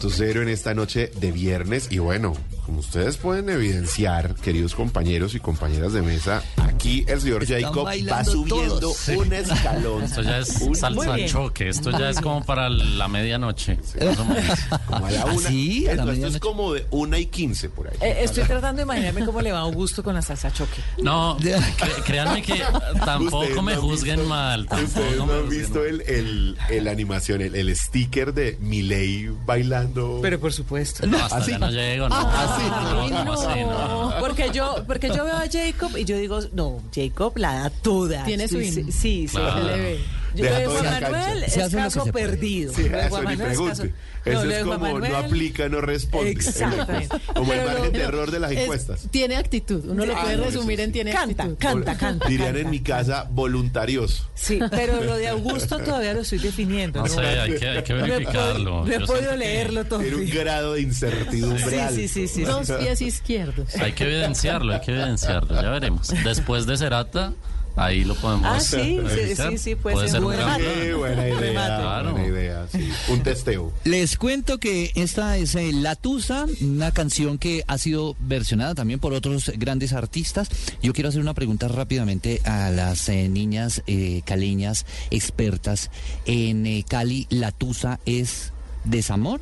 2.0 0.00 0.42
en 0.42 0.48
esta 0.48 0.74
noche 0.74 1.10
de 1.18 1.32
viernes. 1.32 1.88
Y 1.90 1.98
bueno, 1.98 2.34
como 2.64 2.80
ustedes 2.80 3.16
pueden 3.16 3.48
evidenciar, 3.48 4.34
queridos 4.34 4.74
compañeros 4.74 5.34
y 5.34 5.40
compañeras 5.40 5.92
de 5.92 6.02
mesa, 6.02 6.42
aquí 6.56 7.04
el 7.08 7.20
señor 7.20 7.42
Están 7.42 7.62
Jacob 7.62 7.86
va 7.86 8.24
subiendo 8.24 8.92
un 9.16 9.32
escalón. 9.32 10.02
Esto 10.04 10.22
ya 10.22 10.38
es 10.38 10.60
un... 10.60 10.74
salsa 10.74 11.16
choque, 11.26 11.68
esto 11.68 11.90
ya 11.90 12.10
es 12.10 12.20
como 12.20 12.44
para 12.44 12.68
la 12.68 13.08
medianoche. 13.08 13.78
Sí. 13.82 14.04
Más 14.04 14.18
o 14.18 14.24
menos. 14.24 14.58
Como 15.06 15.22
a 15.22 15.24
la 15.24 15.30
¿Ah, 15.30 15.34
una. 15.34 15.48
sí? 15.48 15.86
¿A 15.88 15.94
la 15.94 16.12
Esto, 16.12 16.26
es 16.26 16.38
como 16.38 16.72
de 16.74 16.86
una 16.90 17.18
y 17.18 17.26
quince 17.26 17.68
por 17.68 17.88
ahí. 17.88 17.96
Eh, 18.00 18.18
estoy 18.22 18.44
tratando 18.44 18.78
de 18.78 18.82
imaginarme 18.84 19.24
cómo 19.24 19.40
le 19.40 19.52
va 19.52 19.58
a 19.58 19.62
Augusto 19.62 20.02
con 20.02 20.14
la 20.14 20.22
salsa 20.22 20.52
choque. 20.52 20.80
No, 20.98 21.38
cre- 21.38 22.02
créanme 22.04 22.42
que 22.42 22.62
tampoco 23.04 23.38
Ustedes 23.40 23.62
me 23.62 23.74
no 23.74 23.80
juzguen 23.82 24.16
visto- 24.16 24.28
mal. 24.28 24.68
Ustedes 24.84 25.16
no 25.18 25.32
han 25.32 25.48
visto 25.48 25.84
el, 25.84 26.00
el, 26.02 26.56
el 26.70 26.88
animación, 26.88 27.42
el, 27.42 27.54
el 27.54 27.74
sticker 27.76 28.32
de 28.34 28.56
Miley 28.60 29.30
bailando. 29.44 30.20
Pero 30.22 30.38
por 30.40 30.52
supuesto. 30.52 31.06
No, 31.06 31.16
hasta 31.18 31.36
allá 31.38 31.58
no 31.58 31.70
llego, 31.70 32.08
no. 32.08 32.14
Ah, 32.16 32.56
sí. 32.58 33.10
No, 33.10 33.18
¿cómo 33.18 33.32
así? 33.32 33.60
No. 33.60 34.14
Porque 34.20 34.50
yo, 34.52 34.84
porque 34.86 35.08
yo 35.08 35.24
veo 35.24 35.36
a 35.36 35.44
Jacob 35.50 35.96
y 35.96 36.04
yo 36.04 36.16
digo, 36.18 36.40
no, 36.52 36.82
Jacob 36.94 37.36
la 37.36 37.54
da 37.60 37.70
toda. 37.70 38.24
Tiene 38.24 38.48
sí, 38.48 38.54
swing. 38.56 38.72
Sí, 38.86 38.92
sí, 38.92 39.28
sí, 39.28 39.36
Claro. 39.36 39.58
se 39.58 39.64
le 39.64 39.76
ve. 39.82 40.00
Yo 40.36 40.44
Deja 40.44 40.64
todo 40.64 40.78
en 40.78 40.84
la 40.84 40.90
Manuel 41.00 41.40
cancha. 41.40 41.66
es 41.66 41.74
caso 41.74 42.04
se 42.04 42.12
perdido. 42.12 42.72
Sí, 42.72 42.88
Lo 42.88 42.96
de 42.96 43.00
eso 43.00 43.08
Juan 43.10 43.24
ni 43.24 43.36
Manuel 43.36 43.52
es 43.52 43.58
caso- 43.58 43.84
Eso 44.26 44.42
es 44.50 44.58
como 44.64 44.74
no 44.74 44.80
Manuel- 44.98 45.14
aplica, 45.14 45.68
no 45.68 45.80
responde. 45.80 46.30
Exactamente. 46.30 47.16
Como 47.34 47.52
el 47.52 47.64
margen 47.64 47.92
de 47.92 48.02
error 48.02 48.30
de 48.30 48.40
las 48.40 48.50
Es- 48.50 48.58
encuestas. 48.58 49.06
tiene 49.10 49.36
actitud. 49.36 49.84
Uno 49.86 50.04
lo 50.04 50.16
Ah, 50.16 50.22
puede 50.22 50.36
no, 50.36 50.42
eso 50.44 50.52
resumir 50.58 50.78
sí. 50.78 50.82
en 50.84 50.92
tiene 50.92 51.12
Canta, 51.12 51.44
actitud. 51.44 51.58
canta, 51.60 51.96
canta. 51.96 52.28
Dirían 52.28 52.48
canta. 52.48 52.60
en 52.62 52.70
mi 52.70 52.80
casa, 52.80 53.26
voluntarioso. 53.30 54.28
Sí, 54.34 54.58
pero 54.70 55.00
lo 55.02 55.16
de 55.16 55.28
Augusto 55.28 55.78
todavía 55.84 56.12
lo 56.12 56.20
estoy 56.22 56.38
definiendo. 56.38 57.00
No 57.02 57.06
sé, 57.08 57.20
hay 57.20 57.54
que, 57.54 57.68
hay 57.68 57.82
que 57.84 57.92
No 57.94 58.04
he 58.04 58.10
verificarlo. 58.10 58.80
podido- 58.82 58.98
No 58.98 59.04
he 59.04 59.06
podido 59.06 59.36
leerlo 59.36 59.84
todo. 59.84 60.00
Tiene 60.00 60.16
un 60.16 60.28
grado 60.30 60.72
de 60.74 60.80
incertidumbre 60.80 61.88
sí, 61.94 62.08
sí, 62.08 62.26
sí. 62.28 62.42
Dos 62.42 62.70
pies 62.70 63.00
izquierdos. 63.00 63.74
Hay 63.76 63.92
que 63.92 64.04
evidenciarlo, 64.04 64.72
hay 64.74 64.80
que 64.80 64.90
evidenciarlo, 64.92 65.54
ya 65.62 65.70
veremos. 65.70 66.08
Después 66.24 66.66
de 66.66 66.76
Cerata, 66.76 67.32
ahí 67.76 68.04
lo 68.04 68.14
podemos 68.16 68.46
Ah, 68.46 68.60
sí, 68.60 68.76
sí, 68.76 68.98
revisar. 69.00 69.52
sí, 69.52 69.58
sí, 69.58 69.74
puede 69.76 70.08
ser 70.08 70.24
un 70.24 70.32
remate. 70.32 70.64
Sí, 70.86 70.92
buena 70.92 71.28
idea. 71.28 71.52
Claro. 71.52 72.12
Buena 72.12 72.26
idea, 72.26 72.66
sí. 72.72 72.88
Un 73.08 73.22
testeo. 73.22 73.72
Les 73.84 74.16
cuento 74.16 74.58
que 74.58 74.90
esta 74.94 75.36
es 75.36 75.54
eh, 75.54 75.70
La 75.72 75.94
Tusa, 75.94 76.46
una 76.60 76.90
canción 76.92 77.38
que 77.38 77.62
ha 77.66 77.78
sido 77.78 78.16
versionada 78.20 78.74
también 78.74 78.98
por 79.00 79.12
otros 79.12 79.52
grandes 79.56 79.92
artistas. 79.92 80.48
Yo 80.82 80.92
quiero 80.92 81.08
hacer 81.10 81.20
una 81.20 81.34
pregunta 81.34 81.68
rápidamente 81.68 82.40
a 82.44 82.70
las 82.70 83.08
eh, 83.08 83.28
niñas 83.28 83.82
eh, 83.86 84.22
caleñas 84.24 84.86
expertas. 85.10 85.90
En 86.24 86.66
eh, 86.66 86.84
Cali, 86.88 87.26
¿La 87.30 87.52
Tusa 87.52 88.00
es 88.06 88.52
desamor? 88.84 89.40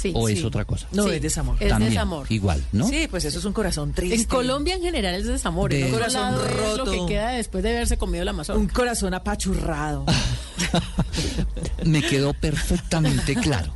Sí. 0.00 0.12
¿O 0.14 0.28
es 0.28 0.42
otra 0.44 0.64
cosa? 0.64 0.86
No, 0.92 1.04
Sí, 1.04 1.10
es 1.10 1.22
desamor. 1.22 1.56
es 1.60 1.68
También, 1.68 1.90
desamor. 1.90 2.26
Igual, 2.30 2.64
¿no? 2.72 2.88
Sí, 2.88 3.06
pues 3.10 3.24
eso 3.26 3.38
es 3.38 3.44
un 3.44 3.52
corazón 3.52 3.92
triste. 3.92 4.14
En 4.16 4.24
Colombia 4.24 4.74
en 4.76 4.82
general 4.82 5.14
es 5.14 5.26
desamor. 5.26 5.70
De- 5.70 5.84
otro 5.84 5.96
Corazón 5.98 6.22
lado 6.32 6.46
es 6.46 6.56
lo 6.56 6.76
roto. 6.86 6.90
que 7.06 7.12
queda 7.12 7.30
después 7.32 7.62
de 7.62 7.70
haberse 7.70 7.98
comido 7.98 8.24
la 8.24 8.32
mazorca. 8.32 8.58
Un 8.60 8.68
corazón 8.68 9.12
apachurrado. 9.12 10.06
Me 11.84 12.02
quedó 12.02 12.32
perfectamente 12.34 13.34
claro. 13.34 13.72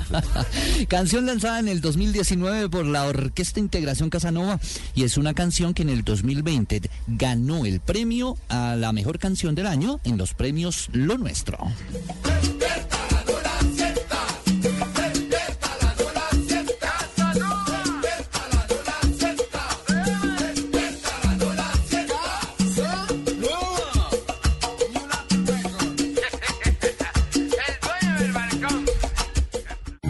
canción 0.88 1.26
lanzada 1.26 1.58
en 1.60 1.68
el 1.68 1.80
2019 1.80 2.68
por 2.68 2.84
la 2.84 3.04
Orquesta 3.06 3.60
Integración 3.60 4.10
Casanova 4.10 4.60
y 4.94 5.04
es 5.04 5.16
una 5.16 5.34
canción 5.34 5.74
que 5.74 5.82
en 5.82 5.88
el 5.90 6.04
2020 6.04 6.82
ganó 7.06 7.64
el 7.64 7.80
premio 7.80 8.36
a 8.48 8.76
la 8.76 8.92
mejor 8.92 9.18
canción 9.18 9.54
del 9.54 9.66
año 9.66 10.00
en 10.04 10.18
los 10.18 10.34
premios 10.34 10.88
Lo 10.92 11.16
Nuestro. 11.18 11.58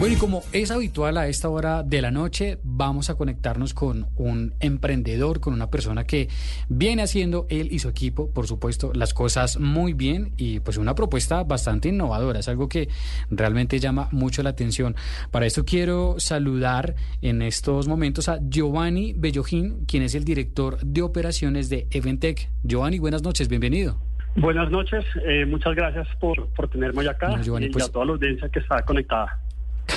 Bueno, 0.03 0.17
y 0.17 0.19
como 0.19 0.43
es 0.51 0.69
habitual 0.69 1.17
a 1.17 1.29
esta 1.29 1.47
hora 1.47 1.81
de 1.81 2.01
la 2.01 2.11
noche, 2.11 2.57
vamos 2.61 3.09
a 3.09 3.15
conectarnos 3.15 3.73
con 3.73 4.07
un 4.17 4.53
emprendedor, 4.59 5.39
con 5.39 5.53
una 5.53 5.69
persona 5.69 6.03
que 6.03 6.27
viene 6.67 7.03
haciendo 7.03 7.47
él 7.49 7.69
y 7.71 7.79
su 7.79 7.87
equipo, 7.87 8.29
por 8.29 8.45
supuesto, 8.45 8.91
las 8.93 9.13
cosas 9.13 9.61
muy 9.61 9.93
bien 9.93 10.33
y 10.35 10.59
pues 10.59 10.75
una 10.75 10.93
propuesta 10.93 11.45
bastante 11.45 11.87
innovadora, 11.87 12.39
es 12.39 12.49
algo 12.49 12.67
que 12.67 12.89
realmente 13.29 13.79
llama 13.79 14.09
mucho 14.11 14.43
la 14.43 14.49
atención. 14.49 14.93
Para 15.31 15.45
esto 15.45 15.63
quiero 15.63 16.15
saludar 16.17 16.95
en 17.21 17.41
estos 17.41 17.87
momentos 17.87 18.27
a 18.27 18.39
Giovanni 18.41 19.13
Bellojín, 19.13 19.85
quien 19.85 20.03
es 20.03 20.15
el 20.15 20.25
director 20.25 20.79
de 20.81 21.01
operaciones 21.01 21.69
de 21.69 21.87
Eventec. 21.91 22.49
Giovanni, 22.61 22.99
buenas 22.99 23.23
noches, 23.23 23.47
bienvenido. 23.47 24.01
Buenas 24.35 24.69
noches, 24.69 25.05
eh, 25.25 25.45
muchas 25.45 25.75
gracias 25.75 26.09
por, 26.19 26.49
por 26.49 26.67
tenerme 26.67 26.99
hoy 26.99 27.07
acá 27.07 27.39
Giovanni, 27.41 27.67
y 27.67 27.69
pues- 27.69 27.85
a 27.85 27.89
toda 27.89 28.03
la 28.03 28.11
audiencia 28.11 28.49
que 28.49 28.59
está 28.59 28.81
conectada. 28.81 29.39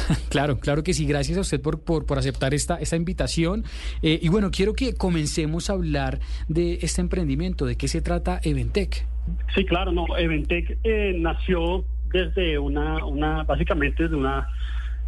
Claro, 0.29 0.59
claro 0.59 0.83
que 0.83 0.93
sí. 0.95 1.07
Gracias 1.07 1.39
a 1.39 1.41
usted 1.41 1.61
por, 1.61 1.83
por, 1.83 2.19
aceptar 2.19 2.55
esta, 2.55 2.77
esta 2.77 2.97
invitación. 2.97 3.65
Eh, 4.03 4.19
y 4.23 4.29
bueno, 4.29 4.51
quiero 4.51 4.75
que 4.75 4.95
comencemos 4.95 5.71
a 5.71 5.75
hablar 5.75 6.21
de 6.49 6.79
este 6.83 7.01
emprendimiento. 7.01 7.67
¿De 7.67 7.77
qué 7.77 7.89
se 7.89 8.03
trata 8.03 8.41
Eventec? 8.43 9.07
Sí, 9.55 9.65
claro, 9.65 9.93
no, 9.93 10.07
Eventec 10.17 10.79
eh, 10.85 11.17
nació 11.19 11.85
desde 12.13 12.59
una, 12.59 13.05
una, 13.05 13.43
básicamente 13.43 14.05
desde 14.05 14.17
una, 14.17 14.49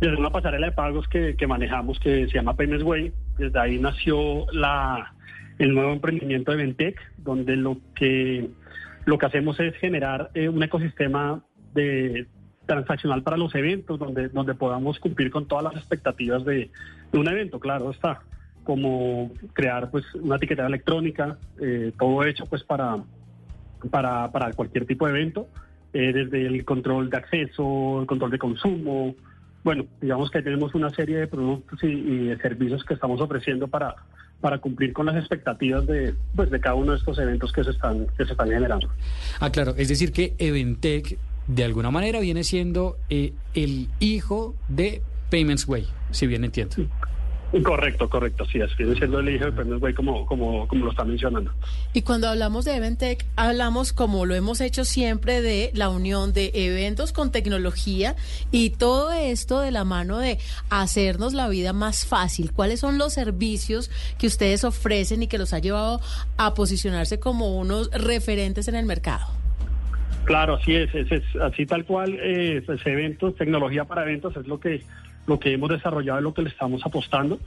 desde 0.01 0.17
una 0.17 0.31
pasarela 0.31 0.67
de 0.67 0.73
pagos 0.73 1.07
que, 1.09 1.37
que 1.37 1.47
manejamos 1.47 1.99
que 2.01 2.27
se 2.27 2.35
llama 2.35 2.57
Payments 2.57 2.85
Way. 2.85 3.13
Desde 3.39 3.59
ahí 3.59 3.79
nació 3.79 4.51
la, 4.53 5.15
el 5.59 5.75
nuevo 5.75 5.93
emprendimiento 5.93 6.51
de 6.51 6.63
Eventec, 6.63 7.01
donde 7.19 7.57
lo 7.57 7.79
que, 7.95 8.49
lo 9.05 9.19
que 9.19 9.27
hacemos 9.27 9.59
es 9.61 9.75
generar 9.77 10.31
eh, 10.35 10.49
un 10.49 10.63
ecosistema 10.63 11.43
de 11.75 12.27
transaccional 12.69 13.23
para 13.23 13.37
los 13.37 13.55
eventos, 13.55 13.99
donde, 13.99 14.29
donde 14.29 14.55
podamos 14.55 15.01
cumplir 15.01 15.31
con 15.31 15.47
todas 15.47 15.65
las 15.65 15.75
expectativas 15.77 16.45
de, 16.45 16.71
un 17.13 17.27
evento, 17.27 17.59
claro 17.59 17.91
está, 17.91 18.21
como 18.63 19.33
crear 19.55 19.91
pues 19.91 20.05
una 20.15 20.37
etiqueta 20.37 20.67
electrónica, 20.67 21.39
eh, 21.61 21.93
todo 21.99 22.23
hecho 22.25 22.45
pues 22.47 22.63
para, 22.63 22.99
para, 23.91 24.31
para 24.31 24.53
cualquier 24.53 24.87
tipo 24.87 25.07
de 25.07 25.13
evento, 25.13 25.49
eh, 25.95 26.13
desde 26.13 26.47
el 26.47 26.65
control 26.65 27.09
de 27.09 27.17
acceso, 27.17 28.01
el 28.03 28.07
control 28.07 28.31
de 28.31 28.39
consumo. 28.39 29.17
Bueno, 29.65 29.87
digamos 30.01 30.31
que 30.31 30.43
tenemos 30.43 30.75
una 30.75 30.91
serie 30.91 31.17
de 31.17 31.27
productos 31.27 31.83
y, 31.83 31.87
y 31.87 32.19
de 32.27 32.37
servicios 32.37 32.85
que 32.85 32.95
estamos 32.95 33.21
ofreciendo 33.21 33.67
para, 33.67 33.97
para 34.41 34.59
cumplir 34.59 34.93
con 34.93 35.07
las 35.07 35.17
expectativas 35.17 35.87
de, 35.87 36.15
pues, 36.37 36.51
de 36.51 36.61
cada 36.61 36.75
uno 36.75 36.93
de 36.93 36.99
estos 36.99 37.19
eventos 37.19 37.51
que 37.53 37.65
se 37.65 37.71
están, 37.71 38.07
que 38.17 38.25
se 38.27 38.33
están 38.33 38.51
generando. 38.51 38.89
Ah, 39.41 39.51
claro, 39.51 39.75
es 39.77 39.89
decir 39.89 40.13
que 40.13 40.35
Eventec 40.39 41.19
de 41.49 41.65
alguna 41.65 41.91
manera 41.91 42.21
viene 42.21 42.45
siendo 42.45 42.97
eh, 43.09 43.33
el 43.55 43.89
hijo 43.99 44.55
de 44.69 45.03
Payments 45.31 45.67
Way, 45.67 45.87
si 46.11 46.27
bien 46.27 46.45
entiendo. 46.45 46.77
Correcto, 47.65 48.11
correcto, 48.11 48.45
sí, 48.45 48.61
es, 48.61 48.77
viene 48.77 48.95
siendo 48.95 49.21
el 49.21 49.31
hijo 49.31 49.47
de 49.47 49.53
Premios 49.53 49.81
Way 49.81 49.95
como, 49.95 50.27
como, 50.27 50.69
como 50.69 50.85
lo 50.85 50.91
está 50.91 51.05
mencionando. 51.05 51.51
Y 51.95 52.03
cuando 52.03 52.29
hablamos 52.29 52.67
de 52.67 52.77
Eventec, 52.77 53.25
hablamos 53.37 53.95
como 53.95 54.27
lo 54.27 54.35
hemos 54.35 54.61
hecho 54.61 54.85
siempre 54.85 55.41
de 55.41 55.71
la 55.73 55.89
unión 55.89 56.35
de 56.35 56.51
eventos 56.53 57.13
con 57.13 57.33
tecnología 57.33 58.17
y 58.51 58.71
todo 58.71 59.13
esto 59.13 59.61
de 59.61 59.71
la 59.71 59.85
mano 59.85 60.19
de 60.19 60.39
hacernos 60.69 61.33
la 61.33 61.49
vida 61.49 61.73
más 61.73 62.05
fácil. 62.05 62.53
¿Cuáles 62.53 62.81
son 62.81 62.99
los 62.99 63.15
servicios 63.15 63.91
que 64.19 64.27
ustedes 64.27 64.65
ofrecen 64.65 65.23
y 65.23 65.27
que 65.27 65.39
los 65.39 65.55
ha 65.55 65.59
llevado 65.59 66.03
a 66.37 66.53
posicionarse 66.53 67.19
como 67.19 67.57
unos 67.57 67.91
referentes 67.93 68.69
en 68.69 68.75
el 68.75 68.85
mercado? 68.85 69.27
Claro, 70.29 70.57
así 70.57 70.75
es, 70.75 70.95
es, 70.95 71.11
es 71.11 71.25
así 71.41 71.65
tal 71.65 71.87
cual, 71.87 72.19
eh, 72.21 72.63
pues, 72.67 72.87
eventos, 72.87 73.35
tecnología 73.35 73.87
para 73.87 74.03
eventos 74.03 74.37
es 74.37 74.47
lo 74.47 74.61
que, 74.61 74.83
lo 75.27 75.41
que 75.41 75.55
hemos 75.55 75.71
desarrollado 75.71 76.21
y 76.21 76.23
lo 76.23 76.35
que 76.35 76.43
le 76.43 76.51
estamos 76.51 76.85
apostando. 76.85 77.39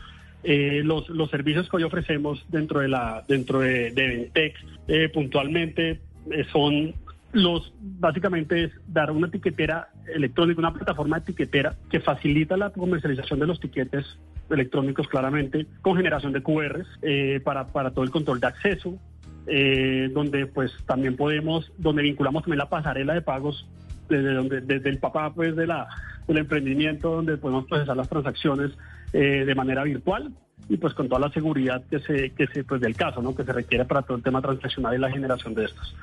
Eh, 0.44 0.82
los, 0.84 1.08
los 1.10 1.30
servicios 1.30 1.70
que 1.70 1.78
hoy 1.78 1.84
ofrecemos 1.84 2.44
dentro 2.49 2.80
de 2.80 2.88
la 2.88 3.24
dentro 3.28 3.60
de, 3.60 3.91
de 3.91 4.53
eh, 4.88 5.10
puntualmente 5.10 5.99
eh, 6.32 6.44
son 6.52 6.95
los 7.34 7.72
básicamente 7.80 8.64
es 8.64 8.72
dar 8.88 9.12
una 9.12 9.28
etiquetera 9.28 9.90
electrónica, 10.12 10.60
una 10.60 10.74
plataforma 10.74 11.20
etiquetera 11.20 11.76
que 11.91 11.99
facilita 11.99 12.58
la 12.58 12.72
comercialización 12.72 13.40
de 13.41 13.45
los 13.45 13.60
tiquetes 13.60 14.18
electrónicos 14.49 15.08
claramente 15.08 15.68
con 15.84 15.98
generación 15.98 16.34
de 16.34 16.41
QRs 16.41 16.88
eh, 17.03 17.41
para, 17.44 17.68
para 17.68 17.91
todo 17.91 18.03
el 18.03 18.10
control 18.10 18.40
de 18.40 18.48
acceso, 18.48 18.98
eh, 19.47 20.09
donde 20.13 20.45
pues 20.45 20.72
también 20.85 21.15
podemos, 21.15 21.72
donde 21.77 22.03
vinculamos 22.03 22.43
también 22.43 22.59
la 22.59 22.69
pasarela 22.69 23.13
de 23.13 23.22
pagos 23.22 23.68
desde 24.09 24.34
donde 24.34 24.61
desde 24.61 24.89
el 24.89 24.99
papá 24.99 25.34
pues 25.34 25.55
de 25.55 25.68
la 25.68 25.88
del 26.27 26.38
emprendimiento 26.38 27.11
donde 27.15 27.38
podemos 27.38 27.65
procesar 27.65 27.95
las 27.97 28.07
transacciones 28.09 28.72
eh, 29.13 29.43
de 29.45 29.55
manera 29.55 29.84
virtual 29.84 30.31
y 30.69 30.77
pues 30.77 30.93
con 30.93 31.07
toda 31.09 31.19
la 31.22 31.31
seguridad 31.31 31.81
que 31.89 31.99
se 31.99 32.30
que 32.31 32.45
se 32.47 32.63
pues 32.63 32.81
del 32.81 32.95
caso 32.95 33.22
no 33.22 33.35
que 33.35 33.43
se 33.43 33.51
requiere 33.53 33.85
para 33.85 34.01
todo 34.03 34.18
el 34.18 34.23
tema 34.23 34.41
transaccional 34.41 34.93
y 34.95 34.99
la 34.99 35.09
generación 35.11 35.53
de 35.55 35.65
estos. 35.65 35.95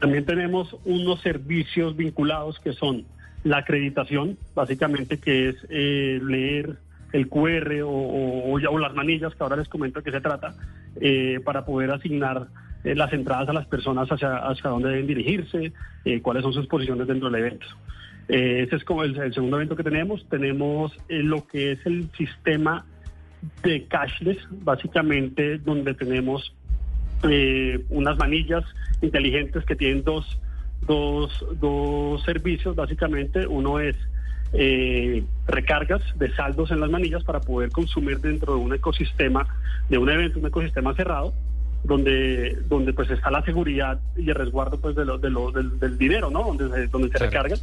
También 0.00 0.24
tenemos 0.24 0.76
unos 0.84 1.20
servicios 1.20 1.96
vinculados 1.96 2.58
que 2.58 2.72
son 2.72 3.04
la 3.44 3.58
acreditación 3.58 4.36
básicamente 4.54 5.18
que 5.18 5.50
es 5.50 5.56
eh, 5.70 6.20
leer 6.24 6.76
el 7.12 7.28
QR 7.28 7.82
o, 7.84 7.88
o- 7.90 8.54
o 8.54 8.78
las 8.78 8.94
manillas 8.94 9.34
que 9.34 9.42
ahora 9.42 9.56
les 9.56 9.68
comento 9.68 10.00
de 10.00 10.04
qué 10.04 10.10
se 10.10 10.20
trata 10.20 10.54
para 11.44 11.64
poder 11.64 11.90
asignar 11.90 12.46
eh, 12.84 12.94
las 12.94 13.12
entradas 13.12 13.48
a 13.48 13.52
las 13.52 13.66
personas 13.66 14.08
hacia, 14.08 14.36
hacia 14.36 14.70
dónde 14.70 14.90
deben 14.90 15.06
dirigirse, 15.06 15.72
eh, 16.04 16.20
cuáles 16.20 16.42
son 16.42 16.52
sus 16.52 16.66
posiciones 16.66 17.06
dentro 17.06 17.30
del 17.30 17.40
evento. 17.40 17.66
Eh, 18.28 18.64
ese 18.66 18.76
es 18.76 18.84
como 18.84 19.04
el, 19.04 19.16
el 19.16 19.34
segundo 19.34 19.56
evento 19.56 19.76
que 19.76 19.82
tenemos. 19.82 20.26
Tenemos 20.28 20.92
eh, 21.08 21.22
lo 21.22 21.46
que 21.46 21.72
es 21.72 21.86
el 21.86 22.08
sistema 22.16 22.84
de 23.62 23.84
cashless, 23.84 24.38
básicamente 24.50 25.58
donde 25.58 25.94
tenemos 25.94 26.54
eh, 27.28 27.84
unas 27.90 28.16
manillas 28.18 28.64
inteligentes 29.00 29.64
que 29.64 29.76
tienen 29.76 30.04
dos, 30.04 30.38
dos, 30.86 31.44
dos 31.60 32.22
servicios, 32.22 32.76
básicamente. 32.76 33.46
Uno 33.46 33.80
es 33.80 33.96
eh, 34.52 35.24
recargas 35.46 36.02
de 36.18 36.32
saldos 36.34 36.70
en 36.70 36.80
las 36.80 36.90
manillas 36.90 37.24
para 37.24 37.40
poder 37.40 37.70
consumir 37.70 38.18
dentro 38.20 38.54
de 38.54 38.60
un 38.60 38.74
ecosistema, 38.74 39.46
de 39.88 39.98
un 39.98 40.08
evento, 40.08 40.38
un 40.38 40.46
ecosistema 40.46 40.94
cerrado, 40.94 41.32
donde, 41.84 42.56
donde 42.68 42.92
pues 42.92 43.10
está 43.10 43.30
la 43.30 43.42
seguridad 43.44 43.98
y 44.16 44.28
el 44.28 44.34
resguardo 44.34 44.80
pues 44.80 44.94
de 44.94 45.04
lo, 45.04 45.18
de 45.18 45.30
lo- 45.30 45.50
del, 45.50 45.78
del 45.80 45.98
dinero, 45.98 46.30
¿no? 46.30 46.42
Donde 46.44 46.68
se, 46.70 46.86
donde 46.88 47.08
se 47.08 47.18
recargan. 47.18 47.58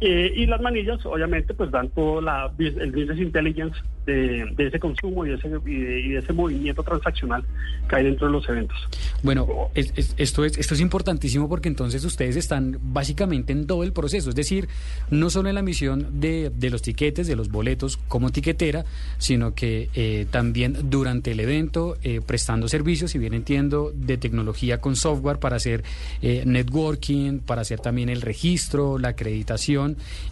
Eh, 0.00 0.32
y 0.36 0.46
las 0.46 0.60
manillas, 0.60 1.04
obviamente, 1.06 1.54
pues 1.54 1.70
dan 1.72 1.88
todo 1.90 2.20
la, 2.20 2.52
el 2.58 2.92
business 2.92 3.18
intelligence 3.18 3.76
de, 4.06 4.46
ese 4.56 4.78
consumo 4.78 5.26
y 5.26 5.32
ese, 5.32 5.48
de, 5.48 6.16
ese 6.18 6.32
movimiento 6.32 6.82
transaccional 6.82 7.44
que 7.90 7.96
hay 7.96 8.04
dentro 8.04 8.28
de 8.28 8.32
los 8.32 8.48
eventos. 8.48 8.76
Bueno, 9.22 9.46
es- 9.74 9.92
es- 9.96 10.14
esto, 10.16 10.44
es, 10.44 10.56
esto 10.56 10.74
es 10.74 10.80
importantísimo 10.80 11.48
porque 11.48 11.68
entonces 11.68 12.04
ustedes 12.04 12.36
están 12.36 12.78
básicamente 12.80 13.52
en 13.52 13.66
todo 13.66 13.82
el 13.82 13.92
proceso, 13.92 14.30
es 14.30 14.36
decir, 14.36 14.68
no 15.10 15.30
solo 15.30 15.48
en 15.48 15.56
la 15.56 15.62
misión 15.62 16.20
de, 16.20 16.50
de 16.54 16.70
los 16.70 16.80
tiquetes, 16.80 17.26
de 17.26 17.36
los 17.36 17.50
boletos 17.50 17.96
como 18.08 18.30
tiquetera, 18.30 18.84
sino 19.18 19.54
que 19.54 19.88
eh, 19.94 20.26
también 20.30 20.76
durante 20.90 21.32
el 21.32 21.40
evento 21.40 21.96
eh, 22.02 22.20
prestando 22.24 22.68
servicios, 22.68 23.10
si 23.10 23.18
bien 23.18 23.34
entiendo, 23.34 23.92
de 23.94 24.16
tecnología 24.16 24.78
con 24.80 24.94
software 24.96 25.38
para 25.38 25.56
hacer 25.56 25.82
eh, 26.22 26.44
networking, 26.46 27.40
para 27.40 27.62
hacer 27.62 27.80
también 27.80 28.08
el 28.08 28.22
registro, 28.22 28.96
la 28.98 29.08
acreditación 29.08 29.87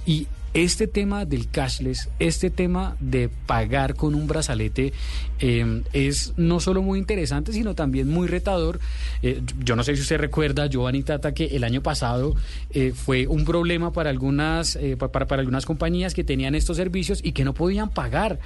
y 0.07 0.27
este 0.55 0.87
tema 0.87 1.27
del 1.27 1.51
cashless, 1.51 2.09
este 2.19 2.49
tema 2.49 2.97
de 2.99 3.29
pagar 3.29 3.95
con 3.95 4.15
un 4.15 4.27
brazalete 4.27 4.95
eh, 5.39 5.83
es 5.93 6.33
no 6.39 6.61
solo 6.61 6.81
muy 6.81 6.99
interesante, 6.99 7.53
sino 7.53 7.75
también 7.75 8.09
muy 8.09 8.27
retador. 8.27 8.81
Eh, 9.23 9.43
yo 9.63 9.77
no 9.77 9.85
sé 9.85 9.95
si 9.97 10.01
usted 10.01 10.17
recuerda, 10.17 10.67
Giovanni 10.67 11.03
Tata, 11.03 11.35
que 11.35 11.45
el 11.57 11.63
año 11.63 11.83
pasado 11.83 12.35
eh, 12.71 12.93
fue 12.95 13.27
un 13.27 13.45
problema 13.45 13.93
para 13.93 14.09
algunas, 14.09 14.77
eh, 14.77 14.97
pa- 14.97 15.13
para, 15.13 15.27
para 15.27 15.41
algunas 15.41 15.67
compañías 15.67 16.15
que 16.15 16.25
tenían 16.25 16.55
estos 16.55 16.79
servicios 16.79 17.21
y 17.23 17.33
que 17.33 17.45
no 17.45 17.53
podían 17.53 17.91
pagar 17.91 18.39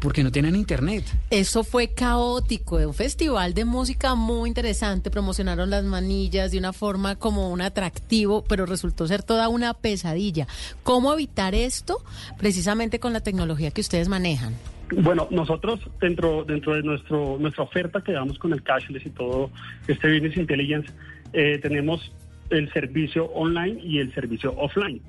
porque 0.00 0.22
no 0.22 0.30
tenían 0.30 0.56
internet. 0.56 1.04
Eso 1.30 1.64
fue 1.64 1.88
caótico, 1.94 2.76
un 2.76 2.94
festival 2.94 3.54
de 3.54 3.64
música 3.64 4.14
muy 4.14 4.48
interesante, 4.48 5.10
promocionaron 5.10 5.70
las 5.70 5.84
manillas 5.84 6.52
de 6.52 6.58
una 6.58 6.72
forma 6.72 7.16
como 7.16 7.50
un 7.50 7.60
atractivo, 7.60 8.44
pero 8.44 8.66
resultó 8.66 9.06
ser 9.06 9.22
toda 9.22 9.48
una 9.48 9.74
pesadilla. 9.74 10.46
¿Cómo 10.82 11.12
evitar 11.12 11.54
esto? 11.54 12.02
Precisamente 12.38 12.98
con 12.98 13.12
la 13.12 13.20
tecnología 13.20 13.70
que 13.70 13.80
ustedes 13.80 14.08
manejan. 14.08 14.54
Bueno, 14.92 15.26
nosotros 15.30 15.80
dentro 16.00 16.44
dentro 16.44 16.74
de 16.74 16.82
nuestro 16.82 17.38
nuestra 17.38 17.64
oferta 17.64 18.02
que 18.02 18.12
damos 18.12 18.38
con 18.38 18.52
el 18.52 18.62
cashless 18.62 19.06
y 19.06 19.10
todo 19.10 19.50
este 19.88 20.12
business 20.12 20.36
intelligence 20.36 20.92
eh, 21.32 21.58
tenemos 21.62 22.12
el 22.50 22.70
servicio 22.72 23.26
online 23.32 23.80
y 23.82 23.98
el 23.98 24.12
servicio 24.14 24.54
offline. 24.56 25.00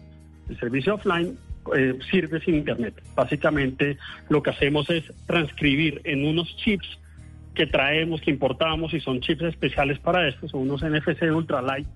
El 0.50 0.60
servicio 0.60 0.96
offline 0.96 1.38
eh, 1.76 1.98
sirve 2.10 2.40
sin 2.42 2.56
internet. 2.56 3.02
Básicamente 3.16 3.98
lo 4.30 4.42
que 4.44 4.52
hacemos 4.52 4.90
es 4.90 5.04
transcribir 5.26 6.02
en 6.04 6.26
unos 6.26 6.56
chips 6.58 6.88
que 7.54 7.66
traemos, 7.66 8.22
que 8.22 8.32
importamos 8.32 8.94
y 8.94 9.00
son 9.00 9.22
chips 9.22 9.44
especiales 9.44 10.00
para 10.00 10.28
esto, 10.28 10.48
son 10.48 10.62
unos 10.62 10.82
NFC 10.84 11.24
ultralight, 11.34 11.88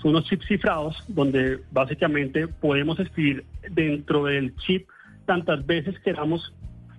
son 0.00 0.12
unos 0.12 0.24
chips 0.24 0.46
cifrados 0.46 1.04
donde 1.08 1.58
básicamente 1.70 2.48
podemos 2.48 2.98
escribir 2.98 3.44
dentro 3.70 4.24
del 4.24 4.56
chip 4.56 4.88
tantas 5.26 5.64
veces 5.66 5.98
queramos 6.00 6.54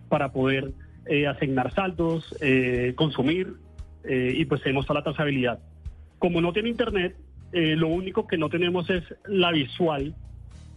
para 0.09 0.31
poder 0.31 0.71
eh, 1.07 1.27
asignar 1.27 1.73
saldos, 1.73 2.35
eh, 2.39 2.93
consumir 2.95 3.53
eh, 4.03 4.33
y 4.37 4.45
pues 4.45 4.61
tenemos 4.61 4.85
toda 4.85 4.99
la 4.99 5.03
trazabilidad. 5.03 5.59
Como 6.19 6.39
no 6.39 6.53
tiene 6.53 6.69
internet, 6.69 7.15
eh, 7.51 7.75
lo 7.75 7.87
único 7.87 8.27
que 8.27 8.37
no 8.37 8.49
tenemos 8.49 8.89
es 8.89 9.03
la 9.25 9.51
visual 9.51 10.15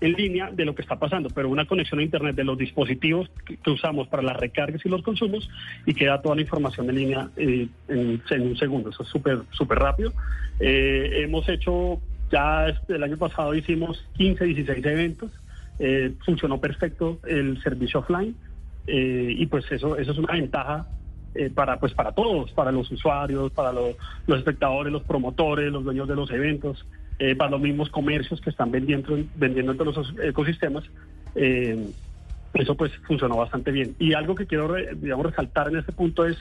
en 0.00 0.12
línea 0.12 0.50
de 0.50 0.64
lo 0.64 0.74
que 0.74 0.82
está 0.82 0.96
pasando, 0.96 1.30
pero 1.30 1.48
una 1.48 1.64
conexión 1.64 2.00
a 2.00 2.02
internet 2.02 2.36
de 2.36 2.44
los 2.44 2.58
dispositivos 2.58 3.30
que, 3.44 3.70
usamos 3.70 4.08
para 4.08 4.22
las 4.22 4.36
recargas 4.36 4.84
y 4.84 4.88
los 4.88 5.02
consumos 5.02 5.48
y 5.86 5.94
queda 5.94 6.20
toda 6.20 6.34
la 6.34 6.42
información 6.42 6.88
en 6.90 6.96
línea 6.96 7.28
eh, 7.36 7.68
en, 7.88 8.42
un 8.42 8.56
segundo. 8.56 8.90
Eso 8.90 9.02
es 9.02 9.08
súper 9.08 9.40
súper 9.52 9.78
rápido. 9.78 10.12
Eh, 10.60 11.22
hemos 11.22 11.48
hecho 11.48 12.00
ya 12.30 12.68
este- 12.68 12.96
el 12.96 13.02
año 13.02 13.16
pasado 13.16 13.54
hicimos 13.54 14.04
15, 14.16 14.44
16 14.44 14.84
eventos. 14.84 15.30
Eh, 15.78 16.12
funcionó 16.24 16.58
perfecto 16.58 17.18
el 17.26 17.60
servicio 17.62 18.00
offline 18.00 18.34
eh, 18.86 19.34
y 19.36 19.44
pues 19.44 19.70
eso 19.70 19.98
eso 19.98 20.12
es 20.12 20.18
una 20.18 20.32
ventaja 20.32 20.86
para 21.54 21.78
pues 21.78 21.92
para 21.92 22.12
todos, 22.12 22.50
para 22.52 22.72
los 22.72 22.90
usuarios, 22.90 23.52
para 23.52 23.70
los, 23.70 23.94
los 24.26 24.38
espectadores, 24.38 24.90
los 24.90 25.02
promotores, 25.02 25.70
los 25.70 25.84
dueños 25.84 26.08
de 26.08 26.16
los 26.16 26.30
eventos, 26.30 26.86
eh, 27.18 27.34
para 27.34 27.50
los 27.50 27.60
mismos 27.60 27.88
comercios 27.90 28.40
que 28.40 28.50
están 28.50 28.70
vendiendo 28.70 29.18
vendiendo 29.36 29.72
entre 29.72 29.86
los 29.86 30.14
ecosistemas. 30.22 30.84
Eh, 31.34 31.88
eso 32.54 32.74
pues 32.74 32.92
funcionó 33.06 33.36
bastante 33.36 33.70
bien. 33.70 33.94
Y 33.98 34.14
algo 34.14 34.34
que 34.34 34.46
quiero 34.46 34.74
digamos 34.74 35.26
resaltar 35.26 35.68
en 35.68 35.76
este 35.76 35.92
punto 35.92 36.26
es 36.26 36.36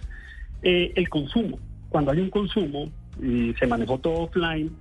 eh, 0.64 0.91
el 0.95 1.10
consumo. 1.10 1.60
Cuando 1.89 2.11
hay 2.11 2.19
un 2.19 2.30
consumo 2.30 2.91
y 3.22 3.53
se 3.53 3.68
manejó 3.68 3.99
todo 3.99 4.23
offline, 4.23 4.72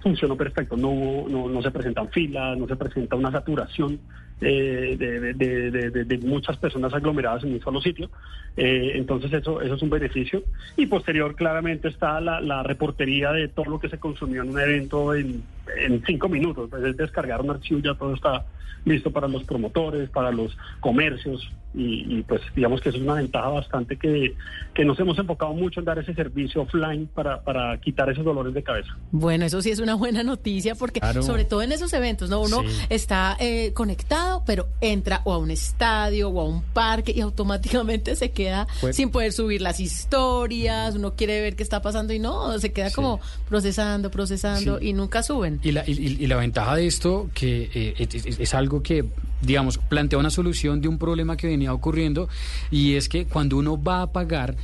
funcionó 0.00 0.36
perfecto. 0.36 0.76
No, 0.76 1.28
no, 1.28 1.48
no 1.48 1.62
se 1.62 1.70
presentan 1.70 2.08
filas, 2.10 2.58
no 2.58 2.66
se 2.66 2.74
presenta 2.74 3.14
una 3.14 3.30
saturación 3.30 4.00
eh, 4.40 4.96
de, 4.98 5.34
de- 5.34 5.70
de- 5.90 6.04
de- 6.04 6.18
muchas 6.18 6.56
personas 6.56 6.92
aglomeradas 6.94 7.44
en 7.44 7.52
un 7.54 7.60
solo 7.60 7.80
sitio. 7.80 8.10
Eh, 8.56 8.92
entonces 8.94 9.32
eso, 9.32 9.60
eso 9.60 9.74
es 9.74 9.82
un 9.82 9.90
beneficio. 9.90 10.42
Y 10.76 10.86
posterior 10.86 11.34
claramente 11.36 11.88
está 11.88 12.20
la, 12.20 12.40
la 12.40 12.62
reportería 12.62 13.32
de 13.32 13.48
todo 13.48 13.66
lo 13.66 13.80
que 13.80 13.88
se 13.88 13.98
consumió 13.98 14.42
en 14.42 14.50
un 14.50 14.60
evento 14.60 15.14
en, 15.14 15.42
en 15.78 16.02
cinco 16.06 16.28
minutos. 16.28 16.68
Pues 16.70 16.82
es 16.84 16.96
descargar 16.96 17.40
un 17.42 17.50
archivo, 17.50 17.80
ya 17.80 17.94
todo 17.94 18.14
está 18.14 18.44
listo 18.86 19.10
para 19.10 19.28
los 19.28 19.44
promotores, 19.44 20.08
para 20.08 20.30
los 20.30 20.56
comercios 20.80 21.46
y, 21.74 22.18
y, 22.18 22.22
pues 22.22 22.40
digamos 22.56 22.80
que 22.80 22.88
eso 22.88 22.96
es 22.98 23.04
una 23.04 23.14
ventaja 23.14 23.48
bastante 23.48 23.96
que, 23.96 24.34
que 24.74 24.84
nos 24.86 24.98
hemos 24.98 25.16
enfocado 25.18 25.52
mucho 25.52 25.78
en 25.80 25.86
dar 25.86 25.98
ese 25.98 26.14
servicio 26.14 26.62
offline 26.62 27.06
para, 27.14 27.42
para 27.42 27.78
quitar 27.78 28.08
esos 28.10 28.24
dolores 28.24 28.54
de 28.54 28.62
cabeza. 28.62 28.96
Bueno, 29.12 29.44
eso 29.44 29.60
sí 29.60 29.70
es 29.70 29.78
una 29.80 29.94
buena 29.96 30.22
noticia 30.22 30.74
porque 30.74 30.98
Claro. 30.98 31.22
sobre 31.22 31.44
todo 31.44 31.60
en 31.62 31.72
esos 31.72 31.92
eventos, 31.92 32.30
¿no? 32.30 32.40
Uno 32.40 32.62
Sí. 32.66 32.86
está 32.88 33.36
eh, 33.38 33.72
conectado, 33.74 34.29
pero 34.46 34.66
entra 34.80 35.20
o 35.24 35.32
a 35.32 35.38
un 35.38 35.50
estadio 35.50 36.28
o 36.30 36.40
a 36.40 36.44
un 36.44 36.62
parque 36.62 37.12
y 37.14 37.20
automáticamente 37.20 38.16
se 38.16 38.30
queda 38.30 38.66
Pues- 38.80 38.96
sin 38.96 39.10
poder 39.10 39.32
subir 39.32 39.60
las 39.60 39.80
historias, 39.80 40.94
uno 40.94 41.14
quiere 41.14 41.40
ver 41.40 41.56
qué 41.56 41.62
está 41.62 41.82
pasando 41.82 42.12
y 42.12 42.18
no, 42.18 42.58
se 42.58 42.72
queda 42.72 42.90
como 42.90 43.20
procesando, 43.48 44.10
procesando 44.10 44.78
Sí. 44.78 44.88
y 44.88 44.92
nunca 44.92 45.22
suben. 45.22 45.60
Y 45.62 45.72
la, 45.72 45.84
y, 45.88 46.26
la 46.26 46.36
ventaja 46.36 46.76
de 46.76 46.86
esto, 46.86 47.28
que 47.34 47.70
eh, 47.74 48.08
es 48.38 48.54
algo 48.54 48.82
que, 48.82 49.04
digamos, 49.42 49.78
plantea 49.78 50.18
una 50.18 50.30
solución 50.30 50.80
de 50.80 50.88
un 50.88 50.98
problema 50.98 51.36
que 51.36 51.46
venía 51.46 51.72
ocurriendo, 51.72 52.28
y 52.70 52.94
es 52.94 53.08
que 53.08 53.26
cuando 53.26 53.56
uno 53.56 53.82
va 53.82 54.02
a 54.02 54.12
pagar, 54.12 54.56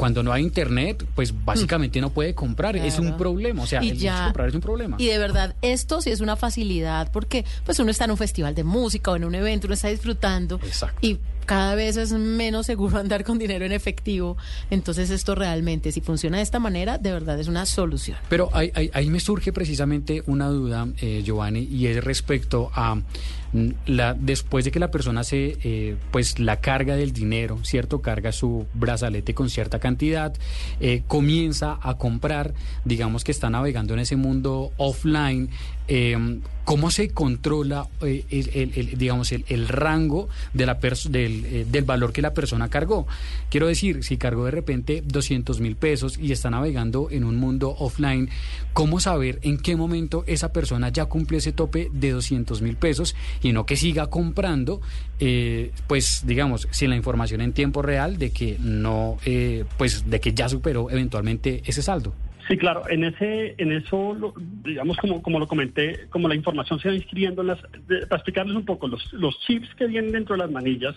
cuando 0.00 0.22
no 0.22 0.32
hay 0.32 0.42
internet, 0.42 1.04
pues 1.14 1.34
básicamente 1.44 2.00
no 2.00 2.08
puede 2.08 2.34
comprar. 2.34 2.74
Es 2.74 2.98
un 2.98 3.18
problema. 3.18 3.62
O 3.62 3.66
sea, 3.66 3.84
Y 3.84 3.90
el 3.90 3.98
ya- 3.98 4.24
comprar 4.24 4.48
es 4.48 4.54
un 4.54 4.62
problema. 4.62 4.96
Y 4.98 5.06
de 5.08 5.18
verdad, 5.18 5.54
esto 5.60 6.00
sí 6.00 6.08
es 6.08 6.20
una 6.22 6.36
facilidad 6.36 7.12
porque 7.12 7.44
pues 7.66 7.78
uno 7.80 7.90
está 7.90 8.06
en 8.06 8.12
un 8.12 8.16
festival 8.16 8.54
de 8.54 8.64
música 8.64 9.10
o 9.10 9.16
en 9.16 9.24
un 9.26 9.34
evento, 9.34 9.66
uno 9.66 9.74
está 9.74 9.88
disfrutando 9.88 10.58
y 11.02 11.18
cada 11.50 11.74
vez 11.74 11.96
es 11.96 12.12
menos 12.12 12.66
seguro 12.66 12.98
andar 13.00 13.24
con 13.24 13.36
dinero 13.36 13.64
en 13.64 13.72
efectivo. 13.72 14.36
Entonces 14.70 15.10
esto 15.10 15.34
realmente, 15.34 15.90
si 15.90 16.00
funciona 16.00 16.36
de 16.36 16.44
esta 16.44 16.60
manera, 16.60 16.96
de 16.96 17.10
verdad 17.10 17.40
es 17.40 17.48
una 17.48 17.66
solución. 17.66 18.16
Pero 18.28 18.50
ahí, 18.52 18.70
ahí- 18.92 19.10
me 19.10 19.18
surge 19.18 19.52
precisamente 19.52 20.22
una 20.26 20.46
duda, 20.46 20.86
eh, 21.00 21.22
Giovanni, 21.24 21.64
y 21.68 21.88
es 21.88 22.04
respecto 22.04 22.70
a 22.72 22.94
mm, 22.94 23.68
la 23.86 24.14
después 24.14 24.64
de 24.64 24.70
que 24.70 24.78
la 24.78 24.92
persona 24.92 25.24
se 25.24 25.58
eh, 25.64 25.96
pues 26.12 26.38
la 26.38 26.60
carga 26.60 26.94
del 26.94 27.12
dinero, 27.12 27.58
cierto, 27.64 28.00
carga 28.00 28.30
su 28.30 28.66
brazalete 28.72 29.34
con 29.34 29.50
cierta 29.50 29.80
cantidad, 29.80 30.32
eh, 30.78 31.02
comienza 31.08 31.80
a 31.82 31.98
comprar, 31.98 32.54
digamos 32.84 33.24
que 33.24 33.32
está 33.32 33.50
navegando 33.50 33.92
en 33.94 33.98
ese 34.00 34.14
mundo 34.14 34.70
offline. 34.76 35.50
Eh, 35.90 36.40
¿Cómo 36.70 36.92
se 36.92 37.10
controla 37.10 37.88
eh, 38.00 38.24
el, 38.30 38.96
digamos 38.96 39.32
el, 39.32 39.66
rango 39.66 40.28
eh, 40.54 41.66
del 41.68 41.84
valor 41.84 42.12
que 42.12 42.22
la 42.22 42.32
persona 42.32 42.68
cargó? 42.68 43.08
Quiero 43.48 43.66
decir, 43.66 44.04
si 44.04 44.16
cargó 44.18 44.44
de 44.44 44.52
repente 44.52 45.02
200 45.04 45.58
mil 45.58 45.74
pesos 45.74 46.16
y 46.16 46.30
está 46.30 46.48
navegando 46.48 47.08
en 47.10 47.24
un 47.24 47.38
mundo 47.38 47.74
offline, 47.76 48.28
¿cómo 48.72 49.00
saber 49.00 49.40
en 49.42 49.58
qué 49.58 49.74
momento 49.74 50.22
esa 50.28 50.52
persona 50.52 50.90
ya 50.90 51.06
cumplió 51.06 51.38
ese 51.38 51.50
tope 51.50 51.90
de 51.92 52.12
200 52.12 52.62
mil 52.62 52.76
pesos 52.76 53.16
y 53.42 53.52
no 53.52 53.66
que 53.66 53.74
siga 53.74 54.06
comprando, 54.06 54.80
eh, 55.18 55.72
pues 55.88 56.22
digamos, 56.24 56.68
sin 56.70 56.90
la 56.90 56.96
información 56.96 57.40
en 57.40 57.52
tiempo 57.52 57.82
real 57.82 58.16
de 58.16 58.30
que 58.30 58.58
no, 58.60 59.16
eh, 59.24 59.64
pues 59.76 60.08
de 60.08 60.20
que 60.20 60.34
ya 60.34 60.48
superó 60.48 60.88
eventualmente 60.88 61.64
ese 61.66 61.82
saldo? 61.82 62.14
Sí, 62.50 62.58
claro, 62.58 62.82
en 62.88 63.04
ese, 63.04 63.54
en 63.58 63.70
eso, 63.70 64.34
digamos 64.64 64.96
como, 64.96 65.22
como 65.22 65.38
lo 65.38 65.46
comenté, 65.46 66.08
como 66.10 66.26
la 66.26 66.34
información 66.34 66.80
se 66.80 66.88
va 66.88 66.96
inscribiendo 66.96 67.42
en 67.42 67.46
las, 67.46 67.60
de- 67.86 68.08
para 68.08 68.16
explicarles 68.16 68.56
un 68.56 68.64
poco, 68.64 68.88
los, 68.88 69.12
los 69.12 69.38
chips 69.46 69.72
que 69.76 69.86
vienen 69.86 70.10
dentro 70.10 70.34
de 70.34 70.40
las 70.42 70.50
manillas, 70.50 70.96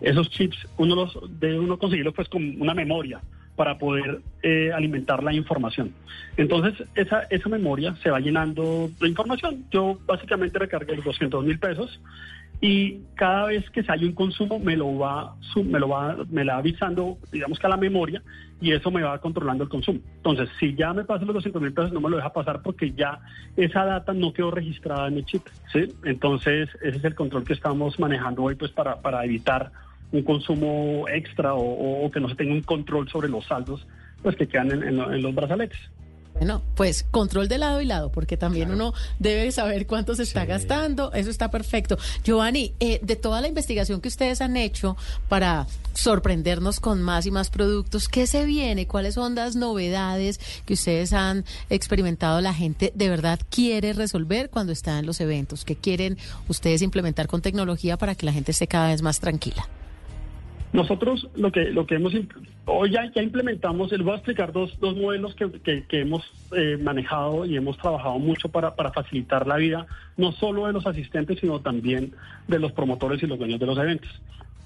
esos 0.00 0.30
chips 0.30 0.56
uno 0.78 0.94
los 0.94 1.18
debe 1.38 1.58
uno 1.58 1.78
conseguirlos 1.78 2.14
pues 2.14 2.30
con 2.30 2.58
una 2.62 2.72
memoria 2.72 3.20
para 3.56 3.76
poder 3.78 4.22
eh, 4.42 4.72
alimentar 4.74 5.22
la 5.22 5.34
información. 5.34 5.92
Entonces, 6.38 6.82
esa, 6.94 7.24
esa 7.28 7.48
memoria 7.50 7.94
se 8.02 8.08
va 8.10 8.18
llenando 8.18 8.90
de 8.98 9.08
información. 9.08 9.66
Yo 9.70 9.98
básicamente 10.06 10.58
recargué 10.58 10.96
los 10.96 11.04
200 11.04 11.44
mil 11.44 11.58
pesos 11.58 12.00
y 12.62 13.00
cada 13.16 13.46
vez 13.48 13.68
que 13.68 13.84
hay 13.86 14.04
un 14.06 14.12
consumo 14.12 14.58
me 14.58 14.76
lo 14.76 14.96
va 14.96 15.34
me 15.62 15.78
lo 15.78 15.90
va 15.90 16.16
me 16.30 16.42
la 16.42 16.54
va 16.54 16.58
avisando 16.60 17.18
digamos 17.30 17.58
que 17.58 17.66
a 17.66 17.70
la 17.70 17.76
memoria 17.76 18.22
y 18.60 18.72
eso 18.72 18.90
me 18.90 19.02
va 19.02 19.18
controlando 19.18 19.64
el 19.64 19.70
consumo. 19.70 20.00
Entonces 20.16 20.48
si 20.58 20.74
ya 20.74 20.92
me 20.92 21.04
pasan 21.04 21.26
los 21.26 21.34
200 21.34 21.60
mil 21.60 21.72
pesos 21.72 21.92
no 21.92 22.00
me 22.00 22.10
lo 22.10 22.16
deja 22.16 22.32
pasar 22.32 22.62
porque 22.62 22.92
ya 22.92 23.20
esa 23.56 23.84
data 23.84 24.12
no 24.12 24.32
quedó 24.32 24.50
registrada 24.50 25.08
en 25.08 25.16
mi 25.16 25.24
chip 25.24 25.46
entonces 26.04 26.70
ese 26.82 26.96
es 26.96 27.04
el 27.04 27.14
control 27.14 27.44
que 27.44 27.52
estamos 27.52 27.98
manejando 27.98 28.44
hoy 28.44 28.54
pues 28.54 28.70
para, 28.70 29.00
para 29.00 29.24
evitar 29.24 29.70
un 30.12 30.22
consumo 30.22 31.06
extra 31.08 31.54
o, 31.54 32.10
que 32.10 32.20
no 32.20 32.28
se 32.28 32.34
tenga 32.34 32.54
un 32.54 32.62
control 32.62 33.08
sobre 33.08 33.28
los 33.28 33.44
saldos 33.46 33.86
pues 34.22 34.36
que 34.36 34.46
quedan 34.46 34.70
en, 34.72 34.82
en 34.84 35.22
los 35.22 35.34
brazaletes 35.34 35.78
Bueno, 36.38 36.62
pues 36.74 37.06
control 37.10 37.48
de 37.48 37.56
lado 37.56 37.80
y 37.80 37.86
lado, 37.86 38.12
porque 38.12 38.36
también 38.36 38.70
uno 38.70 38.92
debe 39.18 39.50
saber 39.52 39.86
cuánto 39.86 40.14
se 40.14 40.22
está 40.22 40.44
gastando. 40.44 41.12
Eso 41.14 41.30
está 41.30 41.50
perfecto. 41.50 41.96
Giovanni, 42.24 42.74
eh, 42.78 43.00
de 43.02 43.16
toda 43.16 43.40
la 43.40 43.48
investigación 43.48 44.02
que 44.02 44.08
ustedes 44.08 44.42
han 44.42 44.56
hecho 44.56 44.98
para 45.30 45.66
sorprendernos 45.94 46.78
con 46.78 47.02
más 47.02 47.24
y 47.24 47.30
más 47.30 47.48
productos, 47.48 48.08
¿qué 48.08 48.26
se 48.26 48.44
viene? 48.44 48.86
¿Cuáles 48.86 49.14
son 49.14 49.34
las 49.34 49.56
novedades 49.56 50.38
que 50.66 50.74
ustedes 50.74 51.14
han 51.14 51.46
experimentado? 51.70 52.42
La 52.42 52.52
gente 52.52 52.92
de 52.94 53.08
verdad 53.08 53.40
quiere 53.48 53.94
resolver 53.94 54.50
cuando 54.50 54.72
está 54.72 54.98
en 54.98 55.06
los 55.06 55.22
eventos. 55.22 55.64
¿Qué 55.64 55.74
quieren 55.74 56.18
ustedes 56.48 56.82
implementar 56.82 57.28
con 57.28 57.40
tecnología 57.40 57.96
para 57.96 58.14
que 58.14 58.26
la 58.26 58.32
gente 58.32 58.52
esté 58.52 58.66
cada 58.66 58.88
vez 58.88 59.00
más 59.00 59.20
tranquila? 59.20 59.66
Nosotros 60.76 61.26
lo 61.36 61.50
que 61.50 61.70
lo 61.70 61.86
que 61.86 61.94
hemos 61.94 62.12
hoy 62.66 62.90
ya, 62.90 63.10
implementamos, 63.22 63.90
les 63.90 64.02
voy 64.02 64.12
a 64.12 64.16
explicar 64.16 64.52
dos, 64.52 64.78
dos 64.78 64.94
modelos 64.94 65.34
que, 65.34 65.50
que- 65.62 66.00
hemos 66.00 66.22
eh, 66.52 66.76
manejado 66.80 67.46
y 67.46 67.56
hemos 67.56 67.78
trabajado 67.78 68.18
mucho 68.18 68.50
para, 68.50 68.74
para 68.74 68.92
facilitar 68.92 69.46
la 69.46 69.56
vida, 69.56 69.86
no 70.18 70.32
solo 70.32 70.66
de 70.66 70.74
los 70.74 70.86
asistentes, 70.86 71.38
sino 71.40 71.60
también 71.60 72.12
de 72.46 72.58
los 72.58 72.72
promotores 72.72 73.22
y 73.22 73.26
los 73.26 73.38
dueños 73.38 73.58
de 73.58 73.66
los 73.66 73.78
eventos. 73.78 74.10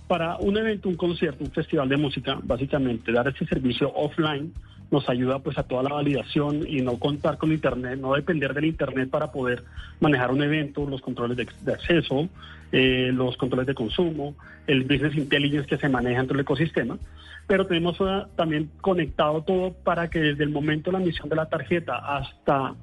Para 0.08 0.36
un 0.38 0.56
evento, 0.58 0.88
un 0.88 0.96
concierto, 0.96 1.44
un 1.44 1.52
festival 1.52 1.88
de 1.88 1.96
música, 1.96 2.40
básicamente 2.42 3.12
dar 3.12 3.28
este 3.28 3.46
servicio 3.46 3.92
offline 3.94 4.52
nos 4.90 5.08
ayuda 5.08 5.38
pues 5.38 5.56
a 5.56 5.62
toda 5.62 5.84
la 5.84 5.94
validación 5.94 6.66
y 6.66 6.80
no 6.82 6.98
contar 6.98 7.38
con 7.38 7.52
internet, 7.52 8.00
no 8.00 8.14
depender 8.14 8.52
del 8.52 8.64
internet 8.64 9.08
para 9.08 9.30
poder 9.30 9.62
manejar 10.00 10.32
un 10.32 10.42
evento, 10.42 10.84
los 10.84 11.00
controles 11.00 11.36
de 11.36 11.72
acceso, 11.72 12.28
eh, 12.72 13.10
los 13.12 13.36
controles 13.36 13.66
de 13.66 13.74
consumo, 13.74 14.34
el 14.66 14.82
business 14.82 15.16
intelligence 15.16 15.66
que 15.66 15.76
se 15.76 15.88
maneja 15.88 16.18
dentro 16.18 16.36
del 16.36 16.42
ecosistema, 16.42 16.98
pero 17.47 17.66
tenemos 17.66 17.97
eh, 18.01 18.24
también 18.36 18.70
conectado 18.80 19.42
todo 19.42 19.72
para 19.72 20.09
que 20.09 20.20
desde 20.20 20.44
el 20.44 20.51
momento 20.51 20.90
de 20.90 20.98
la 20.98 21.02
emisión 21.02 21.28
de 21.28 21.36
la 21.36 21.48
tarjeta 21.48 21.97
hasta 21.97 22.74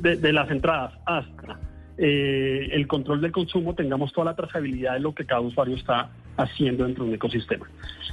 de, 0.00 0.16
de 0.16 0.32
las 0.32 0.50
entradas 0.50 0.92
hasta 1.04 1.58
eh, 1.96 2.70
el 2.72 2.88
control 2.88 3.20
del 3.20 3.30
consumo 3.30 3.74
tengamos 3.74 4.12
toda 4.12 4.26
la 4.26 4.34
trazabilidad 4.34 4.94
de 4.94 5.00
lo 5.00 5.14
que 5.14 5.24
cada 5.24 5.40
usuario 5.40 5.76
está 5.76 6.10
haciendo 6.36 6.84
dentro 6.84 7.04
de 7.04 7.10
un 7.10 7.14
ecosistema. 7.14 7.66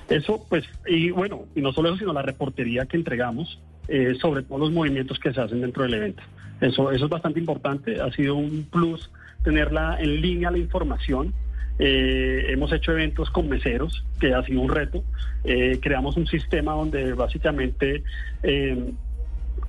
Eso, 0.08 0.46
pues, 0.50 0.66
y 0.86 1.10
bueno, 1.10 1.46
y 1.56 1.62
no 1.62 1.72
solo 1.74 1.90
eso, 1.90 1.98
sino 1.98 2.14
la 2.14 2.22
reportería 2.22 2.86
que 2.86 2.98
entregamos 2.98 3.60
eh, 3.88 4.16
sobre 4.22 4.44
todos 4.44 4.62
los 4.62 4.72
movimientos 4.72 5.20
que 5.20 5.34
se 5.34 5.42
hacen 5.42 5.62
dentro 5.62 5.84
del 5.84 5.96
evento. 5.96 6.22
Eso, 6.60 6.92
eso 6.92 7.06
es 7.06 7.10
bastante 7.10 7.40
importante, 7.40 8.00
ha 8.00 8.12
sido 8.12 8.36
un 8.36 8.68
plus 8.70 9.10
tenerla 9.44 9.98
en 10.00 10.22
línea 10.22 10.52
la 10.52 10.58
información. 10.58 11.34
Eh, 11.80 12.46
hemos 12.50 12.72
hecho 12.74 12.92
eventos 12.92 13.30
con 13.30 13.50
meseros, 13.50 14.06
que 14.20 14.34
ha 14.34 14.44
sido 14.44 14.62
un 14.62 14.70
reto. 14.70 15.04
Eh, 15.44 15.80
creamos 15.82 16.18
un 16.18 16.28
sistema 16.28 16.74
donde 16.74 17.14
básicamente 17.14 18.04
eh, 18.44 18.92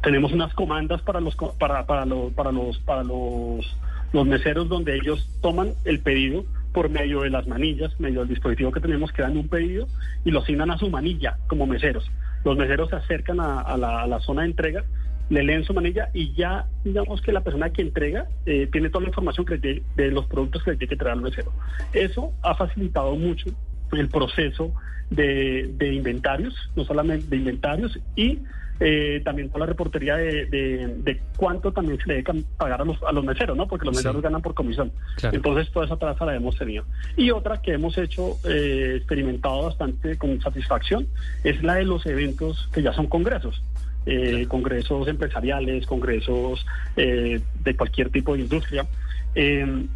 tenemos 0.02 0.32
unas 0.32 0.52
comandas 0.54 1.00
para 1.02 1.20
los 1.20 1.36
para, 1.58 1.86
para 1.86 2.04
los 2.04 2.32
para 2.32 2.52
los 2.52 2.78
para 2.80 3.02
los 3.02 3.76
los 4.12 4.26
meseros 4.26 4.68
donde 4.68 4.94
ellos 4.96 5.28
toman 5.40 5.72
el 5.84 6.00
pedido 6.00 6.44
por 6.72 6.90
medio 6.90 7.22
de 7.22 7.30
las 7.30 7.46
manillas, 7.46 7.98
medio 7.98 8.20
del 8.20 8.28
dispositivo 8.28 8.72
que 8.72 8.80
tenemos 8.80 9.12
que 9.12 9.22
dan 9.22 9.36
un 9.36 9.48
pedido 9.48 9.86
y 10.24 10.30
lo 10.30 10.40
asignan 10.40 10.70
a 10.70 10.78
su 10.78 10.90
manilla 10.90 11.38
como 11.46 11.66
meseros. 11.66 12.10
Los 12.44 12.56
meseros 12.56 12.90
se 12.90 12.96
acercan 12.96 13.40
a 13.40 13.76
la, 13.76 14.02
a 14.02 14.06
la 14.06 14.20
zona 14.20 14.42
de 14.42 14.48
entrega, 14.48 14.84
le 15.32 15.42
leen 15.42 15.64
su 15.64 15.72
manilla 15.72 16.10
y 16.12 16.32
ya 16.34 16.66
digamos 16.84 17.22
que 17.22 17.32
la 17.32 17.40
persona 17.40 17.70
que 17.70 17.80
entrega 17.82 18.26
eh, 18.44 18.68
tiene 18.70 18.90
toda 18.90 19.02
la 19.02 19.08
información 19.08 19.46
que 19.46 19.56
de, 19.56 19.82
de 19.96 20.10
los 20.10 20.26
productos 20.26 20.62
que 20.62 20.72
le 20.72 20.76
tiene 20.76 20.88
que 20.90 20.94
entregar 20.94 21.16
al 21.16 21.22
mesero. 21.22 21.50
Eso 21.94 22.32
ha 22.42 22.54
facilitado 22.54 23.16
mucho 23.16 23.46
el 23.92 24.08
proceso 24.08 24.72
de, 25.10 25.70
de 25.78 25.94
inventarios, 25.94 26.54
no 26.76 26.84
solamente 26.84 27.26
de 27.28 27.36
inventarios 27.36 27.98
y 28.14 28.40
eh, 28.80 29.20
también 29.24 29.48
toda 29.48 29.60
la 29.60 29.66
reportería 29.66 30.16
de, 30.16 31.20
cuánto 31.36 31.72
también 31.72 31.98
se 32.00 32.08
le 32.08 32.14
debe 32.22 32.42
pagar 32.56 32.80
a 32.80 32.84
los, 32.84 33.00
a 33.04 33.12
los 33.12 33.24
meseros, 33.24 33.56
¿no? 33.56 33.68
Porque 33.68 33.86
los 33.86 33.96
Sí. 33.96 34.02
meseros 34.04 34.22
ganan 34.22 34.42
por 34.42 34.54
comisión. 34.54 34.90
Claro. 35.16 35.36
Entonces 35.36 35.70
toda 35.72 35.86
esa 35.86 35.96
traza 35.96 36.24
la 36.26 36.34
hemos 36.34 36.56
tenido. 36.58 36.84
Y 37.16 37.30
otra 37.30 37.62
que 37.62 37.72
hemos 37.74 37.96
hecho, 37.96 38.38
eh, 38.44 38.94
experimentado 38.96 39.62
bastante 39.64 40.18
con 40.18 40.40
satisfacción, 40.40 41.06
es 41.44 41.62
la 41.62 41.74
de 41.76 41.84
los 41.84 42.04
eventos 42.06 42.68
que 42.72 42.82
ya 42.82 42.92
son 42.92 43.06
congresos. 43.06 43.62
Eh, 44.04 44.46
Congresos 44.48 45.06
empresariales, 45.08 45.86
congresos 45.86 46.66
eh, 46.96 47.40
de 47.62 47.76
cualquier 47.76 48.10
tipo 48.10 48.34
de 48.34 48.40
industria. 48.40 48.86
Eh, 49.34 49.86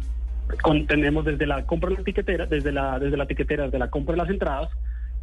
con- 0.61 0.87
tenemos 0.87 1.25
desde 1.25 1.45
la 1.45 1.65
compra 1.65 1.89
de 1.89 1.97
la 1.97 2.03
tiquetera, 2.03 2.45
desde 2.45 2.71
la, 2.71 2.99
desde 2.99 3.17
la 3.17 3.25
tiquetera, 3.25 3.65
desde 3.65 3.79
la 3.79 3.89
compra 3.89 4.13
de 4.13 4.17
las 4.21 4.29
entradas, 4.29 4.69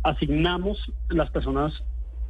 asignamos 0.02 0.92
las 1.08 1.30
personas, 1.30 1.82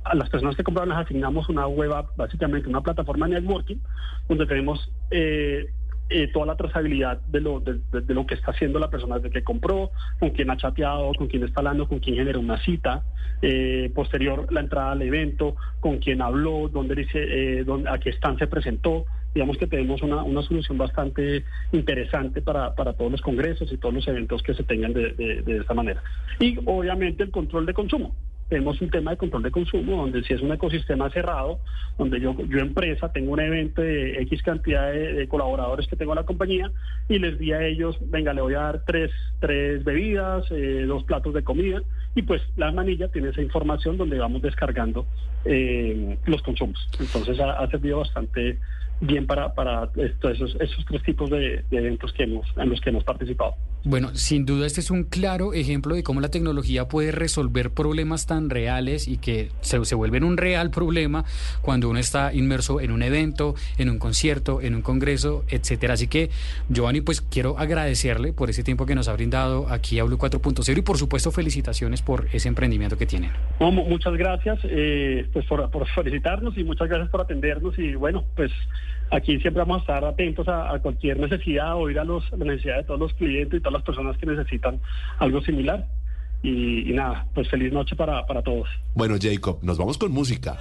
a 0.05 0.15
las 0.15 0.31
personas 0.31 0.55
que 0.55 0.63
compraron 0.63 0.91
las 0.91 1.05
asignamos 1.05 1.49
una 1.49 1.67
web 1.67 1.91
básicamente 2.17 2.69
una 2.69 2.83
plataforma 2.83 3.27
de 3.27 3.41
networking, 3.41 3.79
donde 4.29 4.47
tenemos 4.47 4.93
eh, 6.11 6.29
toda 6.33 6.47
la 6.47 6.57
trazabilidad 6.57 7.21
de 7.27 7.41
lo, 7.41 7.61
de, 7.61 7.81
de- 7.93 8.01
de 8.03 8.15
lo 8.15 8.27
que 8.27 8.35
está 8.35 8.51
haciendo 8.53 8.79
la 8.79 8.91
persona 8.91 9.17
desde 9.17 9.31
que 9.31 9.43
compró, 9.43 9.91
con 10.21 10.31
quién 10.31 10.51
ha 10.51 10.57
chateado, 10.57 11.13
con 11.15 11.29
quién 11.29 11.45
está 11.45 11.61
hablando, 11.61 11.89
con 11.89 11.99
quién 12.01 12.17
generó 12.17 12.41
una 12.41 12.59
cita, 12.61 13.05
eh, 13.43 13.91
posterior 13.95 14.47
la 14.53 14.61
entrada 14.61 14.93
al 14.93 15.03
evento, 15.03 15.57
con 15.81 15.99
quién 15.99 16.21
habló, 16.23 16.69
dónde 16.69 16.95
dice, 16.95 17.19
eh, 17.59 17.65
dónde, 17.65 17.89
a 17.91 17.99
qué 17.99 18.11
stand 18.11 18.39
se 18.39 18.47
presentó. 18.47 19.07
Digamos 19.35 19.57
que 19.59 19.67
tenemos 19.67 20.01
una, 20.03 20.23
una 20.23 20.43
solución 20.43 20.79
bastante 20.79 21.45
interesante 21.73 22.41
para, 22.41 22.75
para 22.75 22.93
todos 22.93 23.11
los 23.11 23.21
congresos 23.21 23.73
y 23.73 23.79
todos 23.79 23.93
los 23.95 24.07
eventos 24.07 24.43
que 24.43 24.55
se 24.55 24.63
tengan 24.63 24.93
de- 24.93 25.11
de 25.15 25.57
esta 25.59 25.75
manera. 25.75 26.03
Y 26.39 26.57
obviamente 26.65 27.25
el 27.25 27.31
control 27.31 27.67
de 27.67 27.75
consumo. 27.75 28.15
Tenemos 28.49 28.81
un 28.81 28.91
tema 28.91 29.13
de 29.13 29.17
control 29.17 29.43
de 29.43 29.51
consumo 29.51 29.97
donde 29.97 30.23
si 30.23 30.35
es 30.35 30.41
un 30.41 30.53
ecosistema 30.53 31.11
cerrado, 31.11 31.61
donde 31.99 32.21
yo, 32.21 32.37
yo 32.47 32.59
empresa 32.59 33.11
tengo 33.13 33.33
un 33.33 33.41
evento 33.41 33.81
de 33.81 34.21
X 34.23 34.43
cantidad 34.43 34.93
de, 34.93 35.27
colaboradores 35.29 35.87
que 35.89 35.97
tengo 35.97 36.13
en 36.13 36.17
la 36.17 36.25
compañía 36.25 36.71
y 37.09 37.19
les 37.19 37.39
di 37.39 37.53
a 37.53 37.65
ellos, 37.67 37.97
venga, 38.11 38.33
le 38.35 38.43
voy 38.43 38.55
a 38.55 38.61
dar 38.61 38.85
tres, 38.85 39.11
tres 39.41 39.83
bebidas, 39.83 40.45
eh, 40.51 40.85
dos 40.87 41.05
platos 41.05 41.33
de 41.35 41.43
comida 41.43 41.83
y 42.15 42.23
pues 42.23 42.43
la 42.57 42.71
manilla 42.71 43.09
tiene 43.09 43.31
esa 43.31 43.41
información 43.43 43.97
donde 43.97 44.19
vamos 44.19 44.43
descargando 44.43 45.07
eh, 45.45 46.19
los 46.27 46.43
consumos. 46.43 46.79
Entonces 47.01 47.41
ha, 47.41 47.67
servido 47.71 47.99
bastante 47.99 48.59
bien 49.01 49.27
para, 49.27 49.55
para 49.55 49.89
esto- 49.97 50.29
esos, 50.31 50.55
esos 50.61 50.85
tres 50.85 51.03
tipos 51.03 51.31
de, 51.31 51.65
de 51.71 51.79
eventos 51.79 52.13
que 52.13 52.25
hemos, 52.25 52.47
en 52.57 52.69
los 52.69 52.81
que 52.81 52.91
hemos 52.91 53.05
participado. 53.05 53.55
Bueno, 53.87 54.15
sin 54.15 54.47
duda 54.47 54.67
este 54.67 54.81
es 54.81 54.91
un 54.91 55.05
claro 55.05 55.53
ejemplo 55.53 55.95
de 55.95 56.03
cómo 56.03 56.23
la 56.23 56.31
tecnología 56.31 56.89
puede 56.89 57.13
resolver 57.13 57.71
problemas 57.71 58.27
tan 58.27 58.49
reales 58.49 59.07
y 59.09 59.19
que 59.19 59.51
se, 59.61 59.85
se 59.85 59.95
vuelven 59.95 60.25
un 60.25 60.39
real 60.39 60.71
problema 60.71 61.27
cuando 61.61 61.91
uno 61.91 61.99
está 61.99 62.33
inmerso 62.33 62.81
en 62.81 62.91
un 62.91 63.03
evento, 63.03 63.55
en 63.77 63.91
un 63.91 63.99
concierto, 63.99 64.63
en 64.63 64.75
un 64.75 64.81
congreso, 64.81 65.45
etcétera. 65.51 65.95
Así 65.95 66.09
que, 66.09 66.31
Giovanni, 66.71 67.03
pues 67.03 67.21
quiero 67.21 67.59
agradecerle 67.59 68.33
por 68.33 68.49
ese 68.49 68.63
tiempo 68.63 68.87
que 68.87 68.95
nos 68.95 69.09
ha 69.09 69.13
brindado 69.13 69.69
aquí 69.69 69.99
a 69.99 70.05
Blue 70.05 70.17
4.0 70.17 70.79
y 70.79 70.81
por 70.81 70.97
supuesto 70.97 71.31
felicitaciones 71.31 72.01
por 72.01 72.27
ese 72.33 72.49
emprendimiento 72.49 72.97
que 72.97 73.05
tienen. 73.05 73.33
Muchas 73.61 74.15
gracias 74.15 74.61
eh, 74.65 75.29
pues 75.31 75.45
por, 75.45 75.71
por 75.71 75.87
felicitarnos 75.89 76.57
y 76.57 76.65
muchas 76.65 76.89
gracias 76.89 77.11
por 77.11 77.21
atendernos 77.21 77.79
y 77.79 77.95
bueno, 77.97 78.25
pues 78.35 78.51
aquí 79.11 79.39
siempre 79.41 79.63
vamos 79.63 79.79
a 79.79 79.81
estar 79.81 80.05
atentos 80.05 80.47
a, 80.49 80.73
a 80.75 80.79
cualquier 80.81 81.19
necesidad, 81.19 81.77
oír 81.77 81.99
a 81.99 82.05
los, 82.05 82.31
la 82.33 82.45
necesidad 82.45 82.77
de 82.79 82.85
todos 82.85 83.01
los 83.01 83.15
clientes 83.15 83.59
y 83.59 83.63
todas 83.63 83.75
las 83.75 83.83
personas 83.83 84.17
que 84.19 84.27
necesitan 84.27 84.81
algo 85.19 85.41
similar. 85.43 85.87
Y, 86.43 86.91
y 86.91 86.93
nada, 86.93 87.27
pues 87.35 87.49
feliz 87.49 87.73
noche 87.73 87.97
para, 87.97 88.27
para 88.27 88.43
todos. 88.43 88.69
Bueno, 88.95 89.17
Jacob, 89.21 89.61
nos 89.63 89.79
vamos 89.79 89.97
con 89.97 90.13
música. 90.13 90.59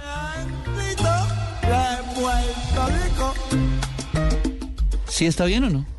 ¿Sí 5.06 5.26
está 5.26 5.44
bien 5.44 5.64
o 5.64 5.70
no? 5.70 5.93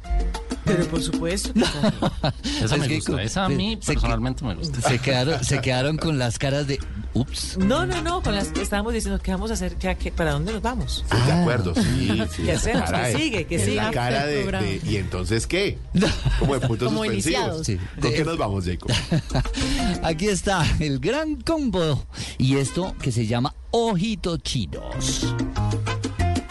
Pero 0.65 0.85
por 0.87 1.01
supuesto. 1.01 1.51
Esa 2.63 2.77
me 2.77 2.83
Es 2.85 2.89
que 2.89 2.95
gusta, 2.95 3.21
esa 3.23 3.45
a 3.45 3.49
mí 3.49 3.77
se- 3.81 3.93
personalmente 3.93 4.43
me 4.43 4.55
gusta. 4.55 4.81
Se 4.81 4.99
quedaron, 4.99 5.43
se 5.43 5.61
quedaron 5.61 5.97
con 5.97 6.17
las 6.17 6.39
caras 6.39 6.65
de 6.67 6.79
ups. 7.13 7.57
No, 7.57 7.85
no, 7.85 8.01
no, 8.01 8.21
con 8.23 8.33
las 8.35 8.51
estábamos 8.51 8.93
diciendo 8.93 9.19
qué 9.21 9.31
vamos 9.31 9.51
a 9.51 9.53
hacer, 9.53 9.75
¿Qué- 9.75 9.95
qué- 9.95 10.11
para 10.11 10.31
dónde 10.31 10.53
nos 10.53 10.61
vamos. 10.61 11.05
Sí, 11.09 11.17
de 11.25 11.31
acuerdo, 11.31 11.73
sí, 11.75 11.81
sí. 12.35 12.43
¿Qué 12.43 12.51
hacemos? 12.53 12.89
¿Qué 12.89 13.15
sigue? 13.17 13.45
¿Qué 13.45 13.59
sigue? 13.59 13.75
La 13.75 13.91
cara 13.91 14.25
de, 14.25 14.81
¿Y 14.83 14.97
entonces 14.97 15.45
qué? 15.47 15.77
Como 16.39 16.55
de 16.57 16.67
puntos 16.67 16.87
Como 16.87 17.03
suspensivos. 17.03 17.35
iniciados. 17.59 17.67
Sí. 17.67 17.77
¿Con 18.01 18.09
De- 18.11 18.15
qué 18.17 18.25
nos 18.25 18.37
vamos, 18.37 18.65
Jacob? 18.65 18.91
Aquí 20.03 20.27
está 20.27 20.65
el 20.79 20.99
gran 20.99 21.35
combo 21.41 22.05
y 22.37 22.57
esto 22.57 22.95
que 23.01 23.11
se 23.11 23.27
llama 23.27 23.53
Ojitos 23.71 24.41
Chinos. 24.41 25.35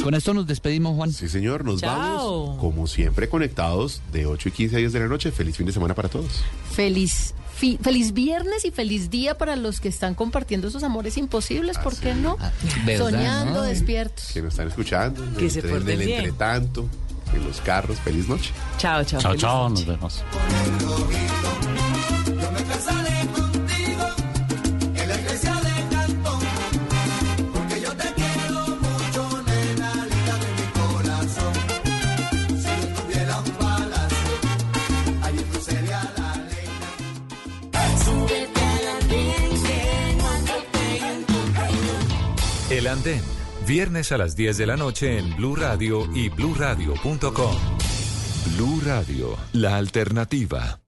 Con 0.05 0.14
esto 0.14 0.32
nos 0.35 0.47
despedimos, 0.47 0.94
Juan. 0.97 1.12
Sí, 1.12 1.28
señor, 1.28 1.64
nos 1.64 1.81
Chao. 1.81 1.98
vamos. 2.47 2.59
Como 2.60 2.86
siempre, 2.86 3.28
conectados 3.28 4.01
de 4.12 4.26
8 4.26 4.51
y 4.51 4.52
15 4.52 4.76
a 4.76 4.78
10 4.78 4.93
de 4.93 5.01
la 5.01 5.06
noche. 5.09 5.32
Feliz 5.32 5.56
fin 5.56 5.66
de 5.66 5.72
semana 5.72 5.94
para 5.94 6.09
todos. 6.09 6.43
Feliz, 6.72 7.35
fi- 7.56 7.78
feliz 7.82 8.12
viernes 8.12 8.64
y 8.64 8.70
feliz 8.70 9.09
día 9.10 9.36
para 9.39 9.56
los 9.56 9.81
que 9.81 9.89
están 9.89 10.14
compartiendo 10.14 10.68
esos 10.68 10.82
amores 10.82 11.16
imposibles, 11.16 11.78
¿por 11.78 11.97
qué 11.97 12.14
no? 12.14 12.36
¿verdad, 12.85 13.10
Soñando, 13.10 13.55
no? 13.60 13.62
despiertos. 13.62 14.31
Que 14.32 14.43
nos 14.43 14.52
están 14.52 14.68
escuchando. 14.68 15.24
Que 15.39 15.48
se 15.51 15.60
en 15.60 15.68
porten 15.70 16.01
el 16.01 16.06
bien. 16.06 16.18
entretanto, 16.20 16.86
en 17.35 17.44
los 17.44 17.60
carros. 17.62 17.98
Feliz 18.01 18.28
noche. 18.28 18.51
Chao, 18.78 19.02
chao. 19.05 19.20
Chao, 19.20 19.36
chao, 19.36 19.68
noche. 19.70 19.86
nos 19.86 19.97
vemos. 19.97 20.22
Andén, 42.93 43.23
viernes 43.66 44.12
a 44.12 44.19
las 44.19 44.36
10 44.36 44.59
de 44.59 44.66
la 44.66 44.77
noche 44.77 45.19
en 45.19 45.35
Blue 45.36 45.56
Radio 45.56 46.09
y 46.15 46.28
bluradio.com. 46.28 47.56
Blue 48.56 48.81
Radio, 48.85 49.36
la 49.52 49.77
alternativa. 49.77 50.84